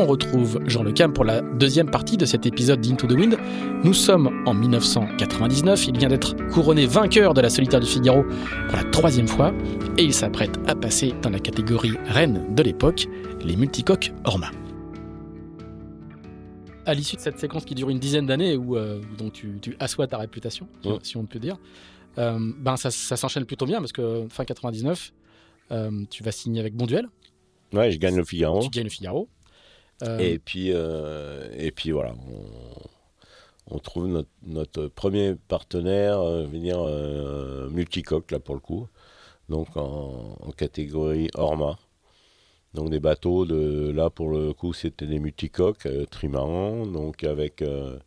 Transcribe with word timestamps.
On 0.00 0.06
retrouve 0.06 0.60
Jean 0.64 0.84
Le 0.84 0.92
Cam 0.92 1.12
pour 1.12 1.24
la 1.24 1.40
deuxième 1.40 1.90
partie 1.90 2.16
de 2.16 2.24
cet 2.24 2.46
épisode 2.46 2.80
d'Into 2.80 3.08
the 3.08 3.14
Wind. 3.14 3.36
Nous 3.82 3.94
sommes 3.94 4.44
en 4.46 4.54
1999, 4.54 5.88
il 5.88 5.98
vient 5.98 6.08
d'être 6.08 6.36
couronné 6.52 6.86
vainqueur 6.86 7.34
de 7.34 7.40
la 7.40 7.50
solitaire 7.50 7.80
du 7.80 7.86
Figaro 7.88 8.22
pour 8.22 8.76
la 8.76 8.84
troisième 8.84 9.26
fois 9.26 9.52
et 9.96 10.04
il 10.04 10.14
s'apprête 10.14 10.56
à 10.68 10.76
passer 10.76 11.14
dans 11.20 11.30
la 11.30 11.40
catégorie 11.40 11.94
reine 12.06 12.54
de 12.54 12.62
l'époque, 12.62 13.08
les 13.44 13.56
multicoques 13.56 14.12
Orma. 14.22 14.52
À 16.86 16.94
l'issue 16.94 17.16
de 17.16 17.20
cette 17.20 17.40
séquence 17.40 17.64
qui 17.64 17.74
dure 17.74 17.90
une 17.90 17.98
dizaine 17.98 18.26
d'années 18.26 18.56
où 18.56 18.76
euh, 18.76 19.00
dont 19.18 19.30
tu, 19.30 19.58
tu 19.60 19.74
assois 19.80 20.06
ta 20.06 20.18
réputation, 20.18 20.68
si 21.02 21.16
on 21.16 21.26
peut 21.26 21.40
dire, 21.40 21.56
euh, 22.18 22.38
ben 22.60 22.76
ça, 22.76 22.92
ça 22.92 23.16
s'enchaîne 23.16 23.46
plutôt 23.46 23.66
bien 23.66 23.80
parce 23.80 23.92
que 23.92 24.26
fin 24.30 24.44
99, 24.44 25.12
euh, 25.72 25.90
tu 26.08 26.22
vas 26.22 26.30
signer 26.30 26.60
avec 26.60 26.76
Bonduel, 26.76 27.08
Ouais, 27.74 27.90
je 27.90 27.98
gagne 27.98 28.16
le 28.16 28.24
Figaro. 28.24 28.62
tu 28.62 28.70
gagnes 28.70 28.84
le 28.84 28.90
Figaro. 28.90 29.28
Euh, 30.02 30.18
Et 30.18 30.38
puis, 30.38 30.72
euh, 30.72 31.48
et 31.56 31.70
puis 31.72 31.90
voilà, 31.90 32.14
on, 32.30 33.76
on 33.76 33.78
trouve 33.78 34.06
notre, 34.06 34.28
notre 34.46 34.86
premier 34.86 35.34
partenaire, 35.48 36.20
euh, 36.20 36.46
euh, 36.54 37.68
multicoque, 37.70 38.30
là 38.30 38.38
pour 38.38 38.54
le 38.54 38.60
coup, 38.60 38.86
donc 39.48 39.76
en, 39.76 40.36
en 40.40 40.50
catégorie 40.52 41.28
Orma. 41.34 41.78
Donc 42.74 42.90
des 42.90 43.00
bateaux, 43.00 43.46
de, 43.46 43.90
là 43.90 44.10
pour 44.10 44.28
le 44.30 44.52
coup, 44.52 44.72
c'était 44.72 45.06
des 45.06 45.18
multicoques 45.18 45.86
euh, 45.86 46.04
trimarans, 46.06 46.86
donc 46.86 47.24
avec 47.24 47.62
euh, 47.62 47.98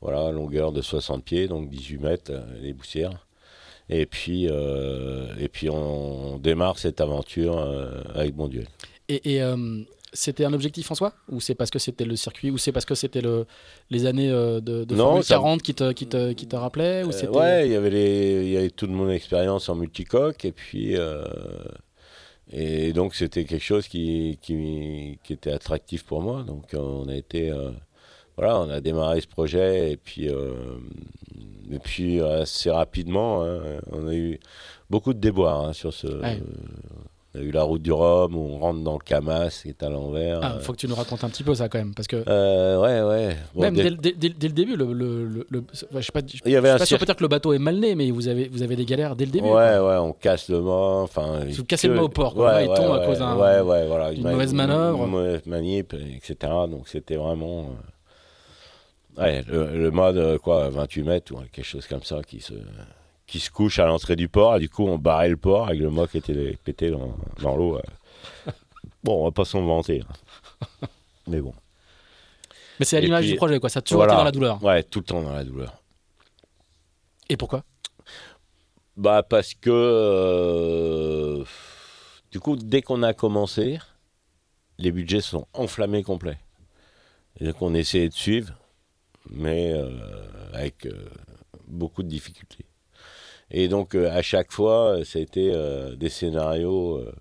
voilà, 0.00 0.30
longueur 0.30 0.72
de 0.72 0.80
60 0.80 1.24
pieds, 1.24 1.48
donc 1.48 1.68
18 1.68 1.98
mètres, 1.98 2.32
euh, 2.32 2.44
les 2.60 2.72
boussières. 2.72 3.26
Et 3.88 4.04
puis, 4.06 4.46
et 4.46 5.48
puis 5.48 5.70
on, 5.70 6.38
démarre 6.38 6.76
cette 6.76 7.00
aventure 7.00 7.56
avec 8.16 8.34
Bonduel. 8.34 8.66
Et, 9.08 9.36
et, 9.36 9.40
c'était 10.12 10.44
un 10.44 10.52
objectif 10.52 10.90
en 10.90 10.94
soi 10.94 11.12
Ou 11.30 11.40
c'est 11.40 11.54
parce 11.54 11.70
que 11.70 11.78
c'était 11.78 12.04
le 12.04 12.16
circuit 12.16 12.50
Ou 12.50 12.58
c'est 12.58 12.72
parce 12.72 12.84
que 12.86 12.94
c'était 12.94 13.20
le, 13.20 13.46
les 13.90 14.06
années 14.06 14.30
euh, 14.30 14.60
de, 14.60 14.84
de 14.84 14.94
Non, 14.94 15.04
Formule 15.04 15.24
ça- 15.24 15.34
40 15.36 15.62
qui 15.62 15.74
te, 15.74 15.92
qui 15.92 16.06
te, 16.06 16.32
qui 16.32 16.46
te 16.46 16.56
rappelaient 16.56 17.02
ou 17.04 17.10
Euh, 17.10 17.30
ouais, 17.30 17.66
il 17.66 17.72
y 17.72 17.76
avait 17.76 17.90
les, 17.90 18.42
il 18.46 18.50
y 18.52 18.56
avait 18.56 18.70
toute 18.70 18.90
mon 18.90 19.10
expérience 19.10 19.68
en 19.68 19.74
multicoque 19.74 20.44
et 20.44 20.52
puis 20.52 20.96
euh, 20.96 21.24
et 22.52 22.92
donc 22.92 23.14
c'était 23.14 23.44
quelque 23.44 23.64
chose 23.64 23.88
qui, 23.88 24.38
qui, 24.40 25.18
qui 25.24 25.32
était 25.32 25.50
attractif 25.52 26.04
pour 26.04 26.22
moi. 26.22 26.44
Donc 26.44 26.64
on 26.74 27.08
a 27.08 27.14
été 27.16 27.50
euh, 27.50 27.70
voilà, 28.36 28.60
on 28.60 28.70
a 28.70 28.80
démarré 28.80 29.20
ce 29.20 29.26
projet 29.26 29.92
et 29.92 29.96
puis 29.96 30.26
et 30.28 31.78
puis 31.82 32.20
assez 32.20 32.70
rapidement, 32.70 33.42
hein, 33.44 33.60
on 33.90 34.06
a 34.06 34.14
eu 34.14 34.38
beaucoup 34.88 35.12
de 35.12 35.18
déboires 35.18 35.64
hein, 35.64 35.72
sur 35.72 35.92
ce. 35.92 36.06
Ouais. 36.06 36.40
On 37.36 37.40
a 37.40 37.42
eu 37.42 37.50
la 37.50 37.62
route 37.64 37.82
du 37.82 37.92
Rhum 37.92 38.34
où 38.34 38.40
on 38.54 38.58
rentre 38.58 38.80
dans 38.82 38.94
le 38.94 39.04
Camas 39.04 39.50
qui 39.62 39.68
est 39.68 39.82
à 39.82 39.88
l'envers. 39.90 40.40
Ah, 40.42 40.58
faut 40.60 40.72
que 40.72 40.78
tu 40.78 40.88
nous 40.88 40.94
racontes 40.94 41.22
un 41.24 41.28
petit 41.28 41.42
peu 41.42 41.54
ça 41.54 41.68
quand 41.68 41.78
même, 41.78 41.94
parce 41.94 42.08
que 42.08 42.24
Euh, 42.28 42.80
ouais, 42.80 43.02
ouais. 43.28 43.36
Bon, 43.54 43.60
même 43.62 43.74
dès- 43.74 43.82
dès, 43.84 43.90
le- 43.90 43.96
dès- 43.96 44.12
dès- 44.12 44.28
dès 44.30 44.46
le 44.48 44.52
début, 44.54 44.76
le, 44.76 44.92
le, 44.92 45.24
le- 45.24 45.46
le- 45.50 45.58
ouais, 45.60 45.66
je 45.96 46.00
sais 46.02 46.12
pas, 46.12 46.20
je, 46.26 46.38
il 46.44 46.52
y 46.52 46.56
avait 46.56 46.68
je 46.68 46.74
un 46.74 46.76
suis 46.76 46.78
pas 46.80 46.86
sûr 46.86 46.98
circuit- 46.98 47.06
peut-être 47.06 47.18
que 47.18 47.24
le 47.24 47.28
bateau 47.28 47.52
est 47.52 47.58
mal 47.58 47.76
né, 47.78 47.94
mais 47.94 48.10
vous 48.10 48.28
avez, 48.28 48.48
vous 48.48 48.62
avez 48.62 48.76
des 48.76 48.84
galères 48.86 49.16
dès 49.16 49.26
le 49.26 49.30
début. 49.32 49.46
Ouais, 49.46 49.52
quoi. 49.78 49.88
ouais, 49.88 49.96
on 49.98 50.12
casse 50.12 50.48
le 50.48 50.60
mât. 50.60 51.02
Enfin, 51.02 51.40
Vous 51.48 51.64
cassez 51.64 51.88
le 51.88 51.94
mât 51.94 52.02
au 52.04 52.08
port, 52.08 52.34
quoi. 52.34 52.52
Là, 52.52 52.62
il 52.62 52.66
tombe 52.68 52.90
à 52.92 53.00
ouais, 53.00 53.06
cause 53.06 53.18
d'un- 53.18 53.36
ouais, 53.36 53.60
ouais, 53.60 53.86
voilà, 53.86 54.12
d'une 54.12 54.22
ma- 54.22 54.32
mauvaise 54.32 54.54
manœuvre. 54.54 55.04
Une 55.04 55.10
mauvaise 55.10 55.46
manip, 55.46 55.94
etc. 55.94 56.34
Donc 56.70 56.88
c'était 56.88 57.16
vraiment. 57.16 57.60
euh, 59.18 59.22
Ouais, 59.22 59.42
le, 59.48 59.78
le 59.78 59.90
mât 59.90 60.12
de 60.12 60.36
quoi, 60.36 60.68
28 60.68 61.02
mètres 61.02 61.32
ou 61.32 61.38
quelque 61.50 61.64
chose 61.64 61.86
comme 61.86 62.02
ça 62.02 62.20
qui 62.26 62.40
se, 62.40 62.52
qui 63.26 63.40
se 63.40 63.50
couche 63.50 63.78
à 63.78 63.86
l'entrée 63.86 64.16
du 64.16 64.28
port. 64.28 64.56
Et 64.56 64.60
du 64.60 64.68
coup, 64.68 64.86
on 64.86 64.98
barrait 64.98 65.28
le 65.28 65.36
port 65.36 65.68
avec 65.68 65.80
le 65.80 65.90
mât 65.90 66.06
qui 66.06 66.18
était 66.18 66.56
pété 66.64 66.90
dans, 66.90 67.16
dans 67.42 67.56
l'eau. 67.56 67.76
euh. 67.78 67.82
Bon, 69.04 69.20
on 69.22 69.24
va 69.24 69.30
pas 69.30 69.44
s'en 69.44 69.64
vanter. 69.64 70.02
hein. 70.02 70.86
Mais 71.26 71.40
bon. 71.40 71.54
Mais 72.78 72.84
c'est 72.86 72.96
à 72.96 73.00
l'image 73.00 73.26
du 73.26 73.36
projet, 73.36 73.58
quoi. 73.58 73.68
Ça 73.68 73.78
a 73.78 73.82
toujours 73.82 74.00
voilà. 74.00 74.12
été 74.14 74.18
dans 74.20 74.24
la 74.24 74.32
douleur. 74.32 74.62
Ouais, 74.62 74.82
tout 74.82 75.00
le 75.00 75.04
temps 75.04 75.22
dans 75.22 75.32
la 75.32 75.44
douleur. 75.44 75.82
Et 77.28 77.36
pourquoi? 77.36 77.64
Bah 78.96 79.22
parce 79.22 79.52
que 79.54 79.68
euh, 79.70 81.44
du 82.30 82.40
coup 82.40 82.56
dès 82.56 82.80
qu'on 82.80 83.02
a 83.02 83.12
commencé, 83.12 83.78
les 84.78 84.90
budgets 84.90 85.20
sont 85.20 85.46
enflammés 85.52 86.02
complets. 86.02 86.38
Et 87.38 87.44
donc 87.44 87.60
on 87.60 87.74
essayait 87.74 88.08
de 88.08 88.14
suivre, 88.14 88.54
mais 89.28 89.72
euh, 89.72 89.90
avec 90.54 90.86
euh, 90.86 91.10
beaucoup 91.68 92.02
de 92.02 92.08
difficultés. 92.08 92.64
Et 93.50 93.68
donc 93.68 93.94
euh, 93.94 94.10
à 94.10 94.22
chaque 94.22 94.52
fois, 94.52 95.04
ça 95.04 95.18
a 95.18 95.22
été 95.22 95.52
des 95.96 96.08
scénarios 96.08 96.98
euh, 96.98 97.12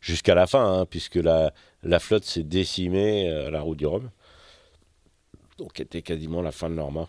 jusqu'à 0.00 0.34
la 0.34 0.46
fin, 0.46 0.80
hein, 0.80 0.86
puisque 0.86 1.16
la, 1.16 1.52
flotte 1.98 2.24
s'est 2.24 2.42
décimée 2.42 3.28
euh, 3.30 3.48
à 3.48 3.50
la 3.50 3.60
route 3.60 3.78
du 3.78 3.86
Rhum. 3.86 4.10
Donc 5.58 5.72
c'était 5.76 6.02
quasiment 6.02 6.42
la 6.42 6.52
fin 6.52 6.70
de 6.70 6.74
Norma. 6.74 7.08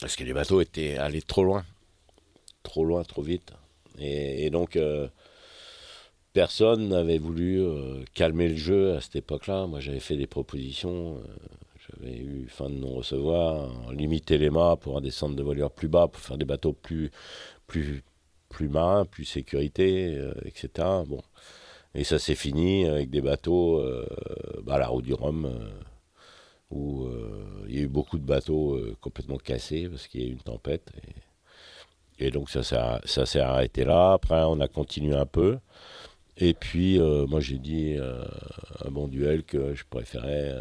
Parce 0.00 0.14
que 0.14 0.24
les 0.24 0.32
bateaux 0.32 0.60
étaient 0.60 0.96
allés 0.96 1.22
trop 1.22 1.44
loin 1.44 1.64
trop 2.64 2.84
loin, 2.84 3.02
trop 3.02 3.22
vite. 3.22 3.52
Et, 3.98 4.50
donc, 4.50 4.78
personne 6.34 6.88
n'avait 6.88 7.16
voulu 7.16 7.64
calmer 8.12 8.48
le 8.48 8.56
jeu 8.56 8.94
à 8.94 9.00
cette 9.00 9.16
époque-là. 9.16 9.66
Moi, 9.66 9.80
j'avais 9.80 10.00
fait 10.00 10.16
des 10.16 10.26
propositions. 10.26 11.18
J'avais 12.00 12.16
eu 12.16 12.46
fin 12.48 12.68
de 12.68 12.74
non-recevoir, 12.74 13.92
limiter 13.92 14.38
les 14.38 14.50
mâts 14.50 14.76
pour 14.76 14.96
un 14.96 15.00
de 15.00 15.42
voilure 15.42 15.70
plus 15.70 15.88
bas, 15.88 16.08
pour 16.08 16.20
faire 16.20 16.38
des 16.38 16.44
bateaux 16.44 16.72
plus, 16.72 17.10
plus, 17.66 18.02
plus 18.48 18.68
marins, 18.68 19.04
plus 19.04 19.24
sécurité, 19.24 20.14
euh, 20.16 20.32
etc. 20.44 20.88
Bon. 21.06 21.20
Et 21.94 22.04
ça 22.04 22.18
s'est 22.18 22.34
fini 22.34 22.86
avec 22.86 23.10
des 23.10 23.20
bateaux 23.20 23.80
euh, 23.80 24.06
bah, 24.62 24.74
à 24.74 24.78
la 24.78 24.88
route 24.88 25.04
du 25.04 25.14
Rhum, 25.14 25.46
euh, 25.46 25.70
où 26.70 27.08
il 27.66 27.74
y 27.74 27.78
a 27.78 27.82
eu 27.82 27.88
beaucoup 27.88 28.18
de 28.18 28.24
bateaux 28.24 28.78
complètement 29.00 29.38
cassés 29.38 29.88
parce 29.88 30.06
qu'il 30.06 30.22
y 30.22 30.24
a 30.24 30.28
eu 30.28 30.32
une 30.32 30.38
tempête. 30.38 30.90
Et, 32.18 32.30
donc 32.30 32.50
ça 32.50 32.62
s'est 32.62 32.76
ça 33.04 33.24
s'est 33.24 33.40
arrêté 33.40 33.84
là. 33.84 34.12
Après, 34.12 34.42
on 34.42 34.60
a 34.60 34.68
continué 34.68 35.14
un 35.14 35.24
peu. 35.24 35.58
Et 36.36 36.52
puis, 36.52 36.98
moi, 36.98 37.40
j'ai 37.40 37.58
dit 37.58 37.96
à 37.98 38.90
bon 38.90 39.08
duel 39.08 39.44
que 39.44 39.74
je 39.74 39.84
préférais 39.88 40.54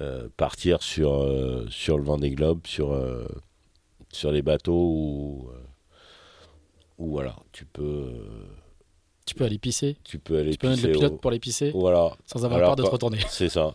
euh, 0.00 0.28
partir 0.36 0.82
sur, 0.82 1.12
euh, 1.14 1.66
sur 1.70 1.96
le 1.98 2.04
Vendée 2.04 2.30
Globe, 2.30 2.66
sur, 2.66 2.92
euh, 2.92 3.26
sur 4.12 4.32
les 4.32 4.42
bateaux 4.42 4.72
où, 4.90 5.48
où 6.98 7.10
voilà, 7.10 7.36
tu 7.52 7.64
peux, 7.64 8.12
Tu 9.26 9.34
peux 9.34 9.44
aller 9.44 9.58
pisser. 9.58 9.96
tu 10.04 10.18
peux 10.18 10.38
aller 10.38 10.52
Tu 10.52 10.58
peux 10.58 10.68
mettre 10.68 10.82
le 10.82 10.88
pisser 10.88 10.98
pilote 10.98 11.12
au- 11.14 11.18
pour 11.18 11.30
les 11.30 11.38
pisser 11.40 11.70
Voilà, 11.72 12.16
sans 12.26 12.44
avoir 12.44 12.58
Alors, 12.58 12.70
peur 12.70 12.76
de 12.76 12.82
te 12.84 12.88
retourner. 12.90 13.18
c'est 13.28 13.48
ça. 13.48 13.72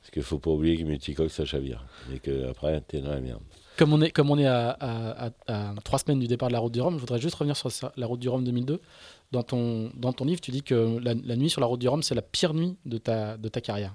Parce 0.00 0.10
qu'il 0.12 0.22
faut 0.22 0.38
pas 0.38 0.50
oublier 0.50 0.76
que 0.76 0.82
multicoque, 0.84 1.30
ça 1.30 1.44
chavire. 1.44 1.84
Et 2.12 2.18
qu'après, 2.20 2.82
tu 2.88 2.96
es 2.96 3.00
dans 3.00 3.10
la 3.10 3.20
merde. 3.20 3.42
Comme 3.76 3.92
on 3.92 4.00
est, 4.00 4.10
comme 4.10 4.30
on 4.30 4.38
est 4.38 4.46
à, 4.46 4.70
à, 4.70 5.30
à, 5.48 5.74
trois 5.84 5.98
semaines 5.98 6.18
du 6.20 6.26
départ 6.28 6.48
de 6.48 6.54
la 6.54 6.60
route 6.60 6.72
du 6.72 6.80
Rhum, 6.80 6.94
je 6.94 7.00
voudrais 7.00 7.20
juste 7.20 7.34
revenir 7.34 7.56
sur 7.56 7.68
la 7.96 8.06
route 8.06 8.20
du 8.20 8.28
Rhum 8.28 8.42
2002. 8.44 8.80
Dans 9.32 9.42
ton, 9.42 9.90
dans 9.96 10.12
ton 10.14 10.24
livre, 10.24 10.40
tu 10.40 10.50
dis 10.52 10.62
que 10.62 10.98
la, 11.02 11.12
la 11.12 11.36
nuit 11.36 11.50
sur 11.50 11.60
la 11.60 11.66
route 11.66 11.80
du 11.80 11.88
Rhum, 11.88 12.02
c'est 12.02 12.14
la 12.14 12.22
pire 12.22 12.54
nuit 12.54 12.76
de 12.86 12.96
ta, 12.98 13.36
de 13.36 13.48
ta 13.48 13.60
carrière. 13.60 13.94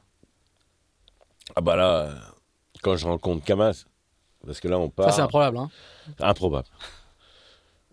Ah 1.55 1.61
bah 1.61 1.75
là, 1.75 2.09
quand 2.81 2.95
je 2.95 3.05
rencontre 3.05 3.43
Kamas, 3.43 3.85
parce 4.45 4.59
que 4.59 4.67
là 4.67 4.79
on 4.79 4.89
part. 4.89 5.07
Ça 5.07 5.11
c'est 5.11 5.21
improbable. 5.21 5.57
Hein 5.57 5.69
improbable. 6.19 6.67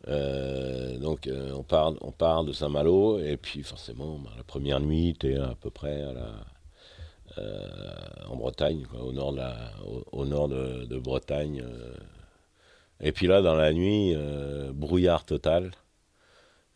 Euh, 0.07 0.97
donc 0.99 1.27
euh, 1.27 1.53
on 1.55 1.63
part, 1.63 1.93
on 2.01 2.13
part 2.13 2.45
de 2.45 2.53
Saint-Malo 2.53 3.19
et 3.19 3.37
puis 3.37 3.63
forcément 3.63 4.19
bah, 4.19 4.31
la 4.37 4.45
première 4.45 4.81
nuit 4.81 5.15
tu 5.19 5.33
es 5.33 5.37
à 5.37 5.55
peu 5.61 5.71
près 5.71 6.03
à 6.03 6.13
la, 6.13 6.35
euh, 7.39 8.27
en 8.29 8.37
Bretagne, 8.37 8.87
au 8.99 9.13
nord 9.13 9.33
de, 9.33 9.39
la, 9.39 9.73
au, 10.13 10.25
nord 10.25 10.49
de, 10.49 10.99
Bretagne. 10.99 11.63
et 13.01 13.13
puis 13.13 13.27
là 13.27 13.43
dans 13.43 13.55
la 13.55 13.73
nuit 13.73 14.17
brouillard 14.73 15.25
total 15.25 15.73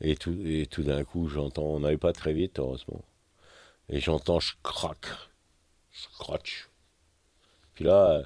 et 0.01 0.17
tout, 0.17 0.37
et 0.45 0.67
tout 0.67 0.83
d'un 0.83 1.05
coup 1.05 1.29
j'entends, 1.29 1.63
on 1.63 1.81
n'allait 1.81 1.97
pas 1.97 2.13
très 2.13 2.35
vite 2.35 2.59
heureusement, 2.59 3.03
et 3.89 4.01
j'entends 4.01 4.41
je 4.41 4.55
craque, 4.63 5.09
je. 6.43 6.72
Puis 7.83 7.89
là 7.89 8.23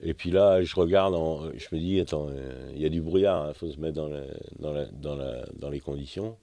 et 0.00 0.14
puis 0.14 0.30
là, 0.30 0.62
je 0.62 0.74
regarde, 0.76 1.14
je 1.56 1.74
me 1.74 1.80
dis, 1.80 2.00
attends, 2.00 2.28
euh, 2.30 2.70
il 2.74 2.80
y 2.80 2.86
a 2.86 2.88
du 2.88 3.00
brouillard, 3.02 3.46
il 3.46 3.50
hein, 3.50 3.54
faut 3.54 3.70
se 3.70 3.80
mettre 3.80 3.96
dans, 3.96 5.70
les 5.70 5.80
conditions. 5.80 6.36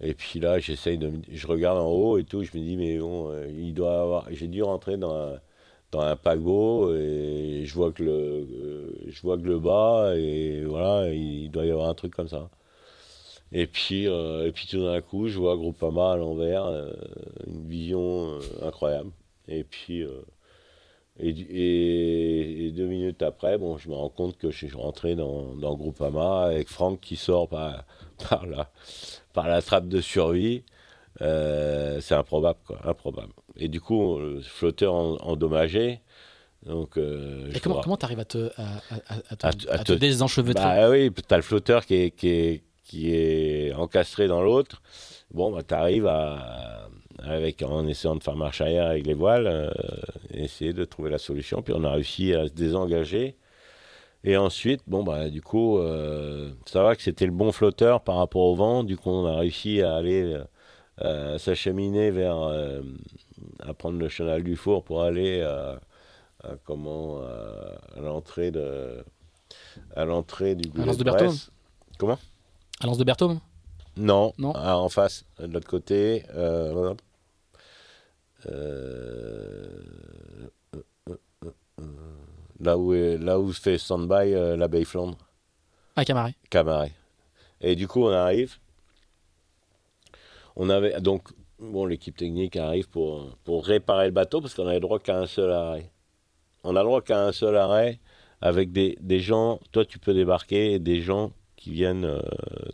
Et 0.00 0.14
puis 0.14 0.40
là, 0.40 0.58
j'essaye 0.60 0.98
de, 0.98 1.12
je 1.30 1.46
regarde 1.46 1.78
en 1.78 1.88
haut 1.88 2.18
et 2.18 2.24
tout, 2.24 2.42
je 2.44 2.56
me 2.56 2.62
dis, 2.62 2.76
mais 2.76 2.98
bon, 2.98 3.30
euh, 3.30 3.48
il 3.48 3.74
doit 3.74 4.00
avoir, 4.00 4.26
j'ai 4.32 4.48
dû 4.48 4.62
rentrer 4.62 4.96
dans 4.96 5.14
un, 5.14 5.40
dans 5.92 6.02
et 6.94 7.64
je 7.66 7.74
vois 7.74 7.92
que 7.92 8.02
le, 8.02 8.12
euh, 8.12 8.92
je 9.08 9.22
vois 9.22 9.38
que 9.38 9.44
le 9.44 9.58
bas 9.58 10.14
et 10.16 10.64
voilà, 10.64 11.12
il 11.12 11.50
doit 11.50 11.66
y 11.66 11.70
avoir 11.70 11.88
un 11.88 11.94
truc 11.94 12.14
comme 12.14 12.28
ça. 12.28 12.50
Et 13.52 13.66
puis, 13.66 14.04
et 14.04 14.52
puis 14.54 14.66
tout 14.68 14.84
d'un 14.84 15.00
coup, 15.00 15.28
je 15.28 15.38
vois 15.38 15.56
Groupama 15.56 16.12
à 16.12 16.16
l'envers, 16.16 16.66
une 17.46 17.66
vision 17.68 18.38
incroyable. 18.62 19.10
Et 19.48 19.64
puis 19.64 20.04
et, 21.20 22.72
deux 22.74 22.86
minutes 22.86 23.22
après, 23.22 23.58
bon, 23.58 23.76
je 23.76 23.88
me 23.88 23.94
rends 23.94 24.08
compte 24.08 24.38
que 24.38 24.50
je 24.50 24.56
suis 24.56 24.76
rentré 24.76 25.16
dans, 25.16 25.54
dans 25.54 25.74
Groupama 25.74 26.44
avec 26.44 26.68
Franck 26.68 27.00
qui 27.00 27.16
sort 27.16 27.48
par, 27.48 27.84
par, 28.28 28.46
la, 28.46 28.70
par 29.32 29.48
la 29.48 29.62
trappe 29.62 29.88
de 29.88 30.00
survie. 30.00 30.62
Euh, 31.20 32.00
c'est 32.00 32.14
improbable, 32.14 32.58
quoi, 32.64 32.78
improbable. 32.84 33.32
Et 33.56 33.68
du 33.68 33.80
coup, 33.80 34.18
le 34.18 34.40
flotteur 34.40 34.94
endommagé. 34.94 36.00
Donc, 36.64 36.96
euh, 36.96 37.50
et 37.52 37.60
comment 37.60 37.96
tu 37.96 38.04
arrives 38.04 38.20
à 38.20 38.24
te, 38.24 38.50
à, 38.56 38.80
à, 39.30 39.84
te, 39.84 39.92
désenchevêtrer? 39.92 40.62
Bah 40.62 40.90
oui, 40.90 41.10
tu 41.12 41.34
as 41.34 41.36
le 41.36 41.42
flotteur 41.42 41.86
qui 41.86 41.94
est, 41.94 42.10
qui 42.10 42.28
est, 42.28 42.62
qui 42.84 43.14
est 43.14 43.72
encastré 43.74 44.28
dans 44.28 44.42
l'autre. 44.42 44.82
Bon, 45.32 45.52
bah, 45.52 45.62
tu 45.66 45.74
arrives 45.74 46.06
à, 46.06 46.88
avec, 47.22 47.62
en 47.62 47.86
essayant 47.86 48.16
de 48.16 48.22
faire 48.22 48.36
marche 48.36 48.60
arrière 48.60 48.86
avec 48.86 49.06
les 49.06 49.14
voiles, 49.14 49.46
euh, 49.46 49.70
essayer 50.30 50.72
de 50.72 50.84
trouver 50.84 51.10
la 51.10 51.18
solution. 51.18 51.62
Puis 51.62 51.74
on 51.76 51.84
a 51.84 51.90
réussi 51.90 52.34
à 52.34 52.46
se 52.46 52.52
désengager. 52.52 53.36
Et 54.24 54.36
ensuite, 54.36 54.82
bon, 54.86 55.04
bah, 55.04 55.28
du 55.28 55.42
coup, 55.42 55.78
euh, 55.78 56.50
ça 56.66 56.82
va 56.82 56.96
que 56.96 57.02
c'était 57.02 57.26
le 57.26 57.32
bon 57.32 57.52
flotteur 57.52 58.02
par 58.02 58.16
rapport 58.16 58.42
au 58.42 58.54
vent. 58.54 58.84
Du 58.84 58.96
coup, 58.96 59.10
on 59.10 59.26
a 59.26 59.36
réussi 59.36 59.82
à 59.82 59.94
aller 59.94 60.36
euh, 61.02 61.38
s'acheminer 61.38 62.10
vers. 62.10 62.36
à 63.60 63.74
prendre 63.74 63.98
le 63.98 64.08
chenal 64.08 64.42
du 64.42 64.56
four 64.56 64.82
pour 64.82 65.02
aller 65.02 65.42
à, 65.42 65.78
comment, 66.64 67.20
à 67.20 68.00
l'entrée 68.00 68.50
de. 68.50 69.04
À 69.94 70.04
l'entrée 70.04 70.56
du 70.56 70.68
Goulet 70.68 70.96
de, 70.96 71.04
de 71.04 71.30
Comment? 71.98 72.18
À 72.80 72.86
l'Anse 72.86 72.98
de 72.98 73.04
Berthaume 73.04 73.40
non, 73.96 74.32
non. 74.38 74.54
En 74.54 74.88
face, 74.88 75.24
de 75.40 75.52
l'autre 75.52 75.66
côté. 75.66 76.24
Euh, 78.50 80.48
là 82.60 82.78
où 82.78 82.94
est, 82.94 83.18
là 83.18 83.38
où 83.38 83.52
se 83.52 83.60
fait 83.60 83.78
stand-by 83.78 84.34
euh, 84.34 84.56
l'abeille 84.56 84.84
Flandre. 84.84 85.18
À 85.96 86.04
Camaret. 86.04 86.34
Camaret. 86.50 86.92
Et 87.60 87.76
du 87.76 87.88
coup, 87.88 88.04
on 88.04 88.12
arrive. 88.12 88.56
On 90.56 90.70
avait 90.70 91.00
donc 91.00 91.28
bon, 91.58 91.86
l'équipe 91.86 92.16
technique 92.16 92.56
arrive 92.56 92.88
pour, 92.88 93.36
pour 93.44 93.64
réparer 93.64 94.06
le 94.06 94.12
bateau 94.12 94.40
parce 94.40 94.54
qu'on 94.54 94.66
avait 94.66 94.74
le 94.74 94.80
droit 94.80 94.98
qu'à 94.98 95.18
un 95.18 95.26
seul 95.26 95.52
arrêt. 95.52 95.90
On 96.64 96.76
a 96.76 96.80
le 96.80 96.86
droit 96.86 97.02
qu'à 97.02 97.24
un 97.24 97.32
seul 97.32 97.56
arrêt 97.56 98.00
avec 98.40 98.72
des, 98.72 98.96
des 99.00 99.20
gens. 99.20 99.60
Toi, 99.72 99.84
tu 99.84 99.98
peux 99.98 100.14
débarquer 100.14 100.72
et 100.72 100.78
des 100.78 101.00
gens 101.00 101.32
qui 101.56 101.70
viennent 101.70 102.04
euh, 102.04 102.20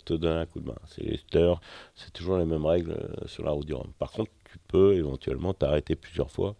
te 0.04 0.14
donner 0.14 0.40
un 0.40 0.46
coup 0.46 0.60
de 0.60 0.66
main. 0.66 0.78
C'est 0.86 1.02
les 1.02 1.20
c'est 1.94 2.12
toujours 2.12 2.36
les 2.36 2.44
mêmes 2.44 2.66
règles 2.66 2.96
sur 3.26 3.44
la 3.44 3.50
route 3.50 3.66
du 3.66 3.74
Rhum. 3.74 3.92
Par 3.98 4.12
contre, 4.12 4.30
tu 4.54 4.60
peux 4.68 4.94
éventuellement 4.94 5.52
t'arrêter 5.52 5.96
plusieurs 5.96 6.30
fois 6.30 6.54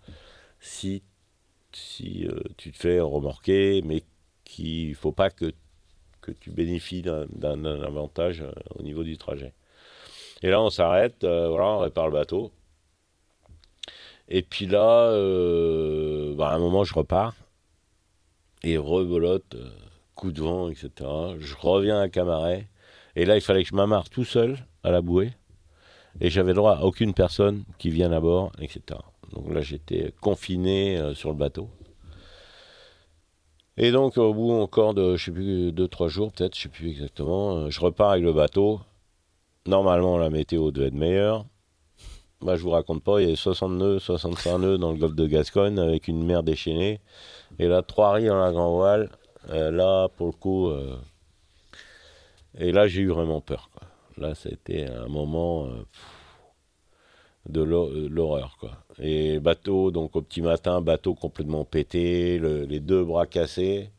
si, 0.58 1.04
si 1.72 2.26
euh, 2.26 2.40
tu 2.56 2.72
te 2.72 2.76
fais 2.76 2.98
remorquer, 2.98 3.82
mais 3.84 4.02
qu'il 4.44 4.88
ne 4.90 4.94
faut 4.94 5.12
pas 5.12 5.30
que, 5.30 5.52
que 6.20 6.32
tu 6.32 6.50
bénéficies 6.50 7.02
d'un 7.02 7.64
avantage 7.64 8.44
au 8.74 8.82
niveau 8.82 9.04
du 9.04 9.16
trajet. 9.16 9.52
Et 10.42 10.48
là, 10.48 10.60
on 10.60 10.70
s'arrête, 10.70 11.24
voilà, 11.24 11.66
on 11.66 11.78
répare 11.78 12.06
le 12.06 12.14
bateau. 12.14 12.50
Et 14.28 14.42
puis 14.42 14.66
là, 14.66 15.10
bah, 16.34 16.48
à 16.48 16.54
un 16.54 16.58
moment, 16.58 16.82
je 16.82 16.94
repars 16.94 17.34
et 18.64 18.76
rebolote 18.76 19.56
coup 20.16 20.32
de 20.32 20.40
vent, 20.40 20.68
etc. 20.68 20.90
Je 21.38 21.54
reviens 21.56 22.00
à 22.00 22.08
Camaret. 22.08 22.68
Et 23.16 23.24
là, 23.24 23.36
il 23.36 23.40
fallait 23.40 23.62
que 23.62 23.68
je 23.68 23.74
m'amarre 23.74 24.10
tout 24.10 24.24
seul 24.24 24.58
à 24.82 24.90
la 24.90 25.00
bouée. 25.00 25.32
Et 26.20 26.30
j'avais 26.30 26.54
droit 26.54 26.76
à 26.76 26.82
aucune 26.82 27.14
personne 27.14 27.64
qui 27.78 27.90
vienne 27.90 28.12
à 28.12 28.20
bord, 28.20 28.52
etc. 28.60 29.00
Donc 29.32 29.52
là, 29.52 29.60
j'étais 29.60 30.12
confiné 30.20 30.96
euh, 30.96 31.14
sur 31.14 31.30
le 31.30 31.36
bateau. 31.36 31.68
Et 33.76 33.90
donc, 33.90 34.16
au 34.18 34.32
bout 34.32 34.52
encore 34.52 34.94
de, 34.94 35.16
je 35.16 35.24
sais 35.24 35.32
plus, 35.32 35.72
deux, 35.72 35.88
trois 35.88 36.08
jours, 36.08 36.32
peut-être, 36.32 36.54
je 36.54 36.62
sais 36.62 36.68
plus 36.68 36.90
exactement, 36.90 37.56
euh, 37.56 37.70
je 37.70 37.80
repars 37.80 38.10
avec 38.12 38.22
le 38.22 38.32
bateau. 38.32 38.80
Normalement, 39.66 40.18
la 40.18 40.30
météo 40.30 40.70
devait 40.70 40.88
être 40.88 40.94
meilleure. 40.94 41.46
Bah, 42.40 42.56
je 42.56 42.62
vous 42.62 42.70
raconte 42.70 43.02
pas, 43.02 43.20
il 43.20 43.24
y 43.24 43.26
avait 43.26 43.36
60 43.36 43.72
nœuds, 43.72 43.98
65 43.98 44.58
nœuds 44.58 44.78
dans 44.78 44.92
le 44.92 44.98
golfe 44.98 45.14
de 45.14 45.26
Gascogne 45.26 45.78
avec 45.78 46.08
une 46.08 46.24
mer 46.24 46.42
déchaînée. 46.42 47.00
Et 47.58 47.66
là, 47.66 47.82
trois 47.82 48.12
riz 48.12 48.26
dans 48.26 48.38
la 48.38 48.52
grand 48.52 48.72
voile. 48.74 49.10
Euh, 49.50 49.70
là, 49.70 50.08
pour 50.08 50.26
le 50.26 50.32
coup, 50.32 50.70
et 52.58 52.70
là, 52.70 52.86
j'ai 52.86 53.02
eu 53.02 53.08
vraiment 53.08 53.40
peur. 53.40 53.70
Là, 54.18 54.34
c'était 54.34 54.86
un 54.86 55.08
moment 55.08 55.66
euh, 55.66 55.84
de 57.48 57.62
l'horreur. 57.62 58.56
Quoi. 58.58 58.72
Et 58.98 59.40
bateau, 59.40 59.90
donc 59.90 60.16
au 60.16 60.22
petit 60.22 60.42
matin, 60.42 60.80
bateau 60.80 61.14
complètement 61.14 61.64
pété, 61.64 62.38
les 62.38 62.80
deux 62.80 63.04
bras 63.04 63.26
cassés. 63.26 63.90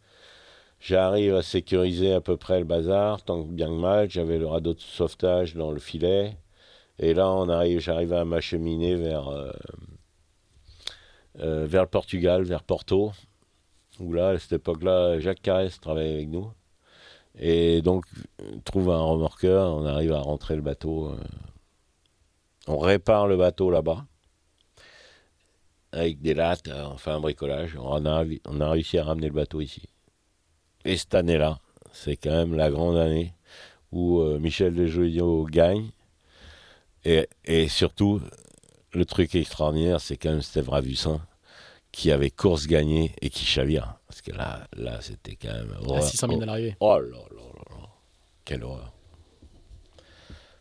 J'arrive 0.80 1.36
à 1.36 1.42
sécuriser 1.42 2.14
à 2.14 2.22
peu 2.22 2.38
près 2.38 2.60
le 2.60 2.66
bazar, 2.66 3.24
tant 3.24 3.42
bien 3.42 3.68
que 3.68 3.80
mal. 3.80 4.10
J'avais 4.10 4.38
le 4.38 4.48
radeau 4.48 4.74
de 4.74 4.80
sauvetage 4.80 5.56
dans 5.56 5.72
le 5.72 5.80
filet. 5.80 6.38
Et 7.00 7.14
là, 7.14 7.30
on 7.32 7.50
arrive, 7.50 7.80
j'arrive 7.80 8.14
à 8.14 8.24
m'acheminer 8.26 8.96
vers, 8.96 9.32
vers 11.36 11.84
le 11.84 11.90
Portugal, 11.90 12.44
vers 12.44 12.64
Porto 12.64 13.12
où 14.00 14.14
là, 14.14 14.30
à 14.30 14.40
cette 14.40 14.54
époque-là, 14.54 15.20
Jacques 15.20 15.42
Carès 15.42 15.80
travaillait 15.80 16.16
avec 16.16 16.30
nous. 16.30 16.52
Et 17.38 17.82
donc, 17.82 18.06
on 18.40 18.60
trouve 18.60 18.90
un 18.92 19.02
remorqueur, 19.02 19.74
on 19.76 19.86
arrive 19.86 20.14
à 20.14 20.20
rentrer 20.20 20.56
le 20.56 20.62
bateau. 20.62 21.10
Euh, 21.10 21.18
on 22.68 22.78
répare 22.78 23.28
le 23.28 23.38
bateau 23.38 23.70
là-bas, 23.70 24.06
avec 25.92 26.22
des 26.22 26.34
lattes, 26.34 26.68
euh, 26.68 26.88
on 26.88 26.98
fait 26.98 27.12
un 27.12 27.20
bricolage. 27.20 27.78
On 27.80 28.06
a, 28.06 28.70
réussi 28.70 28.98
à 28.98 29.04
ramener 29.04 29.28
le 29.28 29.34
bateau 29.34 29.62
ici. 29.62 29.90
Et 30.86 30.98
cette 30.98 31.16
année-là, 31.16 31.60
c'est 31.92 32.16
quand 32.16 32.32
même 32.32 32.56
la 32.56 32.70
grande 32.70 32.98
année 32.98 33.34
où 33.92 34.20
euh, 34.20 34.40
Michel 34.40 34.74
Desjoliot 34.74 35.46
gagne. 35.46 35.90
Et, 37.04 37.28
et 37.44 37.68
surtout, 37.68 38.22
le 38.94 39.06
truc 39.06 39.36
extraordinaire, 39.36 40.00
c'est 40.00 40.18
quand 40.18 40.32
même 40.32 40.42
Steve 40.42 40.70
Ravussin 40.70 41.22
qui 41.92 42.12
avait 42.12 42.30
course 42.30 42.68
gagnée 42.68 43.14
et 43.22 43.30
qui 43.30 43.46
chavire. 43.46 43.96
Parce 44.16 44.22
que 44.22 44.32
là, 44.32 44.66
là 44.78 45.02
c'était 45.02 45.36
quand 45.36 45.52
même. 45.52 45.76
À 45.94 46.02
600 46.02 46.28
000 46.30 46.42
à 46.42 46.46
l'arrivée. 46.46 46.78
Oh 46.80 46.98
là 46.98 47.18
là 47.36 47.42
là 47.70 47.88
Quelle 48.46 48.64
horreur. 48.64 48.94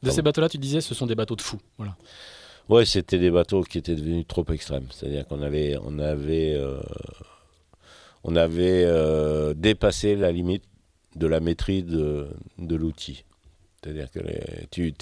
De 0.02 0.10
ces 0.10 0.22
bateaux-là, 0.22 0.48
tu 0.48 0.58
disais, 0.58 0.80
ce 0.80 0.92
sont 0.92 1.06
des 1.06 1.14
bateaux 1.14 1.36
de 1.36 1.40
fous. 1.40 1.60
Voilà. 1.78 1.96
Ouais, 2.68 2.84
c'était 2.84 3.18
des 3.18 3.30
bateaux 3.30 3.62
qui 3.62 3.78
étaient 3.78 3.94
devenus 3.94 4.26
trop 4.26 4.44
extrêmes. 4.52 4.88
C'est-à-dire 4.90 5.24
qu'on 5.28 5.40
avait, 5.40 5.76
on 5.82 6.00
avait, 6.00 6.54
euh, 6.54 6.80
on 8.24 8.34
avait 8.34 8.84
euh, 8.84 9.54
dépassé 9.54 10.16
la 10.16 10.32
limite 10.32 10.64
de 11.14 11.28
la 11.28 11.38
maîtrise 11.38 11.84
de, 11.84 12.26
de 12.58 12.74
l'outil. 12.74 13.24
C'est-à-dire 13.80 14.10
que 14.10 14.18
tu 14.72 14.92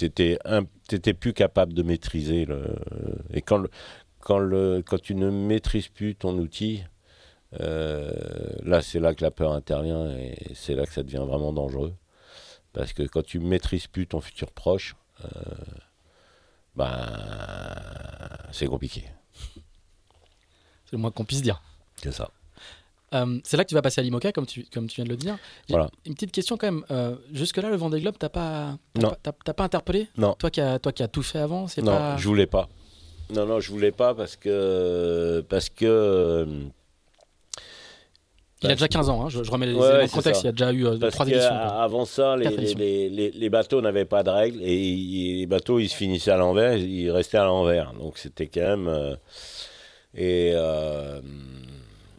n'étais 0.91 1.13
plus 1.15 1.33
capable 1.33 1.73
de 1.73 1.81
maîtriser 1.81 2.45
le. 2.45 2.75
Et 3.33 3.41
quand, 3.41 3.63
quand, 4.19 4.37
le, 4.37 4.83
quand 4.85 5.01
tu 5.01 5.15
ne 5.15 5.31
maîtrises 5.31 5.87
plus 5.87 6.15
ton 6.15 6.37
outil, 6.37 6.83
là, 7.59 8.81
c'est 8.81 8.99
là 8.99 9.13
que 9.13 9.23
la 9.23 9.31
peur 9.31 9.51
intervient 9.53 10.09
et 10.17 10.35
c'est 10.55 10.75
là 10.75 10.85
que 10.85 10.93
ça 10.93 11.03
devient 11.03 11.23
vraiment 11.27 11.53
dangereux. 11.53 11.93
Parce 12.73 12.93
que 12.93 13.03
quand 13.03 13.23
tu 13.23 13.39
maîtrises 13.39 13.87
plus 13.87 14.07
ton 14.07 14.19
futur 14.21 14.51
proche, 14.51 14.95
euh, 15.23 15.27
ben, 16.75 17.07
c'est 18.51 18.65
compliqué. 18.67 19.03
C'est 20.85 20.93
le 20.93 20.97
moins 20.97 21.11
qu'on 21.11 21.25
puisse 21.25 21.41
dire. 21.41 21.61
C'est 22.01 22.11
ça. 22.11 22.29
Euh, 23.13 23.39
c'est 23.43 23.57
là 23.57 23.63
que 23.63 23.69
tu 23.69 23.75
vas 23.75 23.83
passer 23.83 24.01
à 24.01 24.03
l'IMOCA, 24.03 24.31
comme 24.31 24.47
tu, 24.47 24.65
comme 24.73 24.87
tu 24.87 24.95
viens 24.95 25.05
de 25.05 25.09
le 25.09 25.17
dire. 25.17 25.37
Voilà. 25.69 25.87
Une 26.05 26.15
petite 26.15 26.31
question 26.31 26.57
quand 26.57 26.65
même. 26.71 26.83
Euh, 26.89 27.15
Jusque-là, 27.31 27.69
le 27.69 27.75
Vendée 27.75 28.01
Globe, 28.01 28.15
t'as 28.17 28.29
pas, 28.29 28.77
t'as 28.95 29.01
Non. 29.01 29.15
pas, 29.53 29.63
interpellé 29.63 30.07
Non. 30.17 30.33
Toi 30.33 30.49
qui 30.49 30.61
as, 30.61 30.79
toi 30.79 30.91
qui 30.91 31.03
as 31.03 31.07
tout 31.07 31.21
fait 31.21 31.37
avant, 31.39 31.67
c'est 31.67 31.83
Non, 31.83 31.91
pas. 31.95 32.17
je 32.17 32.27
voulais 32.27 32.47
pas. 32.47 32.67
Non, 33.29 33.45
non, 33.45 33.59
je 33.59 33.71
voulais 33.71 33.91
pas 33.91 34.15
parce 34.15 34.35
que. 34.35 35.45
Parce 35.47 35.69
que. 35.69 36.47
Euh, 38.63 38.67
Il 38.67 38.71
a 38.71 38.75
déjà 38.75 38.87
15 38.87 39.09
ans, 39.09 39.23
hein, 39.25 39.29
je, 39.29 39.43
je 39.43 39.51
remets 39.51 39.65
les 39.67 39.73
Ouais, 39.73 39.87
éléments 39.87 40.03
de 40.03 40.07
c'est 40.09 40.15
contexte. 40.15 40.41
ça. 40.41 40.43
Il 40.43 40.45
y 40.45 40.49
a 40.49 40.51
déjà 40.51 40.71
eu 40.73 40.85
euh, 40.85 40.97
Parce 40.99 41.13
trois 41.13 41.27
éditions. 41.27 41.49
quoi. 41.49 41.67
qu'avant 41.69 42.05
ça, 42.05 42.35
les, 42.37 43.49
bateaux 43.49 43.81
n'avaient 43.81 44.05
pas 44.05 44.23
de 44.23 44.29
règles 44.29 44.61
et 44.61 44.75
ils- 44.75 45.39
les 45.39 45.45
bateaux, 45.45 45.79
ils 45.79 45.89
se 45.89 45.95
finissaient 45.95 46.31
à 46.31 46.37
l'envers, 46.37 46.75
ils 46.77 47.11
restaient 47.11 47.37
à 47.37 47.45
l'envers. 47.45 47.93
Donc 47.93 48.17
c'était 48.17 48.47
quand 48.47 48.61
même. 48.61 48.87
euh, 48.87 49.15
et, 50.15 50.51
euh, 50.55 51.21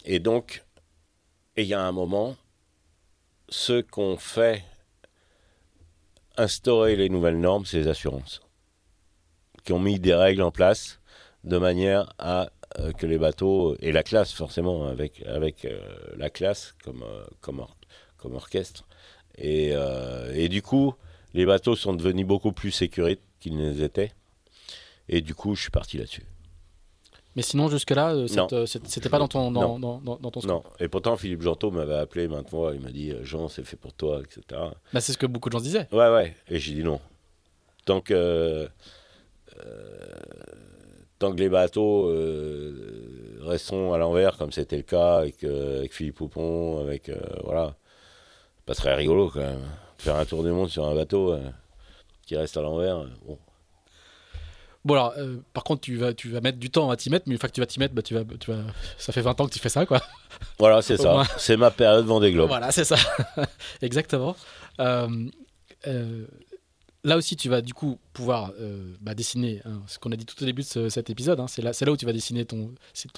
et 0.04 0.18
donc, 0.18 0.64
il 1.56 1.64
y 1.66 1.74
a 1.74 1.80
un 1.80 1.92
moment, 1.92 2.36
ce 3.48 3.80
qu'on 3.82 4.16
fait 4.16 4.64
instaurer 6.36 6.96
les 6.96 7.08
nouvelles 7.08 7.38
normes, 7.38 7.64
c'est 7.64 7.78
les 7.78 7.88
assurances, 7.88 8.40
qui 9.64 9.72
ont 9.72 9.78
mis 9.78 10.00
des 10.00 10.14
règles 10.14 10.42
en 10.42 10.50
place 10.50 10.98
de 11.44 11.58
manière 11.58 12.12
à 12.18 12.42
euh, 12.42 12.46
que 12.98 13.06
les 13.06 13.18
bateaux 13.18 13.76
et 13.80 13.92
la 13.92 14.02
classe 14.02 14.32
forcément 14.32 14.86
avec 14.86 15.22
avec 15.26 15.64
euh, 15.64 15.78
la 16.16 16.28
classe 16.30 16.74
comme 16.84 17.02
euh, 17.02 17.24
comme 17.40 17.60
or- 17.60 17.76
comme 18.16 18.34
orchestre 18.34 18.84
et 19.38 19.70
euh, 19.74 20.32
et 20.34 20.48
du 20.48 20.60
coup 20.62 20.94
les 21.34 21.46
bateaux 21.46 21.76
sont 21.76 21.94
devenus 21.94 22.26
beaucoup 22.26 22.52
plus 22.52 22.70
sécurisés 22.72 23.20
qu'ils 23.40 23.56
ne 23.56 23.70
les 23.70 23.82
étaient 23.82 24.12
et 25.08 25.20
du 25.20 25.34
coup 25.34 25.54
je 25.54 25.62
suis 25.62 25.70
parti 25.70 25.98
là-dessus. 25.98 26.24
Mais 27.36 27.42
sinon, 27.42 27.68
jusque-là, 27.68 28.14
euh, 28.14 28.28
euh, 28.52 28.64
c'était 28.64 29.08
pas 29.08 29.18
dans 29.18 29.26
ton, 29.26 29.50
dans, 29.50 29.76
Non. 29.76 29.98
dans, 29.98 30.16
dans- 30.18 30.30
ton 30.30 30.46
Non 30.46 30.62
et 30.78 30.86
pourtant 30.86 31.16
Philippe 31.16 31.42
Jantot 31.42 31.72
m'avait 31.72 31.96
appelé 31.96 32.28
maintes 32.28 32.48
fois 32.48 32.74
il 32.74 32.80
m'a 32.80 32.90
dit 32.92 33.10
euh, 33.10 33.24
Jean 33.24 33.48
c'est 33.48 33.64
fait 33.64 33.76
pour 33.76 33.92
toi 33.92 34.20
etc. 34.20 34.42
Bah, 34.92 35.00
c'est 35.00 35.12
ce 35.12 35.18
que 35.18 35.26
beaucoup 35.26 35.48
de 35.48 35.54
gens 35.54 35.60
disaient. 35.60 35.88
Ouais, 35.90 36.08
ouais. 36.12 36.36
Et 36.48 36.60
j'ai 36.60 36.74
dit 36.74 36.84
non. 36.84 37.00
Tant 37.86 38.00
que, 38.00 38.14
euh, 38.14 38.68
tant 41.18 41.32
que 41.32 41.38
les 41.38 41.48
bateaux 41.48 42.08
euh, 42.08 43.38
resteront 43.42 43.92
à 43.92 43.98
l'envers, 43.98 44.36
comme 44.36 44.52
c'était 44.52 44.76
le 44.76 44.82
cas 44.82 45.16
avec, 45.18 45.44
euh, 45.44 45.78
avec 45.78 45.92
Philippe 45.94 46.16
Poupon, 46.16 46.80
avec. 46.80 47.08
euh, 47.08 47.18
voilà. 47.44 47.74
C'est 48.58 48.66
Pas 48.66 48.74
très 48.74 48.94
rigolo 48.94 49.30
quand 49.32 49.40
même. 49.40 49.60
Faire 49.98 50.16
un 50.16 50.24
tour 50.24 50.42
du 50.42 50.50
monde 50.50 50.68
sur 50.68 50.84
un 50.86 50.94
bateau 50.94 51.36
qui 52.26 52.36
reste 52.36 52.56
à 52.56 52.62
l'envers. 52.62 53.04
Bon. 53.26 53.38
Bon, 54.84 54.94
alors, 54.94 55.14
euh, 55.16 55.38
par 55.54 55.64
contre, 55.64 55.80
tu 55.80 55.96
vas, 55.96 56.12
tu 56.12 56.28
vas 56.28 56.42
mettre 56.42 56.58
du 56.58 56.68
temps 56.68 56.90
à 56.90 56.96
t'y 56.96 57.08
mettre, 57.08 57.24
mais 57.26 57.32
une 57.34 57.38
fois 57.40 57.48
que 57.48 57.54
tu 57.54 57.60
vas 57.62 57.66
t'y 57.66 57.78
mettre, 57.78 57.94
bah, 57.94 58.02
tu 58.02 58.12
vas, 58.12 58.22
tu 58.38 58.50
vas... 58.52 58.58
ça 58.98 59.12
fait 59.14 59.22
20 59.22 59.40
ans 59.40 59.46
que 59.46 59.52
tu 59.52 59.58
fais 59.58 59.70
ça, 59.70 59.86
quoi. 59.86 60.02
Voilà, 60.58 60.82
c'est 60.82 60.96
ça. 60.98 61.22
C'est 61.38 61.56
ma 61.56 61.70
période 61.70 62.04
Vendée 62.04 62.32
Globe. 62.32 62.48
Voilà, 62.48 62.70
c'est 62.70 62.84
ça. 62.84 62.96
Exactement. 63.82 64.36
Euh, 64.80 65.08
euh, 65.86 66.26
là 67.04 67.16
aussi, 67.16 67.36
tu 67.36 67.48
vas 67.48 67.60
du 67.60 67.74
coup 67.74 67.98
pouvoir 68.12 68.52
euh, 68.58 68.94
bah, 69.00 69.14
dessiner 69.14 69.60
hein, 69.64 69.80
ce 69.86 69.98
qu'on 69.98 70.10
a 70.12 70.16
dit 70.16 70.24
tout 70.24 70.42
au 70.42 70.46
début 70.46 70.62
de 70.62 70.66
ce- 70.66 70.88
cet 70.88 71.10
épisode. 71.10 71.38
hein. 71.40 71.46
c'est 71.46 71.62
là, 71.62 71.92
où 71.92 71.96
tu 71.96 72.06
vas 72.06 72.12
dessiner 72.12 72.44
ton, 72.44 72.70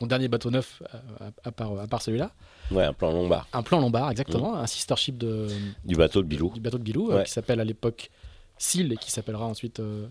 dernier 0.02 0.28
bateau 0.28 0.50
neuf, 0.50 0.82
à, 1.20 1.24
à- 1.26 1.30
à 1.44 1.52
part, 1.52 1.78
à 1.78 1.86
part 1.86 2.02
celui-là. 2.02 2.32
Ouais, 2.70 2.84
un 2.84 2.92
plan 2.92 3.12
lombard. 3.12 3.46
Un 3.52 3.62
plan 3.62 3.80
lombard, 3.80 4.10
exactement. 4.10 4.56
Un 4.56 4.66
sister 4.66 4.96
ship 4.96 5.16
de, 5.18 5.48
Du 5.84 5.94
bateau 5.96 6.20
de 6.22 6.26
Bilou. 6.26 6.50
du 6.52 6.60
bateau 6.60 6.78
de 6.78 6.82
Bilou, 6.82 7.10
euh, 7.12 7.22
qui 7.22 7.30
s'appelle 7.32 7.60
à 7.60 7.64
l'époque 7.64 8.10
Seal 8.58 8.92
et 8.92 8.96
qui 8.96 9.10
s'appellera 9.10 9.46
ensuite, 9.46 9.80
euh, 9.80 10.06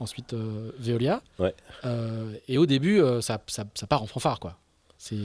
ensuite 0.00 0.32
euh, 0.34 0.72
Veolia. 0.78 1.22
Ouais. 1.38 1.54
Euh, 1.84 2.34
et 2.48 2.58
au 2.58 2.66
début, 2.66 3.00
euh, 3.00 3.20
ça, 3.20 3.40
ça, 3.46 3.64
ça 3.74 3.86
part 3.86 4.02
en 4.02 4.06
fanfare, 4.06 4.40
quoi. 4.40 4.58
C'est. 4.98 5.16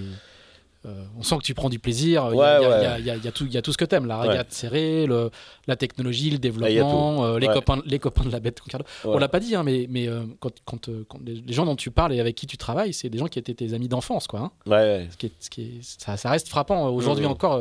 Euh, 0.85 1.03
on 1.17 1.23
sent 1.23 1.37
que 1.39 1.43
tu 1.43 1.53
prends 1.53 1.69
du 1.69 1.79
plaisir. 1.79 2.27
Il 2.31 2.37
y, 2.37 2.39
a- 2.41 2.59
Ouais, 2.59 2.63
y 2.63 2.67
ouais. 2.67 3.01
y 3.01 3.25
y 3.25 3.27
y 3.27 3.31
tout- 3.31 3.45
il 3.45 3.53
y 3.53 3.57
a 3.57 3.61
tout 3.61 3.71
ce 3.73 3.77
que 3.77 3.83
t'aimes. 3.85 4.05
La 4.05 4.19
Ouais. 4.21 4.27
régate 4.29 4.51
serrée, 4.53 5.05
le- 5.05 5.31
la 5.67 5.75
technologie, 5.75 6.29
le 6.29 6.35
Ah, 6.35 6.39
développement, 6.39 7.25
euh, 7.25 7.39
les, 7.39 7.47
copains, 7.47 7.81
les 7.85 7.99
copains 7.99 8.23
de 8.25 8.31
la 8.31 8.39
bête. 8.39 8.61
On 9.03 9.17
l'a 9.17 9.27
pas 9.27 9.39
dit, 9.39 9.55
hein, 9.55 9.63
mais, 9.63 9.87
mais 9.89 10.07
euh, 10.07 10.23
quand, 10.39 10.51
quand, 10.65 10.89
quand 11.07 11.19
les, 11.25 11.41
gens 11.53 11.65
dont 11.65 11.75
tu 11.75 11.91
parles 11.91 12.13
et 12.13 12.19
avec 12.19 12.35
qui 12.35 12.45
tu 12.47 12.57
travailles, 12.57 12.93
c'est 12.93 13.09
des 13.09 13.17
gens 13.17 13.27
qui 13.27 13.39
étaient 13.39 13.53
tes 13.55 13.73
amis 13.73 13.87
d'enfance, 13.87 14.27
quoi. 14.27 14.39
hein. 14.39 14.51
Ouais, 14.65 14.71
ouais. 14.77 15.07
Ce 15.11 15.17
qui 15.17 15.25
est- 15.27 15.33
ce 15.39 15.49
qui 15.49 15.61
est- 15.63 15.81
ça, 16.01 16.15
ça 16.15 16.29
reste 16.29 16.47
frappant. 16.47 16.87
Aujourd'hui 16.89 17.25
encore, 17.25 17.59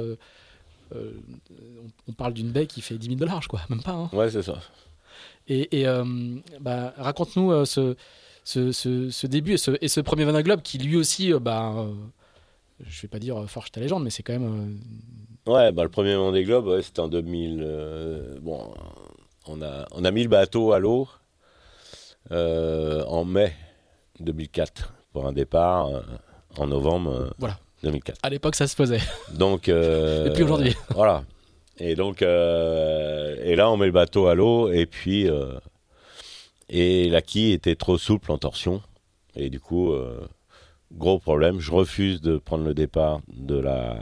on, 2.08 2.12
parle 2.12 2.32
d'une 2.35 2.50
baie 2.50 2.66
qui 2.66 2.80
fait 2.80 2.96
10 2.96 3.06
000 3.08 3.18
dollars, 3.18 3.46
quoi. 3.49 3.61
Même 3.70 3.82
pas. 3.82 3.92
hein. 3.92 4.11
Ouais, 4.12 4.30
c'est 4.30 4.42
ça. 4.42 4.58
Et, 5.49 5.80
et, 5.80 5.87
bah, 6.61 6.92
raconte-nous 6.99 7.50
euh, 7.52 7.64
ce, 7.64 7.96
ce, 8.44 8.73
ce- 8.73 9.11
ce 9.11 9.26
début 9.26 9.54
et 9.54 9.56
ce, 9.56 9.73
et 9.80 9.88
premier 10.02 10.25
Vendée 10.25 10.42
Globe 10.42 10.62
qui 10.62 10.78
lui 10.78 10.96
aussi, 10.96 11.32
bah, 11.40 11.73
je 12.80 13.02
vais 13.02 13.09
pas 13.09 13.18
dire 13.18 13.37
euh, 13.40 13.47
forge 13.47 13.71
ta 13.73 13.80
légende, 13.80 14.04
mais 14.04 14.11
c'est 14.11 14.23
quand 14.23 14.33
même. 14.35 14.78
euh, 15.47 15.52
Ouais, 15.52 15.73
bah, 15.73 15.83
le 15.85 15.88
premier 15.88 16.14
Vendée 16.16 16.42
Globe, 16.45 16.66
ouais, 16.66 16.83
c'était 16.83 17.00
en 17.00 17.09
2000. 17.09 17.62
euh, 17.64 18.38
bon, 18.40 18.75
on 19.47 19.62
a, 19.62 19.87
on 19.92 20.04
a 20.04 20.11
mis 20.11 20.23
le 20.25 20.28
bateau 20.28 20.73
à 20.73 20.78
l'eau 20.78 21.09
euh, 22.33 23.04
en 23.04 23.25
mai 23.25 23.52
2004 24.21 24.92
pour 25.12 25.26
un 25.26 25.33
départ 25.33 25.87
euh, 25.88 26.00
en 26.59 26.66
novembre 26.66 27.11
euh, 27.12 27.30
Voilà. 27.38 27.59
2004. 27.83 28.18
à 28.23 28.30
l'époque, 28.30 28.56
ça 28.56 28.66
se 28.66 28.75
faisait. 28.75 29.00
Donc, 29.35 29.68
Et 29.68 30.30
puis 30.35 30.42
aujourd'hui. 30.42 30.75
Voilà. 30.90 31.25
Et 31.78 31.95
donc, 31.95 32.23
et 32.23 33.54
là, 33.56 33.71
on 33.71 33.76
met 33.76 33.87
le 33.87 33.92
bateau 33.92 34.26
à 34.28 34.35
l'eau 34.35 34.71
et 34.73 34.87
puis 34.87 35.28
et 36.68 37.09
la 37.11 37.23
quille 37.23 37.52
était 37.52 37.76
trop 37.76 37.99
souple 37.99 38.33
en 38.33 38.38
torsion 38.38 38.83
et 39.37 39.50
du 39.50 39.61
coup, 39.61 39.92
euh, 39.92 40.26
gros 40.92 41.18
problème. 41.18 41.60
Je 41.60 41.72
refuse 41.72 42.20
de 42.20 42.38
prendre 42.38 42.64
le 42.64 42.74
départ 42.74 43.20
de 43.28 43.58
la 43.58 43.98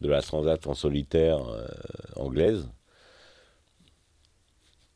de 0.00 0.08
la 0.08 0.22
transat 0.22 0.66
en 0.66 0.74
solitaire 0.74 1.38
euh, 1.46 1.66
anglaise. 2.16 2.68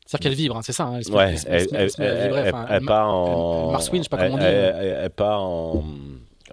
C'est-à-dire 0.05 0.29
qu'elle 0.29 0.37
vibre, 0.37 0.57
hein, 0.57 0.61
c'est 0.63 0.71
ça. 0.73 0.85
hein, 0.85 0.99
elle 1.05 1.13
Ouais, 1.13 1.35
elle 1.47 1.67
elle, 1.71 1.89
elle 1.99 2.53
enfin, 2.53 2.85
part 2.85 3.13
en. 3.13 3.71
marsouine, 3.71 4.01
je 4.01 4.03
sais 4.03 4.09
pas 4.09 4.17
comment 4.17 4.35
on 4.35 4.37
dit. 4.37 4.43
Elle, 4.45 4.75
elle- 5.03 5.09
part 5.09 5.41
en. 5.43 5.83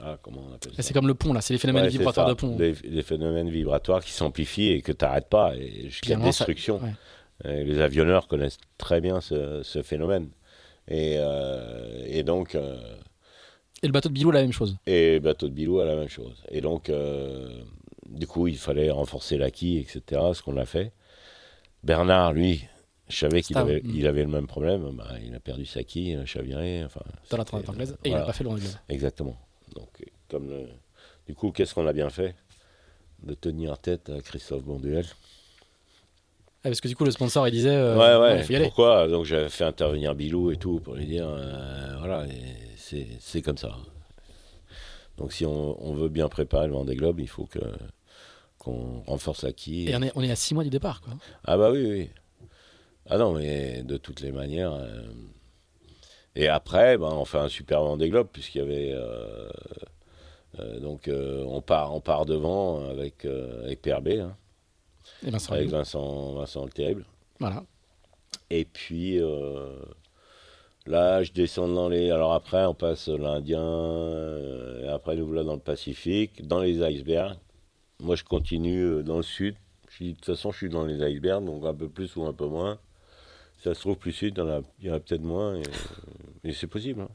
Ah, 0.01 0.17
comment 0.23 0.43
on 0.51 0.55
appelle 0.55 0.73
ça 0.75 0.83
C'est 0.83 0.95
comme 0.95 1.07
le 1.07 1.15
pont, 1.15 1.33
là, 1.33 1.41
c'est 1.43 1.53
les 1.53 1.59
phénomènes 1.59 1.85
Ouais, 1.85 1.91
vibratoires 1.91 2.27
de 2.29 2.35
pont. 2.35 2.57
Des, 2.57 2.73
des 2.73 3.03
phénomènes 3.03 3.51
vibratoires 3.51 4.03
qui 4.03 4.11
s'amplifient 4.13 4.71
et 4.73 4.83
que 4.83 4.91
tu 4.93 5.05
n'arrêtes 5.05 5.29
pas, 5.29 5.55
jusqu'à 5.55 6.07
Finalement, 6.07 6.33
ça- 6.33 6.45
destruction. 6.45 6.81
ouais. 7.45 7.65
Les 7.65 7.81
avionneurs 7.81 8.27
connaissent 8.29 8.59
très 8.79 9.01
bien 9.01 9.21
ce, 9.21 9.63
ce 9.63 9.83
phénomène. 9.83 10.29
Et, 10.89 11.17
euh, 11.19 12.05
et 12.07 12.23
donc, 12.23 12.55
euh, 12.55 12.77
Et 13.83 13.87
le 13.87 13.93
bateau 13.93 14.09
de 14.09 14.15
Bilou, 14.15 14.31
la 14.31 14.43
même 14.43 14.53
chose. 14.53 14.77
et 14.87 15.19
bateau 15.21 15.49
de 15.49 15.53
Bilou 15.55 15.81
a 15.81 15.85
la 15.85 15.97
même 15.97 16.09
chose. 16.09 16.43
Et 16.51 16.61
donc, 16.61 16.89
euh, 16.89 17.63
du 18.09 18.27
coup, 18.27 18.47
il 18.47 18.57
fallait 18.59 18.91
renforcer 18.91 19.39
la 19.39 19.51
quille, 19.51 19.79
etc., 19.79 20.21
ce 20.35 20.43
qu'on 20.43 20.57
a 20.57 20.65
fait. 20.67 20.93
Bernard, 21.83 22.33
lui, 22.33 22.65
je 23.09 23.17
savais 23.17 23.43
qu'il 23.43 23.55
Ça, 23.55 23.61
avait, 23.63 23.83
il 23.85 24.07
avait 24.07 24.23
le 24.23 24.29
même 24.31 24.47
problème. 24.47 24.89
Bah, 24.97 25.09
il 25.25 25.35
a 25.35 25.41
perdu 25.41 25.67
sa 25.67 25.83
quille, 25.83 26.21
chaviré. 26.27 26.85
Enfin, 26.85 27.01
Dans 27.31 27.37
la 27.39 27.45
transat 27.45 27.69
anglaise. 27.71 27.97
Et 28.05 28.11
il 28.11 28.15
n'a 28.15 28.23
pas 28.23 28.33
fait 28.33 28.45
le 28.45 28.51
Globe. 28.51 28.63
Exactement. 28.89 29.37
Donc, 29.75 29.89
euh, 30.01 30.05
comme 30.29 30.49
le- 30.49 30.69
du 31.27 31.35
coup, 31.35 31.51
qu'est-ce 31.51 31.75
qu'on 31.75 31.87
a 31.87 31.93
bien 31.93 32.09
fait? 32.11 32.35
De 33.25 33.35
tenir 33.35 33.79
tête 33.79 34.11
à 34.11 34.21
Christophe 34.21 34.63
Bonduel. 34.65 35.05
Ah, 36.65 36.69
parce 36.69 36.81
que 36.81 36.87
du 36.89 36.95
coup, 36.95 37.05
le 37.05 37.11
sponsor, 37.11 37.49
il 37.49 37.51
disait. 37.51 37.71
euh, 37.75 37.97
ouais, 37.97 38.21
ouais. 38.33 38.39
il 38.39 38.45
faut 38.45 38.53
y 38.53 38.57
aller. 38.57 38.65
Pourquoi? 38.67 39.09
Donc, 39.09 39.25
j'avais 39.25 39.49
fait 39.49 39.65
intervenir 39.65 40.15
Bilou 40.15 40.53
et 40.53 40.57
tout 40.57 40.79
pour 40.79 40.95
lui 40.95 41.07
dire 41.07 41.27
euh, 41.29 41.97
voilà, 41.99 42.25
et 42.27 42.72
c'est 43.21 43.43
comme 43.43 43.59
ça. 43.59 43.77
Donc, 45.19 45.33
si 45.33 45.45
on, 45.45 45.85
on 45.87 45.95
veut 45.95 46.09
bien 46.09 46.29
préparer 46.29 46.67
le 46.67 46.73
Vendée 46.73 46.97
Globe, 46.97 47.21
il 47.21 47.29
faut 47.29 47.47
que 47.47 47.59
qu'on 48.59 49.03
renforce 49.07 49.43
la 49.43 49.53
quille. 49.53 49.89
Et 49.91 49.97
on 49.97 50.03
est, 50.03 50.13
on 50.15 50.23
est 50.23 50.31
à 50.31 50.37
6 50.37 50.55
mois 50.55 50.63
du 50.65 50.71
départ, 50.71 51.01
quoi. 51.01 51.15
Ah, 51.45 51.57
bah 51.57 51.71
oui, 51.73 51.85
oui. 51.85 52.11
Ah 53.09 53.19
non, 53.19 53.33
mais 53.33 53.83
de 53.83 53.97
toutes 53.97 54.21
les 54.21 54.31
manières. 54.31 54.73
euh, 54.73 55.03
Et 56.37 56.47
après, 56.49 56.97
ben, 56.97 57.09
on 57.13 57.25
fait 57.25 57.39
un 57.39 57.49
super 57.49 57.83
Vendée 57.83 58.09
Globe, 58.09 58.29
puisqu'il 58.33 58.59
y 58.59 58.61
avait. 58.63 58.93
euh, 58.95 59.49
euh, 60.61 60.79
donc, 60.81 61.11
on, 61.11 61.61
part, 61.61 61.93
on 61.95 62.01
part 62.01 62.25
devant 62.25 62.89
avec, 62.89 63.25
avec 63.25 63.83
PRB, 63.83 64.09
hein, 64.21 64.37
Et 65.27 65.37
ça 65.39 65.55
avec 65.55 65.69
Vincent, 65.69 66.35
Vincent 66.35 66.65
le 66.65 66.71
Terrible. 66.71 67.05
Voilà. 67.41 67.65
Et 68.51 68.65
puis 68.65 69.19
là, 70.87 71.23
je 71.23 71.33
descends 71.33 71.69
dans 71.69 71.89
les. 71.89 72.11
Alors 72.11 72.33
après, 72.33 72.65
on 72.67 72.75
passe 72.75 73.09
l'Indien, 73.09 73.61
euh, 73.63 74.85
et 74.85 74.89
après, 74.89 75.17
nous 75.17 75.27
voilà 75.27 75.45
dans 75.45 75.55
le 75.55 75.61
Pacifique, 75.61 76.47
dans 76.47 76.61
les 76.61 76.83
icebergs. 76.83 77.37
Moi, 78.01 78.17
je 78.17 78.25
continue 78.25 78.83
euh, 78.83 79.03
dans 79.03 79.17
le 79.19 79.23
sud. 79.23 79.55
Je 79.91 80.05
dis, 80.05 80.11
de 80.13 80.17
toute 80.17 80.25
façon, 80.27 80.51
je 80.53 80.57
suis 80.59 80.69
dans 80.71 80.85
les 80.85 81.03
icebergs, 81.03 81.45
donc 81.45 81.65
un 81.65 81.75
peu 81.75 81.89
plus 81.89 82.17
ou 82.17 82.25
un 82.25 82.33
peu 82.33 82.47
moins. 82.47 82.79
Si 83.59 83.65
Ça 83.65 83.75
se 83.75 83.81
trouve 83.81 83.97
plus 83.97 84.13
sud, 84.13 84.35
il 84.37 84.41
y 84.41 84.43
en 84.43 84.49
a, 84.49 84.61
il 84.81 84.87
y 84.89 84.91
en 84.91 84.95
a 84.95 85.01
peut-être 85.01 85.23
moins, 85.23 85.55
et, 85.57 85.63
et 86.49 86.53
c'est 86.53 86.67
possible. 86.67 87.03
hein. 87.03 87.09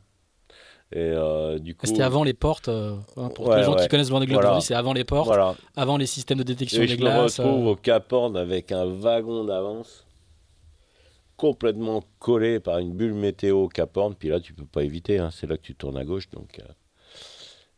Et 0.94 1.00
euh, 1.00 1.60
du 1.60 1.76
coup. 1.76 1.86
C'était 1.86 2.04
avant 2.04 2.24
les 2.24 2.34
portes. 2.34 2.70
euh, 2.70 2.96
hein, 3.18 3.28
pour 3.36 3.48
Ouais, 3.50 3.58
les 3.58 3.64
gens 3.64 3.76
ouais. 3.76 3.82
qui 3.82 3.90
connaissent 3.90 4.10
Vendée 4.10 4.26
Globe 4.26 4.42
Voilà. 4.42 4.62
c'est 4.62 4.74
avant 4.74 4.94
les 4.94 5.04
portes, 5.04 5.28
Voilà. 5.28 5.56
avant 5.76 5.98
les 5.98 6.06
systèmes 6.06 6.38
de 6.38 6.44
détection 6.44 6.82
Et 6.82 6.86
des 6.86 6.94
je 6.94 6.98
me 6.98 7.02
glaces. 7.02 7.40
retrouve 7.42 7.68
euh, 7.68 7.72
au 7.72 7.76
Cap 7.76 8.14
Horn 8.14 8.38
avec 8.38 8.72
un 8.72 8.86
wagon 8.86 9.44
d'avance 9.44 10.06
complètement 11.38 12.04
collé 12.20 12.60
par 12.60 12.80
une 12.80 12.94
bulle 12.94 13.14
météo 13.14 13.64
au 13.64 13.68
Cap 13.70 13.96
Horn. 13.96 14.16
Puis 14.16 14.30
là, 14.30 14.40
tu 14.40 14.54
peux 14.54 14.66
pas 14.66 14.84
éviter. 14.84 15.20
hein, 15.20 15.30
C'est 15.32 15.48
là 15.48 15.56
que 15.58 15.62
tu 15.62 15.76
tournes 15.76 15.98
à 15.98 16.04
gauche. 16.04 16.30
Donc, 16.32 16.60
euh. 16.60 16.64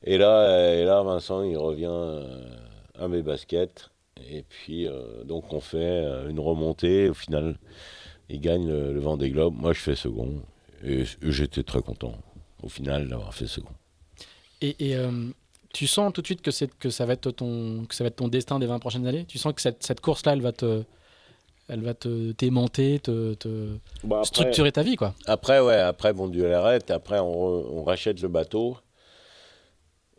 et, 0.03 0.17
là, 0.17 0.39
euh, 0.49 0.81
et 0.81 0.85
là, 0.85 1.03
Vincent, 1.03 1.43
il 1.43 1.57
revient 1.57 1.85
euh, 1.89 2.55
à 2.97 3.07
mes 3.07 3.21
baskets. 3.21 3.89
Et 4.29 4.43
puis, 4.43 4.87
euh, 4.87 5.23
donc, 5.23 5.53
on 5.53 5.59
fait 5.61 5.77
euh, 5.77 6.29
une 6.29 6.39
remontée. 6.39 7.09
Au 7.09 7.13
final, 7.13 7.57
il 8.29 8.41
gagne 8.41 8.67
le, 8.67 8.93
le 8.93 8.99
Vendée 8.99 9.29
Globe. 9.29 9.55
Moi, 9.55 9.73
je 9.73 9.79
fais 9.79 9.95
second. 9.95 10.41
Et, 10.83 11.03
j'étais 11.21 11.63
très 11.63 11.81
content, 11.81 12.13
au 12.63 12.69
final, 12.69 13.07
d'avoir 13.07 13.33
fait 13.33 13.47
second. 13.47 13.73
Et, 14.61 14.75
et, 14.79 14.95
euh, 14.95 15.29
tu 15.73 15.87
sens 15.87 16.11
tout 16.13 16.21
de 16.21 16.25
suite 16.25 16.41
que, 16.41 16.51
que, 16.79 16.89
ça 16.89 17.05
va 17.05 17.13
être 17.13 17.31
ton, 17.31 17.85
que 17.85 17.95
ça 17.95 18.03
va 18.03 18.07
être 18.09 18.17
ton 18.17 18.27
destin 18.27 18.59
des 18.59 18.65
20 18.65 18.79
prochaines 18.79 19.07
années? 19.07 19.25
Tu 19.25 19.37
sens 19.37 19.53
que 19.53 19.61
cette, 19.61 19.83
cette 19.83 20.01
course-là, 20.01 20.33
elle 20.33 20.41
va 20.41 20.51
te. 20.51 20.83
Elle 21.69 21.81
va 21.81 21.93
te 21.93 22.31
t'aimanter, 22.31 22.99
te, 22.99 23.35
te 23.35 23.77
après- 24.03 24.25
structurer 24.25 24.71
ta 24.71 24.81
vie, 24.81 24.95
quoi. 24.95 25.13
Après, 25.27 25.59
ouais, 25.59 25.75
après, 25.75 26.13
bon 26.13 26.27
Dieu 26.27 26.49
l'arrête. 26.49 26.89
Après, 26.91 27.19
on, 27.19 27.31
re- 27.31 27.67
on 27.71 27.83
rachète 27.83 28.21
le 28.21 28.27
bateau. 28.27 28.77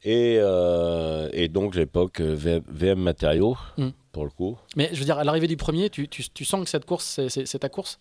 Et, 0.05 0.39
euh, 0.41 1.29
et 1.33 1.49
donc, 1.49 1.75
l'époque 1.75 2.21
euh, 2.21 2.61
VM 2.69 3.01
Matériaux, 3.01 3.57
Mm. 3.77 3.89
pour 4.13 4.25
le 4.25 4.31
coup. 4.31 4.57
Mais 4.77 4.89
je 4.93 4.99
veux 5.01 5.05
dire, 5.05 5.19
à 5.19 5.25
l'arrivée 5.25 5.49
du 5.49 5.57
premier, 5.59 5.91
tu, 5.91 6.09
tu, 6.09 6.23
tu 6.31 6.45
sens 6.45 6.63
que 6.65 6.71
cette 6.71 6.87
course, 6.87 7.21
c'est, 7.29 7.59
ta 7.59 7.69
course? 7.69 7.99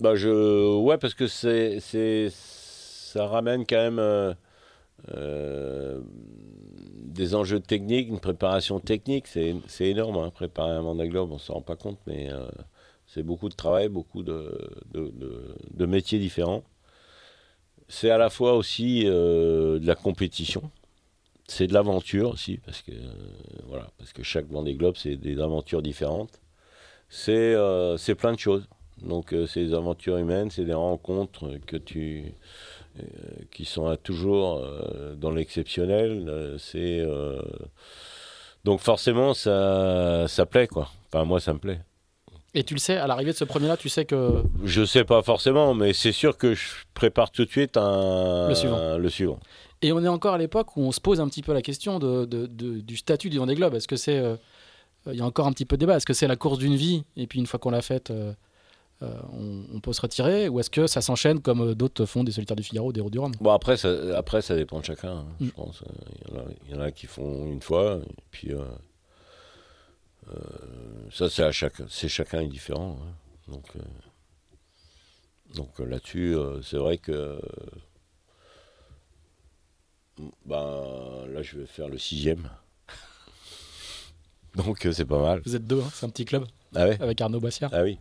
Bah, 0.00 0.14
je, 0.14 0.76
ouais, 0.78 0.96
parce 0.96 1.14
que 1.14 1.26
c'est, 1.26 1.80
c'est, 1.80 2.28
ça 2.32 3.26
ramène 3.26 3.66
quand 3.66 3.76
même 3.76 3.98
euh, 3.98 4.32
euh, 5.14 6.00
des 7.18 7.34
enjeux 7.34 7.58
techniques, 7.58 8.08
une 8.08 8.20
préparation 8.20 8.78
technique. 8.78 9.26
C'est, 9.26 9.60
énorme, 9.80 10.16
hein, 10.18 10.30
préparer 10.30 10.70
un 10.70 10.82
Vendée 10.82 11.08
Globe, 11.08 11.32
on 11.32 11.38
s'en 11.38 11.54
rend 11.54 11.62
pas 11.62 11.74
compte, 11.74 11.98
mais 12.06 12.30
euh, 12.30 12.48
c'est 13.06 13.24
beaucoup 13.24 13.48
de 13.48 13.54
travail, 13.54 13.88
beaucoup 13.88 14.22
de, 14.22 14.70
de, 14.92 15.86
métiers 15.86 16.20
différents. 16.20 16.62
C'est 17.88 18.10
à 18.10 18.18
la 18.18 18.30
fois 18.30 18.54
aussi 18.54 19.02
euh, 19.06 19.80
de 19.80 19.86
la 19.86 19.96
compétition. 19.96 20.70
C'est 21.48 21.66
de 21.66 21.74
l'aventure 21.74 22.30
aussi, 22.30 22.58
parce 22.58 22.82
que, 22.82 22.92
euh, 22.92 23.12
voilà, 23.66 23.90
parce 23.98 24.12
que 24.12 24.22
chaque 24.22 24.46
Vendée 24.46 24.74
Globe, 24.74 24.94
c'est 24.96 25.16
des 25.16 25.40
aventures 25.40 25.82
différentes. 25.82 26.40
C'est, 27.08 27.56
plein 28.16 28.32
de 28.32 28.38
choses. 28.38 28.68
Donc 29.02 29.34
c'est 29.46 29.64
des 29.64 29.74
aventures 29.74 30.18
humaines, 30.18 30.50
c'est 30.50 30.64
des 30.64 30.74
rencontres 30.74 31.58
que 31.66 31.76
tu, 31.76 32.34
qui 33.50 33.64
sont 33.64 33.88
euh, 33.88 33.96
toujours 33.96 34.58
euh, 34.58 35.14
dans 35.14 35.30
l'exceptionnel. 35.30 36.24
euh, 36.28 36.56
c'est 36.58 37.00
euh, 37.00 37.40
donc 38.64 38.80
forcément 38.80 39.34
ça, 39.34 40.26
ça 40.28 40.46
plaît 40.46 40.66
quoi. 40.68 40.90
Enfin 41.12 41.24
moi 41.24 41.40
ça 41.40 41.52
me 41.52 41.58
plaît. 41.58 41.80
Et 42.54 42.64
tu 42.64 42.74
le 42.74 42.80
sais, 42.80 42.96
à 42.96 43.06
l'arrivée 43.06 43.32
de 43.32 43.36
ce 43.36 43.44
premier-là, 43.44 43.76
tu 43.76 43.88
sais 43.90 44.04
que. 44.06 44.42
Je 44.64 44.82
sais 44.84 45.04
pas 45.04 45.22
forcément, 45.22 45.74
mais 45.74 45.92
c'est 45.92 46.12
sûr 46.12 46.36
que 46.38 46.54
je 46.54 46.64
prépare 46.94 47.30
tout 47.30 47.44
de 47.44 47.50
suite 47.50 47.76
un 47.76 48.48
Le 48.48 48.54
suivant. 48.54 48.96
le 48.98 49.08
suivant. 49.10 49.38
Et 49.82 49.92
on 49.92 50.02
est 50.02 50.08
encore 50.08 50.34
à 50.34 50.38
l'époque 50.38 50.76
où 50.76 50.80
on 50.82 50.90
se 50.90 51.00
pose 51.00 51.20
un 51.20 51.28
petit 51.28 51.42
peu 51.42 51.52
la 51.52 51.62
question 51.62 51.98
de, 51.98 52.24
de- 52.24 52.46
de- 52.46 52.80
du 52.80 52.96
statut 52.96 53.28
du 53.30 53.38
Vendée 53.38 53.54
Globe. 53.54 53.74
Est-ce 53.74 53.86
que 53.86 53.96
c'est. 53.96 54.18
euh, 54.18 54.34
Il 55.06 55.14
y 55.14 55.20
a 55.20 55.24
encore 55.24 55.46
un 55.46 55.52
petit 55.52 55.66
peu 55.66 55.76
de 55.76 55.80
débat. 55.80 55.96
Est-ce 55.96 56.06
que 56.06 56.14
c'est 56.14 56.26
la 56.26 56.36
course 56.36 56.58
d'une 56.58 56.74
vie? 56.74 57.04
Et 57.16 57.26
puis 57.26 57.38
une 57.38 57.46
fois 57.46 57.60
qu'on 57.60 57.70
l'a 57.70 57.82
faite, 57.82 58.10
euh, 58.10 58.32
euh, 58.32 58.32
on, 59.00 59.64
on 59.74 59.80
peut 59.80 59.92
se 59.92 60.00
retirer 60.00 60.48
Ou 60.48 60.58
est-ce 60.60 60.70
que 60.70 60.86
ça 60.86 61.00
s'enchaîne 61.00 61.40
comme 61.40 61.60
euh, 61.60 61.74
d'autres 61.74 62.04
font 62.06 62.24
des 62.24 62.32
Solitaires 62.32 62.56
du 62.56 62.62
Figaro, 62.64 62.92
des 62.92 63.00
Routes 63.00 63.12
du 63.12 63.18
Rhum? 63.18 63.32
Bon 63.40 63.50
après 63.52 63.76
ça, 63.76 63.88
après 64.16 64.42
ça 64.42 64.56
dépend 64.56 64.80
de 64.80 64.84
chacun, 64.84 65.18
hein, 65.18 65.26
Mm. 65.40 65.46
je 65.46 65.50
pense. 65.52 65.82
Il 66.28 66.34
y, 66.34 66.36
en 66.36 66.40
a, 66.40 66.44
il 66.68 66.74
y 66.74 66.76
en 66.76 66.80
a 66.80 66.90
qui 66.90 67.06
font 67.06 67.46
une 67.46 67.62
fois, 67.62 68.00
et 68.04 68.14
puis 68.30 68.52
euh, 68.52 68.64
euh, 70.30 70.34
ça 71.12 71.30
c'est 71.30 71.42
à 71.44 71.52
chacun, 71.52 71.86
c'est 71.88 72.08
chacun 72.08 72.40
est 72.40 72.48
différent. 72.48 72.98
hein. 73.02 73.12
Donc 73.52 73.64
euh, 73.76 73.80
donc 75.54 75.80
euh, 75.80 75.86
là-dessus 75.86 76.34
euh, 76.36 76.60
c'est 76.62 76.76
vrai 76.76 76.98
que 76.98 77.12
euh, 77.12 77.38
ben 80.44 81.26
là 81.32 81.42
je 81.42 81.58
vais 81.58 81.66
faire 81.66 81.88
le 81.88 81.98
sixième. 81.98 82.50
Donc 84.56 84.84
euh, 84.86 84.92
c'est 84.92 85.04
pas 85.04 85.20
mal. 85.22 85.40
Vous 85.44 85.54
êtes 85.54 85.66
deux, 85.66 85.80
hein, 85.80 85.88
c'est 85.94 86.04
un 86.06 86.08
petit 86.10 86.24
club 86.24 86.44
Ah 86.74 86.86
ouais? 86.88 87.00
avec 87.00 87.20
Arnaud 87.20 87.38
Bassière. 87.40 87.70
Ah 87.72 87.82
oui. 87.82 87.98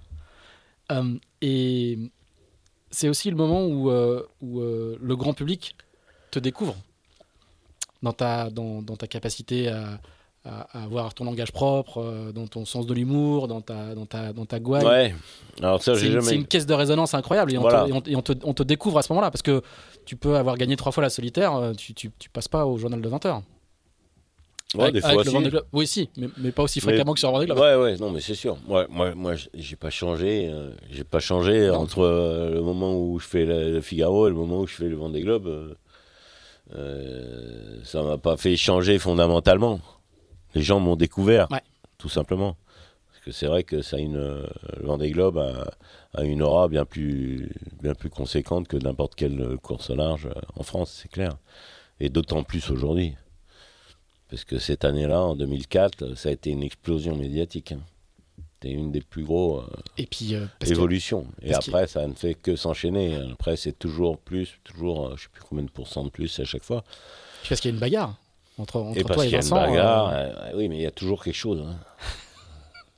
Euh, 0.91 1.15
et 1.41 1.97
c'est 2.91 3.10
aussi 3.10 3.30
le 3.30 3.36
moment 3.36 3.65
où, 3.65 3.89
euh, 3.89 4.23
où 4.41 4.62
euh, 4.62 4.97
le 5.02 5.15
grand 5.15 5.34
public 5.34 5.76
te 6.32 6.39
découvre 6.39 6.76
dans 8.02 8.13
ta, 8.13 8.50
dans, 8.50 8.82
dans 8.82 8.95
ta 8.95 9.08
capacité 9.08 9.67
à, 9.69 10.00
à- 10.45 10.80
à 10.80 10.84
avoir 10.84 11.13
ton 11.13 11.26
langage 11.26 11.52
propre, 11.52 12.32
dans 12.34 12.47
ton 12.47 12.63
sens 12.63 12.86
de 12.86 12.93
l'humour, 12.93 13.47
dans 13.50 13.60
ta, 13.62 13.95
dans 13.95 14.06
ta, 14.06 14.32
dans 14.32 14.45
ta 14.45 14.60
gouaille. 14.60 14.86
Ouais. 14.86 15.15
Alors 15.62 15.84
ça 15.84 15.95
C'est 15.95 16.12
jamais. 16.12 16.36
une 16.36 16.45
caisse 16.45 16.65
de 16.65 16.73
résonance 16.73 17.13
incroyable 17.13 17.52
et, 17.54 17.58
on, 17.58 17.62
Voilà. 17.62 17.84
te, 17.84 17.89
et 17.89 17.93
on- 17.93 18.02
et 18.06 18.15
on 18.15 18.21
te, 18.21 18.32
on 18.43 18.54
te 18.54 18.63
découvre 18.63 19.00
à 19.00 19.02
ce 19.02 19.12
moment-là 19.12 19.30
parce 19.32 19.41
que 19.41 19.62
tu 20.06 20.15
peux 20.15 20.38
avoir 20.38 20.56
gagné 20.58 20.78
trois 20.78 20.91
fois 20.93 21.04
la 21.04 21.10
solitaire, 21.10 21.73
tu, 21.78 21.93
tu, 21.93 22.12
tu 22.17 22.30
passes 22.30 22.47
pas 22.47 22.65
au 22.65 22.78
journal 22.78 23.02
de 23.02 23.10
20 23.10 23.26
heures. 23.26 23.41
Ouais, 24.78 24.84
avec, 24.90 24.94
des 24.96 25.04
avec 25.06 25.30
fois 25.30 25.40
le 25.42 25.50
si. 25.50 25.58
Oui, 25.74 25.88
si, 25.88 26.10
mais, 26.18 26.28
mais 26.38 26.52
pas 26.52 26.63
aussi 26.63 26.80
Mais- 26.80 26.92
fréquemment 26.92 27.13
que 27.13 27.20
sur 27.20 27.32
Vendée 27.32 27.46
Globe. 27.46 27.60
Ouais, 27.60 27.76
ouais, 27.76 27.98
non, 27.98 28.12
mais 28.12 28.22
c'est 28.22 28.36
sûr. 28.36 28.58
Moi, 28.68 28.86
moi, 28.90 29.13
moi 29.16 29.34
j'ai 29.54 29.76
pas 29.76 29.90
changé. 29.90 30.50
euh, 30.52 30.72
j'ai 30.90 31.04
pas 31.04 31.20
changé 31.20 31.68
Non. 31.68 31.76
entre 31.76 32.00
euh, 32.02 32.52
le 32.54 32.62
moment 32.62 32.96
où 32.98 33.20
je 33.20 33.26
fais 33.28 33.46
le, 33.46 33.82
Figaro 33.82 34.28
et 34.28 34.30
le 34.30 34.36
moment 34.36 34.60
où 34.62 34.68
je 34.68 34.76
fais 34.76 34.88
le 34.90 34.96
Vendée 34.96 35.22
Globe. 35.22 35.48
euh, 35.48 35.74
euh, 36.76 37.80
ça 37.84 38.04
m'a 38.04 38.18
pas 38.18 38.38
fait 38.38 38.56
changer 38.58 39.00
fondamentalement. 39.00 39.80
Les 40.56 40.62
gens 40.62 40.80
m'ont 40.80 40.96
découvert, 40.96 41.48
Ouais. 41.52 41.62
tout 41.98 42.10
simplement. 42.10 42.58
Parce 43.12 43.24
que 43.26 43.32
c'est 43.32 43.48
vrai 43.48 43.63
que 43.63 43.82
ça 43.82 43.98
a 43.98 44.00
une, 44.00 44.18
le 44.18 44.86
Vendée 44.86 45.12
Globe 45.12 45.38
a, 45.38 45.72
a 46.13 46.24
une 46.24 46.42
aura 46.42 46.68
bien 46.68 46.86
plus, 46.86 47.50
bien 47.82 47.94
plus 47.94 48.10
conséquente 48.10 48.68
que 48.68 48.78
n'importe 48.78 49.16
quelle 49.16 49.58
course 49.62 49.90
large 49.92 50.30
en 50.56 50.63
France, 50.63 50.98
c'est 51.02 51.10
clair. 51.12 51.38
Et 52.00 52.10
d'autant 52.10 52.44
plus 52.44 52.70
aujourd'hui. 52.70 53.16
Parce 54.30 54.44
que 54.44 54.60
cette 54.60 54.84
année-là, 54.86 55.22
en 55.22 55.36
2004, 55.36 56.16
ça 56.16 56.30
a 56.30 56.32
été 56.34 56.50
une 56.50 56.63
explosion 56.63 57.16
médiatique. 57.16 57.72
hein. 57.72 57.80
C'était 58.60 58.74
une 58.74 58.92
des 58.92 59.02
plus 59.02 59.24
grosses 59.24 59.63
euh, 60.00 60.04
que- 60.60 60.72
évolutions. 60.72 61.28
Et 61.44 61.52
parce 61.52 61.68
après, 61.70 61.88
ça 61.88 62.06
ne 62.08 62.13
fait 62.13 62.34
que 62.34 62.56
s'enchaîner. 62.56 63.16
Après, 63.32 63.56
c'est 63.56 63.78
toujours 63.78 64.18
plus, 64.18 64.56
toujours, 64.63 65.08
euh, 65.10 65.13
je 65.16 65.24
sais 65.24 65.30
plus 65.32 65.44
combien 65.48 65.63
de 65.63 65.70
pourcents 65.70 66.04
de 66.04 66.10
plus 66.10 66.40
à 66.40 66.44
chaque 66.44 66.63
fois. 66.63 66.84
parce 67.48 67.62
qu'il 67.62 67.70
y 67.70 67.74
a 67.74 67.76
une 67.76 67.80
bagarre 67.80 68.16
entre, 68.58 68.78
entre 68.82 68.98
et 68.98 69.04
parce 69.04 69.16
toi 69.18 69.26
et 69.26 69.28
qu'il 69.30 69.34
y 69.34 69.40
a 69.40 69.44
une 69.44 69.50
Vincent. 69.50 69.56
bagarre. 69.56 70.10
euh, 70.10 70.13
euh, 70.13 70.52
oui, 70.56 70.68
mais 70.70 70.78
il 70.78 70.82
y 70.82 70.86
a 70.88 70.92
toujours 70.92 71.24
quelque 71.24 71.36
chose. 71.36 71.62
hein. 71.66 71.78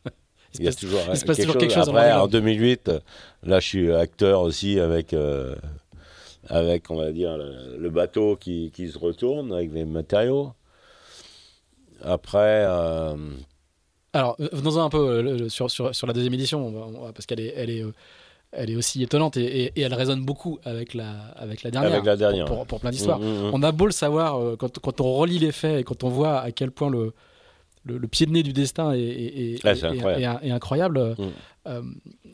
il 0.54 0.58
se 0.58 0.62
Il 0.62 0.66
passe- 0.66 0.76
toujours, 0.78 1.02
il 1.12 1.18
se 1.18 1.26
passe 1.26 1.38
toujours 1.38 1.58
quelque 1.58 1.74
chose 1.74 1.86
dans 1.88 1.94
Après, 1.96 2.12
en 2.14 2.20
Vendée 2.22 2.32
2008, 2.40 2.88
euh, 2.90 3.00
là, 3.44 3.60
je 3.60 3.68
suis 3.68 3.92
acteur 3.92 4.42
aussi 4.42 4.80
avec, 4.80 5.14
euh, 5.14 5.56
avec 6.48 6.90
on 6.90 6.96
va 6.96 7.12
dire, 7.12 7.38
le, 7.38 7.78
le 7.78 7.90
bateau 7.90 8.38
qui, 8.38 8.72
qui 8.74 8.90
se 8.90 8.98
retourne 8.98 9.52
avec 9.54 9.72
les 9.74 9.84
matériaux. 9.86 10.54
Après, 12.04 12.66
euh, 12.68 13.16
Alors, 14.14 14.36
euh, 14.40 14.50
venons-en 14.54 14.86
un 14.86 14.90
peu 14.90 14.98
euh, 14.98 15.22
le- 15.22 15.50
sur, 15.50 15.70
sur, 15.70 15.94
sur 15.94 16.08
la 16.08 16.14
deuxième 16.14 16.34
édition, 16.34 16.66
on 16.66 17.02
va- 17.06 17.14
parce 17.14 17.26
qu'elle 17.26 17.40
est, 17.40 17.54
elle 17.56 17.70
est, 17.70 17.84
elle 18.52 18.70
est 18.72 18.76
aussi 18.76 19.04
étonnante 19.04 19.38
et, 19.38 19.66
et- 19.66 19.72
et 19.76 19.82
elle 19.82 19.94
résonne 19.94 20.26
beaucoup 20.26 20.58
avec 20.64 20.94
la, 20.96 21.12
avec 21.36 21.62
la 21.64 21.70
dernière. 21.72 21.92
Avec 21.94 22.06
la 22.06 22.16
dernière, 22.18 22.46
Pour, 22.46 22.58
pour- 22.58 22.66
pour 22.68 22.80
plein 22.80 22.90
d'histoires. 22.90 23.20
mm, 23.20 23.24
mm, 23.26 23.48
mm. 23.50 23.52
On 23.54 23.62
a 23.64 23.72
beau 23.72 23.86
le 23.86 23.92
savoir, 23.92 24.58
quand, 24.58 24.80
quand 24.80 25.02
on 25.02 25.14
relit 25.14 25.38
les 25.40 25.52
faits 25.52 25.82
et 25.82 25.84
quand 25.84 26.04
on 26.04 26.10
voit 26.10 26.40
à 26.40 26.52
quel 26.52 26.72
point 26.72 26.90
le, 26.90 27.14
le, 27.86 27.98
le 27.98 28.08
pied 28.08 28.26
de 28.26 28.32
nez 28.32 28.42
du 28.44 28.52
destin 28.54 28.92
est, 28.94 29.00
est- 29.00 29.64
Ouais, 29.64 29.72
est- 29.78 29.84
incroyable. 29.84 30.40
est- 30.44 30.48
est 30.48 30.52
incroyable. 30.52 31.16
euh, 31.68 31.82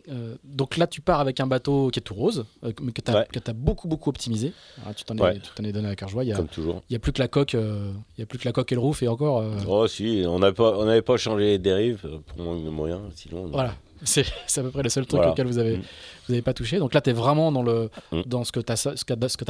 euh, 0.09 0.35
donc 0.43 0.77
là, 0.77 0.87
tu 0.87 1.01
pars 1.01 1.19
avec 1.19 1.39
un 1.39 1.47
bateau 1.47 1.89
qui 1.91 1.99
est 1.99 2.01
tout 2.01 2.13
rose, 2.13 2.45
euh, 2.63 2.71
mais 2.81 2.91
que 2.91 3.01
tu 3.01 3.11
as, 3.11 3.15
Ouais. 3.19 3.53
beaucoup, 3.53 3.87
beaucoup 3.87 4.09
optimisé. 4.09 4.53
Alors, 4.81 4.95
tu 4.95 5.03
t'en 5.03 5.15
es, 5.17 5.21
Ouais. 5.21 5.71
donné 5.71 5.87
à 5.87 5.95
cœur 5.95 6.09
joie. 6.09 6.23
Il 6.23 6.27
y 6.29 6.33
a, 6.33 6.35
comme 6.37 6.47
toujours. 6.47 6.81
il 6.89 6.93
y 6.93 6.95
a 6.95 6.99
plus 6.99 7.11
que 7.11 7.19
la 7.21 7.27
coque, 7.27 7.55
euh, 7.55 7.91
il 8.17 8.21
y 8.21 8.23
a 8.23 8.25
plus 8.25 8.37
que 8.39 8.45
la 8.45 8.51
coque 8.51 8.71
et 8.71 8.75
le 8.75 8.81
roof 8.81 9.03
et 9.03 9.07
encore. 9.07 9.39
euh, 9.39 9.55
Oh 9.67 9.87
si, 9.87 10.23
on 10.27 10.39
n'avait 10.39 11.01
pas, 11.01 11.17
changé 11.17 11.43
les 11.45 11.57
dérives 11.59 12.01
euh, 12.05 12.17
pour 12.25 12.39
manque 12.43 12.63
de 12.63 12.69
moyens, 12.69 13.01
sinon. 13.15 13.43
on- 13.45 13.47
Voilà, 13.47 13.75
c'est 14.03 14.25
à 14.57 14.61
peu 14.63 14.71
près 14.71 14.83
le 14.83 14.89
seul 14.89 15.05
truc 15.05 15.17
Voilà. 15.19 15.31
auquel 15.31 15.47
vous 15.47 15.57
avez, 15.57 15.77
Mm. 15.77 15.81
vous 16.27 16.33
avez 16.33 16.41
pas 16.41 16.53
touché. 16.53 16.77
Donc 16.79 16.93
là, 16.93 17.01
tu 17.01 17.09
es 17.09 17.13
vraiment 17.13 17.51
dans, 17.51 17.63
le, 17.63 17.89
Mm. 18.11 18.21
dans 18.25 18.43
ce 18.43 18.51
que 18.51 18.59
tu 18.59 18.71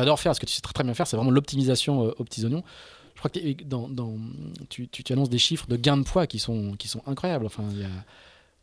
adores 0.01 0.19
faire, 0.19 0.35
ce 0.35 0.39
que 0.39 0.45
tu 0.45 0.53
sais 0.53 0.61
très, 0.61 0.73
très 0.73 0.83
bien 0.83 0.93
faire, 0.93 1.07
c'est 1.07 1.17
vraiment 1.17 1.31
l'optimisation 1.31 1.99
aux 2.01 2.23
petits 2.23 2.43
oignons. 2.45 2.63
Je 3.15 3.19
crois 3.19 3.29
que 3.29 3.63
dans, 3.63 3.87
dans- 3.87 4.17
tu, 4.69 4.87
tu, 4.89 5.03
tu 5.03 5.13
annonces 5.13 5.29
des 5.29 5.37
chiffres 5.37 5.67
de 5.67 5.77
gains 5.77 5.95
de 5.97 6.03
poids 6.03 6.27
qui 6.27 6.37
sont, 6.37 6.73
qui 6.77 6.87
sont 6.89 7.01
incroyables. 7.07 7.45
Enfin, 7.45 7.63
il 7.71 7.79
y 7.79 7.83
a, 7.83 7.87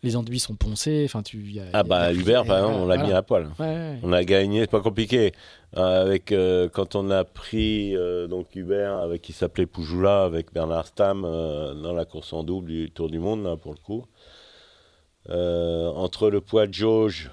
les 0.03 0.17
enduits 0.17 0.41
sont 0.41 0.55
poncés. 0.57 1.03
Enfin, 1.05 1.23
tu, 1.23 1.39
y 1.39 1.61
a- 1.61 1.65
il 1.65 1.69
y 1.69 1.71
Ah 1.73 1.79
a- 1.81 1.83
bah 1.85 2.13
Hubert, 2.13 2.45
par 2.45 2.59
exemple, 2.59 2.75
on 2.77 2.87
l'a 2.87 2.97
voilà. 2.97 3.03
mis 3.09 3.13
à 3.13 3.23
poil. 3.23 3.51
Ouais, 3.59 3.67
ouais. 3.67 3.99
On 4.03 4.13
a 4.13 4.25
gagné, 4.25 4.61
c'est 4.63 4.71
pas 4.71 4.81
compliqué. 4.81 5.33
Euh, 5.77 6.03
avec 6.03 6.33
euh, 6.33 6.69
quand 6.69 6.97
on 6.97 7.11
a 7.11 7.25
pris 7.25 7.97
euh, 7.97 8.27
donc 8.27 8.55
Hubert, 8.55 8.99
avec 8.99 9.23
qui 9.23 9.33
s'appelait 9.33 9.67
Poujoula, 9.67 10.25
avec 10.25 10.53
Bernard 10.53 10.87
Stam 10.87 11.25
euh, 11.25 11.75
dans 11.75 11.93
la 11.95 12.05
course 12.05 12.33
en 12.33 12.43
double 12.45 12.69
du 12.69 12.91
Tour 12.91 13.09
du 13.11 13.19
Monde 13.19 13.45
là, 13.45 13.57
pour 13.57 13.73
le 13.73 13.79
coup. 13.79 14.05
Entre 15.29 16.31
le 16.31 16.41
poids 16.41 16.67
de 16.67 16.75
jauge 16.75 17.31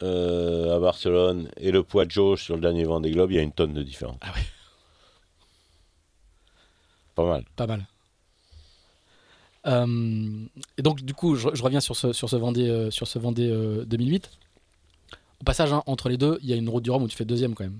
à 0.00 0.78
Barcelone 0.80 1.50
et 1.58 1.70
le 1.70 1.82
poids 1.82 2.06
de 2.06 2.10
jauge 2.10 2.42
sur 2.42 2.54
le 2.54 2.62
dernier 2.62 2.84
Vendée 2.84 3.10
Globe, 3.10 3.30
il 3.30 3.36
y 3.36 3.38
a 3.38 3.42
une 3.42 3.52
tonne 3.52 3.74
de 3.74 3.82
différence. 3.82 4.16
Ah 4.22 4.32
ouais. 4.34 4.40
Pas 7.14 7.24
mal. 7.26 7.44
Pas 7.56 7.66
mal. 7.66 7.86
Euh, 9.66 10.46
et 10.78 10.82
donc, 10.82 11.02
du 11.02 11.14
coup, 11.14 11.34
je, 11.36 11.48
je 11.52 11.62
reviens 11.62 11.80
sur 11.80 11.96
ce, 11.96 12.12
sur 12.12 12.28
ce 12.28 12.36
Vendée, 12.36 12.68
euh, 12.68 12.90
sur 12.90 13.06
ce 13.06 13.18
Vendée 13.18 13.48
euh, 13.50 13.84
2008. 13.84 14.30
Au 15.40 15.44
passage, 15.44 15.72
hein, 15.72 15.82
entre 15.86 16.08
les 16.08 16.16
deux, 16.18 16.38
il 16.42 16.48
y 16.48 16.52
a 16.52 16.56
une 16.56 16.68
route 16.68 16.82
du 16.84 16.90
Rhum 16.90 17.02
où 17.02 17.08
tu 17.08 17.16
fais 17.16 17.24
deuxième 17.24 17.54
quand 17.54 17.64
même. 17.64 17.78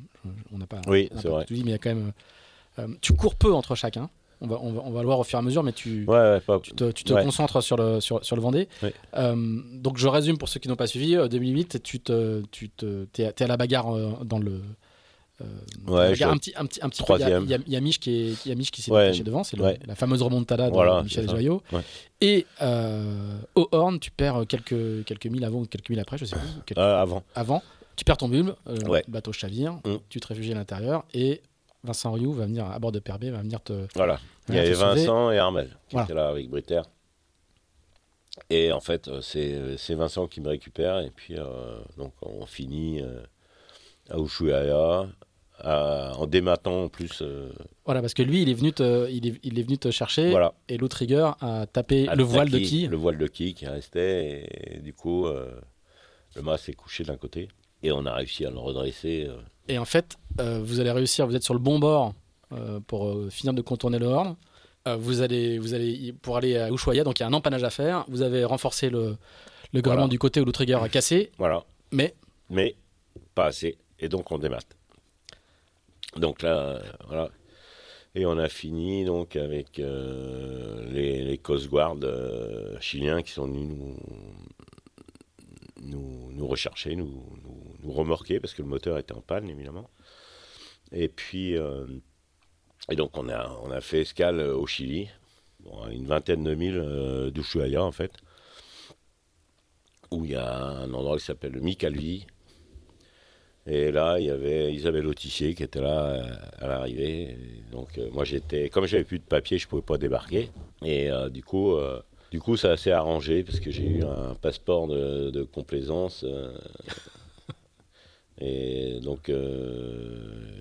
On 0.53 0.59
n'a 0.59 0.67
pas. 0.67 0.81
Oui, 0.87 1.09
c'est 1.17 1.29
vrai. 1.29 1.45
tout 1.45 1.55
dit, 1.55 1.63
mais 1.65 1.71
il 1.71 1.73
y 1.73 1.75
a 1.75 1.79
quand 1.79 1.95
même. 1.95 2.13
euh, 2.79 2.87
tu 3.01 3.13
cours 3.15 3.35
peu 3.35 3.53
entre 3.53 3.75
chacun. 3.75 4.09
On 4.43 4.47
va, 4.47 4.59
on 4.63 4.73
va, 4.73 4.81
on 4.87 4.91
va 4.91 5.01
le 5.01 5.07
voir 5.07 5.19
au 5.19 5.25
fur 5.25 5.39
et 5.39 5.41
à 5.41 5.43
mesure, 5.43 5.63
mais 5.63 5.73
tu, 5.75 6.07
Ouais, 6.07 6.17
ouais, 6.17 6.41
pas. 6.41 6.59
tu 6.61 6.73
te, 6.73 6.91
tu 6.93 7.05
te 7.05 7.13
Ouais. 7.13 7.23
concentres 7.23 7.63
sur 7.63 7.77
le, 7.77 8.01
sur, 8.01 8.25
sur 8.25 8.37
le 8.37 8.41
Vendée. 8.43 8.69
Euh, 9.15 9.61
donc, 9.75 9.99
je 9.99 10.09
résume 10.09 10.39
pour 10.39 10.49
ceux 10.49 10.61
qui 10.61 10.69
n'ont 10.69 10.77
pas 10.77 10.87
suivi. 10.87 11.15
euh, 11.17 11.29
2008, 11.29 11.83
tu 11.83 12.01
te, 12.01 12.43
tu 12.51 12.71
te, 12.71 13.05
t'es, 13.13 13.27
à- 13.27 13.33
t'es 13.33 13.45
à 13.45 13.49
la 13.49 13.59
bagarre 13.59 13.95
euh, 13.95 14.13
dans 14.25 14.39
le. 14.39 14.63
Euh, 15.41 15.45
Ouais, 15.87 16.11
bagarre 16.11 16.31
je- 16.31 16.35
un 16.35 16.39
petit, 16.39 16.53
un 16.57 16.67
petit, 16.67 16.81
un 16.83 16.89
petit. 16.89 16.99
Il 16.99 17.01
y 17.01 17.03
a- 17.03 17.05
troisième. 17.05 17.45
Il 17.45 17.51
y, 17.51 17.55
a, 17.55 17.59
il 17.67 17.73
y 17.73 17.77
a 17.77 17.81
Mich 17.81 17.99
qui 18.01 18.11
est, 18.11 18.45
il 18.47 18.49
y 18.49 18.53
a 18.53 18.55
Mich 18.55 18.71
qui 18.71 18.83
s'est 18.83 18.91
Ouais. 18.93 19.07
détaché 19.07 19.23
devant. 19.25 19.43
C'est 19.45 19.59
Ouais. 19.61 19.79
la 19.87 19.95
fameuse 19.95 20.23
remontada 20.23 20.69
de 20.69 20.73
Voilà, 20.75 21.03
Michel. 21.03 21.29
Joyot. 21.29 21.63
Et 22.21 22.47
euh, 22.63 23.39
au 23.55 23.69
Horn, 23.73 23.99
tu 23.99 24.11
perds 24.11 24.45
quelques, 24.49 25.05
quelques 25.05 25.27
milles 25.27 25.45
avant 25.45 25.61
ou 25.61 25.67
quelques 25.67 25.89
milles 25.91 26.01
après, 26.01 26.19
je 26.19 26.25
sais 26.27 26.37
plus. 26.37 26.49
quelques- 26.67 26.79
Euh, 26.79 27.01
avant. 27.01 27.23
avant, 27.35 27.63
tu 27.97 28.05
perds 28.05 28.19
ton 28.19 28.29
bulbe, 28.29 28.55
le 28.67 29.03
bateau 29.09 29.33
chavire, 29.33 29.75
Mm. 29.85 29.97
tu 30.09 30.21
te 30.21 30.27
réfugies 30.29 30.53
à 30.53 30.57
l'intérieur 30.57 31.05
et 31.15 31.41
Vincent 31.83 32.13
Rioux 32.13 32.33
va 32.35 32.45
venir 32.45 32.67
à 32.67 32.79
bord 32.79 32.93
de 32.93 32.99
Perbé, 32.99 33.31
va 33.31 33.39
venir 33.41 33.61
te. 33.63 33.87
Voilà. 33.95 34.21
Il 34.51 34.55
y 34.55 34.59
va 34.59 34.63
avait. 34.65 34.75
Vincent 35.01 35.31
et 35.31 35.39
Armel 35.39 35.69
qui 35.89 35.93
Voilà. 35.93 36.05
étaient 36.05 36.15
là 36.15 36.29
avec 36.29 36.51
Britter. 36.51 36.83
Et 38.49 38.73
en 38.73 38.81
fait, 38.81 39.11
c'est 39.23 39.77
c'est 39.77 39.95
Vincent 39.95 40.27
qui 40.27 40.41
me 40.41 40.49
récupère. 40.49 40.99
Et 41.01 41.11
puis, 41.11 41.37
euh, 41.39 41.79
donc, 41.97 42.13
on 42.23 42.47
finit 42.47 43.01
euh, 43.03 43.21
à 44.09 44.19
Ushuaia, 44.19 45.07
à- 45.63 46.13
en 46.17 46.27
dématant 46.27 46.85
en 46.85 46.89
plus. 46.89 47.21
euh, 47.23 47.51
Voilà, 47.85 48.01
parce 48.01 48.15
que 48.15 48.23
lui, 48.23 48.43
il 48.43 48.49
est 48.49 48.55
venu 48.55 48.73
te, 48.73 49.09
il 49.11 49.27
est, 49.27 49.35
il 49.43 49.59
est 49.59 49.63
venu 49.63 49.79
te 49.79 49.91
chercher 49.91 50.31
voilà. 50.31 50.55
et 50.69 50.77
l'outrigger 50.79 51.31
a 51.41 51.67
tapé 51.67 52.09
À 52.09 52.15
le 52.15 52.23
voile 52.25 52.51
de 52.51 52.59
qui 52.59 52.87
Le 52.87 52.97
voile 52.97 53.19
de 53.19 53.27
qui 53.27 53.55
qui 53.55 53.67
restait. 53.67 54.47
Et, 54.75 54.79
du 54.81 54.93
coup, 54.93 55.27
euh, 55.27 55.51
le 56.37 56.43
mât 56.43 56.59
s'est 56.59 56.73
couché 56.75 57.05
d'un 57.05 57.17
côté. 57.17 57.49
Et 57.83 57.93
on 57.93 58.05
a 58.07 58.15
réussi 58.15 58.45
à 58.45 58.51
le 58.51 58.59
redresser. 58.59 59.27
euh, 59.29 59.37
Et 59.69 59.79
en 59.79 59.85
fait, 59.85 60.17
euh, 60.41 60.61
vous 60.63 60.81
allez 60.81 60.91
réussir, 60.93 61.27
vous 61.27 61.35
êtes 61.37 61.43
sur 61.45 61.55
le 61.55 61.61
bon 61.61 61.79
bord 61.79 62.15
euh, 62.53 62.81
pour 62.87 63.09
euh, 63.09 63.29
finir 63.31 63.55
de 63.55 63.63
contourner 63.63 63.99
le 63.99 64.07
Horn. 64.07 64.37
Euh, 64.89 64.97
vous 64.97 65.21
allez, 65.23 65.59
vous 65.59 65.75
allez 65.75 66.13
pour 66.23 66.37
aller 66.37 66.57
à 66.57 66.71
Ushuaia, 66.71 67.05
donc 67.05 67.19
il 67.19 67.23
y 67.23 67.25
a 67.25 67.29
un 67.29 67.33
empannage 67.33 67.65
à 67.65 67.71
faire. 67.71 68.05
Vous 68.09 68.23
avez 68.23 68.45
renforcé 68.45 68.91
le, 68.91 69.17
le 69.73 69.81
Voilà. 69.85 70.09
du 70.09 70.19
côté 70.19 70.41
où 70.41 70.45
l'outrigger 70.45 70.75
a 70.75 70.89
cassé, 70.89 71.31
voilà. 71.39 71.65
mais 71.93 72.15
mais 72.49 72.75
pas 73.35 73.47
assez. 73.47 73.77
Et 73.99 74.09
donc 74.09 74.33
on 74.33 74.39
démate. 74.39 74.67
Donc 76.17 76.43
là, 76.43 76.59
euh, 76.59 76.83
voilà. 77.07 77.31
Et 78.15 78.27
on 78.27 78.39
a 78.39 78.49
fini 78.49 79.05
donc 79.05 79.37
avec 79.37 79.79
euh, 79.79 80.85
les, 80.91 81.23
les 81.23 81.39
Coast 81.39 81.69
Guard 81.69 81.99
euh, 82.03 82.79
chiliens 82.81 83.23
qui 83.23 83.31
sont 83.31 83.47
venus 83.47 83.97
nous, 85.83 86.47
rechercher, 86.47 86.97
nous, 86.97 87.23
remorquer 87.85 88.41
parce 88.41 88.55
que 88.55 88.63
le 88.63 88.69
moteur 88.69 88.99
était 88.99 89.13
en 89.13 89.21
panne 89.21 89.49
évidemment. 89.49 89.89
Et 90.93 91.09
puis, 91.09 91.55
et 92.91 92.97
donc 92.97 93.17
on 93.17 93.29
a, 93.29 93.57
on 93.63 93.71
a 93.71 93.81
fait 93.81 94.01
escale 94.01 94.41
au 94.41 94.67
Chili, 94.67 95.09
bon, 95.61 95.87
une 95.89 96.07
vingtaine 96.07 96.43
de 96.43 96.55
milles 96.55 97.31
d'Ushuaia 97.33 97.85
en 97.85 97.93
fait, 97.93 98.13
où 100.11 100.25
il 100.25 100.33
y 100.33 100.35
a 100.35 100.57
un 100.57 100.93
endroit 100.93 101.19
qui 101.19 101.25
s'appelle 101.25 101.53
le 101.53 101.61
Micalvi. 101.61 102.27
Et 103.67 103.93
là, 103.93 104.19
il 104.19 104.27
y 104.27 104.31
avait 104.31 104.73
Isabelle 104.73 105.07
Autissier 105.07 105.55
qui 105.55 105.63
était 105.63 105.81
là 105.81 106.05
euh, 106.07 106.35
à 106.61 106.67
l'arrivée. 106.67 107.23
Et 107.31 107.37
Donc, 107.73 107.99
euh, 107.99 108.09
moi, 108.13 108.25
j'étais, 108.25 108.71
comme 108.71 108.87
j'avais 108.87 109.05
plus 109.05 109.19
de 109.19 109.25
papier, 109.25 109.59
je 109.59 109.69
pouvais 109.69 109.83
pas 109.83 109.99
débarquer. 109.99 110.49
Et 110.85 111.11
euh, 111.11 111.29
du 111.29 111.43
coup, 111.45 111.75
euh, 111.75 112.01
du 112.31 112.41
coup, 112.41 112.57
ça 112.57 112.77
s'est 112.77 112.93
arrangé 112.93 113.43
parce 113.45 113.61
que 113.61 113.71
j'ai 113.71 113.87
eu 113.87 114.03
un 114.03 114.35
passeport 114.35 114.89
de, 114.89 115.31
de 115.31 115.43
complaisance. 115.43 116.25
et 118.41 118.99
donc, 119.01 119.29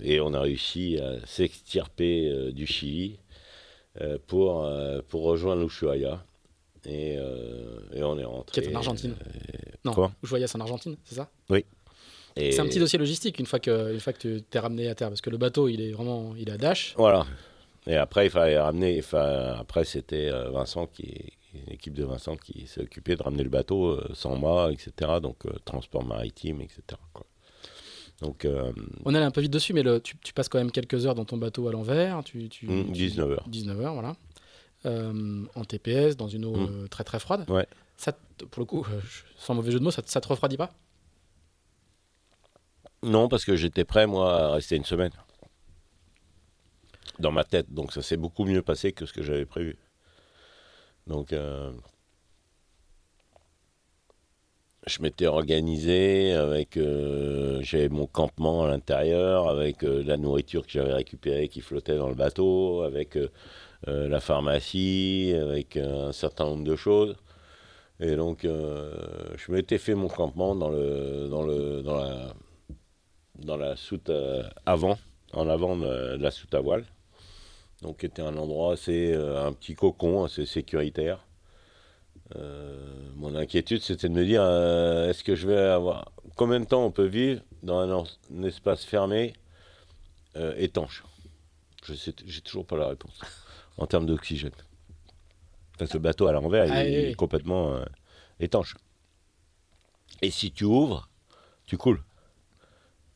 et 0.03 0.19
on 0.19 0.33
a 0.33 0.41
réussi 0.41 0.99
à 0.99 1.25
s'extirper 1.25 2.51
du 2.51 2.65
Chili 2.67 3.19
pour 4.27 4.67
pour 5.07 5.23
rejoindre 5.23 5.61
l'Ushuaia. 5.61 6.25
Et, 6.85 7.13
et 7.93 8.03
on 8.03 8.17
est 8.17 8.25
rentré. 8.25 8.61
qui 8.61 8.67
est 8.67 8.73
en 8.73 8.77
Argentine. 8.77 9.15
non, 9.85 9.93
quoi? 9.93 10.11
Ushuaia, 10.23 10.47
c'est 10.47 10.57
en 10.57 10.61
Argentine, 10.61 10.97
c'est 11.03 11.15
ça? 11.15 11.29
Et- 12.39 12.51
C'est 12.51 12.61
un 12.61 12.65
petit 12.65 12.79
dossier 12.79 12.97
logistique 12.99 13.39
une 13.39 13.45
fois 13.45 13.59
que, 13.59 13.93
une 13.93 13.99
fois 13.99 14.13
que 14.13 14.19
tu 14.19 14.41
t'es 14.43 14.59
ramené 14.59 14.87
à 14.89 14.95
terre, 14.95 15.09
parce 15.09 15.21
que 15.21 15.29
le 15.29 15.37
bateau, 15.37 15.67
il 15.67 15.81
est 15.81 15.91
vraiment, 15.91 16.33
il 16.37 16.49
est 16.49 16.53
à 16.53 16.57
dash. 16.57 16.93
Voilà. 16.97 17.25
Et 17.87 17.95
après, 17.95 18.25
il 18.27 18.29
fallait 18.29 18.59
ramener. 18.59 18.99
Enfin, 18.99 19.55
après, 19.59 19.83
c'était 19.85 20.29
euh, 20.29 20.49
Vincent 20.49 20.85
qui, 20.87 21.33
une 21.53 21.73
équipe 21.73 21.93
de 21.93 22.03
Vincent 22.03 22.35
qui 22.35 22.67
s'est 22.67 22.81
occupée 22.81 23.15
de 23.15 23.23
ramener 23.23 23.43
le 23.43 23.49
bateau 23.49 23.87
euh, 23.91 24.07
sans 24.13 24.37
mât, 24.37 24.69
etc. 24.71 25.19
Donc 25.21 25.45
euh, 25.45 25.51
transport 25.65 26.03
maritime, 26.03 26.61
etc. 26.61 26.81
quoi. 27.13 27.25
Donc 28.21 28.43
euh, 28.45 28.71
On 29.05 29.15
allait 29.15 29.23
un 29.25 29.31
peu 29.31 29.39
vite 29.41 29.53
dessus, 29.53 29.73
mais 29.73 29.81
le, 29.81 30.01
tu, 30.01 30.15
tu 30.21 30.33
passes 30.33 30.49
quand 30.49 30.57
même 30.59 30.71
quelques 30.71 31.05
heures 31.05 31.15
dans 31.15 31.25
ton 31.25 31.37
bateau 31.37 31.67
à 31.69 31.71
l'envers. 31.71 32.21
Tu, 32.25 32.49
tu, 32.49 32.67
Mm, 32.67 32.85
tu- 32.87 32.91
19 32.91 33.31
heures. 33.31 33.45
19 33.47 33.79
heures, 33.81 33.93
voilà. 33.93 34.15
Euh, 34.85 35.43
en 35.55 35.63
TPS, 35.65 36.15
dans 36.17 36.27
une 36.27 36.45
eau 36.45 36.55
Mm. 36.55 36.67
euh, 36.83 36.87
très 36.87 37.03
très 37.03 37.19
froide. 37.19 37.49
Ouais. 37.49 37.65
Ça, 37.97 38.11
pour 38.51 38.59
le 38.61 38.65
coup, 38.65 38.85
sans 39.37 39.53
mauvais 39.55 39.71
jeu 39.71 39.79
de 39.79 39.83
mots, 39.83 39.91
ça, 39.91 40.01
ça 40.05 40.21
te 40.21 40.27
refroidit 40.27 40.57
pas? 40.57 40.69
Non, 43.03 43.27
parce 43.29 43.45
que 43.45 43.55
j'étais 43.55 43.85
prêt 43.85 44.07
moi 44.07 44.35
à 44.35 44.51
rester 44.53 44.75
une 44.75 44.85
semaine 44.85 45.11
dans 47.19 47.31
ma 47.31 47.43
tête. 47.43 47.71
Donc 47.73 47.93
ça 47.93 48.01
s'est 48.01 48.17
beaucoup 48.17 48.45
mieux 48.45 48.61
passé 48.61 48.91
que 48.91 49.05
ce 49.05 49.13
que 49.13 49.23
j'avais 49.23 49.45
prévu. 49.45 49.77
Donc 51.07 51.33
euh, 51.33 51.71
je 54.85 55.01
m'étais 55.01 55.27
organisé 55.27 56.33
avec 56.33 56.77
euh, 56.77 57.59
j'avais 57.61 57.89
mon 57.89 58.07
campement 58.07 58.63
à 58.63 58.67
l'intérieur 58.69 59.49
avec 59.49 59.83
euh, 59.83 60.03
la 60.05 60.17
nourriture 60.17 60.65
que 60.65 60.71
j'avais 60.71 60.93
récupérée 60.93 61.47
qui 61.49 61.61
flottait 61.61 61.97
dans 61.97 62.09
le 62.09 62.15
bateau 62.15 62.81
avec 62.83 63.17
la 63.87 64.19
pharmacie 64.19 65.33
avec 65.41 65.77
un 65.77 66.11
certain 66.11 66.45
nombre 66.45 66.65
de 66.65 66.75
choses 66.75 67.15
et 68.01 68.15
donc 68.17 68.41
je 68.43 69.51
m'étais 69.51 69.77
fait 69.77 69.95
mon 69.95 70.09
campement 70.09 70.53
dans 70.53 70.69
le 70.69 71.29
dans 71.29 71.43
le 71.43 71.81
dans 71.81 71.95
la 71.95 72.33
dans 73.39 73.57
la 73.57 73.75
soute 73.75 74.09
euh, 74.09 74.43
avant 74.65 74.97
en 75.33 75.47
avant 75.47 75.77
de, 75.77 76.17
la 76.17 76.31
soute 76.31 76.53
à 76.53 76.59
voile 76.59 76.85
donc 77.81 78.03
était 78.03 78.21
un 78.21 78.35
endroit 78.37 78.73
assez 78.73 79.13
euh, 79.13 79.45
un 79.45 79.53
petit 79.53 79.75
cocon 79.75 80.23
assez 80.23 80.45
sécuritaire 80.45 81.25
euh, 82.35 83.09
mon 83.15 83.35
inquiétude, 83.35 83.81
c'était 83.81 84.07
de 84.07 84.13
me 84.13 84.23
dire 84.23 84.41
euh, 84.43 85.09
est-ce 85.09 85.23
que 85.23 85.35
je 85.35 85.47
vais 85.47 85.57
avoir. 85.57 86.11
Combien 86.35 86.59
de 86.59 86.65
temps 86.65 86.85
on 86.85 86.91
peut 86.91 87.05
vivre 87.05 87.41
dans 87.63 87.79
un, 87.79 88.43
espace 88.43 88.85
fermé 88.85 89.33
euh, 90.35 90.53
étanche? 90.57 91.03
Je 91.83 91.93
sais, 91.95 92.13
j'ai 92.25 92.41
toujours 92.41 92.65
pas 92.65 92.77
la 92.77 92.87
réponse 92.87 93.19
en 93.77 93.87
termes 93.87 94.05
d'oxygène. 94.05 94.51
Parce 95.77 95.91
que 95.91 95.97
le 95.97 96.03
bateau 96.03 96.27
à 96.27 96.33
l'envers, 96.33 96.65
il 96.65 96.71
Ah, 96.71 96.85
est 96.85 97.15
complètement 97.15 97.79
étanche. 98.39 98.75
Et 100.21 100.29
si 100.29 100.51
tu 100.51 100.65
ouvres, 100.65 101.09
tu 101.65 101.77
coules. 101.77 102.03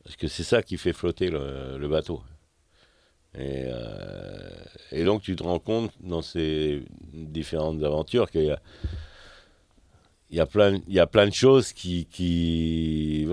Parce 0.04 0.16
que 0.16 0.28
c'est 0.28 0.42
ça 0.42 0.62
qui 0.62 0.76
fait 0.76 0.92
flotter 0.92 1.30
le, 1.30 1.88
bateau. 1.88 2.22
Et, 3.36 3.64
euh, 3.66 4.64
et 4.92 5.04
donc 5.04 5.22
tu 5.22 5.34
te 5.34 5.42
rends 5.42 5.58
compte 5.58 5.90
dans 6.00 6.22
ces 6.22 6.84
différentes 7.12 7.82
aventures 7.82 8.30
qu'il 8.30 8.56
y 10.30 10.40
a, 10.40 10.46
plein, 10.46 10.78
de 10.78 11.32
choses 11.32 11.72
qui. 11.72 13.26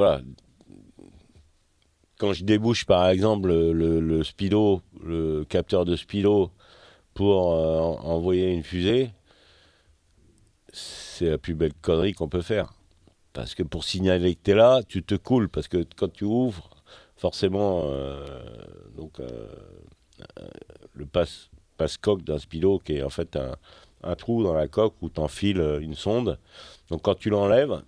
Quand 2.18 2.34
je 2.34 2.44
débouche 2.44 2.86
par 2.86 3.10
exemple 3.10 3.50
le, 3.50 5.44
capteur 5.44 5.86
de 5.86 5.96
speedo 5.96 6.52
pour 7.14 7.54
euh, 7.54 7.80
en- 7.80 8.00
envoyer 8.06 8.52
une 8.54 8.64
fusée, 8.64 9.12
c'est 10.72 11.30
la 11.30 11.38
plus 11.38 11.54
belle 11.54 11.74
connerie 11.82 12.14
qu'on 12.14 12.30
peut 12.30 12.42
faire. 12.42 12.74
Parce 13.34 13.56
que 13.56 13.64
pour 13.64 13.84
signaler 13.84 14.36
que 14.36 14.42
tu 14.44 14.52
es 14.52 14.56
là, 14.56 14.82
tu 14.88 15.04
te 15.04 15.16
coules. 15.16 15.50
Parce 15.50 15.68
que 15.68 15.86
quand 15.96 16.12
tu 16.12 16.26
ouvres, 16.26 16.70
forcément, 17.16 17.84
euh, 17.86 18.26
donc, 18.98 19.20
euh, 19.20 19.48
euh, 20.40 20.48
le 20.94 21.06
passe, 21.06 21.50
passe-coque 21.78 22.24
d'un 22.24 22.38
speedo 22.40 22.80
qui 22.80 22.94
est 22.98 23.04
en 23.04 23.10
fait 23.10 23.36
un, 23.38 23.56
un 24.04 24.16
trou 24.16 24.44
dans 24.44 24.54
la 24.54 24.68
coque 24.68 24.96
où 25.02 25.10
tu 25.10 25.20
enfiles 25.20 25.80
une 25.82 25.96
sonde. 25.96 26.38
Donc 26.90 27.04
quand 27.04 27.16
tu 27.16 27.30
l'enlèves, 27.30 27.82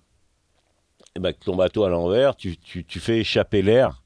eh 1.15 1.19
ben, 1.19 1.33
ton 1.33 1.55
bateau 1.55 1.83
à 1.83 1.89
l'envers, 1.89 2.35
tu, 2.35 2.57
tu, 2.57 2.83
tu 2.85 2.99
fais 2.99 3.19
échapper 3.19 3.61
l'air 3.61 4.01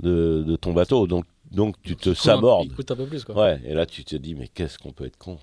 de, 0.00 0.42
de 0.46 0.56
ton 0.56 0.72
bateau. 0.72 1.06
Donc, 1.06 1.26
donc 1.50 1.76
tu 1.82 1.94
te 1.94 2.04
coule 2.04 2.12
un- 2.12 2.14
sabordes. 2.14 2.68
Il 2.70 2.74
coûte 2.74 2.90
un 2.90 2.96
peu 2.96 3.06
plus, 3.06 3.24
quoi. 3.24 3.34
Ouais, 3.36 3.60
et 3.64 3.74
là 3.74 3.86
tu 3.86 4.04
te 4.04 4.16
dis, 4.16 4.34
mais 4.34 4.48
qu'est-ce 4.48 4.78
qu'on 4.78 4.92
peut 4.92 5.04
être 5.06 5.18
con? 5.18 5.38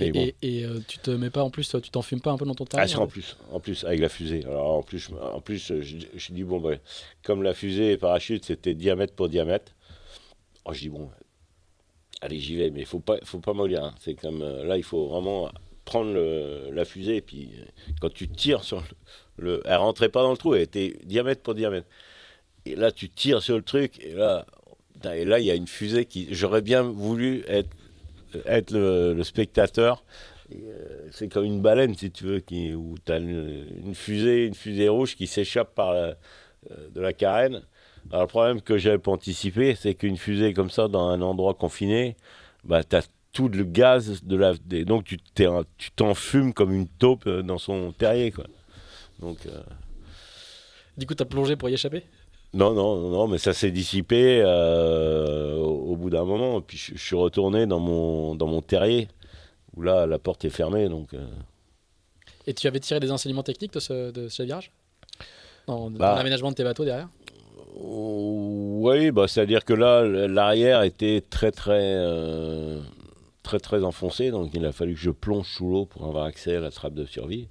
Et, 0.00 0.12
bon. 0.12 0.20
et- 0.20 0.34
et, 0.42 0.64
euh, 0.64 0.80
tu 0.86 0.98
te 0.98 1.10
mets 1.10 1.30
pas 1.30 1.42
en 1.42 1.50
plus, 1.50 1.68
tu 1.82 1.90
t'en 1.90 2.02
fumes 2.02 2.20
pas 2.20 2.30
un 2.30 2.36
peu 2.38 2.44
dans 2.44 2.54
ton 2.54 2.64
Ah, 2.64 2.68
tarif 2.68 2.90
c'est 2.90 2.96
en 2.96 3.06
plus, 3.06 3.36
en 3.50 3.60
plus, 3.60 3.84
avec 3.84 4.00
la 4.00 4.08
fusée. 4.08 4.44
Alors, 4.44 4.76
en 4.78 4.82
plus, 4.82 4.98
je- 4.98 5.14
en 5.14 5.40
plus 5.40 5.72
je, 5.72 5.82
je 6.14 6.32
dis, 6.32 6.44
bon, 6.44 6.60
ben, 6.60 6.78
comme 7.22 7.42
la 7.42 7.54
fusée 7.54 7.92
et 7.92 7.96
parachute, 7.96 8.44
c'était 8.44 8.74
diamètre 8.74 9.14
pour 9.14 9.28
diamètre, 9.28 9.72
oh, 10.64 10.72
je 10.72 10.80
dis, 10.80 10.88
bon, 10.88 11.10
allez, 12.20 12.38
j'y 12.38 12.56
vais, 12.56 12.70
mais 12.70 12.80
il 12.80 12.86
faut 12.86 13.00
pas, 13.00 13.18
faut 13.24 13.40
pas 13.40 13.52
mollir. 13.52 13.84
hein. 13.84 13.94
C'est 14.00 14.14
comme, 14.14 14.42
euh, 14.42 14.64
là, 14.64 14.76
il 14.76 14.82
faut 14.84 15.08
vraiment 15.08 15.50
prendre 15.84 16.12
le- 16.12 16.70
la 16.72 16.84
fusée, 16.84 17.16
et 17.16 17.20
puis, 17.22 17.50
euh, 17.58 17.64
quand 18.00 18.12
tu 18.12 18.28
tires 18.28 18.62
sur 18.64 18.82
le, 19.38 19.44
le- 19.44 19.62
Elle 19.64 19.76
rentrait 19.76 20.08
pas 20.10 20.22
dans 20.22 20.32
le 20.32 20.36
trou, 20.36 20.54
elle 20.54 20.62
était 20.62 20.96
diamètre 21.04 21.42
pour 21.42 21.54
diamètre. 21.54 21.86
Et 22.66 22.74
là, 22.76 22.92
tu 22.92 23.08
tires 23.08 23.42
sur 23.42 23.56
le 23.56 23.62
truc, 23.62 23.98
et 24.04 24.12
là, 24.12 24.44
et 25.14 25.24
là, 25.24 25.38
il 25.38 25.46
y 25.46 25.50
a 25.50 25.54
une 25.54 25.68
fusée 25.68 26.04
qui... 26.06 26.26
J'aurais 26.34 26.60
bien 26.60 26.82
voulu 26.82 27.44
être, 27.46 27.70
être 28.46 28.72
le, 28.72 29.22
spectateur 29.22 30.04
c'est 31.10 31.28
comme 31.28 31.44
une 31.44 31.60
baleine, 31.60 31.94
si 31.94 32.10
tu 32.10 32.24
veux, 32.24 32.42
où 32.76 32.94
tu 33.04 33.12
as 33.12 33.18
une, 33.18 33.94
fusée, 33.94 34.46
une 34.46 34.54
fusée 34.54 34.88
rouge 34.88 35.14
qui 35.14 35.26
s'échappe 35.26 35.74
par 35.74 35.92
la- 35.92 36.16
euh, 36.70 36.88
de 36.94 37.00
la 37.00 37.12
carène. 37.12 37.62
Alors, 38.10 38.22
le 38.22 38.28
problème 38.28 38.62
que 38.62 38.78
j'avais 38.78 38.98
pas 38.98 39.10
anticipé, 39.10 39.74
c'est 39.74 39.94
qu'une 39.94 40.16
fusée 40.16 40.54
comme 40.54 40.70
ça, 40.70 40.88
dans 40.88 41.08
un 41.08 41.20
endroit 41.20 41.54
confiné, 41.54 42.16
bah, 42.64 42.82
tu 42.82 42.96
as 42.96 43.06
tout 43.32 43.48
le 43.48 43.64
gaz 43.64 44.24
de 44.24 44.36
la. 44.36 44.54
donc, 44.84 45.04
tu 45.04 45.18
tu 45.76 45.90
t'enfumes 45.90 46.54
comme 46.54 46.72
une 46.72 46.88
taupe 46.88 47.26
euh, 47.26 47.42
dans 47.42 47.58
son 47.58 47.92
terrier, 47.92 48.32
quoi. 48.32 48.44
Donc. 49.20 49.44
euh, 49.46 49.60
Du 50.96 51.06
coup, 51.06 51.14
t'as 51.14 51.26
plongé 51.26 51.56
pour 51.56 51.68
y 51.68 51.74
échapper? 51.74 52.04
Non, 52.54 52.72
non, 52.72 53.10
non, 53.10 53.26
mais 53.28 53.38
ça 53.38 53.52
s'est 53.52 53.70
dissipé 53.70 54.42
euh, 54.44 55.56
au, 55.56 55.92
au 55.92 55.96
bout 55.96 56.10
d'un 56.10 56.24
moment. 56.24 56.60
Puis 56.60 56.76
je, 56.78 56.94
je 56.94 57.02
suis 57.02 57.16
retourné 57.16 57.66
dans 57.66 57.80
mon, 57.80 58.34
dans 58.34 58.46
mon 58.46 58.62
terrier, 58.62 59.08
où 59.76 59.82
là, 59.82 60.06
la 60.06 60.18
porte 60.18 60.44
est 60.44 60.50
fermée. 60.50 60.88
Donc, 60.88 61.14
euh, 61.14 61.26
Et 62.46 62.54
tu 62.54 62.66
avais 62.66 62.80
tiré 62.80 63.00
des 63.00 63.10
enseignements 63.12 63.42
techniques 63.42 63.72
de 63.74 63.80
ce, 63.80 64.10
de 64.10 64.28
ce 64.28 64.42
virage? 64.42 64.72
Dans, 65.66 65.90
dans 65.90 65.98
Bah. 65.98 66.14
l'aménagement 66.16 66.50
de 66.50 66.54
tes 66.56 66.64
bateaux 66.64 66.84
derrière? 66.84 67.08
Oui, 67.80 69.10
bah, 69.10 69.28
c'est-à-dire 69.28 69.64
que 69.64 69.74
là, 69.74 70.02
l'arrière 70.04 70.82
était 70.82 71.20
très, 71.20 71.52
très, 71.52 71.94
euh, 71.96 72.80
très, 73.42 73.60
très 73.60 73.84
enfoncé. 73.84 74.30
Donc, 74.30 74.50
il 74.54 74.64
a 74.64 74.72
fallu 74.72 74.94
que 74.94 75.00
je 75.00 75.10
plonge 75.10 75.46
sous 75.46 75.68
l'eau 75.70 75.84
pour 75.84 76.06
avoir 76.06 76.24
accès 76.24 76.56
à 76.56 76.60
la 76.60 76.70
trappe 76.70 76.94
de 76.94 77.04
survie. 77.04 77.46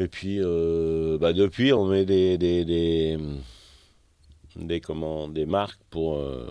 Et 0.00 0.06
puis, 0.06 0.38
euh, 0.40 1.18
bah, 1.18 1.32
depuis, 1.32 1.72
on 1.72 1.84
met 1.86 2.04
des, 2.04 2.38
des, 2.38 2.64
des, 2.64 3.18
des, 4.56 4.80
comment, 4.80 5.26
des 5.28 5.44
marques 5.44 5.80
pour, 5.90 6.18
euh, 6.18 6.50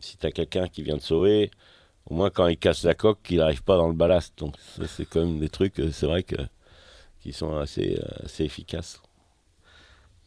si 0.00 0.16
tu 0.16 0.26
as 0.26 0.32
quelqu'un 0.32 0.66
qui 0.66 0.82
vient 0.82 0.98
te 0.98 1.04
sauver, 1.04 1.50
au 2.10 2.14
moins 2.14 2.30
quand 2.30 2.48
il 2.48 2.58
casse 2.58 2.82
la 2.82 2.94
coque, 2.94 3.22
qu'il 3.22 3.38
n'arrive 3.38 3.62
pas 3.62 3.76
dans 3.76 3.86
le 3.86 3.94
ballast. 3.94 4.36
Donc, 4.38 4.56
ça, 4.76 4.82
c'est 4.88 5.04
quand 5.06 5.20
même 5.24 5.38
des 5.38 5.48
trucs, 5.48 5.78
euh, 5.78 5.90
c'est 5.92 6.06
vrai 6.06 6.24
que 6.24 6.36
qui 7.20 7.32
sont 7.32 7.56
assez, 7.56 8.00
assez 8.24 8.42
efficaces. 8.44 9.00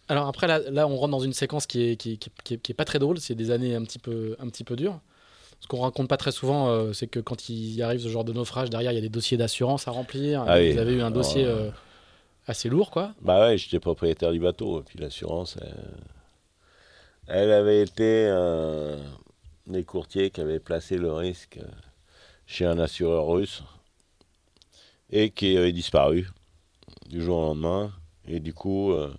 Alors 0.07 0.27
après, 0.27 0.47
là, 0.47 0.59
là, 0.71 0.87
on 0.87 0.95
rentre 0.95 1.11
dans 1.11 1.19
une 1.19 1.33
séquence 1.33 1.65
qui 1.67 1.81
est, 1.81 1.95
qui, 1.97 2.13
est- 2.13 2.17
qui 2.17 2.29
est- 2.29 2.41
qui 2.43 2.53
est- 2.53 2.57
qui 2.57 2.71
est 2.71 2.75
pas 2.75 2.85
très 2.85 2.99
drôle. 2.99 3.19
C'est 3.19 3.35
des 3.35 3.51
années 3.51 3.75
un 3.75 3.83
petit 3.83 3.99
peu, 3.99 4.37
un 4.39 4.47
petit 4.47 4.63
peu 4.63 4.77
dures. 4.77 5.01
Ce 5.59 5.67
qu'on 5.67 5.79
raconte 5.81 6.07
pas 6.07 6.15
très 6.15 6.31
souvent, 6.31 6.69
euh, 6.69 6.93
c'est 6.93 7.07
que 7.07 7.19
quand 7.19 7.49
il 7.49 7.81
arrive 7.81 7.99
ce 7.99 8.07
genre 8.07 8.23
de 8.23 8.31
naufrage, 8.31 8.69
derrière, 8.69 8.91
il 8.93 8.95
y 8.95 8.99
a 8.99 9.01
des 9.01 9.09
dossiers 9.09 9.35
d'assurance 9.35 9.87
à 9.89 9.91
remplir. 9.91 10.45
Ah 10.47 10.57
Vous 10.61 10.77
avez 10.77 10.93
eu 10.93 11.01
un 11.01 11.11
dossier 11.11 11.43
Alors, 11.45 11.57
euh, 11.57 11.71
assez 12.47 12.69
lourd, 12.69 12.91
quoi. 12.91 13.13
Bah 13.21 13.47
ouais, 13.47 13.57
j'étais 13.57 13.79
propriétaire 13.79 14.31
du 14.31 14.39
bateau. 14.39 14.81
Et 14.81 14.83
puis 14.83 14.99
l'assurance, 14.99 15.57
elle, 17.27 17.51
avait 17.51 17.81
été 17.81 18.29
des 19.67 19.83
courtiers 19.83 20.29
qui 20.29 20.41
avait 20.41 20.59
placé 20.59 20.97
le 20.97 21.11
risque 21.11 21.59
chez 22.45 22.65
un 22.65 22.77
assureur 22.77 23.27
russe 23.27 23.63
et 25.09 25.31
qui 25.31 25.57
avait 25.57 25.71
disparu 25.71 26.27
du 27.09 27.21
jour 27.21 27.37
au 27.37 27.41
lendemain. 27.41 27.91
Et 28.27 28.39
du 28.39 28.53
coup, 28.53 28.91
euh, 28.91 29.13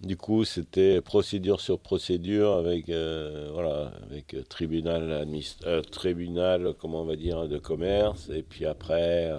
du 0.00 0.16
coup, 0.16 0.44
c'était 0.44 1.00
procédure 1.00 1.60
sur 1.60 1.78
procédure 1.80 2.54
avec, 2.54 2.88
euh, 2.88 3.50
voilà, 3.52 3.92
avec 4.02 4.36
tribunal, 4.48 5.10
adminis- 5.10 5.58
euh, 5.66 5.82
tribunal, 5.82 6.74
comment 6.78 7.02
on 7.02 7.04
va 7.04 7.16
dire, 7.16 7.48
de 7.48 7.58
commerce. 7.58 8.28
Et 8.30 8.42
puis 8.42 8.66
après. 8.66 9.32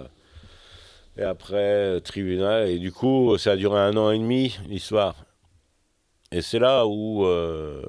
Euh, 1.20 1.24
et 1.24 1.26
après, 1.28 1.56
euh, 1.56 2.00
tribunal. 2.00 2.68
Et 2.68 2.78
du 2.78 2.92
coup, 2.92 3.36
ça 3.38 3.52
a 3.52 3.56
duré 3.56 3.78
un 3.78 3.96
an 3.96 4.10
et 4.10 4.18
demi, 4.18 4.56
l'histoire. 4.68 5.14
Et 6.32 6.42
c'est 6.42 6.58
là 6.58 6.86
où. 6.86 7.24
euh, 7.26 7.82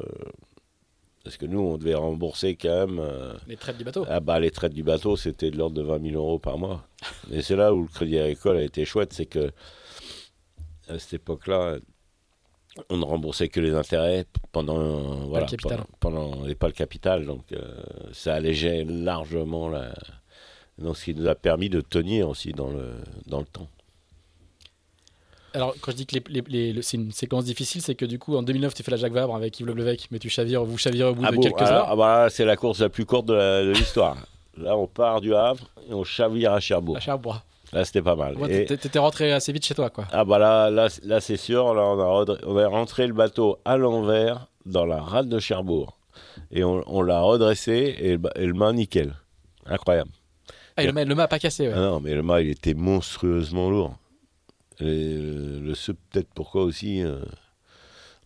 parce 1.23 1.37
que 1.37 1.45
nous, 1.45 1.59
on 1.59 1.77
devait 1.77 1.93
rembourser 1.93 2.55
quand 2.55 2.87
même. 2.87 2.99
euh, 2.99 3.33
Les 3.47 3.55
traites 3.55 3.77
du 3.77 3.83
bateau. 3.83 4.05
ah 4.09 4.19
bah, 4.19 4.39
les 4.39 4.49
traites 4.49 4.73
du 4.73 4.81
bateau, 4.83 5.15
c'était 5.15 5.51
de 5.51 5.57
l'ordre 5.57 5.75
de 5.75 5.83
20 5.83 6.01
000 6.11 6.15
euros 6.15 6.39
par 6.39 6.57
mois. 6.57 6.83
Et 7.31 7.41
c'est 7.43 7.55
là 7.55 7.73
où 7.73 7.81
le 7.83 7.87
crédit 7.87 8.17
agricole 8.17 8.57
a 8.57 8.63
été 8.63 8.85
chouette, 8.85 9.13
c'est 9.13 9.27
que 9.27 9.51
à 10.89 10.97
cette 10.97 11.13
époque-là, 11.13 11.77
on 12.89 12.97
ne 12.97 13.05
remboursait 13.05 13.49
que 13.49 13.59
les 13.59 13.75
intérêts 13.75 14.25
pendant 14.51 15.27
voilà 15.27 15.45
capital. 15.45 15.83
pendant, 15.99 16.29
pendant- 16.31 16.47
et 16.47 16.55
pas 16.55 16.67
le 16.67 16.73
capital, 16.73 17.25
donc 17.25 17.51
euh, 17.51 17.75
ça 18.13 18.33
allégeait 18.33 18.83
largement 18.85 19.69
la. 19.69 19.93
Donc 20.77 20.97
ce 20.97 21.05
qui 21.05 21.15
nous 21.15 21.27
a 21.27 21.35
permis 21.35 21.69
de 21.69 21.81
tenir 21.81 22.27
aussi 22.29 22.51
dans 22.53 22.69
le 22.69 22.91
dans 23.27 23.39
le 23.39 23.45
temps. 23.45 23.67
Alors, 25.53 25.75
quand 25.81 25.91
je 25.91 25.97
dis 25.97 26.05
que 26.05 26.15
les- 26.15 26.23
les- 26.29 26.43
les- 26.47 26.73
le- 26.73 26.81
c'est 26.81 26.95
une 26.95 27.11
séquence 27.11 27.43
difficile, 27.43 27.81
c'est 27.81 27.93
que 27.95 28.05
du 28.05 28.17
coup, 28.19 28.37
en 28.37 28.41
2009, 28.43 28.73
tu 28.73 28.83
fais 28.83 28.91
la 28.91 28.95
Jacques 28.97 29.11
Vabre 29.11 29.35
avec 29.35 29.59
Yves 29.59 29.67
Leblevec, 29.67 30.07
mais 30.09 30.17
tu 30.19 30.29
chavires, 30.29 30.63
vous 30.63 30.77
chavirez 30.77 31.09
au 31.09 31.13
bout 31.15 31.23
Ah 31.25 31.31
de 31.31 31.35
bon, 31.35 31.41
quelques 31.41 31.61
alors, 31.61 31.73
heures. 31.73 31.87
ah 31.89 31.95
bah 31.97 32.27
c'est 32.29 32.45
la 32.45 32.55
course 32.55 32.79
la 32.79 32.87
plus 32.87 33.05
courte 33.05 33.25
de 33.25 33.71
l'histoire. 33.73 34.15
Là, 34.57 34.77
on 34.77 34.87
part 34.87 35.19
du 35.19 35.35
Havre 35.35 35.65
et 35.89 35.93
on 35.93 36.05
chavire 36.05 36.53
à 36.53 36.61
Cherbourg. 36.61 36.95
À 36.97 36.99
Cherbourg. 37.01 37.41
Là, 37.73 37.83
c'était 37.85 38.01
pas 38.01 38.15
mal. 38.15 38.37
Ouais, 38.37 38.63
Et- 38.63 38.65
t'étais- 38.65 38.99
rentré 38.99 39.31
assez 39.33 39.51
vite 39.51 39.65
chez 39.65 39.75
toi, 39.75 39.89
quoi. 39.89 40.05
Ah 40.11 40.23
bah 40.25 40.39
là, 40.39 40.69
là, 40.69 40.87
là, 41.03 41.19
c'est 41.21 41.37
sûr, 41.37 41.73
là 41.73 41.81
on 41.83 41.99
a, 41.99 42.37
on 42.45 42.57
a 42.57 42.67
rentré 42.67 43.07
le 43.07 43.13
bateau 43.13 43.59
à 43.65 43.75
l'envers 43.77 44.47
dans 44.65 44.85
la 44.85 45.01
rade 45.01 45.27
de 45.29 45.39
Cherbourg. 45.39 45.97
Et 46.51 46.63
on, 46.63 46.81
on 46.87 47.01
l'a 47.01 47.21
redressé 47.21 47.73
et 47.99 48.11
et 48.41 48.45
le 48.45 48.53
mât 48.53 48.71
nickel. 48.73 49.15
Incroyable. 49.65 50.11
Ah, 50.81 50.83
et 50.83 50.87
le, 50.87 50.93
mât- 50.93 51.05
le 51.05 51.15
mât 51.15 51.23
a 51.23 51.27
pas 51.27 51.39
cassé, 51.39 51.67
ouais. 51.67 51.73
Ah 51.75 51.79
non, 51.79 51.99
mais 51.99 52.13
le 52.13 52.23
mât 52.23 52.41
il 52.41 52.49
était 52.49 52.73
monstrueusement 52.73 53.69
lourd. 53.69 53.95
Et 54.79 54.83
le, 54.85 55.59
le 55.59 55.75
ce 55.75 55.91
peut-être 55.91 56.29
pourquoi 56.33 56.63
aussi 56.63 57.03
euh, 57.03 57.23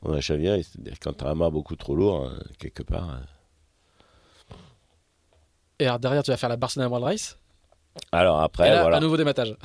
on 0.02 0.14
a 0.14 0.22
chaviré, 0.22 0.64
c'est-à-dire 0.64 0.96
quand 1.02 1.14
t'as 1.14 1.30
un 1.30 1.36
mât 1.36 1.50
beaucoup 1.50 1.76
trop 1.76 1.96
lourd, 1.96 2.26
hein, 2.28 2.40
quelque 2.60 2.84
part. 2.84 3.10
hein. 3.10 3.22
Et 5.80 5.86
alors, 5.86 6.00
derrière, 6.00 6.24
tu 6.24 6.32
vas 6.32 6.38
faire 6.38 6.48
la 6.50 6.56
Barcelona 6.56 6.88
World 6.88 7.04
Race. 7.06 7.38
Alors 8.12 8.40
après, 8.40 8.68
et 8.68 8.72
là, 8.72 8.82
voilà. 8.82 8.98
un 8.98 9.00
nouveau 9.02 9.18
dématage. 9.18 9.56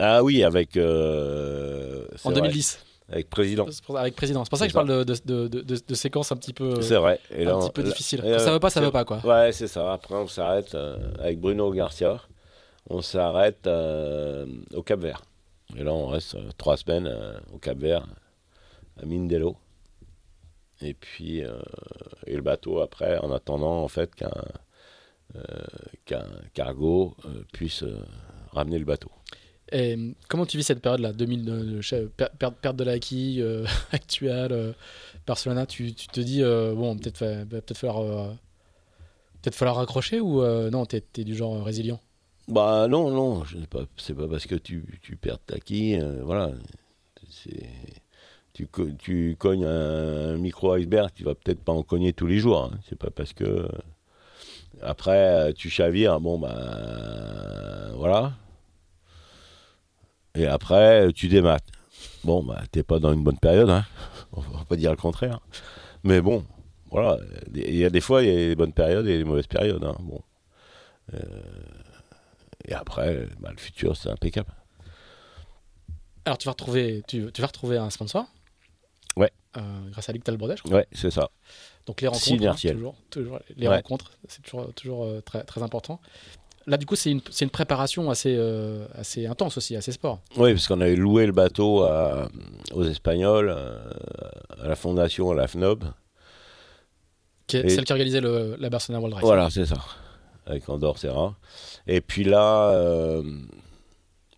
Ah 0.00 0.22
oui, 0.22 0.42
avec. 0.42 0.76
euh, 0.76 2.06
En 2.24 2.30
vrai, 2.30 2.40
2010. 2.40 2.84
Avec 3.08 3.30
président. 3.30 3.66
C'est 3.70 3.82
pour- 3.84 3.98
Avec 3.98 4.14
président. 4.16 4.44
C'est 4.44 4.50
pour 4.50 4.58
ça 4.58 4.66
que 4.66 4.70
je 4.70 4.74
parle 4.74 5.04
de, 5.04 5.48
de, 5.48 5.48
de, 5.48 5.94
séquences 5.94 6.30
un 6.32 6.36
petit 6.36 6.52
peu, 6.52 6.80
C'est 6.82 6.96
vrai. 6.96 7.20
Et 7.30 7.44
là, 7.44 7.54
un 7.56 7.60
petit 7.60 7.70
peu 7.70 7.82
là- 7.82 7.88
Quand 8.22 8.28
là, 8.28 8.38
ça 8.38 8.52
veut 8.52 8.60
pas, 8.60 8.70
ça 8.70 8.80
veut 8.80 8.90
pas, 8.90 9.04
quoi. 9.04 9.18
Ouais, 9.24 9.52
c'est 9.52 9.66
ça. 9.68 9.92
Après, 9.92 10.14
on 10.14 10.26
s'arrête 10.26 10.74
euh, 10.74 10.96
avec 11.18 11.40
Bruno 11.40 11.70
Garcia. 11.72 12.20
On 12.90 13.00
s'arrête 13.02 13.66
euh, 13.66 14.46
au 14.74 14.82
Cap 14.82 15.00
Vert. 15.00 15.22
Et 15.76 15.84
là, 15.84 15.92
on 15.92 16.06
reste 16.08 16.34
euh, 16.34 16.48
trois 16.56 16.76
semaines 16.76 17.06
euh, 17.06 17.38
au 17.52 17.58
Cap 17.58 17.78
Vert, 17.78 18.06
à 19.00 19.04
Mindelo. 19.04 19.56
Et 20.80 20.94
puis, 20.94 21.44
euh, 21.44 21.58
et 22.26 22.34
le 22.36 22.42
bateau 22.42 22.80
après, 22.80 23.18
en 23.18 23.32
attendant 23.32 23.82
en 23.82 23.88
fait 23.88 24.14
qu'un 24.14 24.30
euh, 25.36 25.40
qu'un 26.06 26.24
cargo 26.54 27.14
euh, 27.26 27.42
puisse 27.52 27.82
euh, 27.82 27.98
ramener 28.52 28.78
le 28.78 28.84
bateau. 28.86 29.10
Et 29.72 29.96
euh, 29.96 30.12
comment 30.28 30.46
tu 30.46 30.56
vis 30.56 30.64
cette 30.64 30.80
période-là 30.80 31.12
2000, 31.12 31.82
euh, 31.92 32.08
perte 32.16 32.76
de 32.76 32.84
la 32.84 32.98
quille 32.98 33.42
euh, 33.42 33.66
actuelle, 33.92 34.52
euh, 34.52 34.72
Barcelona, 35.26 35.66
tu, 35.66 35.94
te 35.94 36.20
dis, 36.20 36.42
euh, 36.42 36.74
bon, 36.74 36.96
peut-être 36.96 37.24
va 37.24 37.44
peut-être 37.44 37.76
falloir, 37.76 38.34
peut-être 39.42 39.54
falloir 39.54 39.76
raccrocher 39.76 40.20
ou 40.20 40.42
non, 40.70 40.86
t'es 40.86 41.04
es 41.18 41.24
du 41.24 41.34
genre 41.34 41.62
résilient? 41.62 42.00
Bah 42.48 42.88
non, 42.88 43.10
non, 43.10 43.42
c'est 43.98 44.14
pas 44.14 44.26
parce 44.26 44.46
que 44.46 44.54
tu, 44.54 44.82
perds 45.20 45.38
ta 45.40 45.58
quille, 45.58 46.02
voilà. 46.22 46.52
Tu, 48.54 48.66
co- 48.66 48.90
tu 48.98 49.36
cognes 49.38 49.66
un, 49.66 50.38
micro-iceberg, 50.38 51.10
tu 51.14 51.24
vas 51.24 51.34
peut-être 51.34 51.60
pas 51.60 51.72
en 51.72 51.82
cogner 51.82 52.12
tous 52.14 52.26
les 52.26 52.38
jours. 52.38 52.64
hein. 52.64 52.78
C'est 52.88 52.98
pas 52.98 53.10
parce 53.10 53.34
que. 53.34 53.68
Après, 54.80 55.52
tu 55.54 55.68
chavires, 55.68 56.20
bon, 56.20 56.38
bah. 56.38 57.90
voilà. 57.96 58.32
Et 60.38 60.46
après, 60.46 61.12
tu 61.12 61.28
démates. 61.28 61.66
Bon, 62.24 62.42
bah, 62.42 62.62
t'es 62.70 62.82
pas 62.82 62.98
dans 62.98 63.12
une 63.12 63.22
bonne 63.22 63.38
période, 63.38 63.68
hein. 63.70 63.84
On 64.32 64.40
va 64.40 64.64
pas 64.64 64.76
dire 64.76 64.90
le 64.90 64.96
contraire. 64.96 65.40
Mais 66.04 66.20
bon, 66.20 66.44
voilà. 66.90 67.18
Il 67.54 67.74
y 67.76 67.84
a 67.84 67.90
des 67.90 68.00
fois, 68.00 68.22
il 68.22 68.28
y 68.28 68.32
a 68.32 68.36
des 68.48 68.54
bonnes 68.56 68.72
périodes 68.72 69.06
et 69.06 69.18
des 69.18 69.24
mauvaises 69.24 69.46
périodes, 69.46 69.82
hein. 69.84 69.96
Bon. 70.00 70.20
Et 72.66 72.74
après, 72.74 73.26
bah, 73.40 73.50
le 73.50 73.56
futur, 73.58 73.96
c'est 73.96 74.10
impeccable. 74.10 74.52
Alors, 76.24 76.36
tu 76.38 76.46
vas 76.46 76.52
retrouver, 76.52 77.02
tu, 77.08 77.30
tu 77.32 77.40
vas 77.40 77.46
retrouver 77.46 77.78
un 77.78 77.90
sponsor 77.90 78.26
Ouais. 79.16 79.32
Euh, 79.56 79.90
grâce 79.90 80.08
à 80.08 80.12
Luc 80.12 80.22
Talbrodet, 80.24 80.56
je 80.56 80.62
crois. 80.62 80.76
Ouais, 80.76 80.86
c'est 80.92 81.10
ça. 81.10 81.30
Donc, 81.86 82.02
les 82.02 82.08
rencontres, 82.08 82.46
hein, 82.46 82.54
toujours, 82.54 82.94
toujours, 83.10 83.38
les 83.56 83.66
Ouais. 83.66 83.76
rencontres, 83.76 84.12
c'est 84.28 84.42
toujours, 84.42 84.72
toujours 84.74 85.04
euh, 85.04 85.20
très, 85.22 85.42
très 85.44 85.62
important. 85.62 86.00
Là, 86.68 86.76
du 86.76 86.86
coup, 86.86 86.94
c'est 86.96 87.10
une, 87.10 87.50
préparation 87.50 88.10
assez, 88.10 88.34
euh, 88.36 88.86
assez 88.94 89.26
intense 89.26 89.56
aussi, 89.56 89.74
assez 89.74 89.92
sport. 89.92 90.20
Oui, 90.36 90.52
parce 90.52 90.68
qu'on 90.68 90.80
avait 90.80 90.94
loué 90.96 91.26
le 91.26 91.32
bateau 91.32 91.82
à- 91.82 92.28
aux 92.72 92.84
Espagnols, 92.84 93.48
euh, 93.48 93.78
à 94.62 94.68
la 94.68 94.76
fondation, 94.76 95.30
à 95.30 95.34
la 95.34 95.48
FNOB. 95.48 95.84
Qui 97.46 97.56
est 97.56 97.64
Et- 97.64 97.68
celle 97.70 97.84
qui 97.84 97.92
organisait 97.92 98.20
le, 98.20 98.56
la 98.58 98.68
Barcelona 98.70 99.00
World 99.00 99.14
Race. 99.14 99.24
Voilà, 99.24 99.50
c'est 99.50 99.66
ça, 99.66 99.78
avec 100.46 100.68
Andorre 100.68 100.98
Serra. 100.98 101.34
Et 101.86 102.00
puis 102.00 102.24
là, 102.24 102.70
euh, 102.72 103.22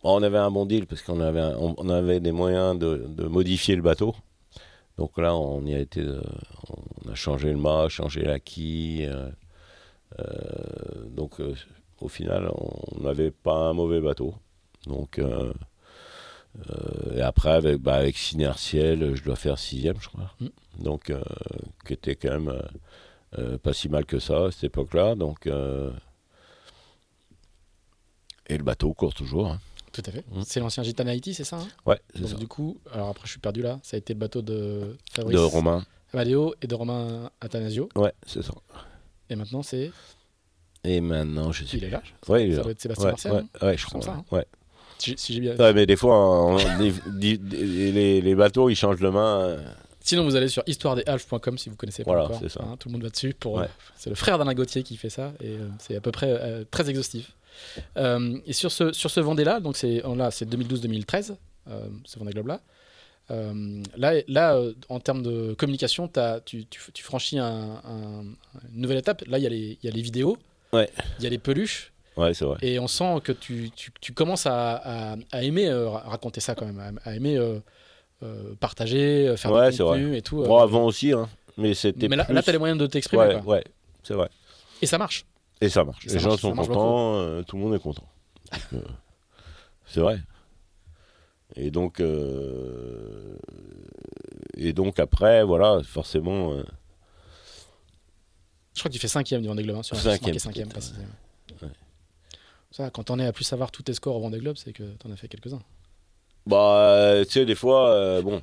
on 0.03 0.23
avait 0.23 0.39
un 0.39 0.51
bon 0.51 0.65
deal 0.67 0.87
parce 0.87 1.03
qu'on 1.03 1.21
avait, 1.21 1.41
un- 1.41 1.57
on, 1.59 1.75
on 1.77 1.89
avait 1.91 2.21
des 2.21 2.33
moyens 2.33 2.79
de, 2.79 3.05
de 3.09 3.25
modifier 3.25 3.75
le 3.77 3.83
bateau. 3.83 4.15
Donc 4.99 5.19
là, 5.19 5.35
on 5.35 5.65
y 5.67 5.75
a 5.75 5.79
été, 5.79 6.01
euh, 6.03 6.21
on 7.07 7.11
a 7.11 7.15
changé 7.15 7.51
le 7.51 7.57
mât, 7.59 7.89
changé 7.89 8.23
la 8.23 8.39
quille. 8.39 9.07
euh, 9.07 9.31
donc 11.09 11.41
au 12.01 12.09
final, 12.09 12.51
on 12.55 13.01
n'avait 13.03 13.31
pas 13.31 13.69
un 13.69 13.73
mauvais 13.73 14.01
bateau. 14.01 14.35
Donc 14.87 15.19
euh, 15.19 15.53
euh, 16.71 17.17
et 17.17 17.21
après 17.21 17.51
avec, 17.51 17.77
bah, 17.79 17.97
avec 17.97 18.17
Synertiel, 18.17 19.15
je 19.15 19.23
dois 19.23 19.37
faire 19.37 19.59
sixième, 19.59 20.01
je 20.01 20.09
crois. 20.09 20.33
Mm. 20.41 20.47
Donc 20.83 21.11
euh, 21.11 21.23
qui 21.87 21.93
était 21.93 22.17
quand 22.17 22.41
même 22.41 22.61
pas 23.63 23.73
si 23.73 23.89
mal 23.89 24.05
que 24.07 24.19
ça 24.19 24.47
à 24.47 24.51
cette 24.51 24.65
époque-là. 24.65 25.15
Donc 25.15 25.47
et 25.47 25.51
le 28.59 28.65
bateau 28.65 28.93
court 28.95 29.15
toujours. 29.15 29.47
hein. 29.49 29.61
Tout 29.93 30.03
à 30.07 30.11
fait. 30.13 30.25
Mm. 30.31 30.43
C'est 30.47 30.61
l'ancien 30.61 30.83
Gitana 30.83 31.15
Haiti, 31.15 31.35
c'est 31.35 31.45
ça 31.45 31.59
hein? 31.59 31.69
Ouais, 31.87 32.01
c'est 32.15 32.21
Donc, 32.23 32.31
ça. 32.31 32.37
du 32.37 32.49
coup, 32.49 32.79
alors 32.93 33.09
après, 33.09 33.27
je 33.27 33.33
suis 33.33 33.41
perdu 33.41 33.61
là. 33.63 33.79
Ça 33.83 33.97
a 33.97 33.99
été 33.99 34.15
le 34.15 34.19
bateau 34.21 34.41
de 34.43 34.97
Fabrice 35.13 35.37
De 35.37 35.43
Romain. 35.43 35.85
Amadeo 36.13 36.55
et 36.63 36.67
de 36.67 36.75
Romain 36.75 37.31
Athanasio. 37.41 37.89
Ouais, 37.97 38.13
c'est 38.27 38.43
ça. 38.43 38.53
Et 39.29 39.37
maintenant, 39.37 39.63
c'est. 39.63 39.91
Et 40.85 41.01
maintenant, 41.01 41.53
je 41.53 41.65
suis. 41.65 41.79
Il 41.79 41.85
est 41.85 41.91
là. 41.91 42.03
Ouais, 42.29 42.47
il 42.47 42.51
est 42.51 42.53
Ça 42.53 42.57
là. 42.59 42.63
doit 42.65 42.73
être 42.73 42.81
Sébastien 42.81 43.05
Ouais, 43.07 43.13
Martial. 43.13 43.49
ouais, 43.63 43.77
je 43.77 43.85
crois. 43.87 44.03
ça, 44.03 44.13
hein. 44.13 44.25
ouais. 44.33 44.47
Si, 44.99 45.15
si 45.17 45.35
j'ai 45.35 45.41
bien. 45.41 45.57
Ouais, 45.57 45.73
mais 45.73 45.87
des 45.87 45.97
fois, 45.97 46.17
on- 46.47 46.57
les, 47.19 48.21
les 48.21 48.35
bateaux, 48.35 48.69
ils 48.71 48.77
changent 48.77 49.01
de 49.01 49.09
main. 49.09 49.41
euh, 49.41 49.63
Sinon, 50.03 50.25
vous 50.25 50.35
allez 50.37 50.49
sur 50.49 50.63
histoiredeshalfs.com 50.67 51.59
si 51.59 51.69
vous 51.69 51.77
connaissez 51.77 52.05
pas 52.05 52.11
Voilà, 52.13 52.25
encore. 52.27 52.39
c'est 52.41 52.49
ça. 52.49 52.61
hein, 52.65 52.77
tout 52.79 52.89
le 52.89 52.93
monde 52.95 53.03
va 53.03 53.11
dessus. 53.11 53.35
Pour, 53.39 53.55
Ouais. 53.57 53.69
C'est 53.97 54.09
le 54.11 54.17
frère 54.17 54.39
d'Alain 54.39 54.55
Gauthier 54.55 54.83
qui 54.83 54.97
fait 54.97 55.11
ça 55.11 55.33
et 55.41 55.49
euh, 55.49 55.69
c'est 55.79 55.97
à 55.97 56.01
peu 56.01 56.11
près 56.11 56.29
euh, 56.31 56.65
très 56.71 56.89
exhaustif. 56.89 57.33
Euh, 57.99 58.39
et 58.47 58.53
sur 58.55 58.73
ce, 58.73 58.93
sur 58.93 59.11
ce 59.11 59.21
Vendée-là, 59.21 59.61
donc 59.61 59.77
c'est 59.77 60.03
là, 60.17 60.31
c'est 60.31 60.49
2012-2013, 60.49 61.37
euh, 61.69 61.87
ce 62.07 62.19
Vendée 62.19 62.33
Globe-là. 62.33 62.61
Euh, 63.31 63.83
là, 63.97 64.15
là 64.27 64.57
euh, 64.57 64.73
en 64.89 64.99
termes 65.01 65.23
de 65.23 65.55
communication, 65.55 66.11
tu, 66.47 66.65
tu, 66.67 66.81
tu 66.93 67.05
franchis 67.05 67.39
un- 67.39 67.81
un- 67.85 68.23
une 68.75 68.81
nouvelle 68.81 68.99
étape. 68.99 69.23
Là, 69.27 69.39
y, 69.39 69.43
il 69.45 69.79
y 69.83 69.89
a 69.89 69.91
les 69.91 70.03
vidéos, 70.03 70.37
Ouais. 70.73 70.89
il 71.19 71.25
y 71.25 71.27
a 71.27 71.31
les 71.31 71.39
peluches, 71.39 71.93
Ouais, 72.17 72.33
c'est 72.35 72.45
vrai. 72.45 72.59
et 72.63 72.79
on 72.79 72.87
sent 72.89 73.21
que 73.25 73.33
tu, 73.33 73.71
tu, 73.75 73.91
tu 74.01 74.13
commences 74.13 74.47
à, 74.47 74.77
à- 75.13 75.17
à 75.33 75.43
aimer 75.43 75.69
euh, 75.69 75.89
ra- 75.89 76.05
raconter 76.07 76.41
ça 76.41 76.55
quand 76.55 76.67
même, 76.67 76.99
à, 77.05 77.09
à 77.11 77.15
aimer 77.15 77.37
euh, 77.37 77.59
euh, 78.23 78.55
partager, 78.61 79.35
faire 79.37 79.51
Ouais, 79.53 79.71
du 79.71 79.77
c'est 79.77 79.83
contenu 79.83 80.17
et 80.17 80.23
tout. 80.23 80.43
Bon, 80.43 80.59
avant 80.59 80.85
aussi, 80.85 81.13
hein. 81.13 81.29
Mais 81.57 81.75
c'était. 81.75 82.09
mais 82.09 82.17
là, 82.17 82.25
plus... 82.25 82.35
là 82.35 82.43
tu 82.43 82.51
as 82.51 82.53
les 82.53 82.59
moyens 82.59 82.79
de 82.79 82.87
t'exprimer. 82.87 83.23
Ouais, 83.25 83.41
quoi. 83.43 83.55
ouais, 83.57 83.65
c'est 84.03 84.15
vrai. 84.15 84.29
Et 84.83 84.87
ça 84.87 84.99
marche. 84.99 85.25
Et 85.61 85.69
ça 85.69 85.85
marche. 85.85 86.07
Ça 86.07 86.15
les 86.15 86.19
gens 86.21 86.29
marche, 86.31 86.41
sont 86.41 86.55
contents, 86.55 87.43
tout 87.45 87.57
le 87.57 87.63
monde 87.63 87.75
est 87.75 87.79
content. 87.83 88.05
C'est 89.87 90.01
vrai. 90.01 90.19
Et 91.57 91.71
donc, 91.71 91.99
euh, 92.01 93.37
et 94.57 94.73
donc 94.73 94.99
après, 95.01 95.43
voilà, 95.43 95.81
forcément, 95.83 96.53
euh, 96.55 96.63
Je 98.81 98.83
crois 98.83 98.89
que 98.89 98.95
tu 98.95 98.99
fais 99.01 99.09
cinquième 99.09 99.43
du 99.43 99.49
Vendée 99.49 99.63
Globe. 99.63 99.77
Hein, 99.77 99.83
sur 99.83 99.95
Cinquième, 99.95 100.21
marqué 100.33 100.39
cinquième 100.39 100.69
peut-être, 100.71 100.81
précisément. 100.93 101.07
ouais. 101.61 101.69
Ça, 102.71 102.89
quand 102.89 103.11
on 103.11 103.19
est 103.19 103.27
à 103.27 103.33
plus 103.35 103.45
savoir 103.45 103.71
tous 103.71 103.83
tes 103.83 103.93
scores 103.93 104.17
au 104.17 104.21
Vendée 104.21 104.39
Globe, 104.39 104.57
c'est 104.57 104.73
que 104.73 104.95
tu 104.99 105.07
en 105.07 105.11
as 105.13 105.17
fait 105.17 105.29
quelques-uns. 105.29 105.61
bah, 106.47 106.57
euh, 106.95 107.25
tu 107.27 107.33
sais, 107.33 107.45
des 107.45 107.55
fois, 107.55 107.91
euh, 107.91 108.23
bon, 108.23 108.41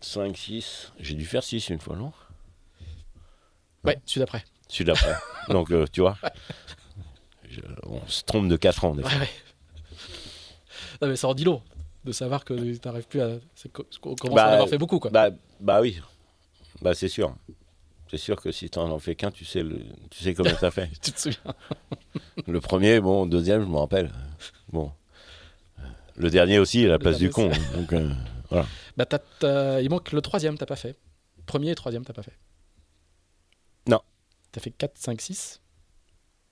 5, 0.00 0.36
6, 0.36 0.92
j'ai 0.98 1.14
dû 1.14 1.24
faire 1.24 1.44
6 1.44 1.68
une 1.68 1.78
fois, 1.80 1.94
non? 1.96 2.12
Ouais, 3.84 4.00
celui 4.04 4.18
d'après. 4.20 4.44
Celui 4.66 4.86
d'après. 4.86 5.14
donc, 5.48 5.70
euh, 5.70 5.86
tu 5.92 6.00
vois, 6.00 6.16
je- 7.48 7.60
on 7.84 8.04
se 8.08 8.24
trompe 8.24 8.48
de 8.48 8.56
4 8.56 8.84
ans, 8.84 8.96
des 8.96 9.02
fois. 9.02 9.12
Ouais, 9.12 9.18
ouais. 9.20 9.30
Non, 11.02 11.08
mais 11.08 11.14
ça 11.16 11.28
en 11.28 11.34
dit 11.34 11.44
long 11.44 11.62
de 12.04 12.12
savoir 12.12 12.44
que 12.44 12.54
tu 12.54 12.78
n'arrives 12.84 13.06
plus 13.06 13.20
à. 13.20 13.38
c'est 13.54 13.70
co- 13.70 13.86
On 14.04 14.14
commence 14.14 14.36
Bah, 14.36 14.44
à 14.44 14.48
en 14.50 14.52
avoir 14.54 14.68
fait 14.68 14.78
beaucoup, 14.78 14.98
quoi. 14.98 15.10
Bah, 15.10 15.30
bah 15.60 15.80
oui, 15.80 16.00
bah 16.82 16.94
c'est 16.94 17.08
sûr. 17.08 17.34
C'est 18.10 18.16
sûr 18.18 18.40
que 18.40 18.50
si 18.50 18.68
tu 18.70 18.78
n'en 18.78 18.98
fais 18.98 19.14
qu'un, 19.14 19.30
tu 19.30 19.44
sais, 19.44 19.62
le, 19.62 19.78
tu 20.10 20.24
sais 20.24 20.34
t'as 20.34 20.70
fait. 20.72 20.88
tu 21.02 21.12
te 21.12 21.20
souviens 21.20 21.54
Le 22.46 22.60
premier, 22.60 23.00
bon, 23.00 23.26
deuxième, 23.26 23.62
je 23.62 23.66
me 23.68 23.76
rappelle. 23.76 24.10
Bon. 24.72 24.90
Le 26.16 26.28
dernier 26.30 26.58
aussi, 26.58 26.84
la 26.86 26.98
place 26.98 27.18
du 27.18 27.30
con. 27.30 27.50
Donc, 27.76 27.92
euh, 27.92 28.10
bah, 28.96 29.06
t'as- 29.06 29.20
t'as- 29.38 29.80
Il 29.80 29.88
manque 29.90 30.10
le 30.12 30.20
troisième, 30.20 30.58
t'as 30.58 30.66
pas 30.66 30.76
fait. 30.76 30.96
Premier 31.46 31.70
et 31.70 31.74
troisième, 31.74 32.04
t'as 32.04 32.12
pas 32.12 32.22
fait. 32.22 32.36
Non. 33.88 34.00
T'as 34.52 34.60
fait 34.60 34.70
4, 34.70 34.98
5, 34.98 35.20
6. 35.20 35.60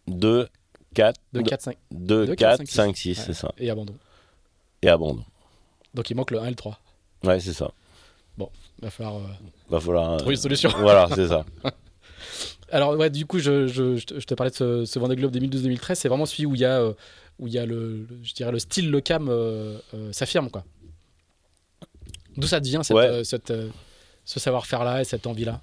2, 0.06 0.48
4, 0.94 1.20
2, 1.32 1.42
4, 1.42 1.60
5. 1.62 1.76
2, 1.90 2.26
Deux, 2.26 2.34
4, 2.36 2.58
quatre, 2.58 2.70
5, 2.70 2.96
6, 2.96 3.18
Ouais. 3.18 3.24
c'est 3.26 3.34
ça. 3.34 3.52
Et 3.58 3.68
abandon. 3.68 3.94
Et 4.82 4.88
abandon. 4.88 5.24
Donc 5.94 6.10
il 6.10 6.14
manque 6.14 6.30
le 6.30 6.38
1 6.40 6.46
et 6.46 6.50
le 6.50 6.54
3. 6.56 6.78
Ouais, 7.24 7.40
c'est 7.40 7.52
ça. 7.52 7.70
Il 8.38 8.46
va 8.84 8.90
falloir 8.90 9.16
euh, 9.16 9.20
Va 9.70 9.80
falloir. 9.80 10.12
euh, 10.12 10.16
trouver 10.18 10.34
une 10.36 10.40
solution. 10.40 10.70
Voilà, 10.78 11.08
c'est 11.14 11.26
ça. 11.28 11.44
Alors 12.70 12.94
ouais, 12.96 13.10
du 13.10 13.26
coup, 13.26 13.38
je, 13.38 13.66
je, 13.66 13.96
je 13.96 14.04
te 14.26 14.34
parlais 14.34 14.50
de 14.50 14.56
ce, 14.56 14.84
ce 14.84 14.98
Vendée 14.98 15.16
Globe 15.16 15.34
2012-2013. 15.34 15.94
C'est 15.94 16.08
vraiment 16.08 16.26
celui 16.26 16.46
où 16.46 16.54
il 16.54 16.60
y 16.60 16.64
a, 16.64 16.78
euh, 16.80 16.92
où 17.38 17.46
il 17.48 17.52
y 17.54 17.58
a 17.58 17.66
le, 17.66 18.06
je 18.22 18.34
dirais 18.34 18.52
le 18.52 18.58
style 18.58 18.90
le 18.90 19.00
cam 19.00 19.28
euh, 19.28 19.78
s'affirme 20.12 20.50
quoi. 20.50 20.64
D'où 22.36 22.46
ça 22.46 22.60
devient 22.60 22.80
cette, 22.84 22.96
Ouais. 22.96 23.24
cette, 23.24 23.52
ce 24.24 24.38
savoir-faire 24.38 24.84
là 24.84 25.00
et 25.00 25.04
cette 25.04 25.26
envie 25.26 25.44
là. 25.44 25.60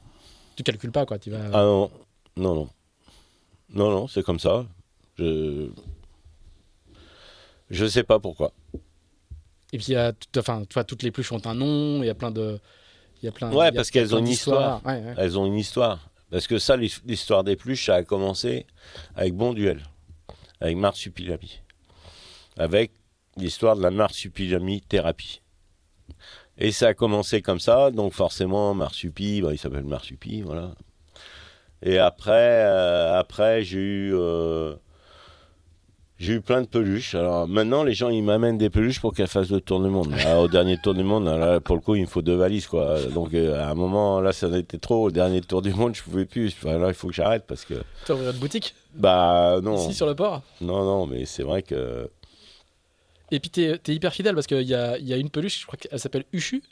Tu 0.58 0.64
calcules 0.64 0.92
pas 0.92 1.06
quoi. 1.06 1.18
Tu 1.20 1.30
vas. 1.30 1.40
Ah 1.54 1.62
non, 1.64 1.90
non, 2.36 2.56
non. 2.56 2.70
Non, 3.74 3.90
non, 3.92 4.08
c'est 4.08 4.24
comme 4.24 4.40
ça. 4.40 4.66
Je. 5.18 5.70
Je 7.70 7.86
sais 7.86 8.04
pas 8.04 8.20
pourquoi. 8.20 8.52
Et 9.73 9.78
puis 9.78 9.88
il 9.89 9.93
y 9.93 9.97
a, 9.97 10.13
tout- 10.13 10.39
enfin, 10.39 10.63
tu 10.69 10.73
vois, 10.73 10.84
toutes 10.84 11.04
les 11.04 11.12
pluches 11.12 11.32
ont 11.32 11.45
un 11.45 11.54
nom. 11.56 12.01
Il 12.04 12.06
y 12.06 12.10
a 12.10 12.15
plein 12.15 12.32
de, 12.32 12.60
il 13.21 13.25
y 13.25 13.30
a 13.30 13.32
plein. 13.32 13.51
Ouais, 13.51 13.71
parce 13.71 13.91
qu'elles 13.91 14.13
ont 14.15 14.19
une. 14.19 14.28
Ouais, 14.86 15.01
ouais. 15.01 15.13
Elles 15.17 15.38
ont 15.38 15.45
une 15.45 15.58
histoire. 15.58 16.10
Parce 16.32 16.47
que 16.47 16.58
ça, 16.60 16.75
l'his- 16.75 17.01
l'histoire 17.06 17.43
des 17.43 17.56
pluches, 17.56 17.86
ça 17.86 17.95
a 17.95 18.04
commencé 18.04 18.65
avec 19.15 19.34
Bon 19.36 19.54
Duel, 19.54 19.84
avec 20.60 20.75
Marsupilami. 20.78 21.62
Avec 22.58 22.91
l'histoire 23.38 23.75
de 23.75 23.82
la 23.82 23.91
Marsupilami 23.91 24.82
thérapie. 24.82 25.41
Et 26.58 26.71
ça 26.71 26.88
a 26.88 26.93
commencé 26.93 27.41
comme 27.41 27.60
ça, 27.60 27.91
donc 27.91 28.13
forcément, 28.13 28.73
Marsupi, 28.73 29.41
bah, 29.41 29.49
il 29.51 29.58
s'appelle 29.58 29.84
Marsupi, 29.84 30.41
voilà. 30.41 30.73
Et 31.82 31.97
après, 31.99 32.32
euh, 32.63 33.19
après 33.19 33.63
j'ai 33.63 33.78
eu, 33.80 34.15
euh, 34.15 34.75
j'ai 36.17 36.34
eu 36.36 36.41
plein 36.41 36.62
de 36.62 36.67
peluches. 36.67 37.13
Alors 37.15 37.47
maintenant, 37.47 37.84
les 37.84 37.93
gens, 37.93 38.10
ils 38.10 38.23
m'amènent 38.23 38.58
des 38.58 38.69
peluches 38.69 38.99
pour 39.01 39.13
qu'elles 39.13 39.28
fassent 39.28 39.49
le 39.49 39.60
tour 39.62 39.82
du 39.84 39.89
monde. 39.89 40.12
Là, 40.12 40.39
au 40.39 40.47
dernier 40.47 40.78
tour 40.78 40.93
du 40.93 41.04
monde, 41.04 41.25
là, 41.25 41.60
pour 41.60 41.75
le 41.75 41.82
coup, 41.82 41.95
il 41.95 42.01
me 42.04 42.08
faut 42.08 42.21
deux 42.21 42.36
valises, 42.36 42.67
quoi. 42.67 43.01
Donc 43.13 43.34
euh, 43.34 43.60
à 43.62 43.69
un 43.71 43.75
moment, 43.75 44.21
là, 44.21 44.32
ça 44.32 44.47
en 44.47 44.54
était 44.54 44.78
trop. 44.78 45.06
Au 45.08 45.12
dernier 45.12 45.41
tour 45.41 45.62
du 45.62 45.73
monde, 45.73 45.93
je 45.95 46.01
pouvais 46.04 46.25
plus. 46.25 46.56
Enfin, 46.58 46.78
là, 46.78 46.88
il 46.88 46.93
faut 46.93 47.08
que 47.10 47.13
j'arrête 47.13 47.43
parce 47.47 47.65
que, 47.65 47.73
Tu 48.06 48.12
ouvrir 48.13 48.32
une 48.32 48.38
boutique 48.39 48.73
bah 48.93 49.60
non, 49.62 49.75
ici 49.75 49.93
sur 49.93 50.06
le 50.08 50.15
port. 50.15 50.41
non, 50.62 50.86
non, 50.86 51.06
mais 51.06 51.25
c'est 51.25 51.43
vrai 51.43 51.63
que 51.63 52.10
Et 53.30 53.41
puis 53.41 53.49
t'es 53.49 53.78
es 53.86 53.93
hyper 53.93 54.13
fidèle 54.13 54.36
parce 54.36 54.47
qu'il 54.47 54.62
y 54.62 54.73
a, 54.73 54.97
il 54.97 55.06
y 55.06 55.13
a 55.13 55.17
une 55.17 55.30
peluche, 55.30 55.62
je 55.62 55.65
crois 55.65 55.78
qu'elle 55.78 55.99
s'appelle 55.99 56.23
Uchu. 56.32 56.63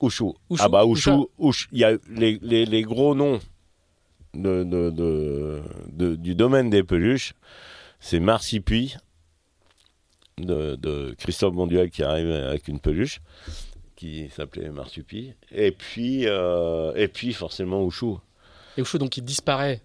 Ouchou, 0.00 0.34
Ah 0.58 0.68
bah 0.68 0.84
Ouch. 0.84 1.68
Il 1.72 1.78
y 1.78 1.84
a 1.84 1.92
les, 2.10 2.38
les, 2.42 2.66
les 2.66 2.82
gros 2.82 3.14
noms 3.16 3.38
de, 4.34 4.62
de, 4.64 4.90
de- 4.90 5.62
de- 5.92 6.14
du 6.16 6.34
domaine 6.34 6.70
des 6.70 6.82
peluches. 6.82 7.34
C'est 8.00 8.20
Marsipuy 8.20 8.96
de, 10.38 10.76
de 10.76 11.14
Christophe 11.18 11.54
Bonduel 11.54 11.90
qui 11.90 12.02
arrive 12.02 12.30
avec 12.30 12.68
une 12.68 12.80
peluche 12.80 13.20
qui 13.98 14.30
s'appelait 14.30 14.70
Marsupi. 14.70 15.34
Et 15.50 15.72
puis, 15.72 16.28
euh, 16.28 16.92
et 16.94 17.08
puis 17.08 17.32
forcément 17.32 17.82
Ouchou. 17.82 18.20
Et 18.76 18.82
Uchu 18.82 18.98
donc 18.98 19.16
il 19.16 19.24
disparaît. 19.24 19.82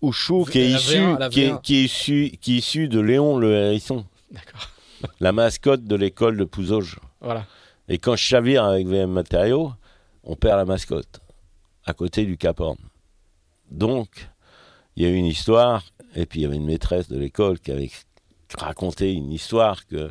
Ouchou 0.00 0.44
qui 0.44 0.60
est, 0.60 0.70
issu, 0.70 0.98
V1, 0.98 1.18
la 1.18 1.28
qui, 1.28 1.42
est, 1.42 1.50
V1. 1.50 1.60
qui, 1.62 1.74
est 1.74 1.82
issu, 1.82 2.32
qui 2.40 2.54
est 2.54 2.58
issu 2.58 2.88
de 2.88 3.00
Léon 3.00 3.38
le 3.38 3.52
hérisson, 3.52 4.06
D'accord. 4.30 4.70
la 5.20 5.32
mascotte 5.32 5.82
de 5.82 5.96
l'école 5.96 6.36
de 6.36 6.44
Pouzauges. 6.44 7.00
Voilà. 7.20 7.44
Et 7.88 7.98
quand 7.98 8.14
je 8.14 8.22
chavire 8.22 8.64
avec 8.64 8.86
VM 8.86 9.10
Matériaux, 9.10 9.72
on 10.22 10.36
perd 10.36 10.58
la 10.58 10.64
mascotte, 10.64 11.20
à 11.84 11.92
côté 11.92 12.24
du 12.24 12.36
Cap 12.36 12.60
Horn. 12.60 12.78
Donc, 13.72 14.28
il 14.94 15.02
y 15.02 15.06
a 15.06 15.08
eu 15.08 15.14
une 15.14 15.26
histoire, 15.26 15.82
et 16.16 16.26
puis 16.26 16.40
il 16.40 16.42
y 16.42 16.46
avait 16.46 16.56
une 16.56 16.64
maîtresse 16.66 17.08
de 17.08 17.16
l'école 17.18 17.60
qui 17.60 17.70
avait 17.70 17.90
raconté 18.58 19.12
une 19.12 19.30
histoire 19.30 19.86
que, 19.86 20.10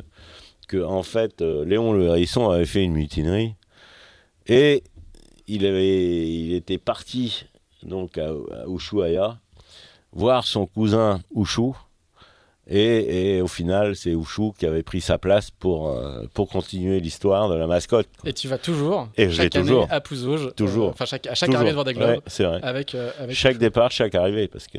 que 0.68 0.82
en 0.82 1.02
fait, 1.02 1.42
euh, 1.42 1.64
Léon 1.64 1.92
le 1.92 2.06
Hérisson 2.06 2.48
avait 2.48 2.64
fait 2.66 2.82
une 2.82 2.92
mutinerie, 2.92 3.54
et 4.46 4.82
il, 5.46 5.66
avait, 5.66 6.28
il 6.28 6.54
était 6.54 6.78
parti 6.78 7.44
donc 7.82 8.16
à, 8.18 8.28
à 8.28 8.66
Ushuaïa, 8.68 9.38
voir 10.12 10.44
son 10.44 10.66
cousin 10.66 11.20
Ouchou. 11.32 11.76
Et, 12.68 13.36
et 13.36 13.40
au 13.42 13.46
final, 13.46 13.94
c'est 13.94 14.14
Ouchou 14.16 14.52
qui 14.58 14.66
avait 14.66 14.82
pris 14.82 15.00
sa 15.00 15.18
place 15.18 15.52
pour, 15.52 15.88
euh, 15.90 16.24
pour 16.34 16.48
continuer 16.48 16.98
l'histoire 16.98 17.48
de 17.48 17.54
la 17.54 17.68
mascotte. 17.68 18.08
Et 18.24 18.32
tu 18.32 18.48
vas 18.48 18.58
toujours, 18.58 19.08
Et 19.16 19.30
chaque 19.30 19.54
année 19.54 19.64
toujours. 19.68 19.86
à 19.88 20.00
Pouzauges, 20.00 20.52
Toujours. 20.56 20.88
euh, 20.88 20.90
enfin 20.90 21.04
chaque, 21.04 21.28
à 21.28 21.36
chaque 21.36 21.46
Toujours. 21.48 21.58
arrivée 21.60 21.70
de 21.70 21.76
Vendée 21.76 21.94
Globe, 21.94 22.08
Ouais, 22.10 22.20
c'est 22.26 22.42
vrai. 22.42 22.58
avec, 22.64 22.96
euh, 22.96 23.12
avec 23.20 23.36
Chaque 23.36 23.58
départ, 23.58 23.92
chaque 23.92 24.16
arrivée, 24.16 24.48
parce 24.48 24.66
que 24.66 24.78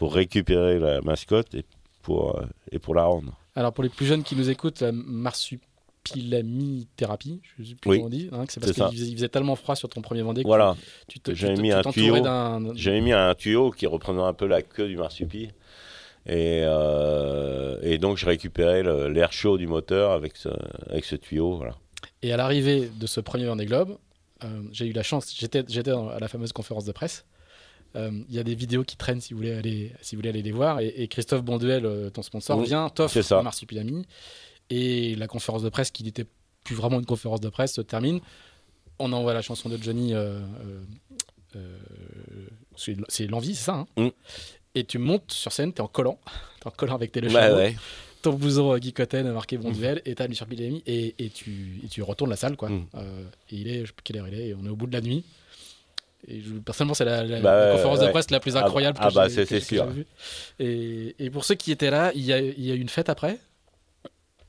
pour 0.00 0.14
récupérer 0.14 0.78
la 0.78 1.02
mascotte 1.02 1.54
et 1.54 1.66
pour, 2.00 2.38
euh, 2.38 2.46
et 2.72 2.78
pour 2.78 2.94
la 2.94 3.04
rendre. 3.04 3.36
Alors 3.54 3.74
pour 3.74 3.84
les 3.84 3.90
plus 3.90 4.06
jeunes 4.06 4.22
qui 4.22 4.34
nous 4.34 4.48
écoutent, 4.48 4.80
la 4.80 4.92
marsupilami-thérapie, 4.92 7.42
je 7.58 7.64
sais 7.64 7.74
plus 7.74 7.90
Oui. 7.90 7.96
comment 7.98 8.06
on 8.06 8.08
dit, 8.08 8.30
hein, 8.32 8.46
c'est 8.48 8.60
parce 8.60 8.72
qu'il 8.72 9.14
faisait, 9.14 9.28
tellement 9.28 9.56
froid 9.56 9.76
sur 9.76 9.90
ton 9.90 10.00
premier 10.00 10.22
Vendée 10.22 10.42
que 10.42 10.46
Voilà. 10.46 10.74
tu 11.06 11.18
J'avais 11.34 11.60
mis 11.60 11.70
un 11.70 11.82
tuyau. 11.82 12.14
mis 12.14 13.12
un 13.12 13.34
tuyau 13.34 13.72
qui 13.72 13.86
reprenait 13.86 14.22
un 14.22 14.32
peu 14.32 14.46
la 14.46 14.62
queue 14.62 14.88
du 14.88 14.96
marsupilami. 14.96 15.52
Et, 16.24 16.62
euh, 16.64 17.78
et 17.82 17.98
donc, 17.98 18.16
je 18.16 18.24
récupérais 18.24 18.82
l'air 19.10 19.34
chaud 19.34 19.58
du 19.58 19.66
moteur 19.66 20.12
avec 20.12 20.38
ce, 20.38 20.48
avec 20.88 21.04
ce 21.04 21.16
tuyau. 21.16 21.58
Voilà. 21.58 21.74
Et 22.22 22.32
à 22.32 22.38
l'arrivée 22.38 22.88
de 22.98 23.06
ce 23.06 23.20
premier 23.20 23.44
Vendée 23.44 23.66
Globe, 23.66 23.98
euh, 24.44 24.62
j'ai 24.72 24.86
eu 24.86 24.92
la 24.92 25.02
chance, 25.02 25.30
j'étais, 25.38 25.58
à 25.58 26.18
la 26.18 26.28
fameuse 26.28 26.54
conférence 26.54 26.86
de 26.86 26.92
presse. 26.92 27.26
Euh, 27.96 28.10
Il 28.28 28.34
y 28.34 28.38
a 28.38 28.44
des 28.44 28.54
vidéos 28.54 28.84
qui 28.84 28.96
traînent 28.96 29.20
si 29.20 29.32
vous 29.34 29.38
voulez 29.38 29.52
aller, 29.52 29.92
si 30.00 30.14
vous 30.14 30.20
voulez 30.20 30.28
aller 30.30 30.42
les 30.42 30.52
voir. 30.52 30.80
Et, 30.80 30.88
et 30.88 31.08
Christophe 31.08 31.42
Bonduel, 31.42 31.84
euh, 31.86 32.10
ton 32.10 32.22
sponsor, 32.22 32.58
Oui, 32.58 32.66
vient, 32.66 32.88
t'offre 32.88 33.12
marsupilami. 33.42 34.06
Et 34.70 35.16
la 35.16 35.26
conférence 35.26 35.62
de 35.62 35.68
presse, 35.68 35.90
qui 35.90 36.04
n'était 36.04 36.26
plus 36.64 36.76
vraiment 36.76 36.98
une 37.00 37.06
conférence 37.06 37.40
de 37.40 37.48
presse, 37.48 37.74
se 37.74 37.80
termine. 37.80 38.20
On 38.98 39.12
envoie 39.12 39.34
la 39.34 39.42
chanson 39.42 39.68
de 39.68 39.76
Johnny. 39.76 40.14
euh, 40.14 40.40
euh, 40.64 40.82
euh, 41.56 41.78
c'est, 42.76 43.26
l'envie, 43.26 43.54
c'est 43.54 43.64
ça 43.64 43.74
hein 43.74 43.86
Mm. 43.96 44.08
Et 44.76 44.84
tu 44.84 44.98
montes 44.98 45.32
sur 45.32 45.50
scène, 45.52 45.72
t'es 45.72 45.80
en 45.80 45.88
collant, 45.88 46.20
t'es 46.60 46.68
en 46.68 46.70
collant 46.70 46.94
avec 46.94 47.10
tes 47.10 47.20
le 47.20 47.28
Ouais, 47.30 47.74
ton 48.22 48.34
blouson 48.34 48.72
euh, 48.72 48.78
Guy 48.78 48.92
Cotten 48.92 49.32
marqué 49.32 49.56
Bonduel 49.58 50.00
et 50.04 50.14
t'as 50.14 50.28
mis 50.28 50.36
sur 50.36 50.46
Pilami 50.46 50.82
et, 50.86 51.14
et, 51.18 51.28
tu, 51.30 51.80
et 51.84 51.88
tu 51.88 52.02
retournes 52.02 52.30
la 52.30 52.36
salle 52.36 52.56
quoi. 52.56 52.68
Mm. 52.68 52.86
Euh, 52.94 53.24
et 53.50 53.56
il 53.56 53.68
est, 53.68 53.80
je 53.80 53.86
sais 53.86 53.92
plus 53.92 54.02
quelle 54.04 54.18
heure 54.18 54.28
il 54.28 54.34
est, 54.34 54.48
et 54.48 54.54
on 54.54 54.64
est 54.64 54.68
au 54.68 54.76
bout 54.76 54.86
de 54.86 54.92
la 54.92 55.00
nuit. 55.00 55.24
Et 56.28 56.40
je- 56.42 56.54
personnellement, 56.54 56.94
c'est 56.94 57.04
la, 57.04 57.24
la- 57.24 57.40
Bah 57.40 57.56
la 57.56 57.66
ouais, 57.66 57.72
conférence 57.76 58.00
de 58.00 58.08
presse 58.08 58.30
la 58.30 58.40
plus 58.40 58.56
Ah 58.56 58.60
bah- 58.60 58.66
incroyable 58.66 58.98
ah 59.00 59.08
que 59.08 59.14
bah, 59.14 59.28
j'ai- 59.28 59.46
c'est- 59.46 59.60
sûr. 59.60 59.86
vue. 59.86 60.06
Et, 60.58 61.16
et 61.18 61.30
pour 61.30 61.44
ceux 61.44 61.54
qui 61.54 61.72
étaient 61.72 61.90
là, 61.90 62.12
il 62.14 62.22
y 62.22 62.32
a, 62.32 62.38
il 62.40 62.60
y 62.64 62.70
a 62.70 62.74
eu 62.74 62.80
une 62.80 62.88
fête 62.88 63.08
après? 63.08 63.38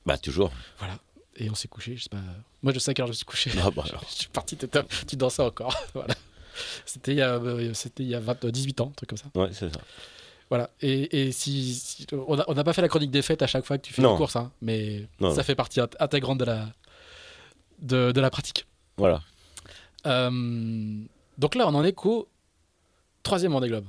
Bah, 0.05 0.17
toujours. 0.17 0.51
Voilà. 0.79 0.97
Et 1.37 1.49
on 1.49 1.55
s'est 1.55 1.67
couché. 1.69 1.95
Je 1.95 2.03
sais 2.03 2.09
pas. 2.09 2.17
Moi, 2.61 2.73
je 2.73 2.79
sais 2.79 2.93
quand 2.93 3.05
je 3.05 3.09
me 3.11 3.13
suis 3.13 3.25
couché. 3.25 3.51
Ah 3.63 3.69
bah 3.71 3.83
je 4.09 4.15
suis 4.15 4.27
parti. 4.29 4.57
t'étais- 4.57 4.83
Tu 5.07 5.15
dansais 5.15 5.41
encore. 5.41 5.75
voilà. 5.93 6.13
C'était 6.85 7.13
il 7.13 7.17
y 7.17 7.21
a, 7.21 7.35
euh, 7.35 7.73
c'était 7.73 8.03
il 8.03 8.09
y 8.09 8.15
a 8.15 8.19
20, 8.19 8.45
18 8.47 8.81
ans, 8.81 8.87
un 8.89 8.95
truc 8.95 9.09
comme 9.09 9.17
ça. 9.17 9.25
Ouais, 9.35 9.47
c'est 9.53 9.73
ça. 9.73 9.79
Voilà. 10.49 10.69
Et, 10.81 11.27
et 11.27 11.31
si, 11.31 11.73
si- 11.75 12.05
on 12.11 12.35
n'a 12.53 12.63
pas 12.65 12.73
fait 12.73 12.81
la 12.81 12.89
chronique 12.89 13.09
des 13.11 13.21
fêtes 13.21 13.41
à 13.41 13.47
chaque 13.47 13.63
fois 13.65 13.77
que 13.77 13.83
tu 13.87 13.93
fais 13.93 14.01
Non. 14.01 14.11
une 14.11 14.17
course, 14.17 14.35
hein, 14.35 14.51
mais 14.61 15.07
Non, 15.21 15.31
ça 15.31 15.37
non. 15.37 15.43
fait 15.43 15.55
partie 15.55 15.79
int- 15.79 15.95
intégrante 16.01 16.39
de 16.39 16.43
la, 16.45 16.67
de, 17.79 18.11
de 18.11 18.19
la 18.21 18.29
pratique. 18.29 18.65
Voilà. 18.97 19.21
Euh, 20.05 20.99
donc 21.41 21.55
là, 21.55 21.67
on 21.67 21.75
en 21.75 21.83
est 21.83 21.93
qu'au 21.93 22.27
troisième 23.23 23.51
Vendée 23.51 23.67
Globe. 23.67 23.85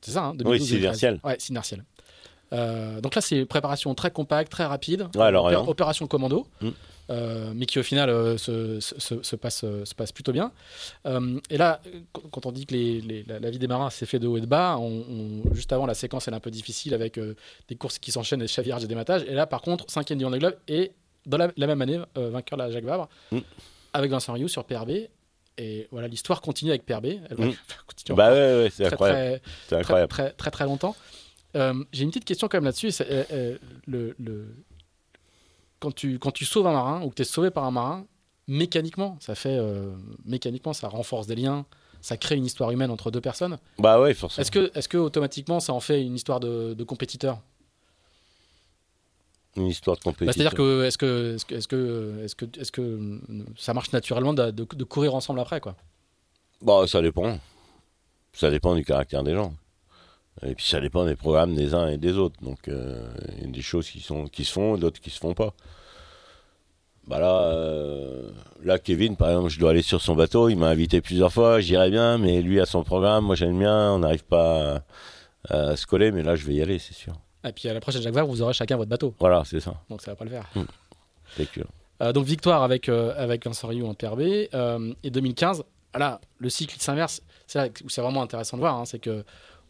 C'est 0.00 0.12
ça, 0.12 0.24
hein 0.24 0.34
2012, 0.34 0.52
Oui, 0.52 0.58
2013. 0.58 0.68
Sidertiel. 0.96 1.20
Ouais, 1.24 1.36
Sidertiel. 1.38 1.84
Euh, 2.54 3.00
donc 3.02 3.14
là, 3.14 3.20
c'est 3.20 3.44
préparation 3.44 3.94
très 3.94 4.10
compacte, 4.10 4.50
très 4.50 4.64
rapide. 4.64 5.02
Ouais. 5.14 5.30
Opé- 5.30 5.68
Opération 5.68 6.06
commando, 6.06 6.46
Mm. 6.62 6.68
euh, 7.10 7.52
mais 7.54 7.66
qui 7.66 7.78
au 7.78 7.82
final 7.82 8.08
euh, 8.08 8.38
se, 8.38 8.80
se- 8.80 8.98
se- 8.98 9.22
se 9.22 9.36
passe, 9.36 9.64
euh, 9.64 9.84
se 9.84 9.94
passe 9.94 10.12
plutôt 10.12 10.32
bien. 10.32 10.50
Euh, 11.06 11.38
et 11.50 11.58
là, 11.58 11.82
qu- 12.14 12.22
quand 12.30 12.46
on 12.46 12.52
dit 12.52 12.64
que 12.64 12.72
les- 12.74 13.00
les- 13.02 13.22
la, 13.24 13.38
la 13.38 13.50
vie 13.50 13.58
des 13.58 13.66
marins 13.66 13.90
s'est 13.90 14.06
fait 14.06 14.18
de 14.18 14.26
haut 14.26 14.38
et 14.38 14.40
de 14.40 14.46
bas, 14.46 14.78
on- 14.78 15.04
on- 15.46 15.54
juste 15.54 15.72
avant, 15.74 15.84
la 15.84 15.92
séquence 15.94 16.26
elle 16.26 16.32
est 16.34 16.38
un 16.38 16.40
peu 16.40 16.50
difficile 16.50 16.94
avec 16.94 17.18
euh, 17.18 17.34
des 17.68 17.74
courses 17.76 17.98
qui 17.98 18.12
s'enchaînent, 18.12 18.40
des 18.40 18.48
chavirages 18.48 18.84
et 18.84 18.88
des 18.88 18.94
matages. 18.94 19.24
Et 19.24 19.34
là, 19.34 19.46
par 19.46 19.60
contre, 19.60 19.84
cinquième 19.90 20.18
du 20.18 20.24
Vendée 20.24 20.38
Globe 20.38 20.56
et 20.68 20.92
dans 21.26 21.36
la, 21.36 21.50
la 21.56 21.66
même 21.66 21.82
année, 21.82 22.00
euh, 22.16 22.30
vainqueur 22.30 22.56
de 22.58 22.62
la 22.62 22.70
Jacques 22.70 22.84
Vabre 22.84 23.08
Mm. 23.32 23.38
avec 23.92 24.10
Vincent 24.10 24.32
Rioux 24.32 24.48
sur 24.48 24.64
PRB. 24.64 24.90
Et 25.58 25.88
voilà, 25.90 26.08
l'histoire 26.08 26.40
continue 26.40 26.70
avec 26.70 26.86
PRB. 26.86 27.04
Elle 27.28 27.36
va 27.36 27.46
Mm. 27.46 27.54
continuer 27.86 28.16
Bah 28.16 28.30
ouais, 28.32 28.62
ouais, 28.62 28.70
c'est 28.72 28.86
incroyable. 28.86 29.40
très, 29.40 29.40
très, 29.66 29.76
incroyable. 29.80 30.10
très, 30.10 30.30
très, 30.32 30.50
très 30.50 30.64
longtemps. 30.64 30.96
Euh, 31.56 31.74
J'ai 31.92 32.04
une 32.04 32.10
petite 32.10 32.24
question 32.24 32.48
quand 32.48 32.56
même 32.58 32.64
là-dessus. 32.64 32.90
euh, 33.02 33.24
euh, 33.32 33.58
le, 33.86 34.14
le- 34.18 34.54
Quand, 35.80 35.92
tu, 35.94 36.18
quand 36.18 36.30
tu 36.32 36.44
sauves 36.44 36.66
un 36.66 36.72
marin 36.72 37.02
ou 37.02 37.10
que 37.10 37.14
tu 37.16 37.22
es 37.22 37.24
sauvé 37.24 37.50
par 37.50 37.64
un 37.64 37.70
marin, 37.70 38.06
mécaniquement, 38.46 39.16
ça 39.20 39.34
fait 39.34 39.56
euh, 39.58 39.92
mécaniquement, 40.24 40.72
ça 40.72 40.88
renforce 40.88 41.26
des 41.26 41.36
liens, 41.36 41.66
ça 42.00 42.16
crée 42.16 42.36
une 42.36 42.46
histoire 42.46 42.70
humaine 42.70 42.90
entre 42.90 43.10
deux 43.10 43.20
personnes. 43.20 43.58
Bah 43.78 44.00
ouais, 44.00 44.14
forcément. 44.14 44.42
Est-ce 44.42 44.50
que, 44.50 44.70
est 44.76 44.88
que 44.88 44.98
automatiquement 44.98 45.60
ça 45.60 45.72
en 45.72 45.80
fait 45.80 46.02
une 46.02 46.14
histoire 46.14 46.40
de, 46.40 46.74
de 46.74 46.84
compétiteur? 46.84 47.40
Une 49.56 49.66
histoire 49.66 49.96
de 49.96 50.00
Bah, 50.04 50.12
compétition. 50.12 50.32
C'est-à-dire 50.32 50.54
que 50.56 50.84
est-ce 50.84 50.98
que, 50.98 51.34
est-ce 51.34 51.44
que, 51.46 52.20
est-ce 52.24 52.34
que, 52.36 52.46
est-ce 52.60 52.70
que, 52.72 53.20
ça 53.56 53.74
marche 53.74 53.92
naturellement 53.92 54.34
de, 54.34 54.50
de- 54.50 54.64
de 54.72 54.84
courir 54.84 55.14
ensemble 55.14 55.40
après 55.40 55.60
quoi? 55.60 55.74
Bah, 56.62 56.86
ça 56.86 57.02
dépend. 57.02 57.38
Ça 58.32 58.50
dépend 58.50 58.74
du 58.76 58.84
caractère 58.84 59.24
des 59.24 59.34
gens. 59.34 59.52
Et 60.46 60.54
puis 60.54 60.64
ça 60.66 60.80
dépend 60.80 61.04
des 61.04 61.16
programmes 61.16 61.54
des 61.56 61.74
uns 61.74 61.88
et 61.88 61.96
des 61.98 62.16
autres. 62.16 62.36
Donc 62.42 62.68
euh, 62.68 63.08
il 63.38 63.44
y 63.44 63.48
a 63.48 63.50
des 63.50 63.62
choses 63.62 63.88
qui, 63.90 64.00
sont, 64.00 64.26
qui 64.28 64.44
se 64.44 64.52
font 64.52 64.76
et 64.76 64.78
d'autres 64.78 65.00
qui 65.00 65.10
se 65.10 65.18
font 65.18 65.34
pas. 65.34 65.52
Bah 67.08 67.18
là, 67.18 67.42
euh, 67.44 68.30
là, 68.62 68.78
Kevin, 68.78 69.16
par 69.16 69.30
exemple, 69.30 69.48
je 69.48 69.58
dois 69.58 69.70
aller 69.70 69.82
sur 69.82 70.00
son 70.02 70.14
bateau. 70.14 70.50
Il 70.50 70.56
m'a 70.56 70.68
invité 70.68 71.00
plusieurs 71.00 71.32
fois. 71.32 71.58
J'irai 71.60 71.90
bien, 71.90 72.18
mais 72.18 72.42
lui 72.42 72.60
a 72.60 72.66
son 72.66 72.84
programme. 72.84 73.24
Moi, 73.24 73.34
j'aime 73.34 73.58
bien. 73.58 73.92
On 73.94 74.00
n'arrive 74.00 74.24
pas 74.26 74.84
à, 75.48 75.54
à 75.70 75.76
se 75.76 75.86
coller, 75.86 76.12
mais 76.12 76.22
là, 76.22 76.36
je 76.36 76.44
vais 76.44 76.54
y 76.54 76.62
aller, 76.62 76.78
c'est 76.78 76.94
sûr. 76.94 77.14
Et 77.48 77.52
puis 77.52 77.68
à 77.68 77.74
la 77.74 77.80
prochaine 77.80 78.02
Jacques 78.02 78.14
Vabre, 78.14 78.28
vous 78.28 78.42
aurez 78.42 78.52
chacun 78.52 78.76
votre 78.76 78.90
bateau, 78.90 79.14
Voilà, 79.18 79.42
c'est 79.44 79.60
ça. 79.60 79.74
donc 79.90 80.02
ça 80.02 80.12
va 80.12 80.16
pas 80.16 80.24
le 80.24 80.30
faire. 80.30 80.46
Que- 81.36 81.60
Euh, 82.00 82.12
donc 82.12 82.24
victoire 82.26 82.62
avec, 82.62 82.88
euh, 82.88 83.12
avec 83.16 83.44
Vincent 83.44 83.66
Rioux 83.68 83.86
en 83.86 83.94
PRB. 83.94 84.48
euh, 84.54 84.94
et 85.02 85.10
2015, 85.10 85.64
là, 85.96 86.20
le 86.38 86.48
cycle 86.48 86.76
s'inverse. 86.78 87.22
C'est 87.46 87.58
là 87.58 87.68
où 87.84 87.88
c'est 87.88 88.00
vraiment 88.00 88.22
intéressant 88.22 88.56
de 88.56 88.62
voir. 88.62 88.76
hein, 88.78 88.84
c'est 88.84 88.98
que 89.00 89.24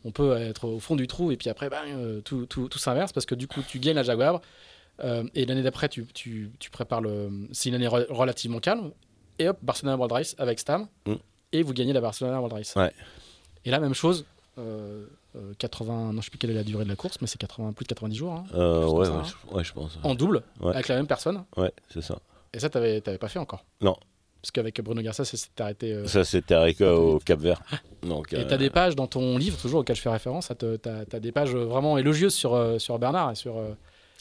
on 0.04 0.10
peut 0.12 0.36
être 0.36 0.66
au 0.68 0.78
fond 0.78 0.94
du 0.94 1.06
trou 1.08 1.32
et 1.32 1.36
puis 1.36 1.48
après, 1.48 1.68
euh, 1.72 2.20
tout, 2.20 2.46
tout, 2.46 2.68
tout 2.68 2.78
s'inverse 2.78 3.12
parce 3.12 3.26
que 3.26 3.34
du 3.34 3.48
coup, 3.48 3.62
tu 3.66 3.78
gagnes 3.78 3.96
la 3.96 4.02
Jaguar. 4.02 4.40
euh, 5.04 5.24
et 5.34 5.46
l'année 5.46 5.62
d'après, 5.62 5.88
tu, 5.88 6.04
tu, 6.06 6.50
tu 6.58 6.70
prépares 6.70 7.00
le. 7.00 7.30
C'est 7.52 7.68
une 7.70 7.76
année 7.76 7.86
re- 7.88 8.06
relativement 8.12 8.58
calme. 8.60 8.90
Et 9.38 9.48
hop, 9.48 9.56
Barcelona 9.62 9.96
World 9.96 10.12
Race 10.12 10.34
avec 10.38 10.58
Stam. 10.58 10.86
Mm. 11.06 11.14
Et 11.52 11.62
vous 11.62 11.72
gagnez 11.72 11.92
la 11.92 12.00
Barcelona 12.00 12.36
World 12.40 12.52
Race. 12.52 12.74
Ouais. 12.76 12.92
Et 13.64 13.70
là, 13.70 13.78
même 13.80 13.94
chose. 13.94 14.24
Euh, 15.36 15.50
euh, 15.50 15.54
80, 15.58 16.12
non, 16.12 16.20
je 16.20 16.26
sais 16.26 16.30
plus 16.30 16.38
quelle 16.38 16.50
est 16.50 16.54
la 16.54 16.64
durée 16.64 16.84
de 16.84 16.88
la 16.88 16.96
course, 16.96 17.18
mais 17.20 17.26
c'est 17.26 17.38
80, 17.38 17.72
plus 17.72 17.84
de 17.84 17.88
90 17.88 18.16
jours. 18.16 18.32
hein, 18.32 18.44
Euh, 18.54 18.86
ouais, 18.86 19.04
ça, 19.06 19.12
ouais, 19.12 19.18
hein. 19.18 19.22
je- 19.50 19.54
ouais, 19.56 19.64
je 19.64 19.72
pense. 19.72 19.98
en 20.02 20.14
double, 20.14 20.42
Ouais. 20.60 20.72
avec 20.74 20.88
la 20.88 20.96
même 20.96 21.06
personne. 21.06 21.44
Ouais, 21.56 21.72
c'est 21.92 22.02
ça. 22.02 22.18
Et 22.54 22.58
ça, 22.60 22.68
t'avais 22.70 23.00
t'avais 23.00 23.18
pas 23.18 23.28
fait 23.28 23.38
encore? 23.38 23.64
Non. 23.80 23.96
Parce 24.40 24.52
qu'avec 24.52 24.80
Bruno 24.80 25.02
Garcia, 25.02 25.24
ça 25.24 25.36
s'était 25.36 25.62
arrêté. 25.62 25.92
euh, 25.92 26.06
Ça, 26.06 26.22
avec 26.60 26.80
euh, 26.80 26.94
au 26.94 27.18
Cap 27.18 27.40
Vert. 27.40 27.60
Donc, 28.02 28.32
Et 28.32 28.36
euh, 28.36 28.44
t'as 28.48 28.56
des 28.56 28.70
pages 28.70 28.94
dans 28.94 29.06
ton 29.08 29.36
livre, 29.36 29.58
toujours 29.60 29.80
auquel 29.80 29.96
je 29.96 30.00
fais 30.00 30.10
référence, 30.10 30.50
t'as 30.56 31.00
as 31.12 31.20
des 31.20 31.32
pages 31.32 31.54
vraiment 31.54 31.98
élogieuses 31.98 32.34
sur, 32.34 32.54
euh, 32.54 32.78
sur 32.78 32.98
Bernard 33.00 33.32
et 33.32 33.34
sur, 33.34 33.56
euh, 33.58 33.74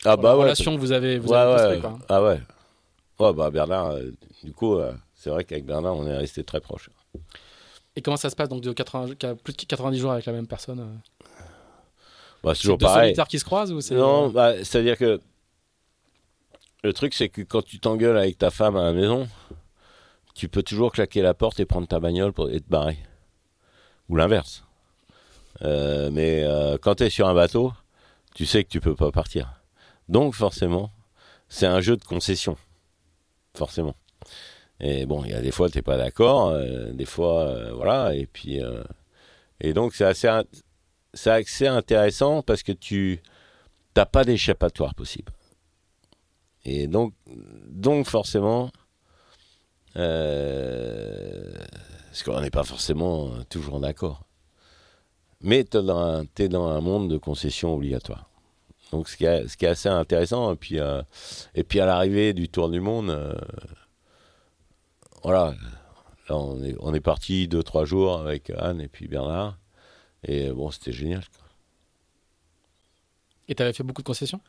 ah, 0.05 0.13
sur 0.13 0.17
bah 0.17 0.29
la 0.29 0.35
ouais, 0.37 0.43
relation 0.43 0.75
que 0.75 0.79
vous 0.81 0.91
avez, 0.91 1.19
vous 1.19 1.29
ouais, 1.29 1.37
avez 1.37 1.53
construite, 1.77 1.81
quoi. 1.81 1.99
Ah 2.09 2.23
ouais. 2.23 2.41
Ouais, 3.19 3.33
bah 3.33 3.49
Bernard, 3.51 3.95
du 4.43 4.51
coup, 4.53 4.77
c'est 5.15 5.29
vrai 5.29 5.43
qu'avec 5.43 5.65
Bernard, 5.65 5.95
on 5.95 6.05
est 6.07 6.17
resté 6.17 6.43
très 6.43 6.61
proches. 6.61 6.89
Et 7.97 8.01
comment 8.03 8.15
ça 8.15 8.29
se 8.29 8.35
passe 8.35 8.47
donc 8.47 8.61
de 8.61 8.71
80, 8.71 9.15
qu'à 9.15 9.33
plus 9.33 9.53
de 9.53 9.63
90 9.63 9.97
jours 9.97 10.11
avec 10.11 10.25
la 10.25 10.31
même 10.31 10.45
personne 10.45 10.79
euh 10.79 11.43
Bah, 12.43 12.53
c'est 12.53 12.61
toujours 12.61 12.77
deux 12.77 12.85
pareil. 12.85 13.05
solitaires 13.07 13.27
qui 13.27 13.39
se 13.39 13.43
croisent 13.43 13.73
ou 13.73 13.81
c'est 13.81 13.95
Non, 13.95 14.27
euh, 14.27 14.31
bah, 14.31 14.53
c'est-à-dire 14.57 14.95
que 14.99 15.19
le 16.83 16.93
truc, 16.93 17.15
c'est 17.15 17.27
que 17.27 17.41
quand 17.41 17.63
tu 17.63 17.79
t'engueules 17.79 18.19
avec 18.19 18.37
ta 18.37 18.51
femme 18.51 18.75
à 18.75 18.83
la 18.83 18.93
maison, 18.93 19.27
tu 20.35 20.47
peux 20.47 20.61
toujours 20.61 20.91
claquer 20.91 21.23
la 21.23 21.33
porte 21.33 21.59
et 21.59 21.65
prendre 21.65 21.87
ta 21.87 21.99
bagnole 21.99 22.33
pour, 22.33 22.51
et 22.51 22.59
te 22.61 22.69
barrer. 22.69 22.99
Ou 24.09 24.15
l'inverse. 24.15 24.63
Euh, 25.63 26.11
mais 26.11 26.43
euh, 26.43 26.77
quand 26.79 26.95
tu 26.95 27.03
es 27.03 27.09
sur 27.09 27.27
un 27.27 27.33
bateau, 27.33 27.73
tu 28.35 28.45
sais 28.45 28.63
que 28.63 28.69
tu 28.69 28.79
peux 28.79 28.95
pas 28.95 29.11
partir. 29.11 29.59
Donc, 30.07 30.35
forcément, 30.35 30.91
c'est 31.49 31.65
un 31.65 31.81
jeu 31.81 31.97
de 31.97 32.03
concession. 32.03 32.57
Forcément. 33.55 33.95
Et 34.79 35.05
bon, 35.05 35.23
il 35.25 35.31
y 35.31 35.33
a 35.33 35.41
des 35.41 35.51
fois, 35.51 35.69
tu 35.69 35.81
pas 35.81 35.97
d'accord. 35.97 36.49
euh, 36.49 36.91
des 36.93 37.05
fois, 37.05 37.47
euh, 37.47 37.73
voilà. 37.73 38.13
Et 38.15 38.25
puis. 38.27 38.61
euh, 38.61 38.83
et 39.59 39.73
donc, 39.73 39.95
c'est 39.95 40.05
assez, 40.05 40.29
assez 41.25 41.67
intéressant 41.67 42.43
parce 42.43 42.61
que 42.61 42.71
tu 42.71 43.21
t'as 43.95 44.05
pas 44.05 44.23
d'échappatoire 44.23 44.93
possible. 44.93 45.31
Et 46.63 46.87
donc, 46.87 47.13
donc 47.67 48.05
forcément, 48.07 48.69
parce 49.93 50.05
qu'on 52.23 52.39
n'est 52.41 52.51
pas 52.51 52.63
forcément 52.63 53.31
toujours 53.49 53.79
d'accord. 53.79 54.21
Mais 55.41 55.63
tu 55.63 55.77
es 55.77 55.81
dans, 55.81 56.67
un- 56.67 56.81
monde 56.81 57.09
de 57.09 57.17
concessions 57.17 57.73
obligatoires. 57.73 58.29
Donc, 58.91 59.09
ce 59.09 59.17
qui 59.17 59.25
est, 59.25 59.47
ce 59.47 59.57
qui 59.57 59.65
est 59.65 59.69
assez 59.69 59.89
intéressant. 59.89 60.53
Et 60.53 60.55
puis, 60.55 60.77
et 61.55 61.63
puis 61.63 61.79
à 61.79 61.87
l'arrivée 61.87 62.33
du 62.33 62.49
Tour 62.49 62.69
du 62.69 62.79
Monde, 62.79 63.35
voilà, 65.23 65.55
là, 66.29 66.35
on 66.35 66.63
est, 66.63 66.75
on 66.79 66.93
est 66.93 66.99
parti 67.01 67.47
deux, 67.47 67.63
trois 67.63 67.85
jours 67.85 68.19
avec 68.19 68.51
Anne 68.57 68.81
et 68.81 68.87
puis 68.87 69.07
Bernard. 69.07 69.57
Et 70.23 70.49
bon, 70.51 70.71
c'était 70.71 70.91
génial. 70.91 71.23
Et 73.47 73.55
t'avais 73.55 73.73
fait 73.73 73.83
beaucoup 73.83 74.01
de 74.01 74.07
concessions? 74.07 74.41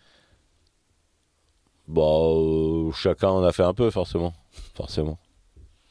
Bah, 1.86 2.02
euh, 2.02 2.90
chacun 2.92 3.28
en 3.28 3.42
a 3.44 3.52
fait 3.52 3.62
un 3.62 3.74
peu, 3.74 3.90
forcément. 3.90 4.34
Forcément, 4.74 5.18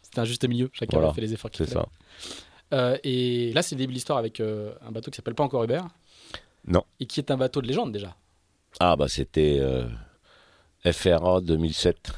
C'était 0.01 0.19
un 0.19 0.25
juste 0.25 0.47
milieu, 0.47 0.69
chacun 0.73 0.97
Voilà, 0.97 1.11
a 1.11 1.13
fait 1.13 1.21
les 1.21 1.34
efforts 1.34 1.49
qu'il 1.51 1.65
c'est 1.65 1.73
fallait. 1.73 1.86
ça. 1.86 2.75
Euh, 2.75 2.97
et 3.03 3.53
là, 3.53 3.61
c'est 3.61 3.75
le 3.75 3.80
début 3.80 3.93
de 3.93 3.95
l'histoire 3.95 4.19
avec 4.19 4.39
euh, 4.39 4.73
un 4.86 4.91
bateau 4.91 5.09
qui 5.09 5.15
s'appelle 5.15 5.36
pas 5.36 5.43
encore 5.43 5.63
Hubert. 5.63 5.88
Non. 6.65 6.84
Et 6.99 7.05
qui 7.05 7.19
est 7.19 7.32
un 7.32 7.38
bateau 7.38 7.61
de 7.61 7.67
légende 7.67 7.91
déjà. 7.93 8.15
Ah, 8.80 8.95
bah, 8.97 9.07
c'était 9.07 9.57
euh, 9.59 9.88
FRA 10.91 11.39
2007 11.41 12.11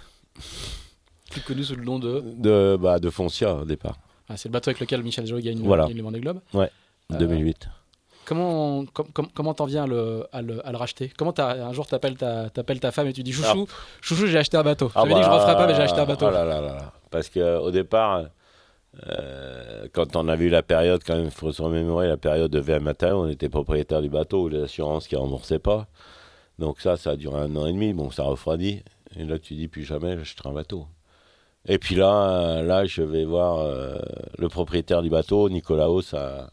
Plus 1.32 1.42
connu 1.42 1.64
sous 1.64 1.76
le 1.76 1.84
nom 1.84 2.00
de. 2.00 2.24
de, 2.38 2.78
bah, 2.80 3.00
de 3.00 3.10
Foncia 3.10 3.54
au 3.56 3.66
départ. 3.66 3.98
Ah, 4.28 4.38
c'est 4.38 4.50
le 4.50 4.54
bateau 4.54 4.70
avec 4.70 4.80
lequel 4.80 5.02
Michel 5.04 5.26
Jouet 5.26 5.42
gagne, 5.42 5.60
Voilà. 5.60 5.88
gagne 5.88 5.98
le 5.98 6.04
Vendée 6.04 6.20
Globe. 6.20 6.40
Ouais, 6.54 6.70
Euh, 7.12 7.18
2008. 7.18 7.70
Comment 8.26 8.86
com- 8.94 9.08
com- 9.12 9.28
comment 9.34 9.56
t'en 9.56 9.66
viens 9.66 9.86
à 9.86 9.88
le, 9.88 10.28
à 10.32 10.42
le, 10.44 10.66
à 10.68 10.72
le 10.72 10.78
racheter? 10.78 11.12
Comment 11.18 11.34
t'as- 11.34 11.66
un 11.66 11.74
jour 11.74 11.88
t'appelles 11.88 12.16
ta, 12.16 12.50
t'appelles 12.52 12.80
ta 12.80 12.92
femme 12.92 13.08
et 13.08 13.14
tu 13.14 13.24
dis 13.24 13.32
chouchou, 13.34 13.68
chouchou 14.02 14.28
j'ai 14.28 14.38
acheté 14.38 14.56
un 14.58 14.62
bateau. 14.64 14.92
Ah 14.94 15.02
J'avais 15.02 15.16
dit 15.16 15.20
que 15.22 15.26
je 15.26 15.30
bah, 15.32 15.36
referais 15.38 15.56
pas 15.56 15.66
mais 15.68 15.74
j'ai 15.76 15.82
acheté 15.82 16.00
un 16.00 16.06
bateau. 16.06 16.30
là 16.30 16.46
là 16.46 16.62
là 16.62 16.74
là. 16.76 16.94
Parce 17.10 17.28
qu'au 17.30 17.72
départ, 17.72 18.26
euh, 19.08 19.88
quand 19.94 20.16
on 20.16 20.28
a 20.28 20.36
vu 20.36 20.50
la 20.50 20.62
période, 20.62 21.02
quand 21.06 21.16
même, 21.16 21.26
il 21.26 21.32
faut 21.32 21.52
se 21.52 21.62
remémorer 21.62 22.08
la 22.08 22.18
période 22.18 22.52
de 22.52 22.60
VM 22.60 22.84
Matin, 22.84 23.16
on 23.16 23.28
était 23.28 23.50
propriétaire 23.50 24.02
du 24.04 24.10
bateau, 24.10 24.48
les 24.48 24.62
assurances 24.64 25.08
qui 25.08 25.16
ne 25.16 25.22
remboursaient 25.22 25.58
pas. 25.60 25.88
Donc 26.60 26.82
ça, 26.82 26.98
ça 26.98 27.12
a 27.12 27.16
duré 27.16 27.40
un 27.40 27.56
an 27.56 27.66
et 27.66 27.74
demi. 27.74 27.94
Bon, 27.94 28.12
ça 28.12 28.24
refroidit. 28.24 28.84
Et 29.16 29.24
là, 29.24 29.40
tu 29.40 29.56
dis, 29.56 29.68
plus 29.68 29.84
jamais, 29.86 30.18
j'achèterai 30.18 30.50
un 30.50 30.54
bateau. 30.54 30.86
Et 31.68 31.78
puis 31.78 31.96
là, 31.96 32.62
là, 32.64 32.86
je 32.86 33.02
vais 33.02 33.26
voir 33.26 33.60
euh, 33.60 33.98
le 34.38 34.48
propriétaire 34.48 35.02
du 35.02 35.10
bateau, 35.10 35.50
Nicolas 35.50 35.90
Hauss, 35.90 36.14
à, 36.14 36.52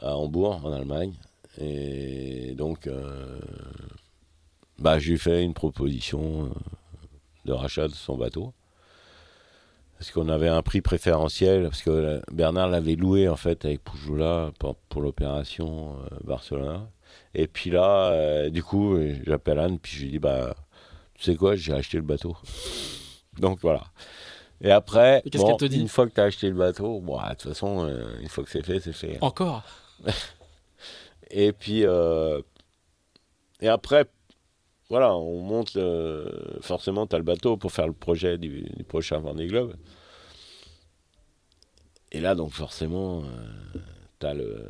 à 0.00 0.16
Hambourg, 0.16 0.60
en 0.64 0.72
Allemagne. 0.72 1.14
Et 1.58 2.54
donc, 2.54 2.86
euh, 2.86 3.38
bah, 4.80 4.98
je 4.98 5.10
lui 5.10 5.18
fais 5.18 5.42
une 5.44 5.52
proposition 5.52 6.46
euh, 6.46 6.48
de 7.44 7.52
rachat 7.52 7.86
de 7.88 7.92
son 7.92 8.16
bateau. 8.16 8.54
Parce 9.98 10.10
qu'on 10.10 10.30
avait 10.30 10.48
un 10.48 10.62
prix 10.62 10.80
préférentiel, 10.80 11.64
parce 11.64 11.82
que 11.82 11.90
euh, 11.90 12.20
Bernard 12.32 12.68
l'avait 12.68 12.96
loué 12.96 13.28
en 13.28 13.36
fait 13.36 13.66
avec 13.66 13.84
Poujoula 13.84 14.52
pour, 14.58 15.02
l'opération 15.02 15.96
euh, 15.98 16.16
Barcelona. 16.24 16.88
Et 17.34 17.46
puis 17.46 17.70
là, 17.70 18.48
du 18.50 18.62
coup, 18.62 18.96
j'appelle 19.26 19.58
Anne, 19.58 19.78
puis 19.78 19.96
je 19.96 20.02
lui 20.04 20.10
dis, 20.12 20.18
bah, 20.18 20.54
tu 21.14 21.24
sais 21.24 21.36
quoi, 21.36 21.56
j'ai 21.56 21.72
acheté 21.72 21.96
le 21.96 22.04
bateau. 22.04 22.36
Donc 23.40 23.58
voilà. 23.62 23.84
Et 24.60 24.70
après, 24.70 25.22
Et 25.24 25.30
bon, 25.38 25.46
qu'elle 25.46 25.56
te 25.56 25.64
dit 25.64 25.80
une 25.80 25.88
fois 25.88 26.06
que 26.06 26.12
tu 26.14 26.20
as 26.20 26.24
acheté 26.24 26.48
le 26.48 26.54
bateau, 26.54 27.00
bon, 27.00 27.16
de 27.20 27.28
toute 27.30 27.42
façon, 27.42 27.86
euh, 27.86 28.18
une 28.20 28.28
fois 28.28 28.44
que 28.44 28.50
c'est 28.50 28.62
fait, 28.64 28.78
c'est 28.80 28.92
fait. 28.92 29.18
Encore? 29.22 29.62
Et 31.30 31.52
puis, 31.52 31.84
euh, 31.86 32.40
et 33.60 33.68
après, 33.68 34.04
voilà, 34.88 35.14
on 35.16 35.40
monte, 35.42 35.74
le- 35.74 36.58
forcément, 36.60 37.06
tu 37.06 37.14
as 37.14 37.18
le 37.18 37.24
bateau 37.24 37.56
pour 37.56 37.70
faire 37.70 37.86
le 37.86 37.92
projet 37.92 38.36
du, 38.36 38.62
du 38.62 38.82
prochain 38.84 39.18
Vendée 39.18 39.46
Globe. 39.46 39.74
Et 42.12 42.20
là, 42.20 42.34
donc, 42.34 42.50
forcément, 42.52 43.22
tu 44.18 44.26
as 44.26 44.34
le. 44.34 44.64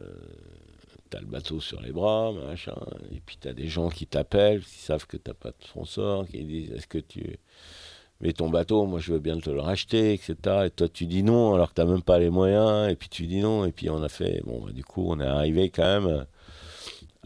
T'as 1.08 1.18
le 1.20 1.26
bateau 1.26 1.58
sur 1.60 1.80
les 1.80 1.90
bras, 1.90 2.30
machin, 2.30 2.76
et 3.10 3.18
puis 3.26 3.36
t'as 3.40 3.52
des 3.52 3.66
gens 3.66 3.88
qui 3.88 4.06
t'appellent, 4.06 4.62
qui 4.64 4.78
savent 4.78 5.08
que 5.08 5.16
t'as 5.16 5.34
pas 5.34 5.48
de 5.50 5.56
sponsor, 5.64 6.24
qui 6.28 6.44
disent 6.44 6.70
est-ce 6.70 6.86
que 6.86 6.98
tu 6.98 7.36
mets 8.20 8.32
ton 8.32 8.50
bateau, 8.50 8.86
moi 8.86 9.00
je 9.00 9.12
veux 9.12 9.18
bien 9.18 9.38
te 9.38 9.50
le 9.50 9.60
racheter, 9.60 10.14
etc. 10.14 10.36
Et 10.66 10.70
toi 10.70 10.88
tu 10.88 11.06
dis 11.06 11.22
non 11.22 11.54
alors 11.54 11.70
que 11.70 11.74
t'as 11.74 11.84
même 11.84 12.02
pas 12.02 12.18
les 12.18 12.30
moyens, 12.30 12.90
et 12.90 12.96
puis 12.96 13.08
tu 13.08 13.26
dis 13.26 13.40
non, 13.40 13.64
et 13.64 13.72
puis 13.72 13.90
on 13.90 14.02
a 14.02 14.08
fait, 14.08 14.42
bon 14.44 14.64
bah, 14.64 14.72
du 14.72 14.84
coup 14.84 15.04
on 15.08 15.20
est 15.20 15.26
arrivé 15.26 15.70
quand 15.70 16.00
même 16.00 16.26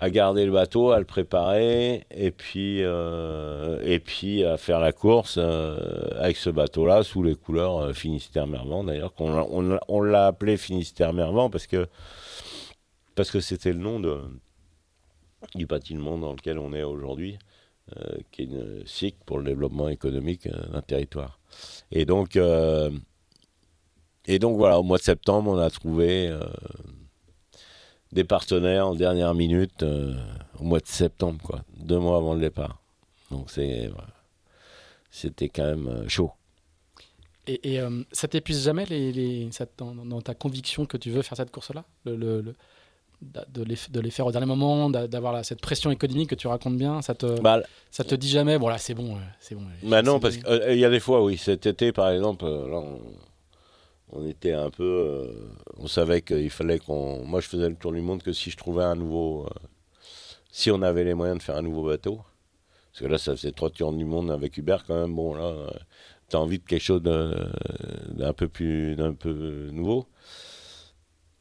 à 0.01 0.11
garder 0.11 0.45
le 0.45 0.53
bateau, 0.53 0.91
à 0.91 0.99
le 0.99 1.05
préparer, 1.05 2.05
et 2.11 2.31
puis, 2.33 2.83
euh, 2.83 3.81
et 3.85 4.01
puis 4.01 4.45
à 4.45 4.57
faire 4.57 4.81
la 4.81 4.93
course 4.93 5.37
euh, 5.39 6.09
avec 6.19 6.37
ce 6.37 6.51
bateau-là 6.51 7.05
sous 7.05 7.23
les 7.23 7.37
couleurs 7.37 7.79
euh, 7.79 7.93
Finistère-Mervent 7.93 8.85
d'ailleurs, 8.85 9.15
qu'on 9.15 9.33
on, 9.33 9.79
on 9.87 10.01
l'a 10.03 10.27
appelé 10.27 10.57
Finistère-Mervent 10.57 11.49
parce 11.51 11.67
que 11.67 11.87
parce 13.15 13.31
que 13.31 13.39
c'était 13.39 13.73
le 13.73 13.79
nom 13.79 14.01
de, 14.01 14.21
du 15.55 15.67
bâtiment 15.67 16.19
dans 16.19 16.33
lequel 16.33 16.59
on 16.59 16.73
est 16.73 16.83
aujourd'hui, 16.83 17.35
euh, 17.35 17.54
qui 18.31 18.43
est 18.43 18.45
une 18.47 18.83
SIC 18.87 19.17
pour 19.27 19.39
le 19.39 19.45
développement 19.45 19.89
économique 19.89 20.47
euh, 20.47 20.67
d'un 20.73 20.83
territoire. 20.83 21.39
Et 21.91 22.05
donc, 22.05 22.37
euh, 22.37 22.91
et 24.27 24.39
donc 24.39 24.57
voilà, 24.57 24.79
au 24.79 24.83
mois 24.83 24.99
de 24.99 25.03
septembre, 25.03 25.51
on 25.51 25.59
a 25.59 25.71
trouvé 25.71 26.29
euh, 26.29 26.41
des 28.13 28.25
partenaires 28.25 28.89
en 28.89 28.95
dernière 28.95 29.35
minute, 29.35 29.83
euh, 29.83 30.15
au 30.59 30.65
mois 30.65 30.81
de 30.81 30.87
septembre, 30.87 31.41
quoi, 31.43 31.65
deux 31.77 31.99
mois 31.99 32.17
avant 32.17 32.35
le 32.35 32.41
départ. 32.41 32.81
Donc 33.31 33.51
c'est, 33.51 33.91
c'était 35.11 35.49
quand 35.49 35.65
même 35.65 35.89
euh, 35.89 36.09
chaud. 36.09 36.31
Et, 37.47 37.79
euh, 37.79 38.03
ça 38.11 38.27
t'épuise 38.27 38.65
jamais 38.65 38.87
les, 38.87 39.51
dans, 39.77 40.23
ta 40.23 40.35
conviction 40.35 40.87
que 40.87 40.97
tu 40.97 41.11
veux 41.11 41.21
faire 41.21 41.37
cette 41.37 41.51
course-là? 41.51 41.85
De, 43.23 43.63
les, 43.63 43.77
de 43.91 44.01
les 44.01 44.11
faire 44.11 44.27
au 44.27 44.33
dernier 44.33 44.47
moment, 44.47 44.91
d'a- 44.91 45.07
d'avoir 45.09 45.45
cette 45.45 45.61
pression 45.61 45.91
économique 45.91 46.31
que 46.31 46.35
tu 46.35 46.47
racontes 46.47 46.77
bien, 46.77 47.01
ça 47.03 47.15
te, 47.15 47.41
Bah, 47.41 47.63
ça 47.91 48.05
te 48.05 48.15
dit 48.15 48.29
jamais, 48.29 48.59
bon 48.59 48.69
là 48.69 48.79
c'est 48.79 48.95
bon, 48.95 49.17
euh, 49.17 49.21
c'est 49.41 49.55
bon. 49.55 49.63
euh, 49.63 49.89
Bah 49.89 50.03
non, 50.03 50.21
parce 50.21 50.37
qu'il 50.37 50.79
y 50.79 50.85
a 50.85 50.91
des 50.91 51.01
fois, 51.01 51.23
oui. 51.25 51.37
Cet 51.39 51.67
été, 51.67 51.93
par 51.93 52.11
exemple, 52.11 52.45
euh, 52.45 52.69
là, 52.69 52.77
on, 52.79 53.01
on 54.13 54.27
était 54.27 54.53
un 54.53 54.71
peu. 54.71 54.83
euh, 54.85 55.33
on 55.79 55.87
savait 55.87 56.23
qu'il 56.23 56.51
fallait 56.51 56.79
qu'on. 56.79 57.25
Moi, 57.25 57.41
je 57.41 57.49
faisais 57.49 57.69
le 57.69 57.77
tour 57.77 57.93
du 57.93 58.01
monde 58.01 58.23
que 58.23 58.33
si 58.33 58.51
je 58.51 58.57
trouvais 58.57 58.85
un 58.85 58.95
nouveau. 58.97 59.47
euh, 59.47 59.49
si 60.51 60.71
on 60.71 60.83
avait 60.83 61.05
les 61.05 61.15
moyens 61.15 61.39
de 61.39 61.43
faire 61.43 61.57
un 61.57 61.63
nouveau 61.63 61.85
bateau. 61.87 62.21
Parce 62.93 63.01
que 63.01 63.07
là, 63.07 63.19
ça 63.19 63.35
faisait 63.35 63.51
trois 63.53 63.71
tours 63.71 63.93
du 63.93 64.05
monde 64.05 64.31
avec 64.31 64.57
Hubert, 64.57 64.85
quand 64.87 64.95
même. 65.01 65.15
Bon, 65.15 65.35
là, 65.35 65.45
euh, 65.47 65.71
t'as 66.29 66.39
envie 66.39 66.61
de 66.61 66.65
quelque 66.65 66.83
chose 66.83 67.03
d'un 67.03 68.33
peu 68.33 68.49
plus. 68.49 68.95
d'un 68.97 69.15
peu 69.15 69.71
nouveau. 69.73 70.07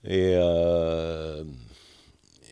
Et. 0.06 0.34
euh, 0.36 1.44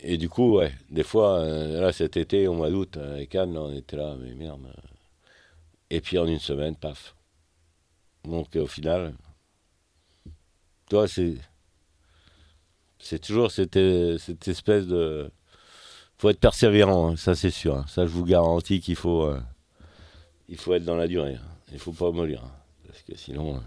et 0.04 0.18
du 0.18 0.30
coup, 0.30 0.58
ouais, 0.58 0.74
des 0.90 1.04
fois, 1.04 1.40
euh, 1.40 1.80
là, 1.82 1.92
cet 1.92 2.18
été, 2.18 2.48
au 2.48 2.54
mois 2.54 2.70
d'août, 2.70 2.98
avec 2.98 3.36
Anne, 3.36 3.54
là, 3.54 3.62
on 3.62 3.74
était 3.74 3.98
là, 3.98 4.16
mais 4.20 4.34
merde. 4.34 4.66
euh, 4.66 4.72
et 5.92 6.02
puis 6.02 6.18
en 6.18 6.26
une 6.28 6.40
semaine, 6.40 6.76
paf. 6.76 7.16
Donc 8.24 8.56
au 8.56 8.68
final, 8.68 9.14
toi, 10.90 11.08
c'est. 11.08 11.36
C'est 13.00 13.20
toujours 13.20 13.52
cette, 13.52 13.78
euh, 13.78 14.18
cette 14.18 14.48
espèce 14.48 14.86
de. 14.88 15.32
faut 16.18 16.30
être 16.30 16.40
persévérant, 16.40 17.10
hein, 17.12 17.16
ça 17.18 17.36
c'est 17.36 17.50
sûr. 17.52 17.76
hein. 17.78 17.86
Ça, 17.88 18.06
je 18.06 18.12
vous 18.12 18.26
garantis 18.26 18.80
qu'il 18.80 18.96
faut. 18.96 19.24
euh, 19.26 19.42
il 20.50 20.58
faut 20.58 20.74
être 20.74 20.86
dans 20.86 20.96
la 20.98 21.08
durée. 21.08 21.36
hein. 21.36 21.48
Il 21.74 21.80
faut 21.80 21.94
pas 21.94 22.12
mollir. 22.12 22.44
hein, 22.44 22.52
Parce 22.88 23.02
que 23.04 23.16
sinon. 23.18 23.62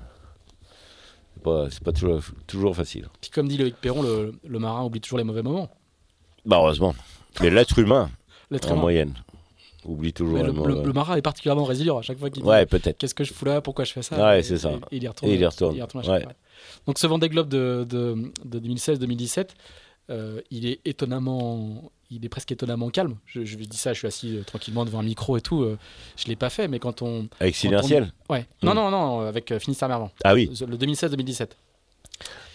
C'est 1.45 1.51
pas, 1.51 1.71
c'est 1.71 1.83
pas 1.85 1.93
toujours, 1.93 2.21
toujours 2.47 2.75
facile. 2.77 3.09
Puis 3.21 3.31
comme 3.31 3.49
dit 3.49 3.57
Loïc 3.59 3.77
Perron, 3.77 4.03
le, 4.03 4.35
le 4.47 4.59
marin 4.59 4.85
oublie 4.85 5.01
toujours 5.01 5.19
les 5.19 5.25
mauvais 5.25 5.43
moments. 5.43 5.69
Bah, 6.47 6.57
heureusement. 6.59 6.95
Mais 7.41 7.51
l'être 7.51 7.79
humain, 7.79 8.11
L'être 8.51 8.69
en 8.69 8.73
humain. 8.75 8.81
moyenne, 8.83 9.15
oublie 9.85 10.13
toujours 10.13 10.39
le 10.39 10.53
le, 10.53 10.83
le- 10.85 10.93
marin 10.93 11.17
est 11.17 11.23
particulièrement 11.23 11.65
résilient 11.65 11.99
à 11.99 12.03
chaque 12.03 12.19
fois 12.19 12.31
qu'il 12.31 12.43
dit 12.43 12.49
Ouais, 12.49 12.65
peut-être. 12.67 12.97
qu'est-ce 12.99 13.15
que 13.15 13.25
je 13.25 13.33
fous 13.33 13.45
là, 13.45 13.61
pourquoi 13.61 13.85
je 13.85 13.93
fais 13.93 14.03
ça? 14.03 14.17
Ouais, 14.25 14.43
c'est 14.43 14.59
ça. 14.59 14.71
Et, 14.71 14.75
et 14.75 14.97
il 14.99 15.03
y 15.03 15.09
retourne. 15.09 15.31
Et 15.31 15.35
il 15.35 15.41
y 15.41 15.47
retourne. 15.47 15.75
chaque 15.77 16.09
Ouais. 16.09 16.23
fois. 16.23 16.33
Donc 16.87 16.99
ce 16.99 17.07
Vendée 17.07 17.29
Globe 17.29 17.49
de, 17.49 17.87
de, 17.89 18.33
de 18.45 18.61
2016-2017, 18.61 19.49
euh, 20.11 20.41
il 20.51 20.67
est 20.67 20.81
étonnamment, 20.85 21.91
il 22.17 22.25
est 22.25 22.29
presque 22.29 22.53
étonnamment 22.53 22.91
calme. 22.91 23.17
Je, 23.27 23.45
je 23.45 23.57
dis 23.57 23.77
ça, 23.77 23.93
je 23.93 23.99
suis 23.99 24.07
assis 24.09 24.37
euh, 24.39 24.43
tranquillement 24.43 24.85
devant 24.85 25.01
un 25.01 25.03
micro 25.05 25.37
et 25.37 25.41
tout. 25.41 25.63
euh, 25.63 25.79
je 26.17 26.27
l'ai 26.27 26.37
pas 26.37 26.51
fait, 26.51 26.69
mais 26.69 26.79
quand 26.79 27.03
on, 27.03 27.29
Avec 27.41 27.57
quand 27.61 27.69
on- 27.85 28.33
ouais, 28.33 28.41
Mm. 28.63 28.67
non 28.67 28.75
non 28.75 28.91
non, 28.91 29.21
avec 29.21 29.51
euh, 29.53 29.59
Finistère 29.59 29.89
Mervent, 29.89 30.11
Ah 30.25 30.35
oui. 30.35 30.51
le 30.67 30.77
2016-2017. 30.77 31.51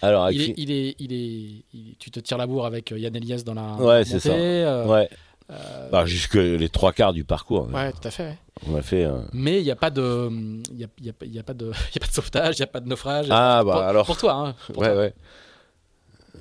Alors, 0.01 0.23
avec 0.25 0.37
Il 0.37 0.41
est, 0.41 0.45
Fi- 0.45 0.53
il 0.57 0.71
est, 0.71 0.95
il 0.99 1.13
est, 1.13 1.63
il- 1.73 1.95
tu 1.99 2.09
te 2.11 2.19
tires 2.21 2.37
la 2.37 2.47
bourre 2.47 2.65
avec 2.65 2.91
euh, 2.91 2.99
Yann 2.99 3.15
Elias 3.15 3.43
dans 3.45 3.53
la 3.53 3.73
Ouais, 3.75 4.05
c'est 4.05 4.19
ça. 4.19 4.29
euh, 4.31 4.85
Ouais. 4.87 5.09
euh, 5.51 5.89
Bah, 5.89 6.05
jusque 6.05 6.35
les 6.35 6.69
trois 6.69 6.93
quarts 6.93 7.11
du 7.13 7.25
parcours. 7.25 7.67
hein. 7.73 7.73
ouais, 7.87 7.91
tout 7.91 8.07
à 8.07 8.11
fait. 8.11 8.23
ouais. 8.23 8.37
On 8.67 8.75
a 8.75 8.81
fait. 8.81 9.07
Mais 9.33 9.59
il 9.59 9.63
n'y 9.63 9.71
a 9.71 9.75
pas 9.75 9.89
de, 9.89 10.29
il 10.71 10.77
y 10.79 10.83
a, 10.83 10.87
il 10.99 11.05
y 11.05 11.09
a 11.09 11.13
pas- 11.13 11.25
il 11.25 11.33
y 11.33 11.39
a 11.39 11.43
pas 11.43 11.53
de, 11.53 11.71
il 11.91 11.95
y 11.95 11.97
a 11.97 11.99
pas 12.01 12.07
de 12.07 12.13
sauvetage, 12.13 12.55
il 12.57 12.59
y 12.59 12.63
a 12.63 12.67
pas 12.67 12.79
de 12.79 12.87
naufrage. 12.87 13.27
Ah, 13.29 13.61
bah 13.65 13.71
pour, 13.73 13.81
alors. 13.81 14.05
pour 14.05 14.17
toi, 14.17 14.33
hein, 14.33 14.55
pour 14.73 14.77
ouais, 14.83 14.87
toi. 14.87 14.97
ouais. 14.97 15.13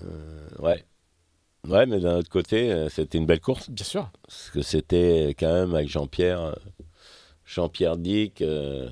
Euh, 0.05 0.49
ouais. 0.61 0.85
Ouais, 1.67 1.87
mais 1.87 2.01
d'un 2.01 2.17
autre 2.19 2.31
côté, 2.31 2.73
euh, 2.73 2.89
c'était 2.89 3.19
une 3.19 3.27
belle 3.27 3.41
course. 3.41 3.69
Bien 3.69 3.85
sûr. 3.85 4.11
Parce 4.23 4.51
que 4.51 4.63
c'était 4.63 5.35
quand 5.39 5.53
même 5.53 5.75
avec 5.75 5.89
Jean-Pierre. 5.89 6.41
euh, 6.41 6.55
Jean-Pierre 7.45 7.97
Dick. 7.97 8.43
euh, 8.43 8.89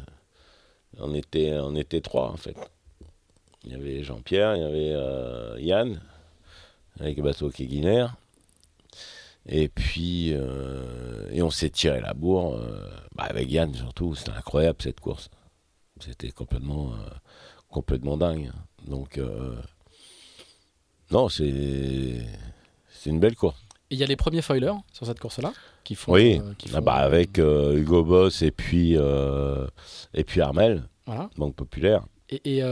on, 0.99 1.15
était, 1.15 1.55
on 1.59 1.75
était 1.75 2.01
trois, 2.01 2.31
en 2.31 2.37
fait. 2.37 2.57
Il 3.65 3.73
y 3.73 3.75
avait 3.75 4.03
Jean-Pierre, 4.03 4.57
il 4.57 4.63
y 4.63 4.65
avait 4.65 4.93
euh, 4.93 5.57
Yann, 5.61 6.01
avec 7.01 7.17
le 7.17 7.23
bateau 7.23 7.51
Kéguiner. 7.51 8.07
Et 9.47 9.69
puis, 9.69 10.33
euh, 10.35 11.29
et 11.31 11.43
on 11.43 11.51
s'est 11.51 11.71
tiré 11.71 12.01
la 12.01 12.15
bourre, 12.15 12.61
bah, 13.15 13.25
avec 13.25 13.51
Yann 13.51 13.73
surtout. 13.75 14.15
C'était 14.15 14.33
incroyable 14.33 14.79
cette 14.83 15.01
course. 15.01 15.31
C'était 16.01 16.31
complètement, 16.31 16.93
complètement 17.71 18.17
dingue. 18.17 18.51
Donc, 18.87 19.21
non, 21.11 21.29
c'est 21.29 22.27
c'est 23.07 23.13
une 23.13 23.21
belle 23.21 23.37
course. 23.37 23.57
Il 23.91 23.99
y 23.99 24.03
a 24.03 24.07
les 24.07 24.17
premiers 24.17 24.43
foilers 24.43 24.75
sur 24.93 25.07
cette 25.07 25.21
course-là 25.21 25.53
qui 25.85 25.95
font. 25.95 26.13
Oui, 26.13 26.41
euh, 26.45 26.55
qui 26.59 26.69
Ah 26.75 26.81
bah, 26.81 27.03
euh, 27.03 27.07
avec 27.07 27.39
euh, 27.39 27.77
Hugo 27.77 28.03
Boss 28.03 28.43
et 28.43 28.51
puis, 28.51 28.97
euh, 28.97 29.69
et 30.13 30.25
puis 30.25 30.41
Armel, 30.41 30.83
Voilà. 31.07 31.31
Banque 31.37 31.55
Populaire. 31.55 32.03
Et, 32.29 32.59
et, 32.59 32.63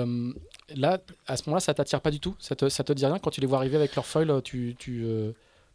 là, 0.74 0.98
à 1.28 1.36
ce 1.36 1.44
moment-là, 1.46 1.60
ça 1.60 1.72
t'attire 1.72 2.00
pas 2.00 2.10
du 2.10 2.18
tout? 2.18 2.34
Ça 2.40 2.56
te, 2.56 2.68
ça 2.68 2.82
te 2.82 2.92
dit 2.92 3.06
rien? 3.06 3.20
Quand 3.20 3.30
tu 3.30 3.40
les 3.40 3.46
vois 3.46 3.58
arriver 3.58 3.76
avec 3.76 3.94
leur 3.94 4.06
foil 4.06 4.42
tu, 4.42 4.74
tu, 4.76 5.06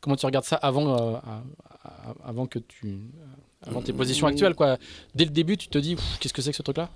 Comment 0.02 0.18
tu 0.18 0.26
regardes 0.26 0.44
ça 0.44 0.58
avant, 0.58 1.22
avant 2.26 2.46
que 2.46 2.60
tu. 2.60 3.00
Avant 3.66 3.82
tes 3.82 3.94
positions 3.94 4.28
actuelles, 4.28 4.56
quoi? 4.56 4.78
Dès 5.16 5.24
le 5.24 5.32
début, 5.32 5.56
tu 5.56 5.70
te 5.70 5.78
dis, 5.78 5.96
qu'est-ce 6.20 6.34
que 6.34 6.42
c'est 6.42 6.52
que 6.52 6.58
ce 6.58 6.64
truc-là? 6.64 6.90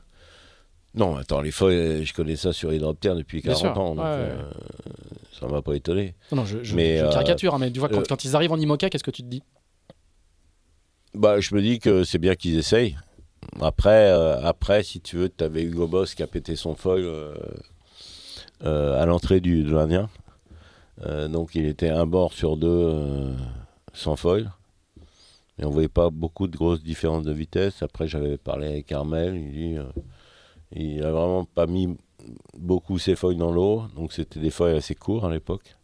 Non, 0.96 1.16
attends, 1.16 1.42
les 1.42 1.52
feuilles, 1.52 2.06
je 2.06 2.14
connais 2.14 2.36
ça 2.36 2.54
sur 2.54 2.72
Hydroptère 2.72 3.16
depuis 3.16 3.42
Bien 3.42 3.54
40 3.54 3.60
sûr, 3.74 3.82
ans, 3.82 3.96
donc 3.96 4.06
ouais, 4.06 4.12
euh, 4.12 4.52
ça 5.40 5.48
m'a 5.48 5.62
pas 5.64 5.74
étonné. 5.76 6.14
Non, 6.32 6.46
je, 6.46 6.64
je- 6.64 6.76
Mais, 6.76 6.98
je 7.00 7.06
euh, 7.06 7.10
caricature, 7.10 7.56
hein, 7.56 7.58
mais 7.60 7.72
tu 7.72 7.80
vois, 7.80 7.90
quand, 7.90 8.02
euh, 8.02 8.06
quand 8.08 8.24
ils 8.26 8.36
arrivent 8.36 8.52
en 8.52 8.58
IMOCA, 8.60 8.90
qu'est-ce 8.90 9.04
que 9.04 9.10
tu 9.12 9.24
te 9.24 9.28
dis? 9.28 9.42
Bah, 11.16 11.40
je 11.40 11.54
me 11.56 11.62
dis 11.62 11.80
que 11.80 12.04
c'est 12.04 12.18
bien 12.20 12.36
qu'ils 12.36 12.58
essayent. 12.58 12.98
Après, 13.62 14.10
euh, 14.12 14.42
après, 14.44 14.84
si 14.84 15.00
tu 15.02 15.18
veux, 15.18 15.30
tu 15.30 15.44
avais 15.44 15.64
Hugo 15.64 15.88
Boss 15.88 16.16
qui 16.16 16.24
a 16.24 16.28
pété 16.28 16.56
son 16.56 16.76
foil 16.76 17.02
euh, 17.04 17.34
euh, 18.64 19.02
à 19.02 19.06
l'entrée 19.06 19.40
du, 19.42 19.64
de 19.64 19.72
l'Indien. 19.72 20.10
Euh, 21.06 21.28
donc 21.28 21.56
il 21.56 21.66
était 21.66 21.90
un 21.90 22.06
bord 22.06 22.34
sur 22.34 22.56
deux 22.56 22.68
euh, 22.70 23.34
sans 23.94 24.16
foil. 24.16 24.52
Et 25.60 25.66
on 25.66 25.70
voyait 25.70 25.88
pas 25.88 26.10
beaucoup 26.10 26.48
de 26.48 26.56
grosses 26.58 26.82
différences 26.84 27.24
de 27.26 27.32
vitesse. 27.34 27.84
Après, 27.84 28.08
j'avais 28.08 28.38
parlé 28.38 28.68
avec 28.68 28.92
Armel. 28.92 29.36
Il 29.36 29.52
dit 29.52 29.78
euh, 29.78 29.84
il 30.76 31.04
a 31.04 31.12
vraiment 31.12 31.46
pas 31.46 31.68
mis 31.68 31.96
beaucoup 32.58 32.98
ses 33.00 33.16
foils 33.16 33.38
dans 33.38 33.52
l'eau. 33.52 33.84
Donc 33.96 34.14
c'était 34.14 34.40
des 34.40 34.50
foils 34.50 34.76
assez 34.76 34.96
courts 34.96 35.26
à 35.26 35.32
l'époque. 35.32 35.76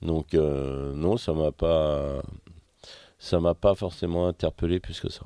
Donc 0.00 0.34
euh, 0.34 0.94
non, 0.94 1.16
ça 1.16 1.32
m'a 1.32 1.52
pas 1.52 2.22
ça 3.18 3.38
m'a 3.40 3.54
pas 3.54 3.74
forcément 3.74 4.26
interpellé 4.26 4.80
plus 4.80 5.00
que 5.00 5.10
ça. 5.10 5.22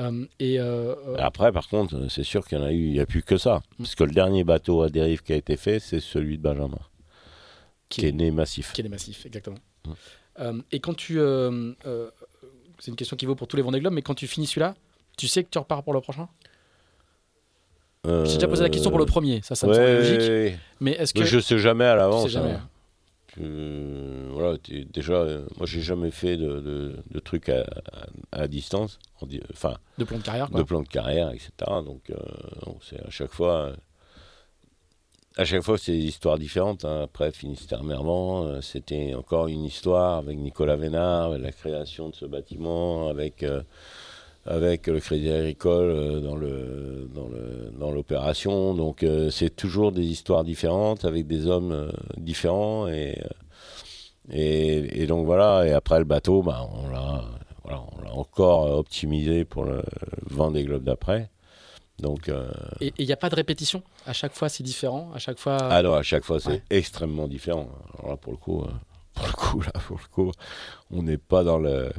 Euh, 0.00 0.26
Et 0.40 0.58
euh, 0.60 0.94
euh, 1.06 1.16
Après, 1.18 1.52
par 1.52 1.68
contre, 1.68 2.08
c'est 2.10 2.22
sûr 2.24 2.46
qu'il 2.46 2.58
y 2.58 2.60
en 2.60 2.64
a 2.64 2.72
eu, 2.72 2.86
il 2.88 2.92
n'y 2.92 3.00
a 3.00 3.06
plus 3.06 3.22
que 3.22 3.38
ça. 3.38 3.62
Parce 3.78 3.94
que 3.94 4.04
le 4.04 4.10
dernier 4.12 4.44
bateau 4.44 4.82
à 4.82 4.90
dérive 4.90 5.22
qui 5.22 5.32
a 5.32 5.36
été 5.36 5.56
fait, 5.56 5.78
c'est 5.80 6.00
celui 6.00 6.36
de 6.36 6.42
Benjamin, 6.42 6.76
qui, 7.88 8.00
Qui 8.00 8.06
est 8.06 8.08
est- 8.10 8.12
né 8.12 8.30
massif. 8.30 8.72
qui 8.72 8.80
est 8.82 8.84
les 8.84 8.90
massifs, 8.90 9.24
exactement. 9.24 9.56
Mm. 9.86 9.92
Euh, 10.40 10.62
et 10.70 10.80
quand 10.80 10.92
tu. 10.94 11.18
euh, 11.18 11.72
c'est 12.78 12.90
une 12.90 12.96
question 12.96 13.16
qui 13.16 13.24
vaut 13.24 13.36
pour 13.36 13.48
tous 13.48 13.56
les 13.56 13.62
Vendée 13.62 13.80
Globe, 13.80 13.94
mais 13.94 14.02
quand 14.02 14.14
tu 14.14 14.26
finis 14.26 14.46
celui-là, 14.46 14.74
tu 15.16 15.28
sais 15.28 15.42
que 15.44 15.48
tu 15.48 15.56
repars 15.58 15.82
pour 15.82 15.94
le 15.94 16.02
prochain? 16.02 16.28
J'ai 18.24 18.34
déjà 18.34 18.48
posé 18.48 18.62
la 18.62 18.68
question 18.70 18.90
pour 18.90 18.98
le 18.98 19.06
premier, 19.06 19.40
ça, 19.42 19.54
ça 19.54 19.66
me 19.66 19.72
Euh, 19.72 19.76
ouais, 19.76 20.04
semble 20.04 20.14
logique. 20.16 20.30
ouais. 20.30 20.58
Mais 20.80 20.92
est-ce 20.92 21.12
que. 21.14 21.24
Je 21.24 21.38
sais 21.40 21.58
jamais 21.58 21.84
à 21.84 21.92
tu 21.92 21.98
l'avance. 21.98 22.22
sais 22.24 22.28
jamais. 22.30 22.52
hein. 22.52 22.68
Je- 23.38 24.30
voilà, 24.32 24.56
t'es- 24.58 24.86
déjà, 24.92 25.12
euh, 25.14 25.44
moi, 25.58 25.66
j'ai 25.66 25.82
jamais 25.82 26.10
fait 26.10 26.36
de, 26.38 26.60
de- 26.60 26.96
de 27.10 27.18
trucs 27.20 27.48
à, 27.50 27.66
à- 28.32 28.40
à 28.42 28.48
distance, 28.48 28.98
dit- 29.26 29.42
enfin, 29.52 29.74
De 29.98 30.04
plan 30.04 30.16
de 30.18 30.22
carrière, 30.22 30.48
quoi. 30.48 30.58
de 30.60 30.64
plan 30.64 30.82
de 30.82 30.88
carrière, 30.88 31.30
etc. 31.30 31.50
Donc, 31.84 32.08
euh, 32.10 32.14
c'est 32.82 33.00
à 33.04 33.10
chaque 33.10 33.32
fois. 33.32 33.66
euh, 33.66 33.72
à 35.38 35.44
chaque 35.44 35.60
fois, 35.62 35.76
c'est 35.76 35.92
des 35.92 36.04
histoires 36.04 36.38
différentes. 36.38 36.86
hein. 36.86 37.02
Après, 37.04 37.30
Finistère-Mervan, 37.30 38.46
euh, 38.46 38.60
c'était 38.62 39.14
encore 39.14 39.48
une 39.48 39.64
histoire 39.64 40.16
avec 40.16 40.38
Nicolas 40.38 40.76
Vénard, 40.76 41.32
avec 41.32 41.42
la 41.42 41.52
création 41.52 42.08
de 42.08 42.14
ce 42.14 42.24
bâtiment, 42.24 43.08
avec, 43.08 43.42
euh, 43.42 43.62
avec 44.46 44.86
le 44.86 45.00
Crédit 45.00 45.30
Agricole 45.30 45.90
euh, 45.90 46.20
dans, 46.20 46.36
le, 46.36 47.08
dans, 47.14 47.28
le, 47.28 47.72
dans 47.78 47.90
l'opération. 47.90 48.74
Donc, 48.74 49.02
euh, 49.02 49.30
c'est 49.30 49.54
toujours 49.54 49.92
des 49.92 50.04
histoires 50.04 50.44
différentes 50.44 51.04
avec 51.04 51.26
des 51.26 51.46
hommes 51.46 51.72
euh, 51.72 51.90
différents. 52.16 52.88
Et, 52.88 53.20
et, 54.30 55.02
et 55.02 55.06
donc, 55.06 55.26
voilà. 55.26 55.66
Et 55.66 55.72
après, 55.72 55.98
le 55.98 56.04
bateau, 56.04 56.42
bah, 56.42 56.68
on 56.72 56.88
l'a. 56.88 57.24
Voilà, 57.64 57.82
on 57.98 58.02
l'a 58.04 58.12
encore 58.14 58.70
optimisé 58.78 59.44
pour 59.44 59.64
le 59.64 59.82
vent 60.30 60.52
des 60.52 60.62
globes 60.62 60.84
d'après. 60.84 61.30
Donc, 61.98 62.28
euh, 62.28 62.46
Et 62.80 62.92
il 62.98 63.06
n'y 63.06 63.12
a 63.12 63.16
pas 63.16 63.28
de 63.28 63.34
répétition? 63.34 63.82
À 64.06 64.12
chaque 64.12 64.34
fois, 64.34 64.48
c'est 64.48 64.62
différent? 64.62 65.10
À 65.14 65.18
chaque 65.18 65.38
fois. 65.40 65.56
alors 65.56 65.96
à 65.96 66.02
chaque 66.04 66.22
fois, 66.24 66.38
c'est 66.38 66.50
Ouais. 66.50 66.62
extrêmement 66.70 67.26
différent. 67.26 67.68
Alors 67.98 68.10
là, 68.12 68.16
pour 68.16 68.32
le 68.32 68.38
coup, 68.38 68.62
euh, 68.62 68.68
pour 69.16 69.26
le 69.26 69.32
coup, 69.32 69.60
là, 69.62 69.72
pour 69.86 69.98
le 69.98 70.06
coup, 70.14 70.32
on 70.92 71.02
n'est 71.02 71.16
pas 71.18 71.42
dans 71.42 71.58
le 71.58 71.90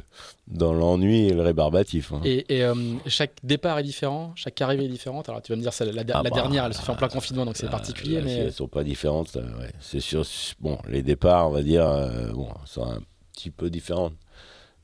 dans 0.46 0.72
l'ennui 0.72 1.26
et 1.26 1.34
le 1.34 1.42
rébarbatif. 1.42 2.12
hein. 2.12 2.20
Et, 2.24 2.46
et, 2.56 2.64
euh, 2.64 2.74
chaque 3.06 3.32
départ 3.42 3.78
est 3.78 3.82
différent, 3.82 4.32
chaque 4.36 4.60
arrivée 4.62 4.86
est 4.86 4.88
différente. 4.88 5.28
Alors 5.28 5.42
tu 5.42 5.52
vas 5.52 5.56
me 5.56 5.62
dire, 5.62 5.72
c'est 5.74 5.84
la, 5.84 5.92
la 5.92 6.04
Ah 6.14 6.22
bah, 6.22 6.30
dernière, 6.30 6.64
elle 6.64 6.72
se 6.74 6.80
fait 6.80 6.90
en 6.92 6.96
plein 6.96 7.08
confinement, 7.08 7.44
donc 7.44 7.56
c'est 7.58 7.64
Là, 7.66 7.70
particulier. 7.72 8.14
là, 8.14 8.20
si 8.20 8.26
mais 8.26 8.32
elles 8.44 8.52
sont 8.52 8.68
pas 8.68 8.84
différentes, 8.84 9.34
ouais. 9.34 9.72
c'est 9.80 10.00
sûr. 10.00 10.24
Bon, 10.60 10.78
les 10.88 11.02
départs, 11.02 11.48
on 11.48 11.52
va 11.52 11.62
dire, 11.62 11.86
euh, 11.86 12.32
bon, 12.32 12.48
sont 12.64 12.84
un 12.84 13.00
petit 13.34 13.50
peu 13.50 13.68
différentes. 13.68 14.14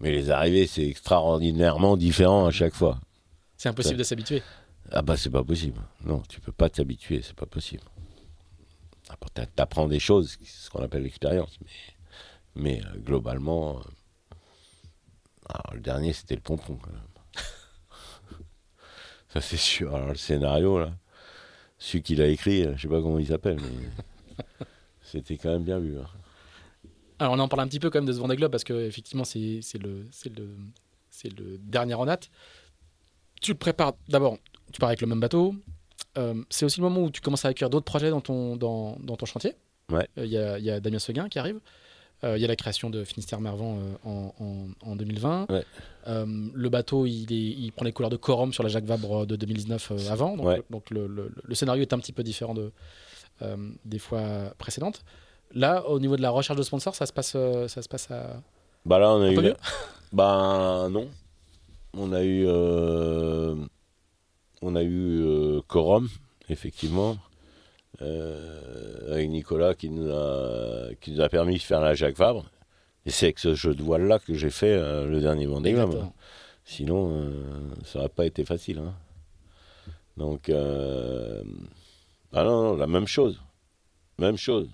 Mais 0.00 0.10
les 0.10 0.30
arrivées, 0.30 0.66
c'est 0.66 0.86
extraordinairement 0.86 1.96
différent 1.96 2.46
à 2.46 2.50
chaque 2.50 2.74
fois. 2.74 2.98
c'est 3.56 3.68
impossible 3.70 3.96
de 3.98 4.02
s'habituer. 4.04 4.42
Ah 4.92 5.00
bah 5.00 5.16
c'est 5.16 5.30
pas 5.30 5.42
possible. 5.44 5.80
Non, 6.04 6.20
tu 6.28 6.40
peux 6.40 6.52
pas 6.52 6.68
t'habituer, 6.68 7.22
c'est 7.22 7.34
pas 7.36 7.46
possible. 7.46 7.82
T'apprends 9.56 9.86
des 9.88 9.98
choses, 10.00 10.36
c'est 10.42 10.64
ce 10.66 10.70
qu'on 10.70 10.82
appelle 10.82 11.02
l'expérience, 11.04 11.56
mais, 11.62 11.70
mais 12.54 12.80
euh, 12.84 12.98
globalement, 12.98 13.78
euh, 13.78 13.82
alors, 15.48 15.74
le 15.74 15.80
dernier 15.80 16.12
c'était 16.12 16.34
le 16.34 16.40
pompon 16.40 16.76
quand 16.82 16.90
même. 16.90 17.00
Ça 19.28 19.40
c'est 19.40 19.56
sûr. 19.56 19.94
Alors 19.94 20.08
le 20.08 20.14
scénario 20.16 20.78
là, 20.78 20.92
celui 21.78 22.02
qui 22.02 22.14
l'a 22.14 22.28
écrit, 22.28 22.62
euh, 22.64 22.74
je 22.76 22.82
sais 22.82 22.88
pas 22.88 23.02
comment 23.02 23.18
il 23.18 23.26
s'appelle, 23.26 23.58
mais 23.60 24.66
c'était 25.02 25.36
quand 25.36 25.50
même 25.50 25.64
bien 25.64 25.78
vu. 25.78 25.98
hein. 25.98 26.06
Alors 27.18 27.34
on 27.34 27.38
en 27.38 27.48
parle 27.48 27.62
un 27.62 27.68
petit 27.68 27.80
peu 27.80 27.90
quand 27.90 27.98
même 27.98 28.06
de 28.06 28.12
ce 28.12 28.18
Vendée 28.18 28.36
Globe 28.36 28.50
parce 28.50 28.64
que 28.64 28.86
effectivement 28.86 29.24
c'est 29.24 29.60
le 29.80 30.06
le 30.36 30.56
le 31.36 31.58
dernier 31.58 31.94
en 31.94 32.06
date. 32.06 32.28
Tu 33.40 33.52
le 33.52 33.58
prépares 33.58 33.94
d'abord, 34.08 34.38
tu 34.72 34.80
pars 34.80 34.88
avec 34.88 35.00
le 35.00 35.06
même 35.06 35.20
bateau. 35.20 35.54
Euh, 36.18 36.42
c'est 36.50 36.64
aussi 36.64 36.80
le 36.80 36.84
moment 36.88 37.02
où 37.02 37.10
tu 37.10 37.20
commences 37.20 37.44
à 37.44 37.48
accueillir 37.48 37.70
d'autres 37.70 37.84
projets 37.84 38.10
dans 38.10 38.20
ton 38.20 38.56
dans, 38.56 38.96
dans 39.00 39.16
ton 39.16 39.26
chantier. 39.26 39.54
Ouais. 39.90 40.08
Euh, 40.18 40.24
Il 40.26 40.32
y, 40.32 40.38
a, 40.38 40.58
il 40.58 40.64
y 40.64 40.70
a 40.70 40.80
Damien 40.80 40.98
Seguin 40.98 41.28
qui 41.28 41.38
arrive. 41.38 41.60
Euh, 42.24 42.36
Il 42.38 42.40
y 42.40 42.44
a 42.44 42.48
la 42.48 42.56
création 42.56 42.90
de 42.90 43.04
Finistère 43.04 43.40
Mervan 43.40 43.78
euh, 43.78 43.94
en, 44.04 44.34
en, 44.40 44.90
en 44.90 44.96
2020. 44.96 45.46
Ouais. 45.50 45.64
Euh, 46.08 46.26
le 46.54 46.68
bateau, 46.68 47.06
il, 47.06 47.32
est, 47.32 47.36
il 47.36 47.70
prend 47.72 47.84
les 47.84 47.92
couleurs 47.92 48.10
de 48.10 48.16
Corum 48.16 48.52
sur 48.52 48.62
la 48.62 48.68
Jacques 48.68 48.84
Vabre 48.86 49.26
de 49.26 49.36
2019 49.36 49.90
euh, 49.92 50.10
avant. 50.10 50.36
Donc, 50.36 50.46
Ouais. 50.46 50.62
donc 50.70 50.90
le, 50.90 51.06
le- 51.06 51.32
le 51.42 51.54
scénario 51.54 51.82
est 51.82 51.92
un 51.92 51.98
petit 51.98 52.12
peu 52.12 52.22
différent 52.22 52.54
de, 52.54 52.72
des 53.84 53.98
fois 53.98 54.22
précédentes. 54.58 55.02
Là, 55.52 55.86
au 55.88 55.98
niveau 56.00 56.16
de 56.16 56.22
la 56.22 56.30
recherche 56.30 56.58
de 56.58 56.62
sponsors, 56.64 56.94
ça 56.94 57.06
se 57.06 57.12
passe, 57.12 57.36
ça 57.68 57.82
se 57.82 57.88
passe 57.88 58.10
à. 58.10 58.42
Bah 58.86 58.98
là 58.98 59.10
on 59.12 59.22
a 59.22 59.26
Un 59.26 59.30
eu. 59.30 59.34
peu 59.34 59.40
la- 59.42 59.48
mieux 59.50 59.56
Bah 60.12 60.88
non. 60.90 61.08
On 61.96 62.12
a 62.12 62.22
eu. 62.24 62.44
euh, 62.46 63.54
On 64.62 64.74
a 64.76 64.82
eu 64.82 65.20
euh, 65.22 65.60
Corum, 65.68 66.08
effectivement. 66.48 67.16
Euh, 68.02 69.12
avec 69.12 69.28
Nicolas 69.28 69.74
qui 69.74 69.90
nous, 69.90 70.10
a, 70.10 70.88
qui 71.00 71.12
nous 71.12 71.20
a 71.20 71.28
permis 71.28 71.54
de 71.56 71.62
faire 71.62 71.80
la 71.80 71.94
Jacques 71.94 72.16
Vabre. 72.16 72.44
Et 73.06 73.10
c'est 73.10 73.26
avec 73.26 73.38
ce 73.38 73.54
jeu 73.54 73.74
de 73.74 73.82
voile-là 73.82 74.18
que 74.18 74.34
j'ai 74.34 74.50
fait 74.50 74.72
euh, 74.72 75.06
le 75.06 75.20
dernier 75.20 75.46
Vendée 75.46 75.72
Globe. 75.72 76.06
Sinon, 76.64 77.10
euh, 77.12 77.30
ça 77.84 77.98
n'aurait 77.98 78.08
pas 78.08 78.24
été 78.24 78.44
facile. 78.44 78.78
hein. 78.78 78.94
Donc, 80.16 80.48
euh, 80.48 81.42
ah 82.32 82.44
non, 82.44 82.62
non, 82.62 82.76
la 82.76 82.86
même 82.86 83.06
chose. 83.06 83.40
Même 84.18 84.36
chose. 84.38 84.68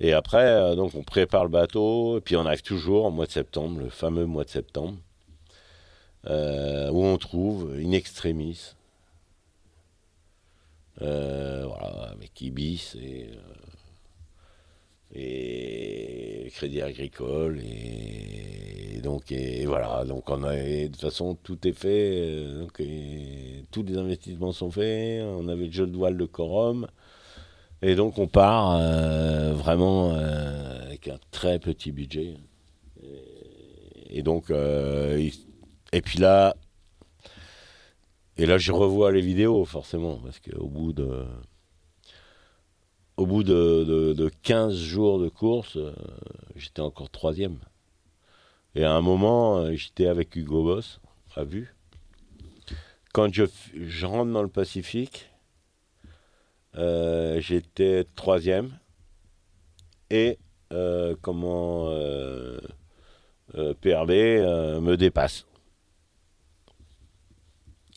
Et 0.00 0.14
après, 0.14 0.74
donc 0.76 0.94
on 0.94 1.02
prépare 1.02 1.44
le 1.44 1.50
bateau, 1.50 2.16
et 2.18 2.20
puis 2.22 2.34
on 2.34 2.46
arrive 2.46 2.62
toujours 2.62 3.04
au 3.04 3.10
mois 3.10 3.26
de 3.26 3.30
septembre, 3.30 3.80
le 3.80 3.90
fameux 3.90 4.24
mois 4.24 4.44
de 4.44 4.48
septembre, 4.48 4.96
où 6.24 7.04
on 7.04 7.18
trouve 7.18 7.74
in 7.76 7.92
extremis, 7.92 8.58
euh, 8.62 8.79
voilà, 11.00 12.10
avec 12.12 12.40
Ibis 12.40 12.96
et, 13.00 13.30
euh, 15.16 16.48
Crédit 16.50 16.82
Agricole, 16.82 17.60
et, 17.60 19.00
donc 19.02 19.32
et 19.32 19.66
voilà, 19.66 20.04
donc 20.04 20.28
on 20.30 20.44
a, 20.44 20.54
de 20.54 20.86
toute 20.88 21.00
façon 21.00 21.34
tout 21.34 21.66
est 21.66 21.72
fait, 21.72 22.12
euh, 22.16 22.60
donc, 22.60 22.82
tous 23.70 23.82
les 23.82 23.96
investissements 23.96 24.52
sont 24.52 24.70
faits, 24.70 25.22
on 25.24 25.48
avait 25.48 25.66
le 25.66 25.72
jeu 25.72 25.86
de 25.86 25.96
voile 25.96 26.16
de 26.16 26.26
Corum. 26.26 26.86
Et 27.82 27.94
donc 27.94 28.18
on 28.18 28.28
part 28.28 28.76
euh, 28.78 29.54
vraiment 29.54 30.12
euh, 30.12 30.84
avec 30.86 31.08
un 31.08 31.18
très 31.30 31.58
petit 31.58 31.92
budget. 31.92 32.34
Et, 34.10 34.22
donc, 34.22 34.50
euh, 34.50 35.30
et 35.92 36.02
puis 36.02 36.18
là, 36.18 36.56
et 38.40 38.46
là 38.46 38.56
je 38.58 38.72
revois 38.72 39.12
les 39.12 39.20
vidéos 39.20 39.64
forcément, 39.64 40.16
parce 40.16 40.40
qu'au 40.40 40.66
bout 40.66 40.92
de, 40.94 41.26
au 43.18 43.26
bout 43.26 43.42
de, 43.42 43.84
de- 43.84 44.12
de 44.14 44.30
15 44.42 44.74
jours 44.74 45.18
de 45.20 45.28
course, 45.28 45.76
euh, 45.76 45.92
j'étais 46.56 46.80
encore 46.80 47.10
troisième. 47.10 47.58
Et 48.74 48.82
à 48.82 48.92
un 48.94 49.02
moment, 49.02 49.58
euh, 49.58 49.74
j'étais 49.74 50.06
avec 50.06 50.34
Hugo 50.36 50.62
Boss, 50.64 51.00
à 51.36 51.44
vue. 51.44 51.74
Quand 53.12 53.30
je, 53.30 53.44
rentre 54.06 54.32
dans 54.32 54.42
le 54.42 54.48
Pacifique, 54.48 55.28
euh, 56.76 57.40
j'étais 57.42 58.06
troisième 58.16 58.70
et 60.08 60.38
comment 61.20 61.90
PRB 63.50 64.10
me 64.80 64.94
dépasse. 64.96 65.44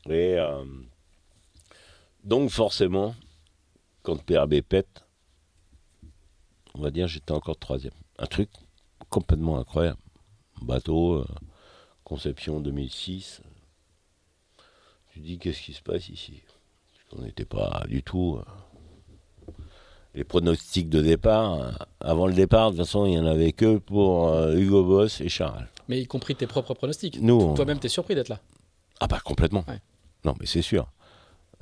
Et 0.10 0.36
euh, 0.38 0.64
donc 2.24 2.50
forcément, 2.50 3.16
quand 4.02 4.22
PRB 4.24 4.62
pète, 4.62 5.04
on 6.76 6.82
va 6.82 6.92
dire 6.92 7.08
j'étais 7.08 7.32
encore 7.32 7.58
troisième. 7.58 7.94
Un 8.20 8.26
truc 8.26 8.50
complètement 9.10 9.58
incroyable. 9.60 10.00
Bateau, 10.62 11.16
euh, 11.16 11.26
conception 12.04 12.60
2006. 12.60 13.42
Tu 15.12 15.20
dis 15.20 15.38
qu'est-ce 15.38 15.62
qui 15.62 15.74
se 15.74 15.82
passe 15.82 16.10
ici? 16.10 16.42
On 17.16 17.22
n'était 17.22 17.46
pas 17.46 17.84
du 17.88 18.02
tout. 18.04 18.40
euh, 18.40 19.52
les 20.16 20.24
pronostics 20.24 20.90
de 20.90 21.02
départ, 21.02 21.88
avant 22.00 22.28
le 22.28 22.34
départ, 22.34 22.72
de 22.72 22.78
toute 22.78 22.86
façon, 22.86 23.06
il 23.08 23.12
n'y 23.12 23.20
en 23.20 23.26
avait 23.26 23.52
que 23.52 23.78
pour 23.80 24.32
Hugo 24.52 24.84
Boss 24.84 25.22
et 25.22 25.30
Charles. 25.30 25.68
Mais 25.88 26.02
y 26.02 26.06
compris 26.06 26.36
tes 26.36 26.46
propres 26.46 26.76
pronostics. 26.76 27.20
Nous, 27.20 27.34
on- 27.34 27.54
Toi-même, 27.56 27.80
t'es 27.80 27.88
surpris 27.90 28.14
d'être 28.14 28.30
là. 28.30 28.40
Ah 29.00 29.08
bah 29.08 29.20
complètement. 29.24 29.66
Ouais. 29.68 29.80
Non, 30.26 30.36
mais 30.40 30.46
c'est 30.46 30.62
sûr. 30.62 30.92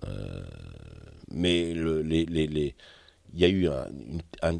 Euh, 0.07 0.43
mais 1.31 1.71
il 1.71 2.73
y 3.35 3.45
a 3.45 3.49
eu 3.49 3.67
un- 3.67 3.87
une 3.89 4.21
un 4.41 4.57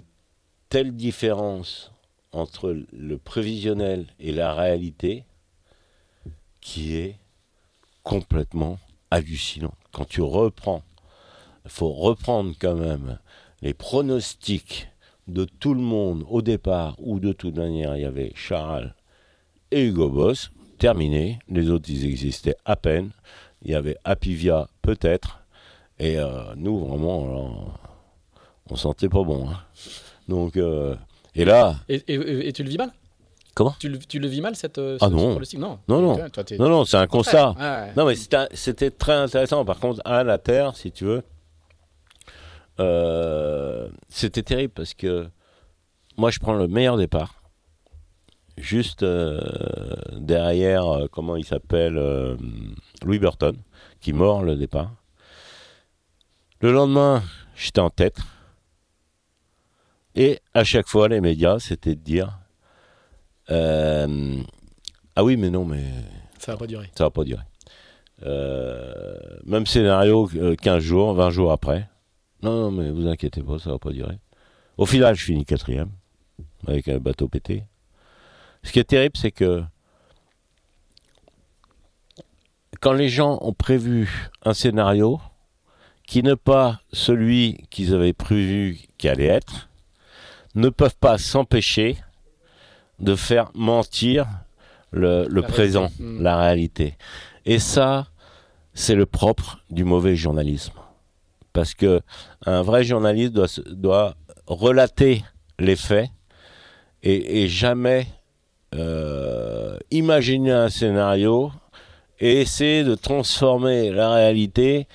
telle 0.69 0.95
différence 0.95 1.91
entre 2.31 2.75
le 2.93 3.17
prévisionnel 3.17 4.07
et 4.19 4.31
la 4.31 4.53
réalité 4.53 5.25
qui 6.61 6.95
est 6.95 7.17
complètement 8.03 8.79
hallucinant. 9.09 9.73
Quand 9.91 10.05
tu 10.05 10.21
reprends, 10.21 10.83
il 11.65 11.71
faut 11.71 11.91
reprendre 11.91 12.53
quand 12.59 12.75
même 12.75 13.19
les 13.61 13.73
pronostics 13.73 14.87
de 15.27 15.45
tout 15.45 15.73
le 15.73 15.81
monde 15.81 16.23
au 16.29 16.41
départ, 16.41 16.95
où 16.99 17.19
de 17.19 17.33
toute 17.33 17.57
manière 17.57 17.95
il 17.97 18.01
y 18.03 18.05
avait 18.05 18.31
Charles 18.35 18.95
et 19.71 19.85
Hugo 19.85 20.09
Boss, 20.09 20.51
terminé. 20.79 21.39
Les 21.47 21.69
autres, 21.69 21.89
ils 21.89 22.05
existaient 22.05 22.57
à 22.65 22.75
peine. 22.75 23.11
Il 23.63 23.71
y 23.71 23.75
avait 23.75 23.97
Apivia, 24.03 24.67
peut-être. 24.81 25.39
Et 25.99 26.17
euh, 26.19 26.55
nous, 26.55 26.79
vraiment, 26.85 27.23
alors, 27.25 27.79
on 28.69 28.75
sentait 28.75 29.09
pas 29.09 29.23
bon. 29.23 29.49
hein. 29.49 29.57
Donc, 30.27 30.57
euh, 30.57 30.95
et 31.35 31.45
là, 31.45 31.75
Et, 31.89 32.03
et- 32.07 32.47
et 32.47 32.53
tu 32.53 32.63
le 32.63 32.69
vis 32.69 32.77
mal? 32.77 32.91
Comment? 33.53 33.75
Tu 33.79 33.89
le, 33.89 33.97
tu 33.99 34.17
le 34.17 34.27
vis 34.27 34.41
mal, 34.41 34.55
cette, 34.55 34.77
euh, 34.77 34.97
Ah 35.01 35.09
non. 35.09 35.19
ce 35.19 35.31
pronostic 35.31 35.59
Non. 35.59 35.77
Non, 35.87 36.01
non. 36.01 36.29
Toi, 36.29 36.43
non, 36.57 36.69
non, 36.69 36.85
c'est 36.85 36.97
un 36.97 37.05
constat. 37.07 37.51
Ouais. 37.59 37.91
Non, 37.97 38.05
mais 38.05 38.15
c'était 38.53 38.91
très 38.91 39.13
intéressant. 39.13 39.63
Par 39.65 39.79
contre, 39.79 40.01
à 40.05 40.23
la 40.23 40.37
Terre, 40.37 40.75
si 40.75 40.91
tu 40.91 41.03
veux, 41.03 41.21
euh, 42.79 43.89
c'était 44.09 44.43
terrible 44.43 44.73
parce 44.73 44.93
que 44.93 45.27
moi, 46.17 46.31
je 46.31 46.39
prends 46.39 46.53
le 46.53 46.67
meilleur 46.67 46.97
départ. 46.97 47.40
Juste 48.57 49.03
euh, 49.03 49.39
derrière, 50.17 50.85
euh, 50.87 51.07
comment 51.11 51.35
il 51.35 51.45
s'appelle 51.45 51.97
euh, 51.97 52.35
Louis 53.03 53.17
Burton, 53.19 53.55
qui 53.99 54.13
mord 54.13 54.43
le 54.43 54.55
départ. 54.55 54.91
Le 56.59 56.71
lendemain, 56.71 57.23
j'étais 57.55 57.79
en 57.79 57.89
tête. 57.89 58.17
Et 60.15 60.39
à 60.53 60.63
chaque 60.63 60.87
fois, 60.87 61.07
les 61.07 61.21
médias, 61.21 61.59
c'était 61.59 61.95
de 61.95 62.01
dire 62.01 62.37
euh, 63.49 64.41
Ah 65.15 65.23
oui, 65.23 65.37
mais 65.37 65.49
non, 65.49 65.65
mais 65.65 65.83
Ça 66.37 66.51
va 66.51 66.57
pas 66.57 66.67
durer. 66.67 66.91
ça 66.95 67.05
va 67.05 67.11
pas 67.11 67.23
durer. 67.23 67.43
Euh, 68.23 69.15
même 69.45 69.65
scénario 69.65 70.29
euh, 70.35 70.55
15 70.55 70.83
jours, 70.83 71.13
20 71.13 71.29
jours 71.31 71.51
après. 71.51 71.89
Non, 72.43 72.69
non, 72.69 72.71
mais 72.71 72.91
vous 72.91 73.07
inquiétez 73.07 73.41
pas, 73.41 73.57
ça 73.57 73.71
va 73.71 73.79
pas 73.79 73.91
durer. 73.91 74.19
Au 74.77 74.85
final, 74.85 75.15
je 75.15 75.23
finis 75.23 75.45
quatrième, 75.45 75.89
avec 76.67 76.87
un 76.87 76.99
bateau 76.99 77.27
pété. 77.27 77.63
Ce 78.63 78.71
qui 78.71 78.79
est 78.79 78.83
terrible, 78.83 79.17
c'est 79.17 79.31
que 79.31 79.63
quand 82.79 82.93
les 82.93 83.09
gens 83.09 83.37
ont 83.41 83.53
prévu 83.53 84.29
un 84.43 84.53
scénario 84.53 85.19
qui 86.07 86.23
n'est 86.23 86.35
pas 86.35 86.81
celui 86.91 87.65
qu'ils 87.69 87.93
avaient 87.93 88.13
prévu 88.13 88.79
qui 88.97 89.07
allait 89.07 89.25
être, 89.25 89.69
ne 90.55 90.69
peuvent 90.69 90.97
pas 90.99 91.17
s'empêcher 91.17 91.97
de 92.99 93.15
faire 93.15 93.49
mentir 93.55 94.27
le, 94.91 95.25
le 95.29 95.41
La 95.41 95.47
présent, 95.47 95.81
réalité. 95.87 96.03
Mm. 96.03 96.21
la 96.21 96.37
réalité. 96.37 96.97
Et 97.45 97.59
ça, 97.59 98.07
c'est 98.73 98.95
le 98.95 99.05
propre 99.05 99.59
du 99.69 99.83
mauvais 99.83 100.15
journalisme. 100.15 100.73
Parce 101.53 101.73
que 101.73 102.01
un 102.45 102.61
vrai 102.61 102.83
journaliste 102.83 103.33
doit, 103.69 104.15
relater 104.47 105.23
les 105.59 105.75
faits 105.75 106.09
et, 107.03 107.43
et 107.43 107.47
jamais 107.47 108.07
euh, 108.75 109.77
imaginer 109.91 110.51
un 110.51 110.69
scénario 110.69 111.51
et 112.19 112.41
essayer 112.41 112.83
de 112.83 112.95
transformer 112.95 113.91
la 113.91 114.11
réalité 114.13 114.87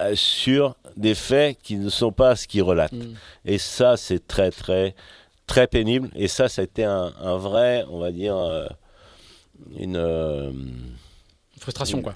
euh, 0.00 0.12
sur 0.16 0.76
des 0.96 1.14
faits 1.14 1.58
qui 1.62 1.76
ne 1.76 1.88
sont 1.88 2.12
pas 2.12 2.36
ce 2.36 2.46
qu'il 2.48 2.62
relate. 2.62 2.92
Mm. 2.92 3.14
Et 3.44 3.58
ça, 3.58 3.96
c'est 3.96 4.26
très, 4.26 4.50
très, 4.50 4.94
très 5.46 5.66
pénible. 5.66 6.10
Et 6.16 6.28
ça, 6.28 6.48
ça 6.48 6.62
a 6.62 6.64
été 6.64 6.84
un, 6.84 7.12
un 7.20 7.36
vrai, 7.36 7.84
on 7.90 7.98
va 7.98 8.10
dire, 8.12 8.36
euh, 8.36 8.66
une. 9.78 9.96
euh, 9.96 10.50
Frustration, 11.60 12.02
quoi. 12.02 12.14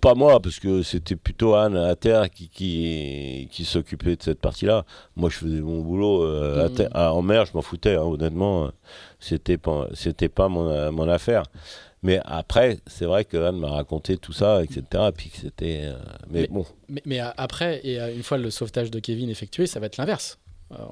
pas 0.00 0.14
moi, 0.14 0.40
parce 0.40 0.58
que 0.58 0.82
c'était 0.82 1.14
plutôt 1.16 1.54
Anne 1.54 1.76
à 1.76 1.94
terre 1.94 2.28
qui, 2.30 2.48
qui, 2.48 3.48
qui 3.52 3.64
s'occupait 3.64 4.16
de 4.16 4.22
cette 4.22 4.40
partie-là. 4.40 4.84
Moi, 5.14 5.30
je 5.30 5.36
faisais 5.36 5.60
mon 5.60 5.80
boulot 5.80 6.22
à 6.24 6.68
Mm. 6.68 6.74
terre- 6.74 6.90
à- 6.94 7.12
en 7.12 7.22
mer, 7.22 7.44
je 7.46 7.52
m'en 7.54 7.62
foutais, 7.62 7.94
hein, 7.96 8.02
honnêtement. 8.02 8.70
C'était 9.18 9.56
pas, 9.58 9.88
c'était 9.94 10.28
pas 10.28 10.48
mon, 10.48 10.68
euh, 10.68 10.90
mon 10.90 11.08
affaire. 11.08 11.44
Mais 12.02 12.20
après, 12.24 12.78
c'est 12.86 13.06
vrai 13.06 13.24
que 13.24 13.36
Anne 13.38 13.58
m'a 13.58 13.70
raconté 13.70 14.16
tout 14.18 14.32
ça, 14.32 14.62
etc. 14.62 14.82
Et 15.08 15.12
puis 15.12 15.30
que 15.30 15.38
c'était. 15.38 15.80
euh, 15.84 15.94
mais, 16.30 16.46
bon. 16.48 16.64
Mais, 16.88 17.02
mais 17.06 17.20
euh, 17.20 17.30
après, 17.36 17.80
et 17.84 17.98
une 18.14 18.22
fois 18.22 18.38
le 18.38 18.50
sauvetage 18.50 18.90
de 18.90 19.00
Kevin 19.00 19.28
effectué, 19.30 19.66
ça 19.66 19.80
va 19.80 19.86
être 19.86 19.96
l'inverse. 19.96 20.38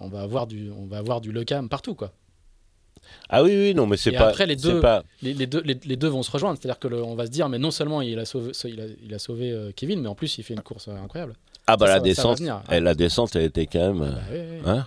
On 0.01 0.09
va 0.09 0.22
avoir 0.22 0.47
du, 0.47 0.70
on 0.70 0.87
va 0.87 0.99
avoir 0.99 1.20
du 1.20 1.33
LECAM 1.33 1.68
partout, 1.68 1.95
quoi. 1.95 2.12
Ah 3.29 3.43
oui, 3.43 3.51
oui, 3.55 3.75
non, 3.75 3.87
mais 3.87 3.97
c'est 3.97 4.12
pas. 4.12 4.29
après, 4.29 4.47
les 4.47 4.57
deux- 4.57 4.81
pas- 4.81 5.03
Les, 5.20 5.35
les 5.35 5.47
deux, 5.47 5.61
les, 5.62 5.79
les 5.85 5.97
deux 5.97 6.09
vont 6.09 6.22
se 6.22 6.31
rejoindre, 6.31 6.59
c'est-à-dire 6.59 6.79
que 6.79 6.89
le- 6.89 7.03
on 7.03 7.14
va 7.14 7.27
se 7.27 7.31
dire, 7.31 7.49
mais 7.49 7.59
non 7.59 7.70
seulement 7.70 8.01
il 8.01 8.18
a 8.18 8.25
sauvé, 8.25 8.53
il 8.64 8.81
a, 8.81 8.85
il 9.03 9.12
a 9.14 9.18
sauvé 9.18 9.51
euh, 9.53 9.72
Kevin, 9.77 10.01
mais 10.01 10.09
en 10.09 10.14
plus 10.14 10.39
il 10.39 10.43
fait 10.45 10.55
une 10.55 10.62
course 10.62 10.89
euh, 10.89 10.97
incroyable. 10.97 11.35
Ah 11.66 11.77
bah 11.77 11.87
Ça, 11.87 11.93
la 11.93 11.99
ça 11.99 12.03
descente, 12.03 12.39
venir. 12.39 12.62
eh, 12.70 12.81
la 12.81 12.95
descente, 12.95 13.35
elle 13.37 13.43
était 13.45 13.66
quand 13.66 13.93
même. 13.93 14.03
euh, 14.03 14.11
Bah, 14.12 14.20
oui, 14.33 14.39
oui. 14.53 14.59
Hein? 14.64 14.87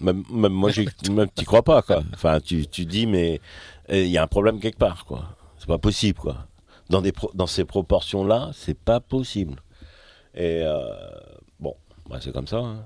Même, 0.00 0.24
même 0.30 0.52
moi, 0.52 0.70
même 1.10 1.28
t'y 1.30 1.44
crois 1.44 1.62
pas, 1.62 1.82
quoi. 1.82 2.02
Enfin, 2.14 2.40
tu, 2.40 2.66
tu 2.66 2.84
dis, 2.86 3.06
mais 3.06 3.40
il 3.90 4.06
y 4.08 4.18
a 4.18 4.22
un 4.22 4.26
problème 4.26 4.60
quelque 4.60 4.78
part, 4.78 5.04
quoi. 5.04 5.24
C'est 5.58 5.68
pas 5.68 5.78
possible, 5.78 6.18
quoi. 6.18 6.46
Dans, 6.90 7.00
des 7.00 7.12
pro- 7.12 7.30
dans 7.34 7.46
ces 7.46 7.64
proportions-là, 7.64 8.50
c'est 8.54 8.78
pas 8.78 9.00
possible. 9.00 9.56
Et 10.34 10.60
euh, 10.62 10.80
bon, 11.60 11.74
bah, 12.08 12.18
c'est 12.20 12.32
comme 12.32 12.46
ça. 12.48 12.58
hein. 12.58 12.84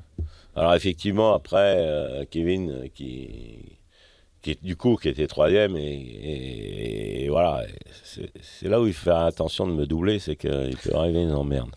Alors, 0.54 0.74
effectivement, 0.74 1.34
après, 1.34 1.76
euh, 1.78 2.24
Kevin, 2.30 2.70
euh, 2.70 2.86
qui, 2.94 3.78
qui 4.42 4.56
du 4.62 4.76
coup, 4.76 4.96
qui 4.96 5.08
était 5.08 5.26
troisième, 5.26 5.76
et, 5.76 5.82
et- 5.82 7.24
et 7.24 7.28
voilà, 7.28 7.64
c'est 8.04 8.68
là 8.68 8.80
où 8.80 8.86
il 8.86 8.92
fait 8.92 9.10
attention 9.10 9.66
de 9.66 9.72
me 9.72 9.86
doubler, 9.86 10.18
c'est 10.18 10.36
qu'il 10.36 10.76
peut 10.82 10.94
arriver 10.94 11.22
une 11.22 11.32
emmerde. 11.34 11.70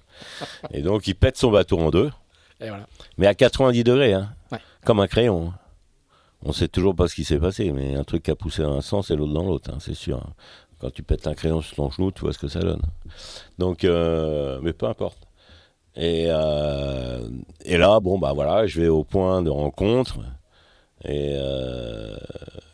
Et 0.72 0.82
donc, 0.82 1.08
il 1.08 1.16
pète 1.16 1.38
son 1.38 1.52
bateau 1.52 1.80
en 1.80 1.90
deux. 1.90 2.12
Et 2.60 2.70
voilà. 2.70 2.86
Mais 3.18 3.28
à 3.28 3.34
90 3.34 3.84
degrés, 3.84 4.14
hein. 4.14 4.32
Comme 4.86 5.00
un 5.00 5.08
crayon. 5.08 5.50
hein. 5.50 5.54
On 6.44 6.54
sait 6.54 6.68
toujours 6.68 6.96
pas 6.96 7.08
ce 7.08 7.16
qui 7.16 7.24
s'est 7.24 7.40
passé, 7.40 7.72
mais 7.72 7.96
un 7.96 8.04
truc 8.04 8.24
qui 8.24 8.32
a 8.32 8.36
poussé 8.36 8.64
dans 8.64 8.74
un 8.76 8.82
sens 8.82 9.12
et 9.12 9.16
l'autre 9.16 9.34
dans 9.34 9.44
l'autre, 9.44 9.70
hein, 9.72 9.78
c'est 9.80 9.94
sûr. 9.94 10.18
hein. 10.18 10.34
Quand 10.80 10.90
tu 10.92 11.04
pètes 11.04 11.28
un 11.28 11.36
crayon 11.36 11.62
sur 11.62 11.76
ton 11.76 11.92
genou, 11.92 12.12
tu 12.12 12.22
vois 12.22 12.34
ce 12.34 12.40
que 12.40 12.48
ça 12.48 12.60
donne. 12.62 12.82
Donc, 13.60 13.84
euh, 13.84 14.60
mais 14.64 14.74
peu 14.74 14.88
importe. 14.88 15.20
Et, 15.96 16.26
euh, 16.30 17.30
et 17.66 17.78
là, 17.78 18.00
bon, 18.00 18.18
bah 18.18 18.34
voilà, 18.34 18.66
je 18.66 18.82
vais 18.82 18.88
au 18.88 19.04
point 19.04 19.44
de 19.44 19.50
rencontre 19.52 20.20
et, 21.04 21.34
euh, 21.38 22.18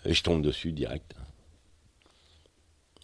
et 0.06 0.14
je 0.14 0.24
tombe 0.24 0.42
dessus 0.42 0.72
direct. 0.72 1.14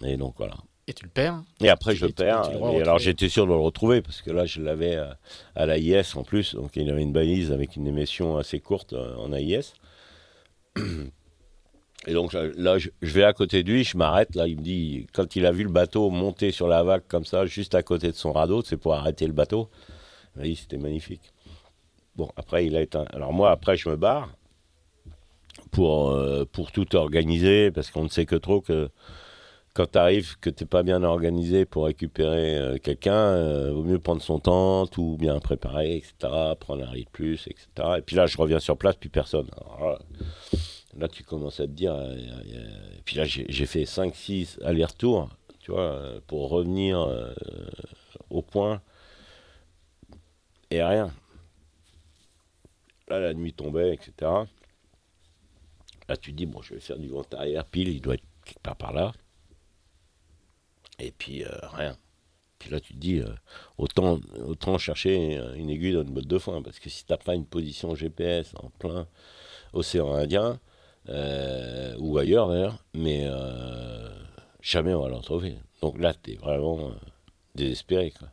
Et 0.06 0.18
donc 0.18 0.36
voilà. 0.38 0.56
Et 0.88 0.94
tu 0.94 1.06
le 1.06 1.10
perds. 1.10 1.42
Et 1.62 1.70
après, 1.70 1.96
je 1.96 2.04
Et 2.04 2.08
le 2.10 2.14
tu- 2.14 2.24
perds. 2.24 2.50
tu 2.50 2.58
Et 2.76 2.82
alors, 2.82 3.00
j'étais 3.00 3.30
sûr 3.30 3.46
de 3.46 3.52
le 3.52 3.58
retrouver 3.58 4.02
parce 4.02 4.22
que 4.22 4.32
là, 4.32 4.46
je 4.46 4.62
l'avais 4.62 4.96
euh, 4.98 5.08
à 5.56 5.66
l'AIS 5.66 6.16
en 6.16 6.24
plus. 6.24 6.56
Donc, 6.56 6.76
il 6.76 6.90
avait 6.90 7.02
une 7.04 7.14
balise 7.14 7.52
avec 7.54 7.78
une 7.78 7.88
émission 7.88 8.36
assez 8.38 8.60
courte 8.60 8.92
euh, 8.94 9.16
en 9.16 9.32
AIS. 9.32 9.74
Et 12.06 12.12
donc, 12.14 12.34
là, 12.34 12.78
je, 12.78 12.90
je 13.02 13.14
vais 13.14 13.24
à 13.24 13.32
côté 13.32 13.64
de 13.64 13.72
lui, 13.72 13.86
je 13.86 13.96
m'arrête. 13.96 14.36
Là, 14.36 14.46
il 14.48 14.58
me 14.58 14.62
dit, 14.62 15.08
quand 15.14 15.38
il 15.38 15.46
a 15.46 15.54
vu 15.54 15.64
le 15.64 15.70
bateau 15.70 16.10
monter 16.10 16.52
sur 16.52 16.68
la 16.68 16.84
vague 16.84 17.04
comme 17.08 17.24
ça, 17.24 17.46
juste 17.46 17.76
à 17.76 17.84
côté 17.84 18.08
de 18.10 18.16
son 18.18 18.34
radeau, 18.34 18.62
c'est 18.62 18.76
pour 18.76 18.94
arrêter 18.94 19.26
le 19.26 19.32
bateau. 19.32 19.70
Il 20.36 20.40
m'a 20.40 20.46
dit, 20.46 20.56
c'était 20.58 20.78
magnifique. 20.78 21.32
Bon, 22.18 22.30
après, 22.36 22.66
il 22.66 22.76
a 22.76 22.82
éteint. 22.82 23.06
Alors, 23.14 23.32
moi, 23.32 23.52
après, 23.52 23.78
je 23.78 23.88
me 23.88 23.96
barre 23.96 24.30
pour, 25.72 26.12
euh, 26.12 26.44
pour 26.44 26.74
tout 26.74 26.94
organiser 26.98 27.72
parce 27.72 27.90
qu'on 27.90 28.04
ne 28.04 28.10
sait 28.10 28.26
que 28.26 28.36
trop 28.36 28.60
que 28.60 28.90
quand 29.74 29.92
tu 29.92 29.98
arrives, 29.98 30.38
que 30.40 30.50
tu 30.50 30.64
n'es 30.64 30.68
pas 30.68 30.84
bien 30.84 31.04
organisé 31.04 31.66
pour 31.66 31.86
récupérer 31.86 32.58
euh, 32.58 32.78
quelqu'un, 32.78 33.14
euh, 33.14 33.72
vaut 33.74 33.84
mieux 33.84 34.00
prendre 34.00 34.22
son 34.22 34.40
temps, 34.40 34.86
tout 34.86 35.18
bien 35.20 35.40
préparé, 35.40 35.98
etc. 35.98 36.14
Prendre 36.60 36.88
un 36.88 36.94
de 36.94 37.06
plus, 37.12 37.48
etc. 37.48 37.68
Et 37.98 38.02
puis 38.02 38.16
là, 38.16 38.28
je 38.28 38.38
reviens 38.38 38.60
sur 38.60 38.78
place, 38.78 38.96
plus 38.96 39.10
personne. 39.10 39.50
Là, 40.96 41.08
tu 41.08 41.24
commences 41.24 41.60
à 41.60 41.66
te 41.66 41.72
dire. 41.72 41.96
euh, 41.96 42.16
et 42.16 43.02
puis 43.04 43.16
là, 43.16 43.26
j'ai 43.26 43.66
fait 43.66 43.86
5-6 43.86 44.62
allers-retours, 44.64 45.30
tu 45.60 45.72
vois, 45.72 45.82
euh, 45.82 46.20
pour 46.28 46.50
revenir 46.50 47.08
au 48.30 48.44
point. 48.44 48.82
Et 50.70 50.84
rien. 50.84 51.12
Là, 53.08 53.20
la 53.20 53.34
nuit 53.34 53.54
tombait, 53.54 53.94
etc. 53.94 54.32
Là, 56.08 56.18
tu 56.18 56.32
te 56.32 56.38
dis, 56.38 56.46
bon, 56.46 56.62
je 56.62 56.76
vais 56.76 56.80
faire 56.80 57.00
du 57.00 57.10
vent 57.10 57.24
arrière, 57.34 57.66
pile, 57.66 57.90
il 57.90 58.02
doit 58.02 58.16
être 58.16 58.24
quelque 58.46 58.62
part 58.62 58.76
par 58.76 58.94
là. 58.94 59.14
Et 61.00 61.12
puis, 61.12 61.44
euh, 61.44 61.50
rien. 61.74 61.98
Puis 62.60 62.70
là, 62.70 62.80
tu 62.80 62.94
te 62.94 63.00
dis, 63.00 63.20
euh, 63.20 63.28
autant, 63.78 64.20
autant 64.46 64.78
chercher 64.78 65.38
euh, 65.38 65.54
une 65.56 65.70
aiguille 65.70 65.94
dans 65.94 66.04
une 66.04 66.14
botte 66.14 66.28
de 66.28 66.38
foin, 66.38 66.62
parce 66.62 66.80
que 66.80 66.90
si 66.90 67.06
tu 67.06 67.12
n'as 67.12 67.18
pas 67.18 67.36
une 67.36 67.46
position 67.46 67.96
GPS 67.96 68.54
en 68.56 68.70
plein 68.70 69.08
océan 69.74 70.14
Indien, 70.14 70.60
ou 72.00 72.18
ailleurs 72.18 72.48
d'ailleurs, 72.48 72.86
mais 72.94 73.28
jamais 74.62 74.94
on 74.94 75.02
va 75.02 75.10
l'en 75.10 75.20
trouver. 75.20 75.58
Donc 75.82 76.00
là, 76.00 76.14
tu 76.14 76.32
es 76.32 76.36
vraiment 76.36 76.92
désespéré. 77.56 78.12
Quoi. 78.12 78.30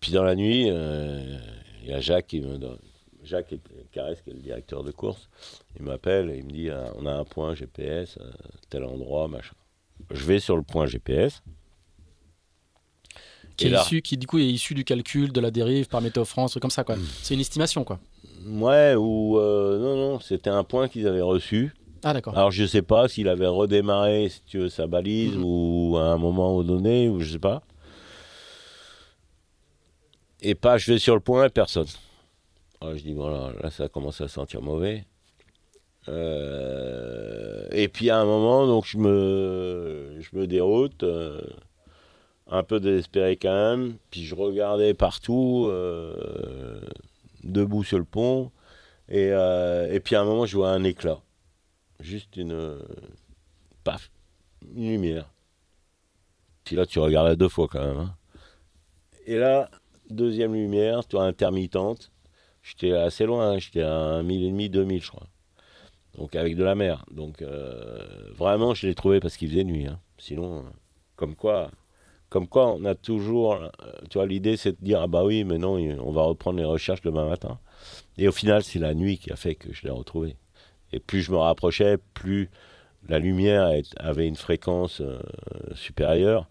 Puis 0.00 0.10
dans 0.10 0.24
la 0.24 0.34
nuit, 0.34 0.66
il 0.66 1.88
y 1.88 1.92
a 1.92 2.00
Jacques 2.00 2.26
qui 2.26 2.40
me 2.40 2.58
donne. 2.58 2.80
Jacques 3.22 3.54
Carès, 3.92 4.20
qui 4.22 4.30
est 4.30 4.34
le 4.34 4.40
directeur 4.40 4.82
de 4.82 4.90
course, 4.90 5.30
il 5.76 5.84
m'appelle 5.84 6.30
et 6.30 6.38
il 6.38 6.44
me 6.46 6.50
dit 6.50 6.68
on 6.96 7.06
a 7.06 7.12
un 7.12 7.24
point 7.24 7.54
GPS, 7.54 8.18
tel 8.68 8.84
endroit, 8.84 9.28
machin. 9.28 9.54
Je 10.10 10.24
vais 10.24 10.38
sur 10.40 10.56
le 10.56 10.62
point 10.62 10.86
GPS. 10.86 11.42
Qui 13.56 13.66
est 13.66 13.70
là- 13.70 13.82
issu, 13.82 14.02
qui 14.02 14.16
du 14.16 14.26
coup 14.26 14.38
est 14.38 14.46
issu 14.46 14.74
du 14.74 14.84
calcul 14.84 15.32
de 15.32 15.40
la 15.40 15.50
dérive 15.50 15.86
par 15.88 16.00
Météo 16.00 16.24
France, 16.24 16.58
comme 16.60 16.70
ça 16.70 16.82
quoi. 16.84 16.96
C'est 17.22 17.34
une 17.34 17.40
estimation 17.40 17.84
quoi. 17.84 18.00
Ouais, 18.46 18.94
ou 18.96 19.38
euh, 19.38 19.78
non, 19.78 19.96
non, 19.96 20.20
c'était 20.20 20.50
un 20.50 20.64
point 20.64 20.88
qu'ils 20.88 21.06
avaient 21.06 21.20
reçu. 21.22 21.72
Ah 22.02 22.12
d'accord. 22.12 22.36
Alors 22.36 22.50
je 22.50 22.66
sais 22.66 22.82
pas 22.82 23.08
s'il 23.08 23.28
avait 23.28 23.46
redémarré, 23.46 24.28
si 24.28 24.42
tu 24.44 24.58
veux, 24.58 24.68
sa 24.68 24.86
balise 24.86 25.36
Mhm. 25.36 25.42
ou 25.44 25.96
à 25.98 26.02
un 26.06 26.18
moment 26.18 26.62
donné, 26.62 27.08
ou 27.08 27.20
je 27.20 27.32
sais 27.32 27.38
pas. 27.38 27.62
Et 30.40 30.54
pas, 30.54 30.76
je 30.76 30.92
vais 30.92 30.98
sur 30.98 31.14
le 31.14 31.20
point, 31.20 31.48
personne. 31.48 31.86
Alors, 32.80 32.96
je 32.96 33.02
dis 33.02 33.14
voilà, 33.14 33.52
là 33.62 33.70
ça 33.70 33.88
commence 33.88 34.20
à 34.20 34.28
sentir 34.28 34.60
mauvais. 34.60 35.06
Euh, 36.08 37.66
et 37.72 37.88
puis 37.88 38.10
à 38.10 38.18
un 38.18 38.24
moment, 38.24 38.66
donc 38.66 38.84
je 38.86 38.98
me, 38.98 40.16
je 40.20 40.36
me 40.36 40.46
déroute, 40.46 41.02
euh, 41.02 41.40
un 42.46 42.62
peu 42.62 42.80
désespéré 42.80 43.36
quand 43.36 43.52
même. 43.54 43.96
Puis 44.10 44.24
je 44.24 44.34
regardais 44.34 44.94
partout, 44.94 45.66
euh, 45.70 46.80
debout 47.42 47.84
sur 47.84 47.98
le 47.98 48.04
pont. 48.04 48.50
Et, 49.08 49.28
et 49.28 50.00
puis 50.00 50.16
à 50.16 50.22
un 50.22 50.24
moment, 50.24 50.46
je 50.46 50.56
vois 50.56 50.70
un 50.70 50.84
éclat. 50.84 51.20
Juste 52.00 52.36
une. 52.36 52.78
paf, 53.84 54.10
une 54.74 54.88
lumière. 54.88 55.30
Puis 56.64 56.76
là, 56.76 56.86
tu 56.86 56.98
regardes 56.98 57.36
deux 57.36 57.48
fois 57.48 57.68
quand 57.70 57.84
même. 57.84 57.98
hein. 57.98 58.16
Et 59.26 59.36
là, 59.36 59.70
deuxième 60.10 60.54
lumière, 60.54 61.06
tu 61.06 61.16
vois, 61.16 61.26
intermittente. 61.26 62.10
J'étais 62.62 62.92
assez 62.92 63.26
loin, 63.26 63.52
hein, 63.52 63.58
j'étais 63.58 63.82
à 63.82 63.94
un 63.94 64.22
mille 64.22 64.44
et 64.44 64.50
demi, 64.50 64.70
deux 64.70 64.84
mille, 64.84 65.02
je 65.02 65.10
crois. 65.10 65.26
Donc 66.18 66.36
avec 66.36 66.56
de 66.56 66.64
la 66.64 66.74
mer. 66.74 67.04
Donc 67.10 67.42
euh, 67.42 67.98
vraiment, 68.36 68.74
je 68.74 68.86
l'ai 68.86 68.94
trouvé 68.94 69.20
parce 69.20 69.36
qu'il 69.36 69.48
faisait 69.50 69.64
nuit. 69.64 69.86
hein. 69.86 70.00
Sinon, 70.18 70.64
comme 71.16 71.34
quoi, 71.34 71.70
comme 72.28 72.48
quoi, 72.48 72.72
on 72.72 72.84
a 72.84 72.94
toujours, 72.94 73.54
euh, 73.54 73.68
tu 74.10 74.18
vois, 74.18 74.26
l'idée 74.26 74.56
c'est 74.56 74.72
de 74.80 74.84
dire 74.84 75.00
ah 75.02 75.06
bah 75.06 75.24
oui, 75.24 75.44
mais 75.44 75.58
non, 75.58 75.74
on 75.74 76.12
va 76.12 76.22
reprendre 76.22 76.58
les 76.58 76.64
recherches 76.64 77.02
demain 77.02 77.28
matin. 77.28 77.58
Et 78.18 78.28
au 78.28 78.32
final, 78.32 78.62
c'est 78.62 78.78
la 78.78 78.94
nuit 78.94 79.18
qui 79.18 79.32
a 79.32 79.36
fait 79.36 79.54
que 79.54 79.72
je 79.72 79.82
l'ai 79.82 79.90
retrouvé. 79.90 80.36
Et 80.92 81.00
plus 81.00 81.22
je 81.22 81.32
me 81.32 81.38
rapprochais, 81.38 81.98
plus 82.14 82.50
la 83.08 83.18
lumière 83.18 83.70
avait 83.96 84.28
une 84.28 84.36
fréquence 84.36 85.00
euh, 85.00 85.18
supérieure 85.74 86.48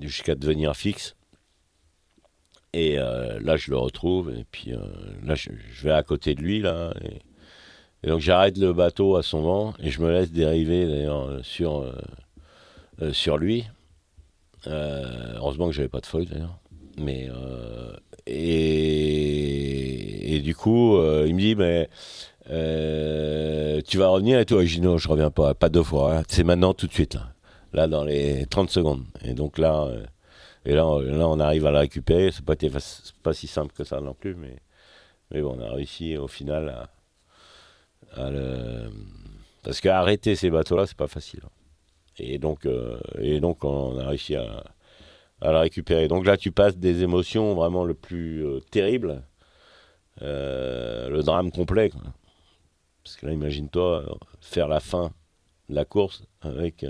jusqu'à 0.00 0.34
devenir 0.34 0.74
fixe. 0.74 1.16
Et 2.72 2.96
là, 2.96 3.56
je 3.56 3.72
le 3.72 3.76
retrouve. 3.76 4.30
Et 4.30 4.44
puis 4.52 4.72
là, 5.24 5.34
je, 5.34 5.50
vais 5.82 5.90
à 5.90 6.04
côté 6.04 6.36
de 6.36 6.40
lui. 6.40 6.60
Là, 6.60 6.94
et 8.02 8.08
donc, 8.08 8.20
j'arrête 8.20 8.56
le 8.56 8.72
bateau 8.72 9.16
à 9.16 9.22
son 9.22 9.42
vent 9.42 9.74
et 9.78 9.90
je 9.90 10.00
me 10.00 10.10
laisse 10.10 10.32
dériver 10.32 10.86
d'ailleurs 10.86 11.28
euh, 11.28 11.42
sur, 11.42 11.80
euh, 11.80 11.92
euh, 13.02 13.12
sur 13.12 13.36
lui. 13.36 13.66
Heureusement 14.66 15.66
que 15.68 15.72
j'avais 15.72 15.88
pas 15.88 16.00
de 16.00 16.06
feuille 16.06 16.26
d'ailleurs. 16.26 16.58
Mais 16.98 17.28
et, 18.26 20.36
et 20.36 20.40
du 20.40 20.54
coup, 20.54 20.98
il 20.98 21.34
me 21.34 21.40
dit 21.40 21.54
mais 21.54 21.88
tu 22.46 23.98
vas 23.98 24.08
revenir 24.08 24.38
et 24.38 24.44
toi, 24.44 24.64
je 24.64 24.80
dis 24.80 24.98
je 24.98 25.08
reviens 25.08 25.30
pas, 25.30 25.54
pas 25.54 25.70
deux 25.70 25.82
fois. 25.82 26.18
hein. 26.18 26.22
C'est 26.28 26.44
maintenant 26.44 26.74
tout 26.74 26.86
de 26.86 26.92
suite 26.92 27.14
là, 27.14 27.32
là 27.72 27.88
dans 27.88 28.04
les 28.04 28.44
30 28.46 28.68
secondes. 28.68 29.04
Et 29.24 29.32
donc 29.32 29.56
là, 29.56 29.88
et 30.66 30.74
là, 30.74 30.84
là, 31.00 31.28
on 31.28 31.40
arrive 31.40 31.64
à 31.64 31.70
la 31.70 31.80
récupérer. 31.80 32.30
C'est 32.32 32.44
pas 32.44 32.54
pas 33.22 33.32
si 33.32 33.46
simple 33.46 33.72
que 33.74 33.84
ça 33.84 34.00
non 34.02 34.12
plus, 34.12 34.34
mais 34.34 34.56
mais 35.30 35.40
bon, 35.40 35.56
on 35.58 35.62
a 35.62 35.72
réussi 35.72 36.18
au 36.18 36.28
final 36.28 36.68
à, 36.68 36.90
le 38.16 38.90
parce 39.62 39.80
qu'arrêter 39.80 40.36
ces 40.36 40.50
bateaux-là, 40.50 40.86
c'est 40.86 40.96
pas 40.96 41.08
facile. 41.08 41.42
Et 42.18 42.38
donc, 42.38 42.66
euh, 42.66 42.98
et 43.18 43.40
donc, 43.40 43.64
on 43.64 43.98
a 43.98 44.08
réussi 44.08 44.36
à, 44.36 44.64
la 45.42 45.60
récupérer. 45.60 46.08
Donc 46.08 46.26
là, 46.26 46.36
tu 46.36 46.52
passes 46.52 46.76
des 46.76 47.02
émotions 47.02 47.54
vraiment 47.54 47.84
le 47.84 47.94
plus 47.94 48.44
euh, 48.44 48.60
terribles, 48.70 49.22
euh, 50.22 51.08
le 51.08 51.22
drame 51.22 51.50
complet. 51.50 51.90
Parce 53.04 53.16
que 53.16 53.26
là, 53.26 53.32
imagine-toi 53.32 54.02
euh, 54.02 54.14
faire 54.40 54.68
la 54.68 54.80
fin 54.80 55.10
de 55.68 55.74
la 55.74 55.84
course 55.84 56.24
avec, 56.40 56.84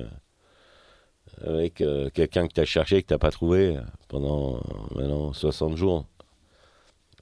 avec 1.43 1.83
quelqu'un 2.15 2.49
que 2.49 2.55
tu 2.55 2.61
as 2.61 2.65
cherché, 2.65 3.03
que 3.03 3.09
tu 3.09 3.15
n'as 3.15 3.19
pas 3.19 3.31
trouvé 3.31 3.79
pendant 4.09 4.61
maintenant 4.95 5.33
60 5.33 5.77
jours. 5.77 6.07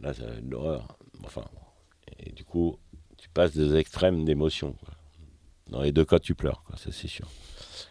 Là, 0.00 0.14
ça 0.14 0.24
va 0.24 0.34
être 0.34 0.48
l'horreur. 0.48 0.96
Enfin, 1.24 1.44
et 2.20 2.30
du 2.30 2.44
coup, 2.44 2.78
tu 3.18 3.28
passes 3.30 3.52
des 3.52 3.74
extrêmes 3.76 4.24
d'émotions. 4.24 4.74
Dans 5.70 5.82
les 5.82 5.92
deux 5.92 6.04
cas, 6.04 6.18
tu 6.18 6.34
pleures, 6.34 6.62
quoi, 6.66 6.76
ça 6.78 6.90
c'est 6.92 7.08
sûr. 7.08 7.28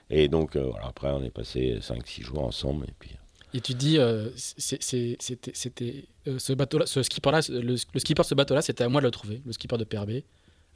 Et 0.09 0.28
donc, 0.28 0.55
euh, 0.55 0.63
voilà, 0.63 0.88
après, 0.88 1.09
on 1.11 1.23
est 1.23 1.30
passé 1.30 1.80
5-6 1.82 2.23
jours 2.23 2.43
ensemble. 2.43 2.86
Et 2.88 2.93
puis, 2.97 3.11
Et 3.53 3.61
tu 3.61 3.73
dis, 3.73 3.97
euh, 3.99 4.30
c'était, 4.38 6.05
euh, 6.28 6.39
ce 6.39 6.53
bateau-là, 6.53 6.86
ce 6.86 7.03
skipper-là, 7.03 7.41
le, 7.49 7.61
le 7.93 7.99
skipper 7.99 8.21
de 8.21 8.28
ce 8.28 8.36
bateau-là, 8.36 8.61
c'était 8.61 8.84
à 8.84 8.89
moi 8.89 9.01
de 9.01 9.05
le 9.05 9.11
trouver, 9.11 9.41
le 9.45 9.51
skipper 9.51 9.78
de 9.78 9.84
PRB. 9.84 10.23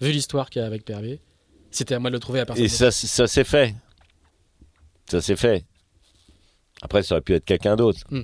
Vu 0.02 0.12
l'histoire 0.12 0.50
qu'il 0.50 0.62
y 0.62 0.64
a 0.64 0.68
avec 0.68 0.84
PRB, 0.86 1.18
c'était 1.72 1.96
à 1.96 2.00
moi 2.00 2.10
de 2.10 2.16
le 2.16 2.20
trouver 2.20 2.42
à 2.42 2.46
personne. 2.46 2.64
Et 2.66 2.68
ça, 2.70 2.92
ça 2.92 3.28
s'est 3.28 3.44
fait. 3.44 3.74
Ça 5.10 5.22
s'est 5.22 5.36
fait. 5.36 5.66
Après, 6.82 7.04
ça 7.04 7.16
aurait 7.16 7.22
pu 7.22 7.34
être 7.34 7.46
quelqu'un 7.46 7.76
d'autre. 7.76 8.02
Hmm. 8.10 8.24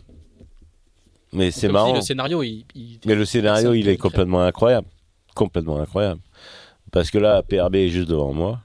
Mais 1.33 1.51
c'est 1.51 1.67
marrant. 1.69 1.89
si 1.91 1.95
le 1.95 2.01
scénario, 2.01 2.41
il, 2.43 2.65
il- 2.73 2.99
Mais 3.05 3.15
le 3.15 3.25
scénario, 3.25 3.73
il 3.73 3.87
est 3.87 3.97
complètement 3.97 4.41
incroyable. 4.43 4.87
Complètement 5.37 5.79
incroyable. 5.79 6.21
Parce 6.91 7.11
que 7.11 7.17
là, 7.19 7.43
PRB 7.43 7.75
est 7.75 7.89
juste 7.89 8.09
devant 8.09 8.33
moi. 8.33 8.61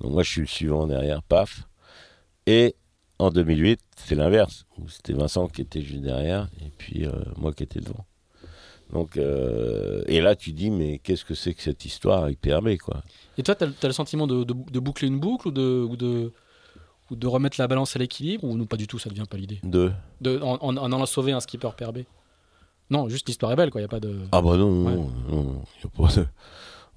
Donc 0.00 0.12
moi, 0.12 0.22
je 0.24 0.30
suis 0.30 0.40
le 0.40 0.46
suivant 0.46 0.86
derrière, 0.86 1.22
paf. 1.22 1.62
Et 2.46 2.74
en 3.18 3.30
2008, 3.30 3.80
c'est 3.96 4.14
l'inverse. 4.14 4.64
C'était 4.88 5.12
Vincent 5.12 5.46
qui 5.48 5.60
était 5.62 5.82
juste 5.82 6.02
derrière 6.02 6.48
et 6.64 6.70
puis 6.76 7.06
euh, 7.06 7.12
moi 7.36 7.52
qui 7.52 7.62
étais 7.62 7.80
devant. 7.80 8.04
Donc, 8.92 9.16
euh, 9.18 10.02
et 10.06 10.20
là, 10.20 10.34
tu 10.34 10.52
dis, 10.52 10.70
mais 10.70 10.98
qu'est-ce 10.98 11.24
que 11.24 11.34
c'est 11.34 11.52
que 11.52 11.62
cette 11.62 11.84
histoire 11.84 12.24
avec 12.24 12.40
PRB, 12.40 12.78
quoi? 12.78 13.02
Et 13.36 13.42
toi, 13.42 13.54
tu 13.54 13.64
as, 13.64 13.86
le 13.86 13.92
sentiment 13.92 14.26
de, 14.26 14.44
de- 14.44 14.54
de 14.70 14.80
boucler 14.80 15.08
une 15.08 15.20
boucle 15.20 15.48
ou 15.48 15.50
de, 15.50 15.86
ou, 15.88 15.96
de, 15.96 16.32
ou 17.10 17.16
de 17.16 17.26
remettre 17.26 17.60
la 17.60 17.68
balance 17.68 17.94
à 17.96 17.98
l'équilibre 17.98 18.44
ou 18.44 18.56
non, 18.56 18.64
pas 18.66 18.78
du 18.78 18.86
tout, 18.86 18.98
ça 18.98 19.10
ne 19.10 19.14
devient 19.14 19.28
pas 19.28 19.36
l'idée? 19.36 19.60
Deux. 19.62 19.92
de, 20.22 20.40
en, 20.40 20.54
en, 20.62 20.76
en 20.78 20.92
allant 20.92 21.04
sauver 21.06 21.32
un 21.32 21.40
skipper 21.40 21.68
PRB 21.76 21.98
Non, 22.90 23.08
juste 23.08 23.26
l'histoire 23.28 23.52
est 23.52 23.56
belle, 23.56 23.70
quoi. 23.70 23.80
Il 23.80 23.84
y 23.84 23.86
a 23.86 23.88
pas 23.88 24.00
de. 24.00 24.16
Ah 24.32 24.40
bah 24.42 24.56
non, 24.56 24.70
non, 24.70 24.86
Ouais. 24.86 24.94
non, 24.96 25.10
non, 25.30 25.42
non, 25.44 25.62
y 25.82 25.86
a 25.86 25.90
pas 26.08 26.14
de- 26.20 26.26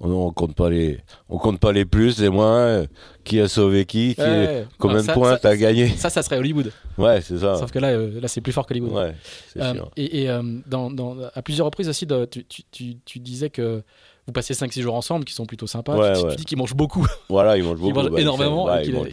non, 0.08 0.26
on 0.26 0.32
compte 0.32 0.54
pas 0.56 0.68
les, 0.70 0.98
on 1.28 1.38
compte 1.38 1.60
pas 1.60 1.70
les 1.72 1.84
plus, 1.84 2.18
les 2.20 2.28
moins, 2.28 2.56
euh, 2.58 2.86
qui 3.24 3.38
a 3.40 3.46
sauvé 3.48 3.84
qui, 3.84 4.14
qui 4.14 4.20
Ouais, 4.20 4.66
combien 4.78 5.02
de 5.02 5.12
points 5.12 5.36
t'as 5.36 5.54
gagné. 5.56 5.88
Ça, 5.90 6.10
ça 6.10 6.22
serait 6.22 6.38
Hollywood. 6.38 6.72
Ouais, 6.98 7.20
c'est 7.20 7.38
ça. 7.38 7.54
Sauf 7.56 7.70
que 7.70 7.78
là, 7.78 7.88
euh, 7.88 8.20
là 8.20 8.26
c'est 8.28 8.40
plus 8.40 8.52
fort 8.52 8.66
qu'Hollywood. 8.66 8.92
Ouais, 8.92 9.14
c'est 9.52 9.60
Euh, 9.62 9.74
sûr. 9.74 9.90
et 9.96 10.22
et, 10.22 10.30
euh, 10.30 10.42
dans, 10.66 10.90
dans- 10.90 11.16
à 11.34 11.42
plusieurs 11.42 11.66
reprises 11.66 11.88
aussi, 11.88 12.06
de- 12.06 12.24
tu, 12.24 12.44
tu- 12.44 12.62
tu- 12.70 12.96
tu 13.04 13.18
disais 13.20 13.50
que 13.50 13.82
vous 14.26 14.32
passez 14.32 14.54
5-6 14.54 14.80
jours 14.82 14.94
ensemble, 14.94 15.24
qui 15.24 15.34
sont 15.34 15.46
plutôt 15.46 15.66
sympas. 15.66 15.96
Ouais, 15.96 16.12
tu, 16.14 16.20
tu 16.20 16.26
ouais. 16.26 16.36
dis 16.36 16.44
qu'ils 16.44 16.58
mangent 16.58 16.74
beaucoup, 16.76 17.06
Voilà, 17.28 17.56
ils 17.56 17.64
mangent 17.64 17.78
beaucoup. 17.78 17.92
mangent 17.94 18.10
bah, 18.10 18.18
ils 18.18 18.22
énormément, 18.22 18.66
font- 18.66 18.72
ouais, 18.72 18.80
et 18.80 18.84
qu'ils 18.84 18.94
mangent 18.94 19.08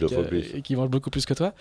mangent 0.76 0.90
beaucoup 0.90 1.10
plus 1.10 1.26
que 1.26 1.34
toi. 1.34 1.52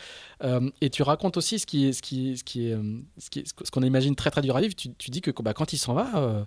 Euh, 0.44 0.70
et 0.82 0.90
tu 0.90 1.02
racontes 1.04 1.36
aussi 1.38 1.58
ce 1.60 1.66
qui 1.66 1.94
ce 1.94 2.02
qui, 2.02 2.38
ce 2.38 2.44
qui 2.44 2.72
euh, 2.72 2.82
ce 3.18 3.30
qui 3.30 3.44
ce 3.46 3.72
qu'on 3.72 3.82
imagine 3.84 4.16
très 4.16 4.30
très 4.32 4.42
dur 4.42 4.56
à 4.56 4.62
vivre. 4.62 4.76
Tu, 4.76 4.94
tu 4.94 5.10
dis 5.10 5.22
que 5.22 5.32
bah, 5.42 5.54
quand 5.54 5.74
il 5.74 5.78
s'en 5.78 5.94
va, 5.94 6.08
euh, 6.18 6.44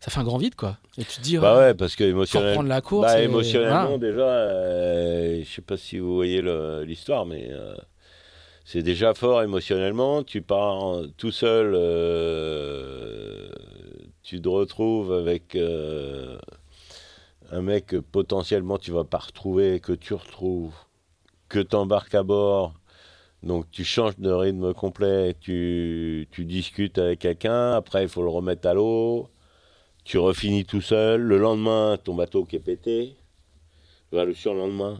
ça 0.00 0.10
fait 0.10 0.18
un 0.20 0.24
grand 0.24 0.38
vide, 0.38 0.54
quoi. 0.54 0.78
Et 0.96 1.04
tu 1.04 1.18
te 1.18 1.20
dis, 1.20 1.36
Bah 1.36 1.58
ouais, 1.58 1.74
parce 1.74 1.94
que 1.94 2.04
émotionnellement. 2.04 2.62
la 2.62 2.80
course. 2.80 3.06
Bah, 3.06 3.20
et- 3.20 3.24
émotionnellement, 3.24 3.98
déjà, 3.98 4.22
euh, 4.22 5.42
je 5.44 5.48
sais 5.54 5.60
pas 5.62 5.76
si 5.76 5.98
vous 5.98 6.14
voyez 6.14 6.42
l'histoire, 6.86 7.26
mais 7.26 7.50
c'est 8.64 8.82
déjà 8.82 9.12
fort 9.12 9.42
émotionnellement. 9.42 10.22
Tu 10.22 10.40
pars 10.40 10.82
en- 10.82 11.02
tout 11.18 11.32
seul, 11.32 11.74
tu 14.22 14.40
te 14.40 14.48
retrouves 14.48 15.12
avec 15.12 15.54
euh, 15.56 16.38
un 17.50 17.62
mec 17.62 17.86
que 17.86 17.96
potentiellement 17.96 18.78
tu 18.78 18.90
vas 18.92 19.04
pas 19.04 19.18
retrouver, 19.18 19.80
que 19.80 19.92
tu 19.92 20.14
retrouves, 20.14 20.74
que 21.48 21.60
tu 21.60 21.76
embarques 21.76 22.14
à 22.14 22.22
bord. 22.22 22.74
Donc 23.42 23.70
tu 23.70 23.84
changes 23.84 24.18
de 24.18 24.30
rythme 24.30 24.74
complet, 24.74 25.34
tu, 25.40 26.28
tu 26.30 26.44
discutes 26.44 26.98
avec 26.98 27.20
quelqu'un, 27.20 27.72
après 27.72 28.02
il 28.02 28.08
faut 28.08 28.22
le 28.22 28.28
remettre 28.28 28.68
à 28.68 28.74
l'eau 28.74 29.30
tu 30.04 30.18
refinis 30.18 30.64
tout 30.64 30.80
seul. 30.80 31.20
Le 31.20 31.38
lendemain, 31.38 31.96
ton 32.02 32.14
bateau 32.14 32.44
qui 32.44 32.56
est 32.56 32.60
pété. 32.60 33.16
Enfin, 34.12 34.24
le 34.24 34.34
surlendemain. 34.34 34.98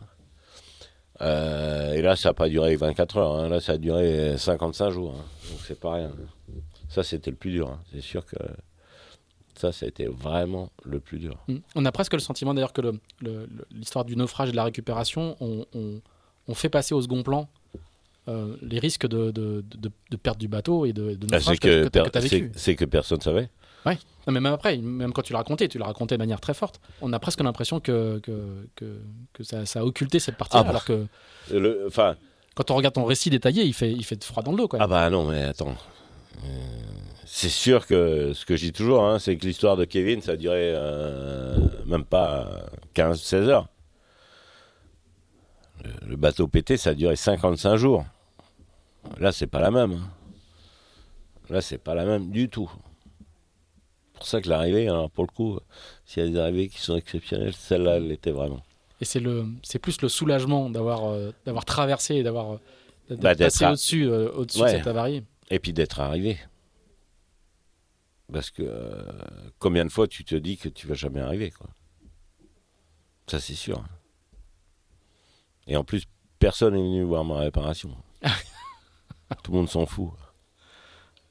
Euh, 1.21 1.95
et 1.95 2.03
là, 2.03 2.17
ça 2.17 2.29
n'a 2.31 2.35
pas 2.35 2.49
duré 2.49 2.77
24 2.77 3.17
heures. 3.17 3.33
hein. 3.37 3.49
Là, 3.49 3.61
ça 3.61 3.73
a 3.73 3.77
duré 3.79 4.37
55 4.39 4.91
jours. 4.91 5.15
hein. 5.19 5.25
Donc, 5.51 5.61
c'est 5.67 5.79
pas 5.79 5.95
rien. 5.95 6.13
Ça, 6.89 7.03
c'était 7.03 7.31
le 7.31 7.37
plus 7.37 7.51
dur. 7.51 7.69
hein. 7.71 7.81
C'est 7.93 8.01
sûr 8.01 8.25
que 8.25 8.37
ça, 9.61 9.73
ça 9.73 9.87
a 9.87 9.89
été 9.89 10.07
vraiment 10.07 10.71
le 10.85 10.99
plus 11.01 11.19
dur. 11.19 11.37
Mm. 11.49 11.57
On 11.77 11.85
a 11.85 11.93
presque 11.93 12.15
le 12.15 12.19
sentiment 12.21 12.55
d'ailleurs 12.55 12.73
que 12.73 12.81
l'histoire 13.71 14.05
du 14.05 14.17
naufrage 14.17 14.49
et 14.49 14.53
de 14.53 14.57
la 14.57 14.65
récupération, 14.65 15.37
on, 15.41 15.67
on- 15.75 16.01
on 16.49 16.55
fait 16.55 16.69
passer 16.71 16.95
au 16.95 17.03
second 17.03 17.23
plan 17.23 17.49
euh, 18.29 18.57
les 18.63 18.79
risques 18.79 19.07
de, 19.07 19.31
de, 19.31 19.65
de- 19.77 19.91
de 20.11 20.17
perte 20.17 20.39
du 20.39 20.49
bateau 20.49 20.85
et 20.85 20.93
de, 20.93 21.17
Ah, 21.33 21.37
naufrage 21.37 21.45
c'est 21.45 21.59
que, 21.59 21.89
que, 21.89 22.17
as 22.19 22.21
vécu. 22.21 22.51
c'est- 22.55 22.75
que 22.75 22.85
personne 22.85 23.19
ne 23.19 23.23
savait. 23.23 23.49
Non, 24.27 24.35
mais 24.35 24.41
même 24.41 24.53
après, 24.53 24.77
même 24.77 25.13
quand 25.15 25.23
tu 25.23 25.33
l'as 25.33 25.39
raconté, 25.39 25.67
tu 25.67 25.79
l'as 25.79 25.87
raconté 25.87 26.15
de 26.15 26.19
manière 26.19 26.41
très 26.41 26.53
forte. 26.53 26.81
On 27.01 27.13
a 27.15 27.19
presque 27.19 27.41
l'impression 27.41 27.81
que, 27.81 28.21
ça, 29.41 29.65
ça 29.65 29.81
a 29.81 29.85
occulté 29.85 30.19
cette 30.19 30.37
partie 30.37 30.57
Ah 30.59 30.63
bah. 30.63 30.69
alors 30.71 30.85
que 30.85 31.07
Enfin, 31.87 32.17
quand 32.55 32.71
on 32.71 32.75
regarde 32.77 32.95
ton 32.95 33.05
récit 33.05 33.31
détaillé, 33.31 33.65
il 33.65 33.73
fait, 33.73 33.91
il 33.91 34.05
fait 34.05 34.23
froid 34.23 34.43
dans 34.43 34.51
le 34.53 34.59
dos. 34.59 34.69
Ah 34.79 34.87
bah 34.87 35.09
non, 35.09 35.25
mais 35.31 35.43
attends. 35.45 35.75
C'est 37.27 37.49
sûr 37.49 37.87
que 37.87 38.33
ce 38.35 38.45
que 38.45 38.57
je 38.57 38.67
dis 38.67 38.73
toujours, 38.73 39.05
hein, 39.05 39.19
c'est 39.19 39.37
que 39.37 39.47
l'histoire 39.47 39.77
de 39.77 39.85
Kevin, 39.85 40.21
ça 40.21 40.33
a 40.33 40.37
duré 40.37 40.73
euh, 40.75 41.57
même 41.87 42.05
pas 42.05 42.67
15-16 42.95 43.35
heures. 43.49 43.69
Le, 45.85 46.09
le 46.11 46.17
bateau 46.17 46.49
pété, 46.49 46.77
ça 46.77 46.91
a 46.91 46.95
duré 46.95 47.17
55 47.17 47.77
jours. 47.77 48.05
Là, 49.19 49.33
c'est 49.33 49.47
pas 49.47 49.61
la 49.61 49.71
même. 49.71 49.93
hein. 49.93 50.11
Là, 51.49 51.61
c'est 51.61 51.79
pas 51.79 51.95
la 51.95 52.05
même 52.05 52.31
du 52.31 52.49
tout. 52.49 52.71
pour 54.15 54.27
ça 54.27 54.41
que 54.41 54.49
l'arrivée, 54.49 54.89
alors 54.89 55.11
pour 55.11 55.25
le 55.25 55.31
coup, 55.35 55.59
s'il 56.05 56.25
y 56.25 56.27
a 56.27 56.31
des 56.31 56.39
arrivées 56.39 56.69
qui 56.69 56.81
sont 56.81 56.97
exceptionnelles, 56.97 57.55
celle-là, 57.55 57.97
elle 57.97 58.09
l'était 58.09 58.31
vraiment. 58.33 58.61
Et 59.01 59.05
c'est 59.05 59.21
le, 59.21 59.47
c'est 59.63 59.79
plus 59.79 60.03
le 60.03 60.09
soulagement 60.09 60.69
d'avoir, 60.69 61.07
euh, 61.11 61.33
d'avoir 61.47 61.65
traversé 61.65 62.17
et 62.17 62.23
d'avoir, 62.23 62.53
euh, 63.11 63.17
Bah, 63.17 63.35
passé 63.35 63.65
au-dessus, 63.67 64.07
euh, 64.07 64.31
au-dessus 64.33 64.61
Ouais. 64.61 64.73
de 64.73 64.79
cette 64.79 64.87
avarie. 64.89 65.23
Et 65.51 65.59
puis 65.59 65.73
d'être 65.73 66.01
arrivé. 66.01 66.39
Parce 68.33 68.51
que 68.51 68.63
euh, 68.63 69.51
combien 69.59 69.85
de 69.85 69.91
fois 69.91 70.07
tu 70.07 70.25
te 70.25 70.37
dis 70.37 70.57
que 70.57 70.69
tu 70.69 70.87
vas 70.87 70.95
jamais 70.95 71.21
arriver, 71.21 71.51
quoi. 71.51 71.69
Ça, 73.27 73.41
c'est 73.41 73.55
sûr. 73.55 73.85
Et 75.67 75.77
en 75.77 75.85
plus, 75.85 76.05
personne 76.39 76.75
n'est 76.75 76.81
venu 76.81 77.03
voir 77.03 77.25
ma 77.25 77.39
réparation. 77.41 77.97
Tout 79.43 79.53
le 79.53 79.59
monde 79.59 79.69
s'en 79.69 79.87
fout. 79.87 80.11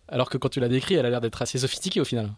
Alors 0.07 0.29
que 0.29 0.37
quand 0.37 0.49
tu 0.49 0.59
l'as 0.59 0.69
décrit, 0.69 0.95
elle 0.95 1.05
a 1.05 1.09
l'air 1.09 1.21
d'être 1.21 1.41
assez 1.41 1.59
sophistiquée 1.59 2.01
au 2.01 2.05
final. 2.05 2.31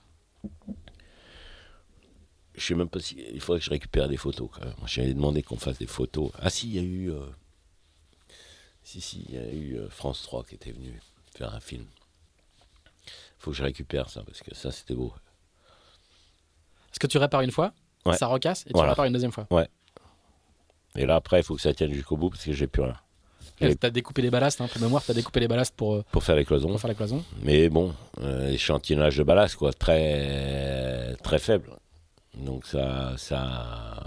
Je 2.55 2.65
sais 2.65 2.75
même 2.75 2.89
pas 2.89 2.99
si. 2.99 3.15
Il 3.33 3.39
faudrait 3.39 3.59
que 3.59 3.65
je 3.65 3.69
récupère 3.69 4.07
des 4.09 4.17
photos, 4.17 4.49
quand 4.51 4.65
même. 4.65 4.75
J'avais 4.85 5.13
demandé 5.13 5.41
qu'on 5.41 5.57
fasse 5.57 5.77
des 5.77 5.87
photos. 5.87 6.31
Ah, 6.37 6.49
si, 6.49 6.67
il 6.69 6.75
y 6.75 6.79
a 6.79 6.83
eu. 6.83 7.11
euh, 7.11 7.25
Si, 8.83 8.99
si, 9.01 9.25
il 9.29 9.35
y 9.35 9.37
a 9.37 9.51
eu 9.53 9.77
euh, 9.77 9.89
France 9.89 10.21
3 10.23 10.43
qui 10.43 10.55
était 10.55 10.71
venu 10.71 10.99
faire 11.35 11.53
un 11.53 11.59
film. 11.59 11.85
faut 13.39 13.49
que 13.51 13.57
je 13.57 13.63
récupère 13.63 14.07
ça, 14.09 14.21
parce 14.23 14.41
que 14.41 14.53
ça, 14.53 14.71
c'était 14.71 14.93
beau. 14.93 15.11
Est-ce 16.91 16.99
que 16.99 17.07
tu 17.07 17.17
répares 17.17 17.41
une 17.41 17.51
fois, 17.51 17.73
Ouais. 18.05 18.15
ça 18.15 18.27
recasse, 18.27 18.61
et 18.61 18.69
tu 18.69 18.73
Voilà. 18.73 18.91
répares 18.91 19.05
une 19.05 19.13
deuxième 19.13 19.31
fois 19.31 19.47
Et 20.95 21.05
là, 21.07 21.15
après, 21.15 21.39
il 21.39 21.43
faut 21.43 21.55
que 21.55 21.61
ça 21.61 21.73
tienne 21.73 21.91
jusqu'au 21.93 22.17
bout, 22.17 22.29
parce 22.29 22.43
que 22.45 22.51
j'ai 22.53 22.67
plus 22.67 22.83
rien. 22.83 22.95
Tu 23.57 23.65
Et- 23.65 23.77
as 23.81 23.89
découpé 23.89 24.21
les 24.21 24.29
ballasts, 24.29 24.61
hein, 24.61 24.67
pour 24.67 24.79
mémoire, 24.81 25.03
tu 25.03 25.09
as 25.11 25.13
découpé 25.15 25.39
les 25.39 25.47
ballasts 25.47 25.75
pour, 25.75 25.95
euh, 25.95 26.03
Pour 26.11 26.23
faire 26.23 26.35
les 26.35 26.45
cloisons. 26.45 26.69
pour 26.69 26.79
faire 26.79 26.89
la 26.89 26.93
cloison. 26.95 27.23
Mais 27.41 27.69
bon, 27.69 27.95
euh, 28.19 28.49
échantillonnage 28.51 29.17
de 29.17 29.23
ballast, 29.23 29.55
quoi, 29.55 29.71
très, 29.73 31.15
très 31.23 31.39
faible. 31.39 31.71
Donc 32.35 32.65
ça, 32.67 33.15
ça, 33.17 34.03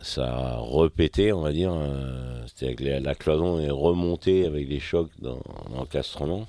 ça 0.00 0.24
a 0.26 0.56
repété, 0.56 1.32
on 1.32 1.42
va 1.42 1.52
dire. 1.52 1.72
euh, 1.72 2.44
C'est-à-dire 2.46 2.76
que 2.76 3.04
la, 3.04 3.14
cloison 3.14 3.58
est 3.60 3.70
remontée 3.70 4.46
avec 4.46 4.68
des 4.68 4.80
chocs 4.80 5.10
dans, 5.20 5.40
l'encastrement. 5.74 6.46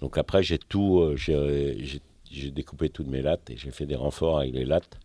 Donc 0.00 0.18
après, 0.18 0.42
j'ai 0.42 0.58
tout, 0.58 1.00
euh, 1.00 1.16
j'ai, 1.16 2.50
découpé 2.50 2.90
toutes 2.90 3.06
mes 3.06 3.22
lattes 3.22 3.50
et 3.50 3.56
j'ai 3.56 3.70
fait 3.70 3.86
des 3.86 3.96
renforts 3.96 4.38
avec 4.40 4.52
les 4.52 4.64
lattes 4.64 4.98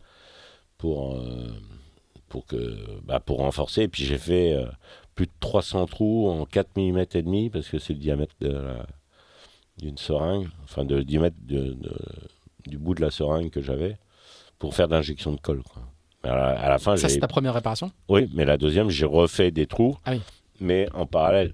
pour, 0.77 1.15
euh, 1.15 1.47
pour 2.29 2.45
que, 2.45 2.77
bah, 3.03 3.19
pour 3.19 3.37
renforcer. 3.39 3.83
Et 3.83 3.87
puis 3.87 4.03
j'ai 4.03 4.17
fait 4.17 4.55
plus 5.15 5.27
de 5.27 5.31
300 5.39 5.85
trous 5.87 6.29
en 6.29 6.45
4 6.45 6.69
mm 6.77 7.05
et 7.13 7.21
demi 7.21 7.49
parce 7.49 7.69
que 7.69 7.79
c'est 7.79 7.93
le 7.93 7.99
diamètre 7.99 8.35
d'une 9.77 9.97
seringue, 9.97 10.47
enfin 10.63 10.83
de, 10.85 10.95
le 10.95 11.03
diamètre 11.05 11.37
de- 11.41 11.73
de- 11.73 11.97
du 12.67 12.77
bout 12.77 12.95
de 12.95 13.01
la 13.01 13.11
seringue 13.11 13.49
que 13.49 13.61
j'avais 13.61 13.97
pour 14.59 14.75
faire 14.75 14.87
d'injection 14.87 15.33
de 15.33 15.39
colle. 15.39 15.63
À, 16.23 16.69
la, 16.69 16.77
fin, 16.77 16.95
Ça, 16.97 17.09
c'est 17.09 17.19
ta 17.19 17.27
première 17.27 17.53
réparation 17.55 17.91
oui, 18.07 18.29
mais 18.33 18.45
la 18.45 18.57
deuxième, 18.57 18.89
j'ai 18.89 19.05
refait 19.05 19.49
des 19.51 19.65
trous, 19.65 19.97
Ah 20.05 20.11
oui. 20.11 20.21
mais 20.59 20.87
en 20.93 21.05
parallèle. 21.07 21.53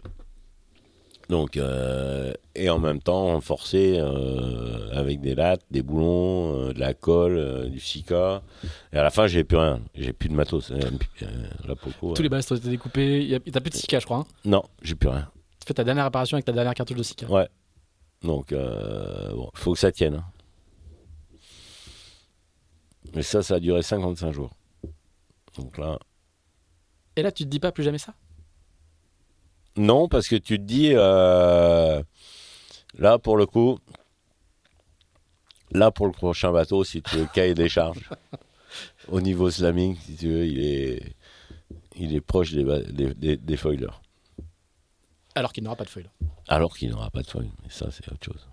Donc, 1.29 1.57
euh, 1.57 2.33
et 2.55 2.69
en 2.69 2.79
même 2.79 3.01
temps, 3.01 3.25
renforcé 3.27 3.97
euh, 3.99 4.89
avec 4.93 5.19
des 5.19 5.35
lattes, 5.35 5.61
des 5.71 5.81
boulons, 5.81 6.67
euh, 6.69 6.73
de 6.73 6.79
la 6.79 6.93
colle, 6.93 7.69
du 7.69 7.79
sika. 7.81 8.41
Et 8.93 8.97
à 8.97 9.03
la 9.03 9.09
fin, 9.09 9.27
j'ai 9.27 9.43
plus 9.43 9.57
rien. 9.57 9.81
J'ai 9.93 10.13
plus 10.13 10.29
de 10.29 10.33
matos. 10.33 10.71
Tous 12.15 12.21
les 12.21 12.29
ballasts 12.29 12.51
ont 12.53 12.55
été 12.55 12.69
découpés. 12.69 13.41
T'as 13.51 13.59
plus 13.59 13.69
de 13.71 13.75
Sika, 13.75 13.99
je 13.99 14.05
crois. 14.05 14.19
Hein. 14.19 14.25
Non, 14.45 14.63
j'ai 14.81 14.95
plus 14.95 15.09
rien. 15.09 15.27
Tu 15.59 15.67
fais 15.67 15.73
ta 15.73 15.83
dernière 15.83 16.05
réparation 16.05 16.35
avec 16.35 16.45
ta 16.45 16.53
dernière 16.53 16.73
cartouche 16.73 16.97
de 16.97 17.03
Sika. 17.03 17.27
Ouais. 17.29 17.47
Donc, 18.23 18.53
bon, 18.53 19.49
faut 19.53 19.73
que 19.73 19.79
ça 19.79 19.91
tienne. 19.91 20.15
hein. 20.15 20.23
Mais 23.15 23.23
ça, 23.23 23.41
ça 23.43 23.55
a 23.55 23.59
duré 23.59 23.81
55 23.81 24.31
jours. 24.31 24.51
Donc 25.57 25.77
là, 25.77 25.97
Et 27.15 27.21
là, 27.21 27.31
tu 27.31 27.43
te 27.43 27.49
dis 27.49 27.59
pas 27.59 27.71
plus 27.71 27.83
jamais 27.83 27.97
ça? 27.97 28.13
Non, 29.75 30.07
parce 30.07 30.27
que 30.27 30.35
tu 30.35 30.57
te 30.57 30.63
dis, 30.63 30.91
euh, 30.93 32.01
là 32.97 33.19
pour 33.19 33.37
le 33.37 33.45
coup, 33.45 33.79
là 35.71 35.91
pour 35.91 36.07
le 36.07 36.11
prochain 36.11 36.51
bateau, 36.51 36.83
si 36.83 37.01
tu 37.01 37.17
veux, 37.17 37.27
cahier 37.33 37.53
des 37.53 37.69
charges, 37.69 38.09
au 39.07 39.21
niveau 39.21 39.49
slamming, 39.51 39.95
si 39.97 40.15
tu 40.15 40.29
veux, 40.29 40.45
il 40.47 40.59
est, 40.59 41.15
il 41.95 42.15
est 42.15 42.21
proche 42.21 42.53
des, 42.53 42.63
des, 42.91 43.13
des, 43.13 43.37
des 43.37 43.57
foilers. 43.57 44.01
Alors 45.35 45.53
qu'il 45.53 45.63
n'aura 45.63 45.75
pas 45.75 45.85
de 45.85 45.99
là. 46.01 46.09
Alors 46.47 46.75
qu'il 46.75 46.89
n'aura 46.89 47.11
pas 47.11 47.21
de 47.21 47.27
foil. 47.27 47.45
Et 47.65 47.69
ça, 47.69 47.89
c'est 47.91 48.11
autre 48.11 48.25
chose. 48.25 48.47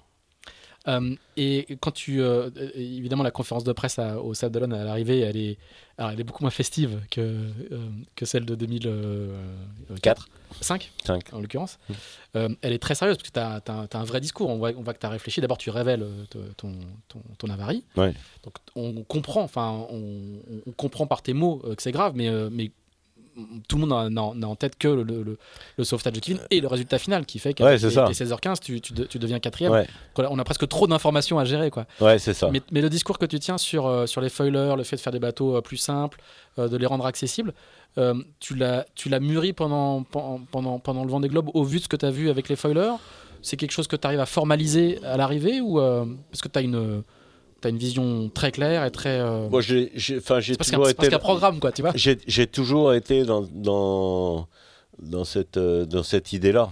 Euh, 0.87 1.15
et 1.37 1.77
quand 1.81 1.93
tu. 1.93 2.21
euh, 2.21 2.51
euh, 2.57 2.71
évidemment, 2.75 3.23
la 3.23 3.31
conférence 3.31 3.65
de 3.65 3.73
presse 3.73 3.99
à- 3.99 4.21
au 4.21 4.35
Stade 4.35 4.53
d'Olonne 4.53 4.73
à 4.75 4.85
l'arrivée, 4.85 5.21
elle 5.21 5.37
est, 5.37 5.57
alors, 5.97 6.11
elle 6.11 6.21
est 6.21 6.25
beaucoup 6.25 6.43
moins 6.45 6.51
festive 6.51 7.01
que, 7.11 7.21
euh, 7.21 7.89
que 8.17 8.27
celle 8.27 8.45
de 8.45 8.55
2004. 8.55 10.29
5 10.61 10.93
Cinq. 11.05 11.33
en 11.33 11.41
l'occurrence. 11.41 11.79
Mm. 11.89 11.93
Euh, 12.37 12.49
elle 12.63 12.73
est 12.73 12.79
très 12.79 12.95
sérieuse 12.95 13.17
parce 13.17 13.29
que 13.31 13.35
tu 13.35 13.41
as, 13.41 13.99
un 13.99 14.05
vrai 14.05 14.21
discours. 14.21 14.51
On 14.51 14.57
voit, 14.59 14.71
on 14.77 14.83
voit 14.83 14.95
que 14.95 15.01
tu 15.01 15.07
as 15.07 15.11
réfléchi. 15.11 15.41
D'abord, 15.41 15.59
tu 15.59 15.71
révèles 15.71 16.07
ton, 16.57 16.73
ton, 17.09 17.21
ton 17.39 17.51
avarie. 17.51 17.85
Ouais. 17.97 18.15
Donc, 18.45 18.55
on 18.77 19.03
comprend, 19.03 19.43
enfin, 19.43 19.87
on, 19.91 20.41
on 20.67 20.73
comprend 20.73 21.07
par 21.07 21.23
tes 21.23 21.33
mots 21.33 21.57
que 21.59 21.83
c'est 21.83 21.93
grave, 21.93 22.13
mais, 22.15 22.31
mais 22.51 22.71
tout 23.69 23.77
le 23.79 23.87
monde 23.87 24.13
n'a- 24.13 24.23
en 24.49 24.57
tête 24.57 24.77
que 24.79 24.89
le, 24.89 25.03
le- 25.03 25.39
le 25.77 25.85
sauvetage 25.85 26.13
de 26.13 26.21
Kevin 26.21 26.41
et 26.51 26.61
le 26.61 26.69
résultat 26.69 26.99
final 26.99 27.27
qui 27.27 27.39
fait 27.39 27.53
qu'à 27.55 27.65
Ouais, 27.65 27.79
c'est 27.79 27.91
ça. 27.91 28.05
16h15, 28.07 28.61
tu, 28.61 28.81
tu, 28.81 28.93
de- 28.93 29.05
tu 29.05 29.19
deviens 29.19 29.39
quatrième. 29.41 29.73
Ouais, 29.73 29.87
On 30.19 30.39
a 30.39 30.45
presque 30.45 30.69
trop 30.69 30.87
d'informations 30.87 31.39
à 31.39 31.45
gérer. 31.45 31.71
Quoi. 31.71 31.87
ouais 32.01 32.19
c'est 32.19 32.35
ça. 32.35 32.49
Mais, 32.53 32.61
mais 32.71 32.81
le 32.81 32.89
discours 32.91 33.19
que 33.19 33.27
tu 33.27 33.39
tiens 33.39 33.59
sur, 33.59 33.87
euh, 33.87 34.07
sur 34.07 34.21
les 34.21 34.29
foilers, 34.29 34.75
le 34.77 34.85
fait 34.85 34.97
de 34.97 35.01
faire 35.01 35.13
des 35.13 35.19
bateaux 35.19 35.57
euh, 35.57 35.61
plus 35.61 35.77
simples, 35.77 36.21
euh, 36.59 36.69
de 36.69 36.77
les 36.77 36.87
rendre 36.87 37.07
accessibles, 37.07 37.53
euh, 37.99 38.15
tu 38.41 38.55
l'as 38.57 39.21
mûri 39.21 39.53
pendant, 39.53 40.03
pen- 40.03 40.47
pendant, 40.51 40.79
pendant 40.79 41.05
le 41.05 41.11
Vendée 41.11 41.29
Globe 41.29 41.51
au 41.55 41.65
vu 41.65 41.79
de 41.79 41.83
ce 41.85 41.89
que 41.89 41.97
tu 41.97 42.07
as 42.07 42.11
vu 42.11 42.31
avec 42.31 42.49
les 42.49 42.57
foilers? 42.57 42.95
C'est 43.43 43.57
quelque 43.57 43.73
chose 43.73 43.89
que 43.89 43.97
tu 43.97 44.07
arrives 44.07 44.21
à 44.21 44.27
formaliser 44.27 44.99
à 45.05 45.17
l'arrivée 45.17 45.61
ou 45.61 45.79
euh, 45.79 46.05
Parce 46.31 46.41
que 46.41 46.49
tu 46.49 46.59
as 46.59 46.63
une, 46.63 47.03
t'as 47.65 47.71
une 47.71 47.79
vision 47.79 48.29
très 48.29 48.53
claire 48.53 48.85
et 48.85 48.91
très. 48.91 49.19
euh, 49.21 49.49
Moi, 49.49 49.63
j'ai, 49.63 49.91
enfin, 50.19 50.41
toujours 50.41 50.89
été. 50.91 51.15
un 51.15 51.19
programme, 51.19 51.61
quoi, 51.61 51.73
tu 51.73 51.81
vois 51.81 51.93
J'ai, 51.95 52.47
toujours 52.47 52.93
été 52.93 53.25
dans, 53.25 53.41
dans, 53.41 54.47
dans 54.99 55.25
cette, 55.25 55.57
euh, 55.57 55.87
dans 55.87 56.03
cette 56.03 56.35
idée-là. 56.35 56.71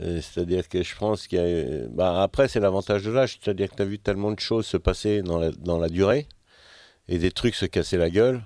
Euh, 0.00 0.22
C'est-à-dire 0.22 0.66
que 0.66 0.82
je 0.82 0.96
pense 0.96 1.26
qu'il 1.26 1.38
y 1.38 1.42
a. 1.42 1.88
Bah, 1.90 2.22
après, 2.22 2.48
c'est 2.48 2.58
l'avantage 2.58 3.02
de 3.02 3.10
l'âge. 3.10 3.38
C'est-à-dire 3.42 3.68
que 3.68 3.76
tu 3.76 3.82
as 3.82 3.84
vu 3.84 3.98
tellement 3.98 4.32
de 4.32 4.40
choses 4.40 4.64
se 4.64 4.78
passer 4.78 5.20
dans 5.20 5.38
la, 5.38 5.50
dans 5.50 5.78
la 5.78 5.90
durée 5.90 6.26
et 7.06 7.18
des 7.18 7.30
trucs 7.30 7.54
se 7.54 7.66
casser 7.66 7.98
la 7.98 8.08
gueule 8.08 8.42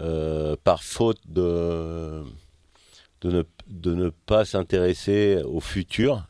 euh, 0.00 0.56
par 0.64 0.82
faute 0.82 1.20
de, 1.26 2.22
de, 3.20 3.30
ne, 3.30 3.42
de 3.68 3.94
ne 3.94 4.08
pas 4.08 4.46
s'intéresser 4.46 5.42
au 5.44 5.60
futur 5.60 6.24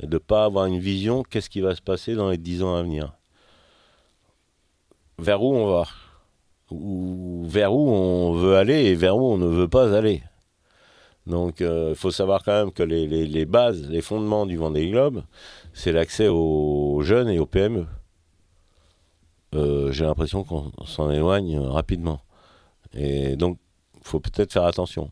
et 0.00 0.06
de 0.06 0.14
ne 0.14 0.18
pas 0.18 0.44
avoir 0.44 0.66
une 0.66 0.78
vision 0.78 1.24
qu'est-ce 1.24 1.50
qui 1.50 1.60
va 1.60 1.74
se 1.74 1.82
passer 1.82 2.14
dans 2.14 2.30
les 2.30 2.38
10 2.38 2.62
ans 2.62 2.76
à 2.76 2.82
venir. 2.84 3.12
Vers 5.20 5.42
où 5.42 5.54
on 5.54 5.66
va 5.66 5.86
ou 6.70 7.44
vers 7.48 7.74
où 7.74 7.90
on 7.90 8.32
veut 8.32 8.56
aller 8.56 8.84
et 8.84 8.94
vers 8.94 9.16
où 9.16 9.32
on 9.32 9.38
ne 9.38 9.46
veut 9.46 9.68
pas 9.68 9.96
aller. 9.96 10.22
Donc 11.26 11.60
il 11.60 11.66
euh, 11.66 11.94
faut 11.94 12.10
savoir 12.10 12.42
quand 12.44 12.52
même 12.52 12.72
que 12.72 12.82
les, 12.82 13.44
bases, 13.44 13.88
les 13.88 14.00
fondements 14.02 14.46
du 14.46 14.56
Vendée 14.56 14.88
Globe, 14.88 15.22
c'est 15.72 15.92
l'accès 15.92 16.28
aux 16.28 17.00
jeunes 17.02 17.28
et 17.28 17.38
aux 17.38 17.46
PME. 17.46 17.86
Euh, 19.54 19.90
J'ai 19.92 20.04
l'impression 20.04 20.44
qu'on 20.44 20.70
s'en 20.86 21.10
éloigne 21.10 21.58
rapidement. 21.58 22.20
Et 22.94 23.36
donc, 23.36 23.58
il 23.96 24.06
faut 24.06 24.20
peut-être 24.20 24.52
faire 24.52 24.64
attention. 24.64 25.10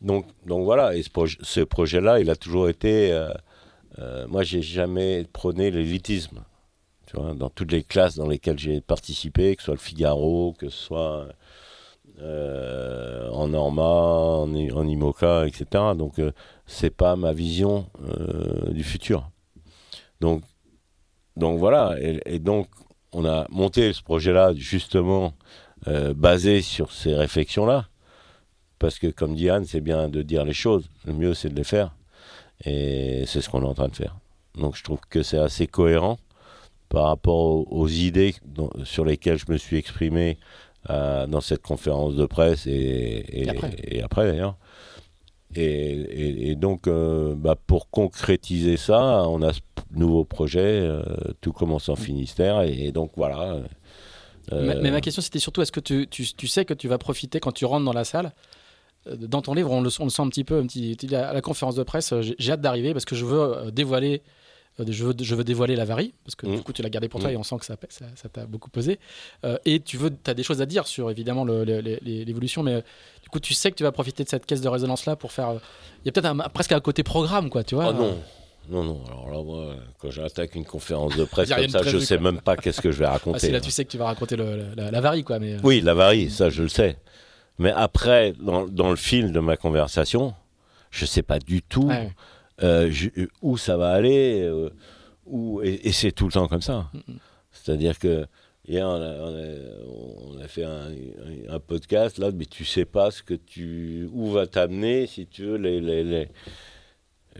Donc, 0.00 0.26
donc 0.46 0.64
voilà, 0.64 0.96
et 0.96 1.02
ce, 1.02 1.10
ce 1.40 1.60
projet-là, 1.60 2.20
il 2.20 2.30
a 2.30 2.36
toujours 2.36 2.68
été... 2.68 3.12
Euh, 3.12 3.32
euh, 3.98 4.26
moi, 4.28 4.42
j'ai 4.42 4.62
jamais 4.62 5.24
prôné 5.32 5.70
l'élitisme. 5.70 6.44
Dans 7.14 7.50
toutes 7.50 7.72
les 7.72 7.82
classes 7.82 8.16
dans 8.16 8.28
lesquelles 8.28 8.58
j'ai 8.58 8.80
participé, 8.80 9.56
que 9.56 9.62
ce 9.62 9.66
soit 9.66 9.74
le 9.74 9.80
Figaro, 9.80 10.54
que 10.58 10.68
ce 10.68 10.78
soit 10.78 11.28
euh, 12.20 13.28
en 13.30 13.48
Norma, 13.48 13.82
en, 13.82 14.52
en, 14.52 14.86
IMOCA, 14.86 15.46
etc. 15.46 15.66
Donc, 15.96 16.18
euh, 16.18 16.32
c'est 16.66 16.94
pas 16.94 17.16
ma 17.16 17.32
vision 17.32 17.86
euh, 18.02 18.72
du 18.72 18.84
futur. 18.84 19.30
Donc, 20.20 20.42
donc 21.36 21.58
voilà, 21.58 21.96
et, 22.00 22.20
et, 22.26 22.38
donc 22.38 22.68
on 23.12 23.24
a 23.24 23.46
monté 23.48 23.92
ce 23.92 24.02
projet-là 24.02 24.52
justement 24.54 25.32
euh, 25.88 26.12
basé 26.12 26.60
sur 26.60 26.92
ces 26.92 27.14
réflexions-là, 27.14 27.88
parce 28.78 28.98
que 28.98 29.06
comme 29.06 29.34
dit 29.34 29.48
Anne, 29.48 29.64
c'est 29.64 29.80
bien 29.80 30.08
de 30.08 30.22
dire 30.22 30.44
les 30.44 30.52
choses, 30.52 30.90
le 31.06 31.14
mieux 31.14 31.34
c'est 31.34 31.48
de 31.48 31.56
les 31.56 31.64
faire, 31.64 31.94
et 32.64 33.24
c'est 33.26 33.40
ce 33.40 33.48
qu'on 33.48 33.62
est 33.62 33.66
en 33.66 33.74
train 33.74 33.88
de 33.88 33.96
faire. 33.96 34.16
Donc 34.56 34.76
je 34.76 34.84
trouve 34.84 35.00
que 35.08 35.22
c'est 35.22 35.38
assez 35.38 35.66
cohérent 35.66 36.18
par 36.90 37.06
rapport 37.06 37.38
aux, 37.38 37.66
aux 37.70 37.88
idées 37.88 38.34
sur 38.84 39.06
lesquelles 39.06 39.38
je 39.38 39.50
me 39.50 39.56
suis 39.56 39.78
exprimé 39.78 40.36
euh, 40.88 41.26
dans 41.26 41.42
cette 41.42 41.60
conférence 41.60 42.14
de 42.16 42.24
presse 42.24 42.66
et, 42.66 42.70
et, 42.70 43.44
et 43.44 43.50
après, 43.50 43.76
et 43.82 44.02
après 44.02 44.26
d'ailleurs. 44.26 44.56
Et, 45.54 46.50
et, 46.50 46.54
donc, 46.54 46.86
euh, 46.86 47.34
bah, 47.34 47.54
pour 47.66 47.90
concrétiser 47.90 48.76
ça, 48.76 49.28
on 49.28 49.42
a 49.42 49.52
ce 49.52 49.60
nouveau 49.90 50.24
projet, 50.24 50.60
euh, 50.60 51.02
tout 51.40 51.52
commence 51.52 51.88
en 51.88 51.96
Finistère, 51.96 52.62
et, 52.62 52.92
donc 52.92 53.10
voilà. 53.16 53.58
Mais, 54.52 54.76
mais, 54.80 54.90
ma 54.90 55.00
question, 55.00 55.20
c'était 55.20 55.40
surtout, 55.40 55.60
est-ce 55.60 55.72
que 55.72 55.80
tu, 55.80 56.06
tu, 56.08 56.24
tu, 56.24 56.46
sais 56.46 56.64
que 56.64 56.72
tu 56.72 56.86
vas 56.86 56.98
profiter 56.98 57.40
quand 57.40 57.52
tu 57.52 57.64
rentres 57.64 57.84
dans 57.84 57.92
la 57.92 58.04
salle 58.04 58.32
Dans 59.12 59.42
ton 59.42 59.54
livre, 59.54 59.72
on 59.72 59.80
le, 59.80 59.90
on 59.98 60.04
le 60.04 60.10
sent 60.10 60.22
un 60.22 60.28
petit 60.28 60.44
peu, 60.44 60.58
un 60.58 60.66
petit, 60.66 60.96
à 61.14 61.32
la 61.32 61.40
conférence 61.40 61.74
de 61.74 61.82
presse, 61.82 62.14
j'ai 62.20 62.52
hâte 62.52 62.60
d'arriver 62.60 62.92
parce 62.92 63.04
que 63.04 63.16
je 63.16 63.24
veux 63.24 63.72
dévoiler 63.72 64.22
je 64.88 65.04
veux, 65.04 65.14
je 65.20 65.34
veux 65.34 65.44
dévoiler 65.44 65.76
la 65.76 65.84
varie, 65.84 66.14
parce 66.24 66.34
que 66.34 66.46
mmh. 66.46 66.56
du 66.56 66.62
coup 66.62 66.72
tu 66.72 66.82
l'as 66.82 66.90
gardé 66.90 67.08
pour 67.08 67.20
toi 67.20 67.30
mmh. 67.30 67.34
et 67.34 67.36
on 67.36 67.42
sent 67.42 67.56
que 67.58 67.66
ça 67.66 67.76
t'a 67.76 67.86
ça, 67.90 68.06
ça 68.16 68.46
beaucoup 68.46 68.70
pesé. 68.70 68.98
Euh, 69.44 69.58
et 69.64 69.80
tu 69.80 69.96
veux, 69.96 70.10
as 70.26 70.34
des 70.34 70.42
choses 70.42 70.62
à 70.62 70.66
dire 70.66 70.86
sur 70.86 71.10
évidemment 71.10 71.44
l'évolution, 71.44 72.62
mais 72.62 72.74
euh, 72.74 72.80
du 73.22 73.28
coup 73.28 73.40
tu 73.40 73.54
sais 73.54 73.70
que 73.70 73.76
tu 73.76 73.82
vas 73.82 73.92
profiter 73.92 74.24
de 74.24 74.28
cette 74.28 74.46
caisse 74.46 74.60
de 74.60 74.68
résonance 74.68 75.06
là 75.06 75.16
pour 75.16 75.32
faire. 75.32 75.54
Il 76.04 76.06
y 76.06 76.08
a 76.08 76.12
peut-être 76.12 76.52
presque 76.52 76.72
un 76.72 76.80
côté 76.80 77.02
programme, 77.02 77.50
quoi, 77.50 77.64
tu 77.64 77.74
vois. 77.74 77.90
Oh 77.90 77.92
non. 77.92 78.18
Non, 78.68 78.84
non, 78.84 79.02
alors 79.06 79.30
là, 79.30 79.42
moi, 79.42 79.74
quand 79.98 80.10
j'attaque 80.10 80.54
une 80.54 80.66
conférence 80.66 81.16
de 81.16 81.24
presse 81.24 81.48
comme 81.54 81.68
ça, 81.68 81.82
je 81.82 81.98
sais 81.98 82.18
quoi. 82.18 82.30
même 82.30 82.40
pas 82.40 82.56
qu'est-ce 82.56 82.80
que 82.80 82.92
je 82.92 82.98
vais 82.98 83.06
raconter. 83.06 83.36
Ah, 83.36 83.46
si, 83.46 83.50
là, 83.50 83.60
tu 83.60 83.70
sais 83.70 83.84
que 83.84 83.90
tu 83.90 83.98
vas 83.98 84.04
raconter 84.04 84.36
le, 84.36 84.74
la, 84.76 84.90
la, 84.92 85.00
varie, 85.00 85.24
quoi. 85.24 85.40
Mais... 85.40 85.56
Oui, 85.64 85.80
la 85.80 85.94
varie, 85.94 86.30
ça, 86.30 86.50
je 86.50 86.62
le 86.62 86.68
sais. 86.68 86.96
Mais 87.58 87.72
après, 87.72 88.32
dans, 88.38 88.66
dans 88.66 88.90
le 88.90 88.96
fil 88.96 89.32
de 89.32 89.40
ma 89.40 89.56
conversation, 89.56 90.34
je 90.90 91.04
sais 91.04 91.22
pas 91.22 91.38
du 91.38 91.62
tout. 91.62 91.90
Euh, 91.90 92.06
je, 92.60 93.08
où 93.42 93.56
ça 93.56 93.76
va 93.76 93.90
aller, 93.90 94.42
euh, 94.42 94.70
où, 95.26 95.62
et, 95.62 95.80
et 95.84 95.92
c'est 95.92 96.12
tout 96.12 96.26
le 96.26 96.32
temps 96.32 96.48
comme 96.48 96.62
ça. 96.62 96.90
C'est-à-dire 97.52 97.98
que 97.98 98.26
hier, 98.66 98.86
on 98.86 99.00
a, 99.00 99.14
on 99.14 99.34
a, 99.34 100.36
on 100.36 100.38
a 100.40 100.48
fait 100.48 100.64
un, 100.64 100.90
un, 101.48 101.58
podcast 101.60 102.18
là, 102.18 102.30
mais 102.32 102.46
tu 102.46 102.64
sais 102.64 102.84
pas 102.84 103.10
ce 103.10 103.22
que 103.22 103.34
tu, 103.34 104.08
où 104.12 104.30
va 104.30 104.46
t'amener, 104.46 105.06
si 105.06 105.26
tu 105.26 105.44
veux, 105.44 105.56
les, 105.56 105.80
les, 105.80 106.04
les 106.04 106.28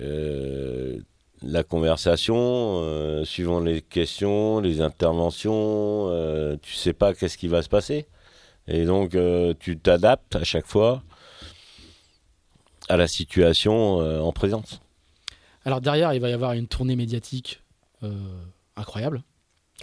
euh, 0.00 1.00
la 1.42 1.62
conversation, 1.62 2.36
euh, 2.82 3.24
suivant 3.24 3.60
les 3.60 3.80
questions, 3.80 4.60
les 4.60 4.80
interventions, 4.80 6.08
euh, 6.10 6.56
tu 6.60 6.74
sais 6.74 6.92
pas 6.92 7.14
qu'est-ce 7.14 7.38
qui 7.38 7.48
va 7.48 7.62
se 7.62 7.68
passer. 7.68 8.06
Et 8.66 8.84
donc, 8.84 9.14
euh, 9.14 9.54
tu 9.58 9.78
t'adaptes 9.78 10.36
à 10.36 10.44
chaque 10.44 10.66
fois 10.66 11.02
à 12.88 12.96
la 12.96 13.08
situation 13.08 14.00
euh, 14.00 14.20
en 14.20 14.32
présence. 14.32 14.80
Alors 15.70 15.80
derrière, 15.80 16.12
il 16.14 16.20
va 16.20 16.28
y 16.28 16.32
avoir 16.32 16.54
une 16.54 16.66
tournée 16.66 16.96
médiatique 16.96 17.62
euh, 18.02 18.10
incroyable. 18.74 19.22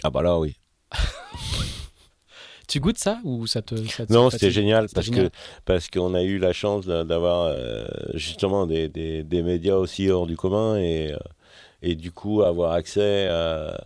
Ah 0.02 0.10
bah 0.10 0.20
là, 0.20 0.38
oui. 0.38 0.54
tu 2.68 2.78
goûtes 2.78 2.98
ça 2.98 3.20
ou 3.24 3.46
ça 3.46 3.62
te, 3.62 3.74
ça 3.86 4.04
te 4.04 4.12
Non, 4.12 4.28
c'était 4.28 4.50
génial 4.50 4.88
parce 4.94 5.06
génial. 5.06 5.30
que 5.30 5.34
parce 5.64 5.88
qu'on 5.88 6.12
a 6.12 6.22
eu 6.24 6.36
la 6.36 6.52
chance 6.52 6.84
d'avoir 6.84 7.44
euh, 7.44 7.86
justement 8.12 8.66
des, 8.66 8.90
des, 8.90 9.22
des, 9.22 9.42
médias 9.42 9.76
aussi 9.76 10.10
hors 10.10 10.26
du 10.26 10.36
commun 10.36 10.76
et 10.76 11.14
euh, 11.14 11.16
et 11.80 11.94
du 11.94 12.12
coup 12.12 12.42
avoir 12.42 12.72
accès 12.72 13.28
à, 13.28 13.80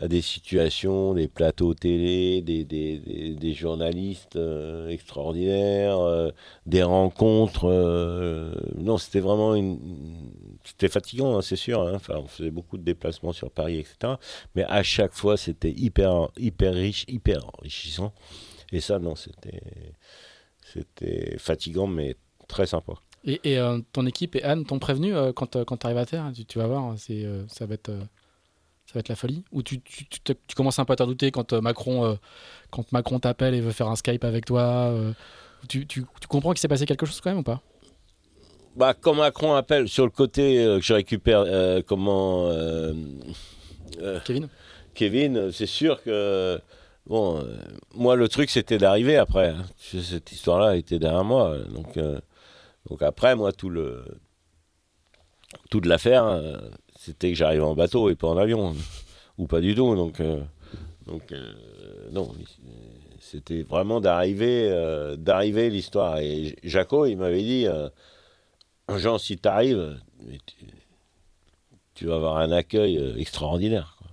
à 0.00 0.08
des 0.08 0.22
situations, 0.22 1.14
des 1.14 1.28
plateaux 1.28 1.74
télé, 1.74 2.40
des, 2.42 2.64
des, 2.64 2.98
des, 2.98 3.34
des 3.34 3.54
journalistes 3.54 4.36
euh, 4.36 4.88
extraordinaires, 4.88 5.98
euh, 5.98 6.30
des 6.66 6.82
rencontres. 6.82 7.68
Euh, 7.68 8.54
non, 8.78 8.96
c'était 8.98 9.20
vraiment 9.20 9.54
une. 9.54 9.78
C'était 10.64 10.88
fatigant, 10.88 11.36
hein, 11.36 11.42
c'est 11.42 11.56
sûr. 11.56 11.80
Hein. 11.82 11.98
On 12.08 12.26
faisait 12.26 12.50
beaucoup 12.50 12.78
de 12.78 12.82
déplacements 12.82 13.32
sur 13.32 13.50
Paris, 13.50 13.78
etc. 13.78 14.14
Mais 14.54 14.64
à 14.64 14.82
chaque 14.82 15.14
fois, 15.14 15.36
c'était 15.36 15.70
hyper, 15.70 16.28
hyper 16.36 16.74
riche, 16.74 17.04
hyper 17.08 17.46
enrichissant. 17.58 18.12
Et 18.72 18.80
ça, 18.80 18.98
non, 18.98 19.16
c'était, 19.16 19.62
c'était 20.72 21.36
fatigant, 21.38 21.86
mais 21.86 22.16
très 22.48 22.66
sympa. 22.66 22.94
Et, 23.24 23.58
euh, 23.58 23.80
ton 23.92 24.06
équipe 24.06 24.34
et 24.36 24.42
Anne 24.42 24.64
t'ont 24.64 24.78
prévenu 24.78 25.14
euh, 25.14 25.32
quand, 25.32 25.62
quand 25.64 25.76
tu 25.76 25.86
arrives 25.86 25.98
à 25.98 26.06
terre 26.06 26.30
tu, 26.34 26.46
tu, 26.46 26.58
vas 26.58 26.66
voir, 26.66 26.94
c'est, 26.96 27.24
euh, 27.24 27.46
ça 27.48 27.66
va 27.66 27.74
être 27.74 27.92
ça 28.90 28.94
va 28.94 29.00
être 29.00 29.08
la 29.08 29.14
folie 29.14 29.44
Ou 29.52 29.62
tu, 29.62 29.80
tu, 29.80 30.04
tu, 30.08 30.34
commences 30.56 30.80
un 30.80 30.84
peu 30.84 30.94
à 30.94 30.96
t'en 30.96 31.06
douter 31.06 31.30
quand 31.30 31.52
Macron, 31.52 32.04
euh, 32.04 32.14
quand 32.70 32.90
Macron 32.90 33.20
t'appelle 33.20 33.54
et 33.54 33.60
veut 33.60 33.70
faire 33.70 33.86
un 33.86 33.94
Skype 33.94 34.24
avec 34.24 34.46
toi 34.46 34.62
euh, 34.62 35.12
tu, 35.68 35.86
comprends 36.28 36.50
qu'il 36.50 36.58
s'est 36.58 36.66
passé 36.66 36.86
quelque 36.86 37.06
chose 37.06 37.20
quand 37.20 37.30
même 37.30 37.38
ou 37.38 37.44
pas? 37.44 37.62
Bah, 38.76 38.94
quand 38.94 39.14
Macron 39.14 39.54
appelle 39.54 39.88
sur 39.88 40.04
le 40.04 40.10
côté 40.10 40.64
euh, 40.64 40.78
que 40.78 40.84
je 40.84 40.94
récupère, 40.94 41.44
euh, 41.46 41.82
comment 41.86 42.50
Kevin 44.24 44.48
Kevin, 44.94 45.52
c'est 45.52 45.66
sûr 45.66 46.02
que 46.02 46.60
bon, 47.06 47.44
moi 47.94 48.16
le 48.16 48.28
truc 48.28 48.50
c'était 48.50 48.78
d'arriver 48.78 49.16
après. 49.16 49.50
Hein. 49.50 49.64
Cette 49.78 50.32
histoire-là 50.32 50.76
était 50.76 50.98
derrière 50.98 51.24
moi, 51.24 51.56
donc 51.74 51.98
donc 52.88 53.02
après 53.02 53.36
moi 53.36 53.52
tout 53.52 53.70
le 53.70 54.04
toute 55.70 55.86
l'affaire 55.86 56.40
c'était 57.00 57.30
que 57.30 57.34
j'arrive 57.34 57.64
en 57.64 57.74
bateau 57.74 58.10
et 58.10 58.14
pas 58.14 58.28
en 58.28 58.36
avion, 58.36 58.74
ou 59.38 59.46
pas 59.46 59.60
du 59.60 59.74
tout. 59.74 59.96
Donc, 59.96 60.20
euh, 60.20 60.42
donc 61.06 61.32
euh, 61.32 61.52
non, 62.12 62.30
c'était 63.18 63.62
vraiment 63.62 64.02
d'arriver, 64.02 64.68
euh, 64.70 65.16
d'arriver 65.16 65.70
l'histoire. 65.70 66.18
Et 66.18 66.56
Jaco, 66.62 67.06
il 67.06 67.16
m'avait 67.16 67.42
dit, 67.42 67.66
euh, 67.66 67.88
Jean, 68.98 69.18
si 69.18 69.38
tu 69.38 69.48
arrives, 69.48 70.00
tu, 70.46 70.56
tu, 71.94 72.06
vas 72.06 72.16
avoir 72.16 72.36
un 72.38 72.50
accueil 72.52 72.96
extraordinaire. 73.18 73.96
Quoi. 73.98 74.08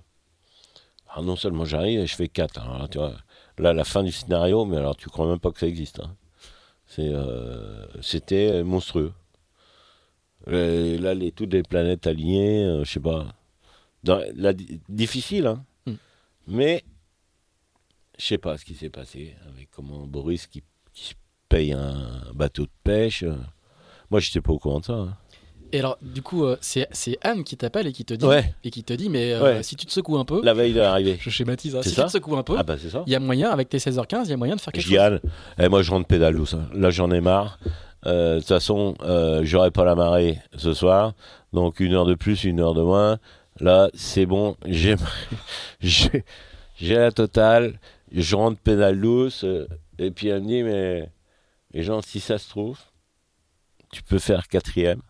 Alors 1.10 1.24
non 1.24 1.36
seulement 1.36 1.64
j'arrive, 1.64 2.04
je 2.06 2.14
fais 2.14 2.28
4. 2.28 2.60
Hein, 2.60 2.88
tu 2.90 2.98
vois, 2.98 3.14
là, 3.58 3.72
la 3.72 3.84
fin 3.84 4.02
du 4.02 4.12
scénario, 4.12 4.64
mais 4.64 4.76
alors 4.76 4.96
tu 4.96 5.08
crois 5.08 5.26
même 5.26 5.40
pas 5.40 5.50
que 5.50 5.58
ça 5.58 5.66
existe. 5.66 6.00
Hein. 6.00 6.14
C'était 8.00 8.62
monstrueux. 8.62 9.12
Euh, 10.48 10.98
là, 10.98 11.14
les, 11.14 11.32
toutes 11.32 11.52
les 11.52 11.62
planètes 11.62 12.06
alignées, 12.06 12.64
euh, 12.64 12.84
je 12.84 12.92
sais 12.92 13.00
pas. 13.00 13.34
Dans, 14.04 14.22
difficile, 14.88 15.46
hein. 15.46 15.64
Mm. 15.86 15.92
Mais 16.46 16.84
je 18.18 18.24
sais 18.24 18.38
pas 18.38 18.56
ce 18.56 18.64
qui 18.64 18.74
s'est 18.74 18.90
passé 18.90 19.34
avec 19.48 19.70
comment 19.70 20.06
Boris 20.06 20.46
qui, 20.46 20.62
qui 20.94 21.14
paye 21.48 21.72
un 21.72 22.32
bateau 22.34 22.64
de 22.64 22.70
pêche. 22.84 23.24
Moi, 24.10 24.20
je 24.20 24.28
n'étais 24.28 24.40
pas 24.40 24.52
au 24.52 24.58
courant 24.58 24.80
de 24.80 24.84
ça. 24.84 24.92
Hein. 24.94 25.16
Et 25.72 25.80
alors, 25.80 25.98
du 26.00 26.22
coup, 26.22 26.44
euh, 26.44 26.56
c'est 26.60 26.88
Anne 27.22 27.44
qui 27.44 27.56
t'appelle 27.56 27.86
et 27.86 27.92
qui 27.92 28.04
te 28.04 28.14
dit, 28.14 28.24
ouais. 28.24 28.54
et 28.64 28.70
qui 28.70 28.82
te 28.84 28.92
dit, 28.94 29.10
mais 29.10 29.34
euh, 29.34 29.42
ouais. 29.42 29.62
si 29.62 29.76
tu 29.76 29.84
te 29.84 29.92
secoues 29.92 30.16
un 30.16 30.24
peu, 30.24 30.40
la 30.42 30.54
veille 30.54 30.72
de 30.72 30.78
l'arrivée, 30.78 31.18
je 31.20 31.28
schématise, 31.28 31.76
hein, 31.76 31.82
si 31.82 31.90
ça 31.90 32.02
tu 32.04 32.08
te 32.08 32.12
secoues 32.12 32.36
un 32.36 32.42
peu, 32.42 32.54
ah 32.56 32.62
bah 32.62 32.76
il 33.06 33.12
y 33.12 33.14
a 33.14 33.20
moyen 33.20 33.50
avec 33.50 33.68
tes 33.68 33.76
16h15, 33.76 34.22
il 34.24 34.30
y 34.30 34.32
a 34.32 34.36
moyen 34.38 34.56
de 34.56 34.62
faire 34.62 34.72
quelque 34.72 34.84
je 34.84 34.88
chose. 34.88 34.98
Anne, 34.98 35.20
eh, 35.58 35.68
moi 35.68 35.82
je 35.82 35.90
rentre 35.90 36.06
pédalo 36.06 36.46
ça. 36.46 36.60
Là, 36.72 36.88
j'en 36.90 37.10
ai 37.10 37.20
marre. 37.20 37.58
euh, 38.06 38.36
de 38.36 38.38
toute 38.38 38.48
façon, 38.48 38.94
j'aurai 39.42 39.70
pas 39.70 39.84
la 39.84 39.94
marée 39.94 40.38
ce 40.56 40.72
soir, 40.72 41.12
donc 41.52 41.80
une 41.80 41.92
heure 41.92 42.06
de 42.06 42.14
plus, 42.14 42.44
une 42.44 42.60
heure 42.60 42.74
de 42.74 42.82
moins. 42.82 43.18
Là, 43.60 43.90
c'est 43.92 44.24
bon, 44.24 44.56
j'ai 44.64 44.94
j'ai 45.80 46.22
la 46.80 47.12
totale. 47.12 47.78
Je 48.10 48.36
rentre 48.36 48.58
pédale 48.58 48.98
douce, 48.98 49.44
et 49.98 50.10
puis 50.10 50.28
elle 50.28 50.40
me 50.40 50.46
dit 50.46 50.62
mais 50.62 51.10
les 51.74 51.82
gens, 51.82 52.00
si 52.00 52.20
ça 52.20 52.38
se 52.38 52.48
trouve, 52.48 52.78
tu 53.90 54.02
peux 54.02 54.18
faire 54.18 54.48
quatrième. 54.48 55.00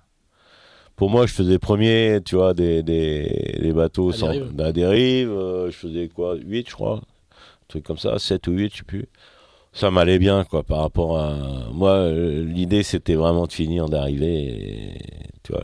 Pour 0.96 1.10
moi, 1.10 1.26
je 1.26 1.32
faisais 1.32 1.58
premier, 1.58 2.18
tu 2.24 2.34
vois, 2.34 2.54
des, 2.54 2.82
des, 2.82 3.58
des 3.60 3.72
bateaux 3.72 4.10
À 4.10 4.12
sans, 4.14 4.32
dérive. 4.32 4.60
à 4.60 4.72
dérive. 4.72 5.30
euh, 5.30 5.70
je 5.70 5.76
faisais 5.76 6.08
quoi 6.08 6.34
8, 6.36 6.68
je 6.68 6.74
crois. 6.74 6.96
Un 6.96 7.66
truc 7.68 7.84
comme 7.84 7.98
ça, 7.98 8.18
7 8.18 8.46
ou 8.48 8.52
8, 8.52 8.72
je 8.72 8.78
sais 8.78 8.82
plus. 8.84 9.06
Ça 9.72 9.90
m'allait 9.92 10.18
bien, 10.18 10.42
quoi, 10.44 10.64
par 10.64 10.78
rapport 10.80 11.18
à. 11.18 11.36
Moi, 11.72 11.90
euh, 11.90 12.44
l'idée, 12.44 12.82
c'était 12.82 13.14
vraiment 13.14 13.46
de 13.46 13.52
finir, 13.52 13.88
d'arriver. 13.88 14.98
Tu 15.44 15.52
vois, 15.52 15.62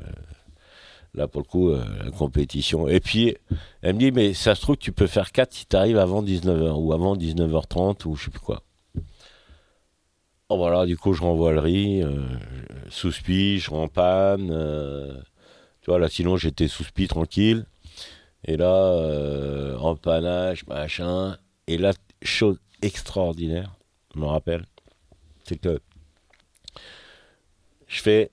là, 1.15 1.27
pour 1.27 1.41
le 1.41 1.47
coup, 1.49 1.71
euh, 1.71 1.83
la 2.05 2.11
compétition. 2.13 2.87
Et 2.87 3.01
puis, 3.01 3.35
elle 3.83 3.95
me 3.95 3.99
dit, 3.99 4.13
mais 4.13 4.35
ça 4.35 4.55
se 4.55 4.61
trouve, 4.61 4.77
tu 4.77 4.93
peux 4.93 5.07
faire 5.09 5.33
4 5.33 5.53
si 5.53 5.67
tu 5.67 5.75
arrives 5.75 5.99
avant 5.99 6.23
19h 6.23 6.75
ou 6.81 6.93
avant 6.93 7.17
19h30 7.17 8.07
ou 8.07 8.15
je 8.15 8.25
sais 8.27 8.31
plus 8.31 8.39
quoi. 8.41 8.63
Oh, 10.51 10.57
voilà, 10.59 10.85
du 10.87 10.97
coup, 10.99 11.15
je 11.15 11.23
renvoie 11.23 11.53
le 11.53 11.61
riz, 11.61 12.03
euh, 12.03 12.23
sous 12.91 13.13
spi, 13.13 13.59
je 13.59 13.71
rends 13.71 13.89
panne. 13.89 14.51
euh, 14.51 15.15
tu 15.81 15.91
vois, 15.91 15.99
là, 15.99 16.09
sinon, 16.09 16.37
j'étais 16.37 16.69
sous 16.69 16.85
spi 16.85 17.09
tranquille. 17.09 17.67
Et 18.45 18.57
là, 18.57 18.75
euh, 18.75 19.77
empannage, 19.79 20.67
machin. 20.67 21.39
Et 21.67 21.79
là, 21.79 21.93
chose 22.23 22.59
extraordinaire, 22.83 23.75
je 24.15 24.21
me 24.21 24.27
rappelle, 24.27 24.67
c'est 25.45 25.57
que 25.57 25.81
je 27.87 28.03
fais 28.03 28.31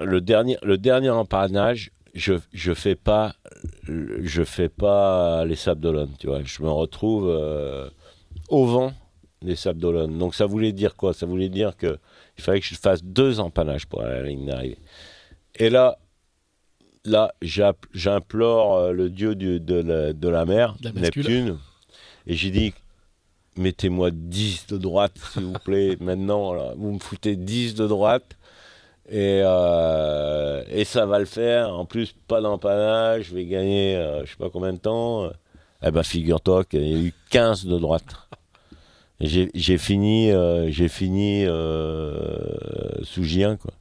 le 0.00 0.20
dernier, 0.20 0.58
le 0.62 0.78
dernier 0.78 1.10
empannage, 1.10 1.92
je, 2.14 2.34
je 2.52 2.74
fais 2.74 2.96
pas, 2.96 3.36
je 3.86 4.42
fais 4.44 4.68
pas 4.68 5.44
les 5.44 5.56
sables 5.56 5.80
d'Olonne, 5.80 6.12
tu 6.18 6.26
vois. 6.26 6.42
Je 6.42 6.62
me 6.62 6.70
retrouve 6.70 7.28
euh, 7.28 7.88
au 8.48 8.66
vent 8.66 8.92
des 9.44 9.56
sables 9.56 9.80
d'Olonne. 9.80 10.18
Donc 10.18 10.34
ça 10.34 10.46
voulait 10.46 10.72
dire 10.72 10.94
quoi? 10.96 11.12
Ça 11.14 11.26
voulait 11.26 11.48
dire 11.48 11.76
que 11.76 11.98
il 12.38 12.42
fallait 12.44 12.60
que 12.60 12.66
je 12.66 12.74
fasse 12.74 13.02
deux 13.04 13.40
empannages 13.40 13.86
pour 13.86 14.02
aller 14.02 14.12
à 14.14 14.22
la 14.22 14.28
ligne 14.28 14.46
d'arrivée. 14.46 14.78
Et 15.56 15.68
là, 15.70 15.98
là, 17.04 17.32
j'implore 17.42 18.76
euh, 18.76 18.92
le 18.92 19.10
dieu 19.10 19.34
du- 19.34 19.60
de, 19.60 19.74
la, 19.74 20.12
de 20.12 20.28
la 20.28 20.44
mer, 20.44 20.74
la. 20.82 20.92
Neptune, 20.92 21.58
et 22.26 22.34
j'ai 22.34 22.50
dit 22.50 22.72
mettez-moi 23.56 24.10
10 24.12 24.66
de 24.68 24.78
droite, 24.78 25.12
s'il 25.32 25.42
vous 25.44 25.52
plaît, 25.64 25.96
maintenant. 26.00 26.54
là. 26.54 26.72
vous 26.76 26.92
me 26.92 26.98
foutez 26.98 27.36
10 27.36 27.74
de 27.74 27.86
droite. 27.86 28.36
Et, 29.10 29.42
euh, 29.44 30.62
et 30.70 30.84
ça 30.84 31.04
va 31.06 31.18
le 31.18 31.24
faire. 31.26 31.74
En 31.76 31.84
plus, 31.84 32.14
pas 32.28 32.40
d'empannage. 32.40 33.24
Je 33.24 33.34
vais 33.34 33.44
gagner, 33.44 33.96
euh, 33.96 34.24
je 34.24 34.30
sais 34.30 34.36
pas 34.38 34.48
combien 34.48 34.72
de 34.72 34.78
temps. 34.78 35.28
Eh 35.82 35.90
ben, 35.90 36.02
figure-toi 36.04 36.64
qu'il 36.64 36.86
y 36.86 36.94
a 36.94 36.98
eu 37.08 37.12
15 37.30 37.66
de 37.66 37.78
droite. 37.78 38.04
J'ai 39.22 39.78
fini, 39.78 40.32
euh, 40.32 40.68
j'ai 40.72 40.88
fini 40.88 41.44
euh, 41.46 43.04
sous 43.04 43.22
J1, 43.22 43.56
quoi. 43.56 43.72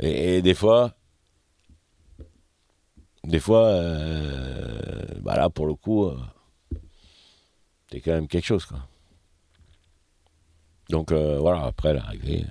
Et, 0.00 0.42
des 0.42 0.54
fois, 0.54 0.94
des 3.22 3.38
fois, 3.38 3.66
euh, 3.66 5.06
bah 5.20 5.36
là, 5.36 5.48
pour 5.48 5.66
le 5.66 5.74
coup, 5.74 6.10
c'est 7.88 8.00
quand 8.00 8.10
même 8.10 8.26
quelque 8.26 8.46
chose, 8.46 8.64
quoi. 8.64 8.78
Donc 10.90 11.12
voilà, 11.12 11.62
après 11.62 11.94
l'arrivée, 11.94 12.44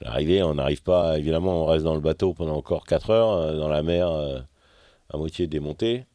l'arrivée, 0.00 0.42
on 0.42 0.54
n'arrive 0.54 0.82
pas, 0.82 1.18
évidemment, 1.18 1.64
on 1.64 1.66
reste 1.66 1.84
dans 1.84 1.94
le 1.94 2.00
bateau 2.00 2.32
pendant 2.32 2.56
encore 2.56 2.86
4 2.86 3.10
heures, 3.10 3.56
dans 3.56 3.68
la 3.68 3.82
mer, 3.82 4.08
à 5.10 5.18
moitié 5.18 5.46
démontée. 5.46 6.06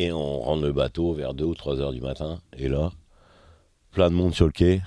Et 0.00 0.12
on 0.12 0.40
rentre 0.40 0.62
le 0.62 0.72
bateau 0.72 1.12
vers 1.12 1.34
2 1.34 1.44
ou 1.44 1.54
3 1.54 1.78
heures 1.82 1.92
du 1.92 2.00
matin. 2.00 2.40
Et 2.56 2.68
là, 2.68 2.90
plein 3.90 4.08
de 4.08 4.14
monde 4.14 4.34
sur 4.34 4.46
le 4.46 4.50
quai. 4.50 4.80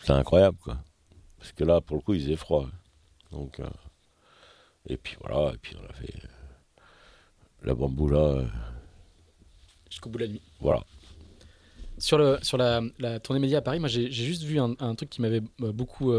C'est 0.00 0.12
incroyable, 0.12 0.56
quoi. 0.56 0.78
Parce 1.38 1.52
que 1.52 1.64
là, 1.64 1.82
pour 1.82 1.96
le 1.98 2.02
coup, 2.02 2.14
il 2.14 2.22
faisait 2.22 2.36
froid. 2.36 2.66
Donc, 3.30 3.60
euh, 3.60 3.68
et 4.88 4.96
puis 4.96 5.16
voilà, 5.20 5.52
et 5.52 5.58
puis 5.58 5.76
on 5.78 5.84
a 5.84 5.92
fait 5.92 6.14
euh, 6.24 6.28
la 7.64 7.74
bamboula, 7.74 8.16
euh, 8.18 8.46
Jusqu'au 9.90 10.08
bout 10.08 10.16
de 10.16 10.24
la 10.24 10.30
nuit. 10.30 10.40
voilà. 10.60 10.82
Sur, 11.98 12.16
le, 12.16 12.38
sur 12.40 12.56
la, 12.56 12.80
la 12.98 13.20
tournée 13.20 13.40
média 13.40 13.58
à 13.58 13.62
Paris, 13.62 13.80
moi 13.80 13.88
j'ai 13.88 14.10
juste 14.10 14.44
vu 14.44 14.58
un, 14.58 14.74
un 14.80 14.94
truc 14.94 15.10
qui 15.10 15.20
m'avait 15.20 15.42
beaucoup 15.58 16.12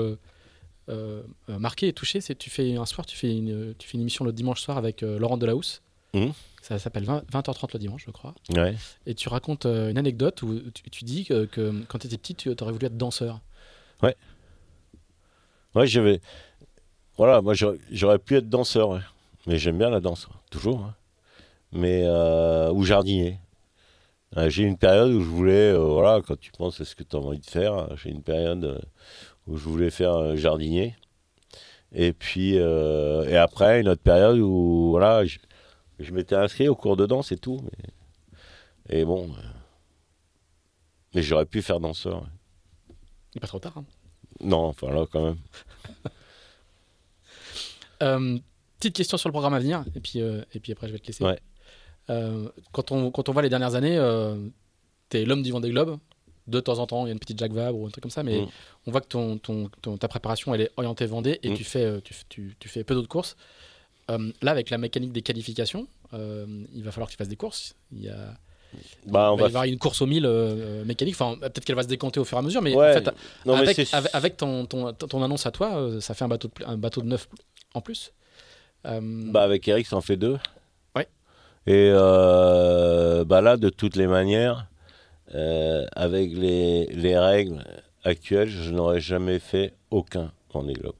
marqué 1.47 1.87
et 1.87 1.93
touché. 1.93 2.21
C'est 2.21 2.35
tu 2.35 2.49
fais 2.51 2.75
un 2.75 2.85
soir, 2.85 3.05
tu 3.07 3.17
fais 3.17 3.35
une, 3.35 3.73
tu 3.77 3.87
fais 3.87 3.95
une 3.95 4.01
émission 4.01 4.23
le 4.23 4.33
dimanche 4.33 4.61
soir 4.61 4.77
avec 4.77 5.01
Laurent 5.01 5.37
Delahousse. 5.37 5.81
Mhm. 6.13 6.33
Ça 6.67 6.77
s'appelle 6.79 7.05
20, 7.05 7.23
20h30 7.31 7.69
le 7.73 7.79
dimanche, 7.79 8.03
je 8.05 8.11
crois. 8.11 8.35
Ouais. 8.53 8.75
Et 9.05 9.15
tu 9.15 9.29
racontes 9.29 9.65
euh, 9.65 9.89
une 9.89 9.97
anecdote 9.97 10.41
où 10.41 10.59
tu, 10.71 10.89
tu 10.89 11.05
dis 11.05 11.23
que, 11.23 11.45
que 11.45 11.83
quand 11.87 11.99
tu 11.99 12.07
étais 12.07 12.17
petit, 12.17 12.35
tu 12.35 12.53
aurais 12.59 12.73
voulu 12.73 12.85
être 12.87 12.97
danseur. 12.97 13.39
Ouais, 15.75 15.85
j'avais. 15.87 16.19
Voilà, 17.17 17.41
moi 17.41 17.53
j'aurais 17.91 18.19
pu 18.19 18.35
être 18.37 18.49
danseur, 18.49 18.89
ouais. 18.89 18.99
mais 19.45 19.57
j'aime 19.59 19.77
bien 19.77 19.89
la 19.89 19.99
danse, 19.99 20.27
toujours. 20.49 20.81
hein. 20.83 20.95
Mais 21.71 22.03
euh, 22.05 22.71
ou 22.71 22.83
jardinier. 22.83 23.39
Euh, 24.35 24.49
j'ai 24.49 24.63
eu 24.63 24.67
une 24.67 24.77
période 24.77 25.11
où 25.11 25.21
je 25.21 25.27
voulais, 25.29 25.71
euh, 25.71 25.77
voilà, 25.79 26.21
quand 26.25 26.37
tu 26.39 26.51
penses 26.51 26.81
à 26.81 26.85
ce 26.85 26.95
que 26.95 27.03
tu 27.03 27.15
as 27.15 27.19
envie 27.19 27.39
de 27.39 27.45
faire, 27.45 27.73
euh, 27.75 27.95
j'ai 27.95 28.09
une 28.09 28.23
période 28.23 28.63
euh, 28.65 28.79
où 29.47 29.57
je 29.57 29.63
voulais 29.69 29.89
faire 29.89 30.13
euh, 30.15 30.35
jardinier. 30.35 30.95
Et 31.93 32.11
puis, 32.11 32.57
euh, 32.57 33.23
et 33.29 33.37
après, 33.37 33.79
une 33.81 33.87
autre 33.87 34.01
période 34.01 34.37
où, 34.39 34.89
voilà, 34.91 35.23
je, 35.25 35.37
je 35.99 36.11
m'étais 36.11 36.35
inscrit 36.35 36.67
au 36.67 36.75
cours 36.75 36.95
de 36.97 37.05
danse 37.05 37.31
et 37.31 37.37
tout. 37.37 37.59
Mais, 38.89 38.99
et 38.99 39.05
bon. 39.05 39.29
euh, 39.31 39.41
mais 41.13 41.21
j'aurais 41.23 41.45
pu 41.45 41.61
faire 41.61 41.79
danseur. 41.79 42.21
ouais. 42.21 42.27
Il 43.33 43.37
n'est 43.37 43.41
pas 43.41 43.47
trop 43.47 43.59
tard. 43.59 43.77
hein. 43.77 43.85
Non, 44.41 44.65
enfin 44.65 44.91
là, 44.91 45.05
quand 45.11 45.23
même. 45.23 45.37
Euh, 48.03 48.37
petite 48.79 48.95
question 48.95 49.17
sur 49.17 49.27
le 49.27 49.33
programme 49.33 49.55
à 49.55 49.59
venir, 49.59 49.83
et 49.95 49.99
puis, 49.99 50.21
euh, 50.21 50.43
et 50.53 50.59
puis 50.59 50.71
après 50.71 50.87
je 50.87 50.93
vais 50.93 50.99
te 50.99 51.07
laisser. 51.07 51.23
Ouais. 51.23 51.39
Euh, 52.11 52.47
quand, 52.71 52.91
on, 52.91 53.09
quand 53.11 53.27
on 53.27 53.31
voit 53.33 53.41
les 53.41 53.49
dernières 53.49 53.73
années, 53.75 53.97
tu 55.09 55.17
es 55.17 55.25
l'homme 55.25 55.41
du 55.41 55.51
Vendée 55.51 55.69
Globe. 55.71 55.97
De 56.45 56.59
temps 56.61 56.77
en 56.79 56.87
temps, 56.87 57.05
il 57.05 57.07
y 57.07 57.09
a 57.09 57.13
une 57.13 57.19
petite 57.19 57.37
Jacques 57.39 57.51
Vabre 57.51 57.77
ou 57.77 57.87
un 57.87 57.89
truc 57.89 58.01
comme 58.03 58.11
ça, 58.11 58.23
mais 58.23 58.41
Mm. 58.41 58.47
on 58.85 58.91
voit 58.91 59.01
que 59.01 59.07
ton, 59.07 59.37
ton, 59.37 59.69
ton- 59.81 59.97
ta 59.97 60.07
préparation 60.07 60.53
elle 60.55 60.61
est 60.61 60.71
orientée 60.77 61.05
Vendée 61.05 61.39
et 61.43 61.49
Mm. 61.49 61.53
tu, 61.55 61.63
fais, 61.65 62.01
tu, 62.01 62.13
tu, 62.29 62.55
tu 62.59 62.69
fais 62.69 62.83
peu 62.85 62.93
d'autres 62.93 63.09
courses. 63.09 63.35
Euh, 64.09 64.31
là, 64.41 64.51
avec 64.51 64.69
la 64.69 64.77
mécanique 64.77 65.11
des 65.11 65.21
qualifications, 65.21 65.87
euh, 66.13 66.45
il 66.73 66.83
va 66.83 66.91
falloir 66.91 67.07
que 67.09 67.13
tu 67.13 67.17
fasses 67.17 67.27
des 67.27 67.35
courses. 67.35 67.75
Il, 67.91 68.03
y 68.03 68.09
a, 68.09 68.33
Bah, 69.05 69.31
on 69.31 69.35
il 69.35 69.39
va 69.41 69.45
y 69.45 69.47
avoir 69.49 69.63
une 69.65 69.77
course 69.77 70.01
au 70.01 70.05
1000 70.05 70.25
euh, 70.25 70.85
mécanique. 70.85 71.15
Enfin, 71.19 71.37
peut-être 71.39 71.65
qu'elle 71.65 71.75
va 71.75 71.83
se 71.83 71.87
décanter 71.89 72.19
au 72.19 72.25
fur 72.25 72.37
et 72.37 72.39
à 72.39 72.41
mesure, 72.43 72.61
mais 72.61 72.73
Ouais, 72.73 72.91
en 72.91 72.93
fait, 72.93 73.09
non, 73.45 73.55
avec, 73.55 73.75
c'est- 73.75 73.93
avec, 73.93 74.09
avec 74.15 74.37
ton, 74.37 74.65
ton, 74.65 74.93
ton 74.93 75.23
annonce 75.23 75.45
à 75.45 75.51
toi, 75.51 75.75
euh, 75.77 75.99
ça 75.99 76.13
fait 76.13 76.23
un 76.23 76.29
bateau 76.29 76.47
de, 76.47 76.65
un 76.65 76.77
bateau 76.77 77.01
de 77.01 77.07
neuf 77.07 77.27
en 77.73 77.81
plus. 77.81 78.13
Euh, 78.85 78.99
Bah 79.03 79.43
avec 79.43 79.67
Eric, 79.67 79.85
ça 79.87 79.97
en 79.97 80.01
fait 80.01 80.15
deux. 80.17 80.37
Ouais. 80.95 81.07
Et 81.65 81.89
euh, 81.93 83.25
bah 83.25 83.41
là, 83.41 83.57
de 83.57 83.67
toutes 83.69 83.95
les 83.97 84.07
manières, 84.07 84.67
euh, 85.35 85.85
avec 85.93 86.31
les, 86.31 86.85
les 86.87 87.17
règles 87.17 87.61
actuelles, 88.05 88.47
je 88.49 88.71
n'aurais 88.71 89.01
jamais 89.01 89.39
fait 89.39 89.73
aucun 89.91 90.31
Vendée 90.53 90.73
Globe. 90.73 90.95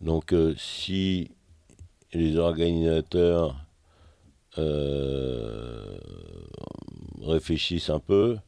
Donc 0.00 0.32
euh, 0.32 0.54
si 0.58 1.30
les 2.12 2.36
organisateurs 2.36 3.56
euh, 4.58 5.98
réfléchissent 7.22 7.90
un 7.90 8.00
peu, 8.00 8.38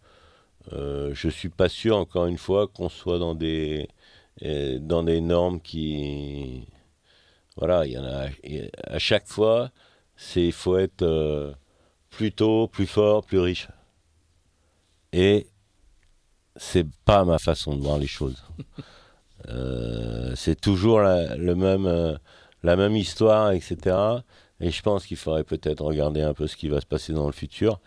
euh, 0.73 1.13
je 1.15 1.29
suis 1.29 1.49
pas 1.49 1.69
sûr, 1.69 1.97
encore 1.97 2.27
une 2.27 2.39
fois, 2.39 2.67
qu'on 2.67 2.89
soit 2.89 3.19
dans 3.19 3.35
des, 3.35 3.89
euh, 4.43 4.79
normes 5.21 5.61
qui 5.61 6.67
voilà, 7.57 7.87
il 7.87 7.93
y 7.93 7.99
en 7.99 8.05
a 8.05 8.29
à 8.85 8.99
chaque 8.99 9.29
fois, 9.29 9.71
il 10.37 10.53
faut 10.53 10.79
être 10.79 11.55
plus 12.09 12.33
tôt, 12.33 12.67
plus 12.67 12.87
fort, 12.87 13.25
plus 13.25 13.39
riche. 13.39 13.69
Et 15.13 15.47
c'est 16.57 16.87
pas 17.05 17.25
ma 17.25 17.39
façon 17.39 17.77
de 17.77 17.83
voir 17.83 17.99
les 17.99 18.07
choses. 18.07 18.43
C'est 20.35 20.59
toujours 20.59 21.01
le 21.01 21.55
même, 21.55 22.19
la 22.63 22.77
même 22.77 22.97
histoire, 22.97 23.53
etc. 23.53 23.97
Et 24.61 24.71
je 24.71 24.83
pense 24.83 25.07
qu'il 25.07 25.17
faudrait 25.17 25.45
peut-être 25.45 25.83
regarder 25.85 26.23
un 26.23 26.35
peu 26.35 26.47
ce 26.47 26.57
qui 26.57 26.69
va 26.69 26.81
se 26.81 26.87
passer 26.87 27.13
dans 27.13 27.27
le 27.27 27.33
futur 27.33 27.81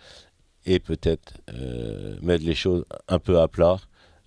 et 0.65 0.79
peut-être 0.79 1.33
euh, 1.53 2.17
mettre 2.21 2.43
les 2.45 2.55
choses 2.55 2.85
un 3.07 3.19
peu 3.19 3.39
à 3.39 3.47
plat, 3.47 3.77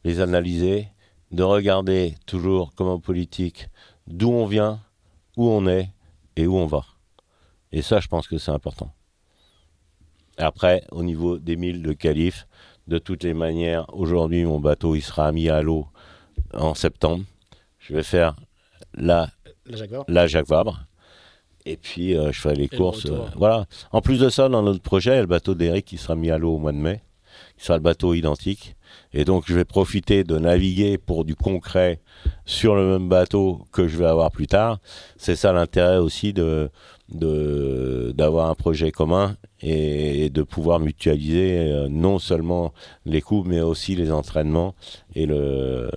les 0.05 0.21
analyser, 0.21 0.89
de 1.31 1.43
regarder 1.43 2.15
toujours 2.27 2.75
comme 2.75 2.89
en 2.89 3.01
politique 3.01 3.69
d'où 4.07 4.31
on 4.31 4.47
vient, 4.47 4.81
où 5.37 5.49
on 5.49 5.67
est 5.67 5.91
et 6.37 6.47
où 6.47 6.57
on 6.57 6.67
va. 6.67 6.85
Et 7.73 7.83
ça, 7.83 8.01
je 8.01 8.09
pense 8.09 8.27
que 8.29 8.39
c'est 8.39 8.51
important. 8.51 8.93
Après, 10.39 10.85
au 10.91 11.03
niveau 11.03 11.39
des 11.39 11.57
milles 11.57 11.83
de 11.83 11.93
qualif, 11.93 12.47
de 12.87 12.99
toutes 12.99 13.25
les 13.25 13.35
manières, 13.35 13.85
aujourd'hui, 13.95 14.45
mon 14.45 14.61
bateau, 14.61 14.95
il 14.95 15.03
sera 15.03 15.31
mis 15.33 15.49
à 15.51 15.61
l'eau 15.61 15.87
en 16.55 16.75
septembre. 16.75 17.25
je 17.79 17.95
vais 17.95 18.03
faire 18.03 18.37
la, 18.95 19.29
La 19.69 19.77
Jacques 19.77 19.91
Vabre. 19.91 20.05
la 20.09 20.27
Jacques 20.27 20.49
Vabre. 20.49 20.81
Et 21.67 21.77
puis, 21.77 22.17
euh, 22.17 22.33
je 22.33 22.41
ferai 22.41 22.55
les 22.55 22.69
le 22.71 22.77
courses. 22.77 23.07
euh, 23.07 23.19
voilà. 23.37 23.67
En 23.93 24.01
plus 24.01 24.19
de 24.21 24.29
ça, 24.31 24.49
dans 24.49 24.63
notre 24.63 24.81
projet, 24.83 25.11
il 25.11 25.15
y 25.15 25.19
a 25.19 25.23
le 25.23 25.27
bateau 25.27 25.55
d'Eric 25.55 25.85
qui 25.85 25.99
sera 25.99 26.17
mis 26.17 26.31
à 26.31 26.39
l'eau 26.39 26.55
au 26.55 26.59
mois 26.59 26.73
de 26.73 26.79
mai, 26.79 27.03
qui 27.59 27.65
sera 27.67 27.77
le 27.77 27.83
bateau 27.83 28.15
identique. 28.15 28.75
Et 29.13 29.25
donc, 29.27 29.45
je 29.47 29.55
vais 29.55 29.67
profiter 29.67 30.25
de 30.25 30.39
naviguer 30.39 30.97
pour 30.97 31.25
du 31.27 31.35
concret 31.35 32.01
sur 32.47 32.75
le 32.75 32.89
même 32.89 33.09
bateau 33.11 33.67
que 33.73 33.87
je 33.87 33.99
vais 33.99 34.07
avoir 34.07 34.31
plus 34.31 34.47
tard. 34.47 34.79
C'est 35.19 35.37
ça 35.37 35.53
l'intérêt 35.53 35.99
aussi 35.99 36.33
de 36.33 36.71
de- 37.11 38.13
d'avoir 38.15 38.51
un 38.51 38.55
projet 38.55 38.91
commun 38.91 39.35
et, 39.63 40.27
et 40.27 40.31
de 40.31 40.43
pouvoir 40.43 40.79
mutualiser 40.79 41.59
euh, 41.61 41.89
non 41.89 42.19
seulement 42.19 42.75
les 43.07 43.23
coûts, 43.23 43.45
mais 43.47 43.63
aussi 43.63 43.95
les 43.97 44.11
entraînements 44.13 44.75
et 45.15 45.25
le 45.25 45.91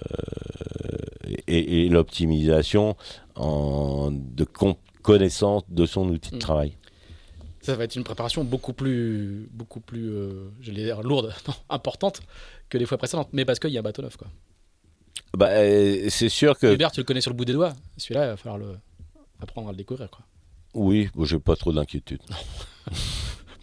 et, 1.48 1.85
et 1.85 1.89
l'optimisation 1.89 2.95
en 3.41 4.11
de 4.11 4.43
con- 4.43 4.77
connaissance 5.01 5.63
de 5.69 5.85
son 5.85 6.07
outil 6.09 6.31
de 6.31 6.35
Mm. 6.38 6.39
travail. 6.39 6.77
Ça 7.61 7.76
va 7.76 7.84
être 7.84 7.95
une 7.95 8.03
préparation 8.03 8.43
beaucoup 8.43 8.73
plus, 8.73 9.47
beaucoup 9.53 9.80
plus, 9.81 10.09
euh, 10.09 10.49
j'allais 10.61 10.84
dire 10.84 11.01
lourde, 11.03 11.34
non, 11.47 11.53
importante 11.69 12.22
que 12.69 12.77
les 12.77 12.85
fois 12.85 12.97
précédentes. 12.97 13.30
Mais 13.34 13.45
parce 13.45 13.59
qu'il 13.59 13.69
y 13.72 13.77
a 13.77 13.81
un 13.81 13.84
bateau 13.84 14.01
neuf, 14.01 14.18
quoi. 14.18 14.27
Bah, 15.38 15.47
euh, 15.49 16.07
c'est 16.09 16.30
sûr 16.30 16.57
que 16.57 16.73
Hubert, 16.73 16.91
tu 16.91 16.99
le 16.99 17.03
connais 17.05 17.22
sur 17.22 17.31
le 17.31 17.38
bout 17.38 17.45
des 17.45 17.53
doigts. 17.53 17.73
Celui-là, 17.97 18.26
il 18.26 18.30
va 18.30 18.38
falloir 18.38 18.57
le 18.57 18.77
apprendre 19.41 19.69
à 19.69 19.72
le 19.72 19.77
découvrir, 19.77 20.09
quoi. 20.09 20.26
oui, 20.73 21.09
bon, 21.15 21.23
j'ai 21.26 21.39
pas 21.39 21.55
trop 21.55 21.72
d'inquiétude. 21.72 22.22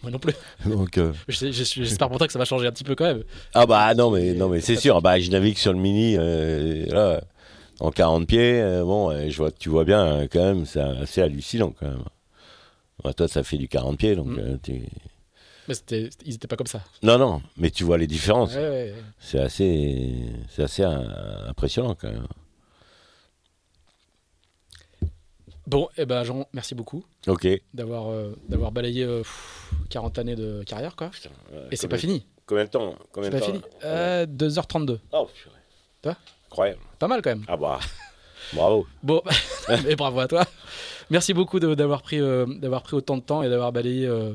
Moi 0.01 0.11
non 0.11 0.19
plus. 0.19 0.33
Donc, 0.65 0.97
euh, 0.97 1.11
Je 1.27 1.51
je 1.51 1.63
J'espère 1.63 2.07
pour 2.07 2.17
toi 2.17 2.27
que 2.27 2.31
ça 2.33 2.39
va 2.39 2.45
changer 2.45 2.67
un 2.67 2.71
petit 2.71 2.83
peu 2.85 2.95
quand 2.95 3.03
même. 3.05 3.23
ah 3.53 3.65
bah 3.65 3.93
non 3.95 4.11
mais 4.11 4.33
non 4.33 4.47
mais 4.47 4.61
c'est 4.61 4.77
sûr. 4.77 5.01
Bah 5.01 5.19
je 5.19 5.29
navigue 5.29 5.57
sur 5.57 5.73
le 5.73 5.79
mini 5.79 6.15
euh, 6.17 6.85
là, 6.85 7.21
en 7.79 7.91
40 7.91 8.27
pieds. 8.27 8.61
euh, 8.61 8.83
bon, 8.83 9.09
euh, 9.11 9.29
je 9.29 9.37
vois, 9.37 9.51
tu 9.51 9.69
vois 9.69 9.85
bien 9.85 10.05
euh, 10.05 10.27
quand 10.31 10.39
même, 10.43 10.65
c'est 10.65 10.81
assez 10.81 11.21
hallucinant 11.21 11.73
quand 11.79 11.87
même. 11.87 12.03
Ouais, 13.03 13.13
toi, 13.13 13.27
ça 13.27 13.43
fait 13.43 13.57
du 13.57 13.67
40 13.67 13.97
pieds, 13.97 14.15
donc 14.15 14.27
Mm. 14.27 14.39
euh, 14.39 14.57
tu- 14.61 14.85
Mais 15.67 15.73
c'était- 15.75 16.09
ils 16.25 16.33
étaient 16.35 16.47
pas 16.47 16.55
comme 16.57 16.67
ça. 16.67 16.81
non 17.03 17.17
non, 17.17 17.41
mais 17.57 17.69
tu 17.69 17.83
vois 17.83 17.97
les 17.97 18.07
différences. 18.07 18.53
Ouais, 18.55 18.61
ouais, 18.61 18.69
ouais. 18.91 19.03
C'est 19.19 19.39
assez, 19.39 20.25
c'est 20.49 20.63
assez 20.63 20.83
impressionnant 20.83 21.95
quand 21.95 22.09
même. 22.11 22.27
Bon, 25.67 25.87
eh 25.97 26.05
ben 26.07 26.23
Jean, 26.23 26.47
merci 26.53 26.73
beaucoup 26.73 27.03
Ok. 27.27 27.47
d'avoir 27.75 28.11
d'avoir 28.47 28.71
balayé 28.71 29.03
euh, 29.03 29.19
pff, 29.19 29.71
40 29.91 30.17
années 30.17 30.35
de 30.35 30.63
carrière, 30.63 30.95
quoi. 30.95 31.11
Et 31.69 31.75
c'est 31.75 31.87
pas 31.87 31.99
fini. 31.99 32.25
Combien 32.47 32.65
de 32.65 32.69
temps 32.71 32.95
Combien 33.11 33.29
C'est 33.29 33.37
pas 33.39 33.45
temps 33.45 33.51
fini. 33.53 33.61
Euh, 33.83 34.25
2h32. 34.25 34.99
Oh, 35.13 35.29
purée. 35.31 35.55
Toi? 36.01 36.15
Incroyable. 36.49 36.79
Pas 36.97 37.07
mal 37.07 37.21
quand 37.21 37.29
même. 37.31 37.45
Ah 37.47 37.57
bah, 37.57 37.79
bravo. 38.53 38.87
Bon, 39.03 39.21
mais 39.85 39.95
bravo 39.95 40.19
à 40.19 40.27
toi. 40.27 40.43
Merci 41.09 41.33
beaucoup 41.33 41.59
d'avoir 41.59 42.01
pris, 42.01 42.19
euh, 42.19 42.45
d'avoir 42.45 42.83
pris 42.83 42.95
autant 42.95 43.17
de 43.17 43.21
temps 43.23 43.41
et 43.43 43.49
d'avoir 43.49 43.71
balayé 43.71 44.05
euh, 44.05 44.33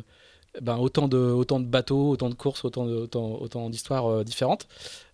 ben, 0.61 0.77
autant, 0.77 1.09
de, 1.09 1.17
autant 1.19 1.61
de 1.61 1.67
bateaux, 1.67 2.11
autant 2.11 2.29
de 2.31 2.35
courses, 2.35 2.65
autant, 2.65 2.87
de- 2.87 2.95
autant, 2.95 3.39
autant 3.41 3.71
d'histoires 3.71 4.07
euh, 4.07 4.25
différentes. 4.25 4.67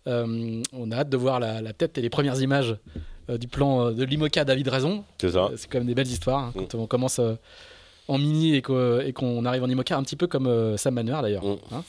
On 0.07 0.91
a 0.91 0.97
hâte 0.97 1.09
de 1.11 1.17
voir 1.17 1.41
la, 1.41 1.61
la 1.61 1.73
tête 1.73 1.99
et 1.99 2.03
les 2.03 2.11
premières 2.11 2.41
images 2.41 2.77
du 3.29 3.47
plan 3.47 3.93
de 3.93 4.03
l'IMOCA 4.05 4.45
David 4.45 4.67
Raison. 4.69 5.05
C'est 5.21 5.31
ça. 5.31 5.51
C'est 5.57 5.71
quand 5.71 5.79
même 5.79 5.87
des 5.87 5.95
belles 5.95 6.09
histoires. 6.09 6.39
hein, 6.47 6.53
Mm. 6.55 6.59
quand 6.67 6.79
on 6.79 6.87
commence 6.87 7.21
en 8.11 8.19
mini 8.19 8.55
et 8.57 8.63
qu'o- 8.63 9.01
et 9.01 9.13
qu'on 9.13 9.45
arrive 9.45 9.63
en 9.63 9.69
IMOCA, 9.69 9.97
un 9.97 10.03
petit 10.03 10.17
peu 10.17 10.27
comme 10.27 10.47
euh, 10.47 10.77
Sam 10.77 10.95
Manuel 10.95 11.23
d'ailleurs. 11.23 11.45
Mm. 11.45 11.57
Hein, 11.73 11.83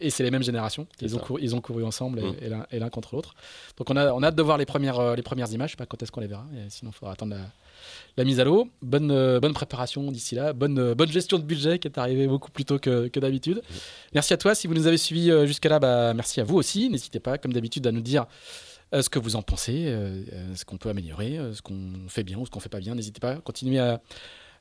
et 0.00 0.10
c'est 0.10 0.22
les 0.22 0.30
mêmes 0.30 0.42
générations. 0.42 0.86
Ils 1.00 1.14
ont, 1.14 1.18
couru, 1.18 1.40
ils 1.42 1.54
ont 1.54 1.60
couru 1.60 1.84
ensemble 1.84 2.18
et- 2.20 2.22
Mm. 2.22 2.34
et 2.42 2.48
l'un- 2.48 2.66
et 2.72 2.78
l'un 2.78 2.88
contre 2.88 3.14
l'autre. 3.14 3.34
Donc 3.76 3.90
on 3.90 3.96
a, 3.96 4.12
on 4.12 4.22
a 4.22 4.28
hâte 4.28 4.34
de 4.36 4.42
voir 4.42 4.58
les 4.58 4.66
premières, 4.66 4.98
euh, 4.98 5.14
les 5.14 5.22
premières 5.22 5.52
images. 5.52 5.70
Je 5.70 5.72
sais 5.74 5.76
pas 5.76 5.86
quand 5.86 6.02
est-ce 6.02 6.10
qu'on 6.12 6.20
les 6.20 6.26
verra. 6.26 6.46
sinon, 6.68 6.90
il 6.92 6.94
faudra 6.98 7.12
attendre 7.12 7.34
la, 7.34 7.42
la 8.16 8.24
mise 8.24 8.40
à 8.40 8.44
l'eau. 8.44 8.68
Bonne, 8.82 9.10
euh, 9.10 9.38
bonne 9.40 9.52
préparation 9.54 10.10
d'ici 10.10 10.34
là. 10.34 10.52
Bonne, 10.52 10.78
euh, 10.78 10.94
bonne 10.94 11.10
gestion 11.12 11.38
de 11.38 11.44
budget 11.44 11.78
qui 11.78 11.88
est 11.88 11.98
arrivée 11.98 12.26
beaucoup 12.26 12.50
plus 12.50 12.64
tôt 12.64 12.78
que, 12.78 13.08
que 13.08 13.20
d'habitude. 13.20 13.62
Merci 14.14 14.32
à 14.32 14.36
toi. 14.36 14.54
Si 14.54 14.66
vous 14.66 14.74
nous 14.74 14.86
avez 14.86 14.98
suivis 14.98 15.30
euh, 15.30 15.46
jusqu'à 15.46 15.68
là, 15.68 15.78
bah, 15.78 16.14
merci 16.14 16.40
à 16.40 16.44
vous 16.44 16.56
aussi. 16.56 16.88
N'hésitez 16.90 17.20
pas, 17.20 17.38
comme 17.38 17.52
d'habitude, 17.52 17.86
à 17.86 17.92
nous 17.92 18.00
dire 18.02 18.24
ce 18.92 19.08
que 19.08 19.20
vous 19.20 19.36
en 19.36 19.42
pensez, 19.42 19.94
ce 20.56 20.64
qu'on 20.64 20.76
peut 20.76 20.88
améliorer, 20.88 21.38
ce 21.54 21.62
qu'on 21.62 21.92
fait 22.08 22.24
bien 22.24 22.38
ou 22.38 22.44
ce 22.46 22.50
qu'on 22.50 22.58
fait 22.58 22.68
pas 22.68 22.80
bien. 22.80 22.96
N'hésitez 22.96 23.20
pas, 23.20 23.36
continuez 23.36 23.78
à, 23.78 24.00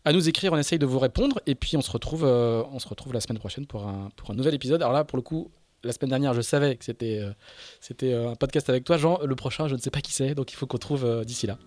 à 0.06 0.14
nous 0.14 0.30
écrire. 0.30 0.54
On 0.54 0.58
essaye 0.58 0.80
de 0.80 0.86
vous 0.86 1.00
répondre. 1.00 1.40
Et 1.46 1.56
puis, 1.56 1.78
on 1.78 1.82
se 1.82 1.92
retrouve, 1.92 2.24
euh, 2.26 2.64
on 2.72 2.80
se 2.80 2.88
retrouve 2.88 3.14
la 3.14 3.22
semaine 3.22 3.40
prochaine 3.40 3.66
pour 3.66 3.86
un, 3.86 4.10
pour 4.16 4.32
un 4.32 4.36
nouvel 4.36 4.54
épisode. 4.54 4.82
Alors 4.82 4.94
là, 4.94 5.04
pour 5.04 5.18
le 5.18 5.24
coup, 5.24 5.52
la 5.84 5.94
semaine 5.94 6.10
dernière, 6.10 6.34
je 6.34 6.42
savais 6.42 6.76
que 6.76 6.86
c'était 6.86 7.20
euh, 7.20 7.32
c'était 7.80 8.14
euh, 8.14 8.32
un 8.32 8.36
podcast 8.36 8.70
avec 8.70 8.84
toi, 8.84 8.98
Jean. 8.98 9.20
Le 9.24 9.36
prochain, 9.36 9.68
je 9.68 9.76
ne 9.76 9.80
sais 9.80 9.92
pas 9.92 10.02
qui 10.02 10.12
c'est, 10.12 10.36
donc 10.36 10.52
il 10.52 10.56
faut 10.56 10.68
qu'on 10.68 10.78
trouve 10.78 11.06
euh, 11.06 11.24
d'ici 11.24 11.48
là. 11.48 11.58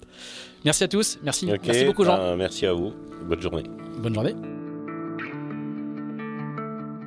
Merci 0.64 0.84
à 0.84 0.88
tous. 0.88 1.18
Merci. 1.22 1.46
Merci 1.46 1.84
beaucoup, 1.84 2.04
Jean. 2.04 2.16
ben, 2.16 2.36
merci 2.36 2.66
à 2.66 2.72
vous. 2.72 2.92
Bonne 3.24 3.40
journée. 3.40 3.64
Bonne 3.98 4.14
journée. 4.14 4.34